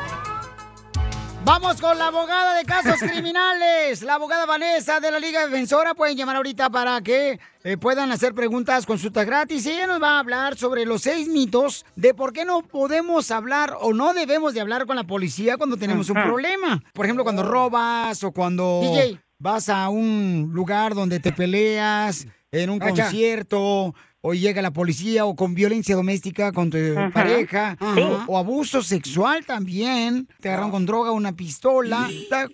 Vamos 1.45 1.81
con 1.81 1.97
la 1.97 2.07
abogada 2.07 2.55
de 2.57 2.63
casos 2.65 2.99
criminales, 3.11 4.03
la 4.03 4.15
abogada 4.15 4.45
Vanessa 4.45 4.99
de 4.99 5.09
la 5.09 5.19
Liga 5.19 5.45
Defensora. 5.47 5.95
Pueden 5.95 6.15
llamar 6.15 6.35
ahorita 6.35 6.69
para 6.69 7.01
que 7.01 7.39
eh, 7.63 7.77
puedan 7.77 8.11
hacer 8.11 8.33
preguntas, 8.35 8.85
consultas 8.85 9.25
gratis. 9.25 9.65
Y 9.65 9.71
ella 9.71 9.87
nos 9.87 10.01
va 10.01 10.17
a 10.17 10.19
hablar 10.19 10.57
sobre 10.57 10.85
los 10.85 11.01
seis 11.01 11.27
mitos 11.27 11.85
de 11.95 12.13
por 12.13 12.33
qué 12.33 12.45
no 12.45 12.61
podemos 12.61 13.31
hablar 13.31 13.75
o 13.79 13.93
no 13.93 14.13
debemos 14.13 14.53
de 14.53 14.61
hablar 14.61 14.85
con 14.85 14.95
la 14.95 15.05
policía 15.05 15.57
cuando 15.57 15.77
tenemos 15.77 16.09
un 16.09 16.21
problema. 16.21 16.83
Por 16.93 17.05
ejemplo, 17.05 17.23
cuando 17.23 17.43
robas 17.43 18.23
o 18.23 18.31
cuando 18.31 18.81
DJ. 18.83 19.19
vas 19.39 19.69
a 19.69 19.89
un 19.89 20.51
lugar 20.53 20.93
donde 20.93 21.19
te 21.19 21.31
peleas, 21.31 22.27
en 22.51 22.69
un 22.69 22.79
Cacha. 22.79 23.03
concierto. 23.03 23.95
O 24.21 24.33
llega 24.33 24.61
la 24.61 24.71
policía 24.71 25.25
o 25.25 25.33
con 25.35 25.53
violencia 25.55 25.95
doméstica 25.95 26.51
con 26.51 26.69
tu 26.69 26.77
Ajá. 26.77 27.09
pareja. 27.11 27.77
Sí. 27.95 28.03
O 28.27 28.37
abuso 28.37 28.83
sexual 28.83 29.45
también. 29.45 30.27
Te 30.41 30.49
agarraron 30.49 30.71
con 30.71 30.85
droga 30.85 31.11
una 31.11 31.31
pistola. 31.31 32.09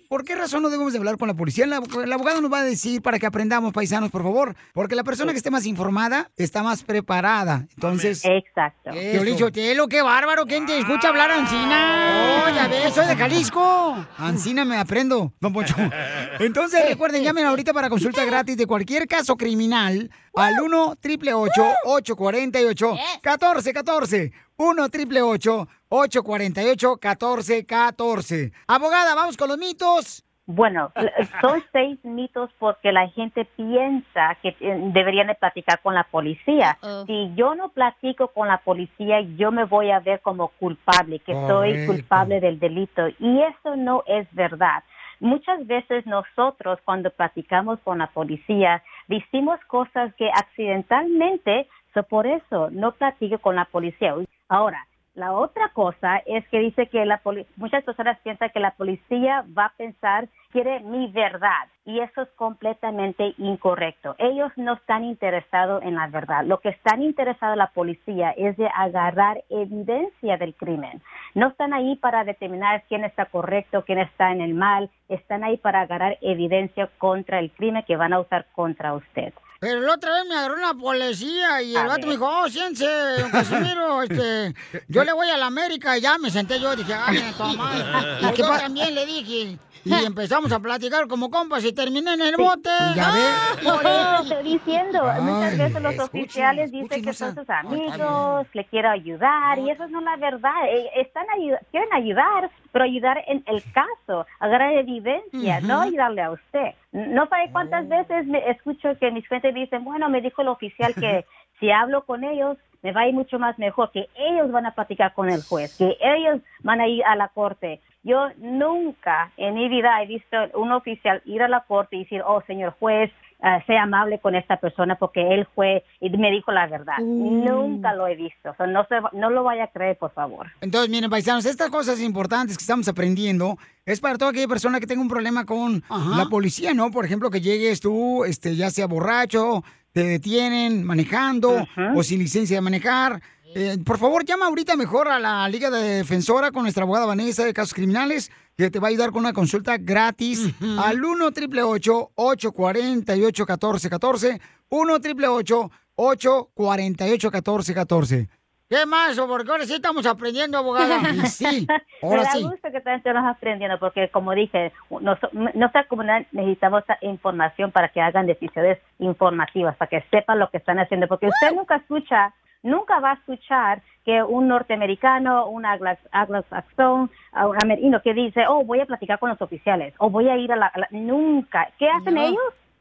¿Por 0.08 0.24
qué 0.24 0.36
razón 0.36 0.62
no 0.62 0.70
debemos 0.70 0.92
de 0.92 1.00
hablar 1.00 1.18
con 1.18 1.26
la 1.26 1.34
policía? 1.34 1.66
La, 1.66 1.82
el 2.04 2.12
abogado 2.12 2.40
nos 2.40 2.52
va 2.52 2.60
a 2.60 2.64
decir 2.64 3.02
para 3.02 3.18
que 3.18 3.26
aprendamos, 3.26 3.72
paisanos, 3.72 4.12
por 4.12 4.22
favor. 4.22 4.54
Porque 4.74 4.94
la 4.94 5.02
persona 5.02 5.32
que 5.32 5.38
esté 5.38 5.50
más 5.50 5.66
informada 5.66 6.30
está 6.36 6.62
más 6.62 6.84
preparada. 6.84 7.66
Entonces... 7.74 8.24
Exacto. 8.24 8.92
Yo 8.92 9.24
le 9.24 9.32
dicho, 9.32 9.50
Telo, 9.50 9.88
qué 9.88 10.02
bárbaro. 10.02 10.46
¿Quién 10.46 10.66
te 10.66 10.78
escucha 10.78 11.08
hablar 11.08 11.32
Ancina? 11.32 12.44
Oh, 12.46 12.54
ya 12.54 12.68
ves, 12.68 12.94
soy 12.94 13.06
de 13.06 13.16
Jalisco. 13.16 14.06
Ancina 14.18 14.64
me 14.64 14.76
aprendo, 14.76 15.32
don 15.40 15.52
Poncho. 15.52 15.74
Entonces, 16.38 16.88
recuerden, 16.88 17.24
llamen 17.24 17.44
ahorita 17.46 17.72
para 17.72 17.88
consulta 17.90 18.24
gratis 18.24 18.56
de 18.56 18.66
cualquier 18.66 19.08
caso 19.08 19.36
criminal 19.36 20.10
al 20.36 20.60
1 20.60 20.88
888 20.90 21.62
848 21.84 22.92
1414 22.92 24.32
1 24.56 24.82
888 24.84 25.68
848 25.88 26.98
1414 27.02 28.52
Abogada, 28.66 29.14
vamos 29.14 29.36
con 29.36 29.48
los 29.48 29.58
mitos. 29.58 30.22
Bueno, 30.48 30.92
son 31.40 31.64
seis 31.72 31.98
mitos 32.04 32.50
porque 32.58 32.92
la 32.92 33.08
gente 33.08 33.44
piensa 33.56 34.36
que 34.42 34.50
eh, 34.60 34.78
deberían 34.92 35.26
de 35.26 35.34
platicar 35.34 35.80
con 35.82 35.94
la 35.94 36.04
policía. 36.04 36.78
Si 37.06 37.32
yo 37.34 37.56
no 37.56 37.70
platico 37.70 38.28
con 38.28 38.46
la 38.46 38.58
policía, 38.58 39.22
yo 39.36 39.50
me 39.50 39.64
voy 39.64 39.90
a 39.90 39.98
ver 39.98 40.20
como 40.20 40.48
culpable, 40.48 41.18
que 41.18 41.32
soy 41.32 41.86
culpable 41.86 42.40
del 42.40 42.60
delito. 42.60 43.08
Y 43.18 43.42
eso 43.42 43.74
no 43.74 44.04
es 44.06 44.28
verdad. 44.32 44.84
Muchas 45.18 45.66
veces 45.66 46.06
nosotros 46.06 46.78
cuando 46.84 47.10
platicamos 47.10 47.80
con 47.80 47.98
la 47.98 48.08
policía 48.08 48.82
decimos 49.08 49.58
cosas 49.66 50.14
que 50.14 50.28
accidentalmente, 50.30 51.68
so 51.94 52.02
por 52.02 52.26
eso 52.26 52.70
no 52.70 52.92
platico 52.92 53.38
con 53.38 53.56
la 53.56 53.64
policía. 53.66 54.14
Ahora, 54.48 54.86
la 55.16 55.32
otra 55.32 55.70
cosa 55.70 56.18
es 56.26 56.46
que 56.48 56.60
dice 56.60 56.88
que 56.88 57.04
la 57.06 57.20
muchas 57.56 57.82
personas 57.84 58.18
piensan 58.20 58.50
que 58.50 58.60
la 58.60 58.72
policía 58.72 59.44
va 59.56 59.66
a 59.66 59.72
pensar 59.76 60.28
quiere 60.52 60.80
mi 60.80 61.08
verdad 61.08 61.68
y 61.86 62.00
eso 62.00 62.22
es 62.22 62.28
completamente 62.36 63.34
incorrecto. 63.38 64.14
Ellos 64.18 64.52
no 64.56 64.74
están 64.74 65.04
interesados 65.04 65.82
en 65.82 65.94
la 65.94 66.06
verdad. 66.08 66.44
Lo 66.44 66.60
que 66.60 66.68
están 66.68 67.02
interesados 67.02 67.56
la 67.56 67.68
policía 67.68 68.32
es 68.36 68.58
de 68.58 68.68
agarrar 68.74 69.42
evidencia 69.48 70.36
del 70.36 70.54
crimen. 70.54 71.00
No 71.34 71.48
están 71.48 71.72
ahí 71.72 71.96
para 71.96 72.24
determinar 72.24 72.84
quién 72.86 73.04
está 73.04 73.24
correcto, 73.24 73.84
quién 73.86 74.00
está 74.00 74.32
en 74.32 74.42
el 74.42 74.52
mal. 74.52 74.90
Están 75.08 75.44
ahí 75.44 75.56
para 75.56 75.80
agarrar 75.80 76.18
evidencia 76.20 76.90
contra 76.98 77.38
el 77.38 77.50
crimen 77.52 77.84
que 77.86 77.96
van 77.96 78.12
a 78.12 78.20
usar 78.20 78.46
contra 78.54 78.92
usted. 78.92 79.32
Pero 79.66 79.80
la 79.80 79.94
otra 79.94 80.12
vez 80.14 80.26
me 80.28 80.36
agarró 80.36 80.54
una 80.58 80.74
policía 80.74 81.60
y 81.60 81.74
el 81.74 81.88
vato 81.88 82.06
me 82.06 82.12
dijo, 82.12 82.24
oh, 82.28 82.48
siénse, 82.48 82.86
don 83.18 83.30
Casimiro, 83.32 84.00
este, 84.08 84.54
yo 84.86 85.02
le 85.02 85.12
voy 85.12 85.28
a 85.28 85.36
la 85.36 85.46
América 85.46 85.98
y 85.98 86.02
ya 86.02 86.18
me 86.18 86.30
senté 86.30 86.60
yo, 86.60 86.76
dije, 86.76 86.94
ay, 86.94 87.18
a 87.18 87.32
tu 87.36 87.56
madre. 87.58 87.84
Y 88.20 88.30
¿Qué 88.32 88.42
yo 88.42 88.48
también 88.56 88.94
le 88.94 89.04
dije. 89.06 89.58
Y 89.84 89.92
empezamos 90.04 90.50
a 90.50 90.58
platicar 90.58 91.06
como 91.06 91.30
compas 91.30 91.64
y 91.64 91.72
terminé 91.72 92.14
en 92.14 92.20
el 92.22 92.36
bote. 92.36 92.70
Ya 92.96 93.10
ves. 93.12 93.72
Por 93.72 93.82
eso 93.86 94.22
estoy 94.22 94.52
diciendo, 94.54 95.02
muchas 95.20 95.52
Ay, 95.52 95.58
veces 95.58 95.82
los 95.82 95.92
escuchen, 95.94 96.20
oficiales 96.22 96.72
dicen 96.72 97.04
que 97.04 97.12
son 97.12 97.34
sus 97.36 97.48
amigos, 97.50 98.46
le 98.52 98.64
quiero 98.66 98.90
ayudar, 98.90 99.58
y 99.60 99.70
eso 99.70 99.86
no 99.88 99.98
es 100.00 100.04
la 100.04 100.16
verdad. 100.16 100.50
Eh, 100.68 100.90
Están 100.96 101.26
ayu- 101.38 101.58
quieren 101.70 101.92
ayudar, 101.92 102.50
pero 102.72 102.84
ayudar 102.84 103.22
en 103.28 103.44
el 103.46 103.62
caso, 103.72 104.26
agarrar 104.40 104.72
evidencia, 104.72 105.58
Ujú. 105.58 105.66
no 105.68 105.82
ayudarle 105.82 106.22
a 106.22 106.30
usted. 106.32 106.74
No 106.92 107.26
sabe 107.28 107.50
cuántas 107.52 107.88
veces 107.88 108.26
me 108.26 108.50
escucho 108.50 108.96
que 108.98 109.10
mis 109.10 109.26
clientes 109.28 109.54
dicen, 109.54 109.84
bueno, 109.84 110.08
me 110.08 110.20
dijo 110.20 110.42
el 110.42 110.48
oficial 110.48 110.94
que 110.94 111.24
si 111.60 111.70
hablo 111.70 112.04
con 112.04 112.24
ellos, 112.24 112.56
me 112.86 112.92
va 112.92 113.00
a 113.00 113.08
ir 113.08 113.14
mucho 113.14 113.40
más 113.40 113.58
mejor, 113.58 113.90
que 113.90 114.08
ellos 114.16 114.52
van 114.52 114.64
a 114.64 114.70
platicar 114.70 115.12
con 115.12 115.28
el 115.28 115.42
juez, 115.42 115.76
que 115.76 115.96
ellos 116.00 116.40
van 116.62 116.80
a 116.80 116.86
ir 116.86 117.04
a 117.04 117.16
la 117.16 117.28
corte. 117.28 117.80
Yo 118.04 118.28
nunca 118.38 119.32
en 119.36 119.54
mi 119.54 119.68
vida 119.68 120.00
he 120.00 120.06
visto 120.06 120.36
un 120.54 120.70
oficial 120.70 121.20
ir 121.24 121.42
a 121.42 121.48
la 121.48 121.62
corte 121.62 121.96
y 121.96 122.04
decir, 122.04 122.22
oh, 122.24 122.40
señor 122.46 122.76
juez, 122.78 123.10
ah, 123.42 123.60
sea 123.66 123.82
amable 123.82 124.20
con 124.20 124.36
esta 124.36 124.58
persona 124.58 124.94
porque 124.94 125.34
él 125.34 125.48
fue 125.52 125.82
y 126.00 126.10
me 126.10 126.30
dijo 126.30 126.52
la 126.52 126.68
verdad. 126.68 126.98
Nunca 127.00 127.92
lo 127.92 128.06
he 128.06 128.14
visto. 128.14 128.50
O 128.50 128.54
sea, 128.54 128.68
no, 128.68 128.84
se, 128.84 128.94
no 129.14 129.30
lo 129.30 129.42
vaya 129.42 129.64
a 129.64 129.72
creer, 129.72 129.98
por 129.98 130.12
favor. 130.12 130.46
Entonces, 130.60 130.88
miren, 130.88 131.10
paisanos, 131.10 131.44
estas 131.44 131.68
cosas 131.68 132.00
importantes 132.00 132.56
que 132.56 132.62
estamos 132.62 132.86
aprendiendo 132.86 133.58
es 133.84 134.00
para 134.00 134.16
toda 134.16 134.30
aquella 134.30 134.46
persona 134.46 134.78
que 134.78 134.86
tenga 134.86 135.02
un 135.02 135.08
problema 135.08 135.44
con 135.44 135.82
la 136.16 136.26
policía, 136.30 136.72
¿no? 136.72 136.92
Por 136.92 137.04
ejemplo, 137.04 137.30
que 137.30 137.40
llegues 137.40 137.80
tú, 137.80 138.24
este, 138.24 138.54
ya 138.54 138.70
sea 138.70 138.86
borracho, 138.86 139.64
te 139.96 140.04
detienen 140.04 140.84
manejando 140.84 141.66
o 141.94 142.02
sin 142.02 142.18
licencia 142.18 142.58
de 142.58 142.60
manejar. 142.60 143.22
Eh, 143.54 143.78
por 143.82 143.96
favor, 143.96 144.26
llama 144.26 144.44
ahorita 144.44 144.76
mejor 144.76 145.08
a 145.08 145.18
la 145.18 145.48
Liga 145.48 145.70
de 145.70 145.96
Defensora 145.96 146.50
con 146.50 146.64
nuestra 146.64 146.82
abogada 146.82 147.06
Vanessa 147.06 147.46
de 147.46 147.54
Casos 147.54 147.72
Criminales, 147.72 148.30
que 148.58 148.70
te 148.70 148.78
va 148.78 148.88
a 148.88 148.90
ayudar 148.90 149.10
con 149.10 149.20
una 149.20 149.32
consulta 149.32 149.78
gratis 149.78 150.50
al 150.76 151.02
1 151.02 151.24
888 151.28 152.10
848 152.14 153.46
1414 153.46 154.40
1 154.68 154.92
888 154.92 155.70
848 155.94 157.30
1414 157.30 158.28
¿Qué 158.68 158.84
más? 158.84 159.16
¿O 159.18 159.28
Porque 159.28 159.50
ahora 159.50 159.64
sí 159.64 159.74
estamos 159.74 160.04
aprendiendo, 160.06 160.58
abogada. 160.58 160.98
Y 161.14 161.26
sí, 161.26 161.66
ahora 162.02 162.16
Me 162.18 162.22
da 162.24 162.30
sí. 162.32 162.42
gusto 162.42 162.62
que 162.72 162.80
también 162.80 162.96
estemos 162.98 163.24
aprendiendo, 163.24 163.78
porque 163.78 164.08
como 164.10 164.32
dije, 164.34 164.72
nos, 165.00 165.18
nuestra 165.32 165.84
comunidad 165.86 166.26
necesitamos 166.32 166.82
información 167.02 167.70
para 167.70 167.88
que 167.90 168.00
hagan 168.00 168.26
decisiones 168.26 168.78
informativas, 168.98 169.76
para 169.76 169.88
que 169.88 170.04
sepan 170.10 170.38
lo 170.40 170.50
que 170.50 170.56
están 170.56 170.78
haciendo, 170.80 171.06
porque 171.06 171.28
usted 171.28 171.52
nunca 171.54 171.76
escucha, 171.76 172.34
nunca 172.64 172.98
va 172.98 173.12
a 173.12 173.14
escuchar 173.14 173.82
que 174.04 174.22
un 174.22 174.48
norteamericano, 174.48 175.46
un 175.48 175.64
anglo- 175.64 175.96
anglosaxón, 176.12 177.10
un 177.34 177.56
americano 177.62 178.02
que 178.02 178.14
dice, 178.14 178.46
oh, 178.48 178.64
voy 178.64 178.80
a 178.80 178.86
platicar 178.86 179.18
con 179.20 179.30
los 179.30 179.40
oficiales, 179.42 179.94
o 179.98 180.10
voy 180.10 180.28
a 180.28 180.36
ir 180.36 180.52
a 180.52 180.56
la... 180.56 180.66
a 180.66 180.78
la-". 180.80 180.88
Nunca. 180.90 181.70
¿Qué 181.78 181.88
hacen 181.88 182.14
No. 182.14 182.22
ellos? 182.22 182.38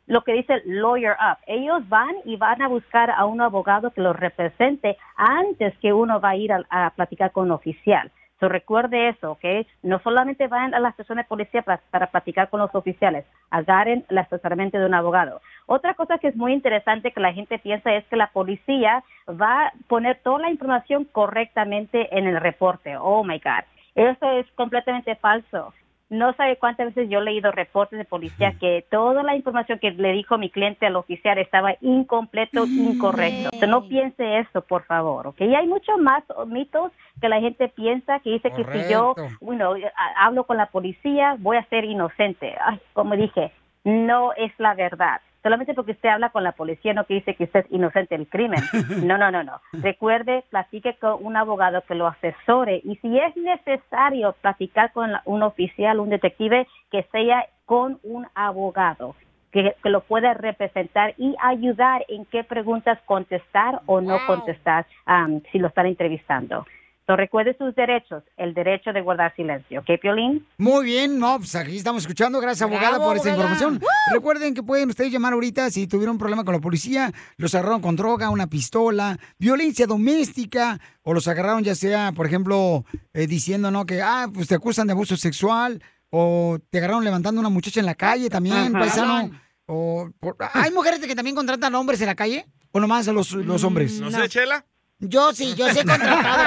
Lo 0.08 0.24
que 0.24 0.34
dice 0.34 0.62
lawyer 0.66 1.14
up. 1.14 1.38
Ellos 1.48 1.88
van 1.90 2.16
y 2.26 2.36
van 2.38 2.62
a 2.62 2.68
buscar 2.68 3.10
a 3.12 3.26
un 3.26 3.42
abogado 3.42 3.92
que 3.92 4.02
los 4.02 4.16
represente 4.16 4.98
antes 5.16 5.78
que 5.80 5.94
uno 5.94 6.20
va 6.20 6.30
a 6.30 6.36
ir 6.36 6.52
a, 6.54 6.90
platicar 6.96 7.32
con 7.32 7.46
un 7.46 7.52
oficial. 7.52 8.12
So, 8.40 8.50
recuerde 8.50 9.08
eso, 9.10 9.32
¿ok? 9.32 9.46
No 9.82 10.00
solamente 10.00 10.48
van 10.48 10.74
a 10.74 10.80
la 10.80 10.90
estación 10.90 11.18
de 11.18 11.24
policía 11.24 11.62
para, 11.62 11.82
para 11.90 12.08
platicar 12.08 12.50
con 12.50 12.60
los 12.60 12.76
oficiales, 12.76 13.26
agarren 13.50 14.04
el 14.10 14.18
asesoramiento 14.18 14.78
de 14.78 14.86
un 14.86 14.94
abogado. 14.94 15.42
Otra 15.68 15.94
cosa 15.94 16.18
que 16.18 16.28
es 16.28 16.36
muy 16.36 16.52
interesante 16.52 17.12
que 17.12 17.22
la 17.22 17.32
gente 17.32 17.60
piensa 17.60 17.94
es 17.94 18.06
que 18.08 18.18
la 18.18 18.28
policía 18.28 19.04
va 19.30 19.68
a 19.68 19.74
poner 19.88 20.20
toda 20.22 20.40
la 20.40 20.52
información 20.52 21.06
correctamente 21.06 22.16
en 22.18 22.28
el 22.28 22.42
reporte. 22.42 22.98
Oh, 22.98 23.24
my 23.24 23.40
God. 23.40 23.64
Eso 23.96 24.30
es 24.32 24.46
completamente 24.52 25.16
falso. 25.16 25.74
No 26.10 26.34
sabe 26.34 26.58
cuántas 26.58 26.94
veces 26.94 27.10
yo 27.10 27.20
he 27.20 27.24
leído 27.24 27.52
reportes 27.52 27.98
de 27.98 28.06
policía 28.06 28.54
que 28.60 28.86
toda 28.92 29.24
la 29.24 29.36
información 29.36 29.80
que 29.80 29.90
le 29.92 30.12
dijo 30.12 30.38
mi 30.38 30.50
cliente 30.52 30.86
al 30.86 30.96
oficial 30.98 31.38
estaba 31.40 31.76
incompleto, 31.82 32.68
incorrecto. 32.76 33.50
No 33.68 33.88
piense 33.88 34.38
eso, 34.38 34.62
por 34.62 34.84
favor, 34.86 35.28
¿ok? 35.28 35.42
Y 35.42 35.56
hay 35.56 35.68
muchos 35.68 35.98
más 35.98 36.24
mitos 36.48 36.92
que 37.20 37.28
la 37.30 37.40
gente 37.40 37.70
piensa 37.70 38.20
que 38.20 38.30
dice 38.32 38.52
que 38.52 38.64
si 38.66 38.70
yo, 38.92 39.16
bueno, 39.42 39.74
a- 39.96 40.26
hablo 40.26 40.44
con 40.46 40.58
la 40.58 40.68
policía, 40.68 41.36
voy 41.40 41.58
a 41.58 41.66
ser 41.70 41.86
inocente. 41.86 42.56
Ay, 42.64 42.80
como 42.94 43.16
dije, 43.16 43.52
no 43.84 44.32
es 44.34 44.52
la 44.60 44.74
verdad. 44.76 45.22
Solamente 45.46 45.76
porque 45.76 45.92
usted 45.92 46.10
habla 46.10 46.30
con 46.30 46.44
la 46.44 46.54
policía 46.54 46.96
no 46.96 47.04
quiere 47.06 47.20
decir 47.22 47.36
que 47.38 47.44
usted 47.44 47.60
es 47.60 47.72
inocente 47.72 48.18
del 48.18 48.28
crimen. 48.28 48.62
No, 49.06 49.16
no, 49.20 49.30
no, 49.30 49.44
no. 49.44 49.62
Recuerde, 49.74 50.44
platique 50.50 50.96
con 50.96 51.24
un 51.24 51.38
abogado 51.38 51.84
que 51.88 51.94
lo 51.94 52.08
asesore 52.08 52.82
y 52.84 52.96
si 52.96 53.20
es 53.20 53.38
necesario 53.38 54.34
platicar 54.42 54.92
con 54.92 55.12
la- 55.12 55.22
un 55.26 55.44
oficial, 55.44 56.00
un 56.00 56.10
detective, 56.10 56.66
que 56.90 57.04
sea 57.12 57.46
con 57.66 58.00
un 58.02 58.26
abogado 58.34 59.16
que, 59.52 59.76
que 59.84 59.90
lo 59.92 60.02
pueda 60.02 60.34
representar 60.34 61.14
y 61.20 61.36
ayudar 61.40 62.04
en 62.08 62.26
qué 62.26 62.44
preguntas 62.44 62.98
contestar 63.06 63.82
o 63.86 64.02
no 64.02 64.18
contestar 64.26 64.88
am, 65.06 65.42
si 65.52 65.60
lo 65.60 65.68
están 65.68 65.86
entrevistando. 65.86 66.66
So, 67.08 67.16
recuerde 67.16 67.56
sus 67.60 67.76
derechos, 67.76 68.24
el 68.36 68.56
derecho 68.56 68.92
de 68.92 69.02
guardar 69.02 69.36
silencio. 69.36 69.82
¿Ok, 69.82 70.00
Piolín? 70.02 70.44
Muy 70.58 70.86
bien, 70.86 71.20
no, 71.20 71.38
pues 71.38 71.54
aquí 71.56 71.78
estamos 71.78 72.02
escuchando. 72.02 72.40
Gracias, 72.42 72.64
abogada, 72.64 72.90
Bravo, 72.98 73.06
por 73.06 73.18
esta 73.18 73.30
abogada. 73.32 73.54
información. 73.54 73.90
Recuerden 74.12 74.56
que 74.56 74.64
pueden 74.64 74.90
ustedes 74.90 75.12
llamar 75.12 75.34
ahorita 75.34 75.70
si 75.70 75.86
tuvieron 75.86 76.14
un 76.16 76.18
problema 76.20 76.44
con 76.44 76.56
la 76.56 76.60
policía, 76.62 77.12
los 77.38 77.54
agarraron 77.54 77.82
con 77.82 77.96
droga, 77.96 78.32
una 78.32 78.48
pistola, 78.48 79.20
violencia 79.38 79.86
doméstica, 79.86 80.80
o 81.04 81.14
los 81.14 81.28
agarraron 81.28 81.64
ya 81.64 81.76
sea, 81.76 82.12
por 82.12 82.26
ejemplo, 82.26 82.86
eh, 83.14 83.28
diciendo, 83.28 83.70
¿no? 83.70 83.86
Que, 83.86 84.02
ah, 84.02 84.28
pues 84.34 84.48
te 84.48 84.56
acusan 84.56 84.88
de 84.88 84.94
abuso 84.94 85.16
sexual, 85.16 85.84
o 86.10 86.58
te 86.72 86.80
agarraron 86.80 87.04
levantando 87.04 87.40
a 87.40 87.42
una 87.42 87.50
muchacha 87.50 87.80
en 87.82 87.86
la 87.86 87.94
calle 87.96 88.30
también, 88.30 88.56
Ajá. 88.76 88.80
paisano. 88.80 89.32
O, 89.68 90.10
por- 90.20 90.38
¿Hay 90.54 90.72
mujeres 90.72 91.00
que 91.06 91.16
también 91.16 91.36
contratan 91.36 91.76
hombres 91.76 92.02
en 92.02 92.08
la 92.08 92.16
calle? 92.16 92.48
¿O 92.72 92.80
nomás 92.80 93.08
a 93.08 93.14
los, 93.14 93.32
los 93.32 93.64
hombres? 93.64 94.00
No 94.02 94.10
sé, 94.10 94.28
Chela. 94.28 94.66
Yo 95.00 95.34
sí, 95.34 95.54
yo 95.56 95.70
sí 95.72 95.80
he 95.80 95.86
contratado. 95.86 96.44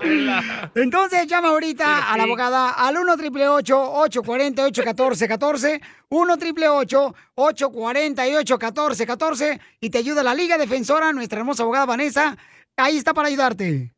Entonces 0.76 1.26
llama 1.26 1.48
ahorita 1.48 2.12
a 2.12 2.16
la 2.16 2.22
abogada 2.22 2.70
al 2.70 2.96
1 2.96 3.12
888 3.12 3.92
848 3.92 4.82
1414 4.82 5.80
1 6.08 6.32
888 6.32 7.14
848 7.34 8.54
1414 8.54 9.60
y 9.80 9.90
te 9.90 9.98
ayuda 9.98 10.22
la 10.22 10.34
Liga 10.34 10.56
Defensora, 10.58 11.12
nuestra 11.12 11.40
hermosa 11.40 11.64
abogada 11.64 11.86
Vanessa. 11.86 12.36
Ahí 12.76 12.98
está 12.98 13.12
para 13.12 13.28
ayudarte. 13.28 13.92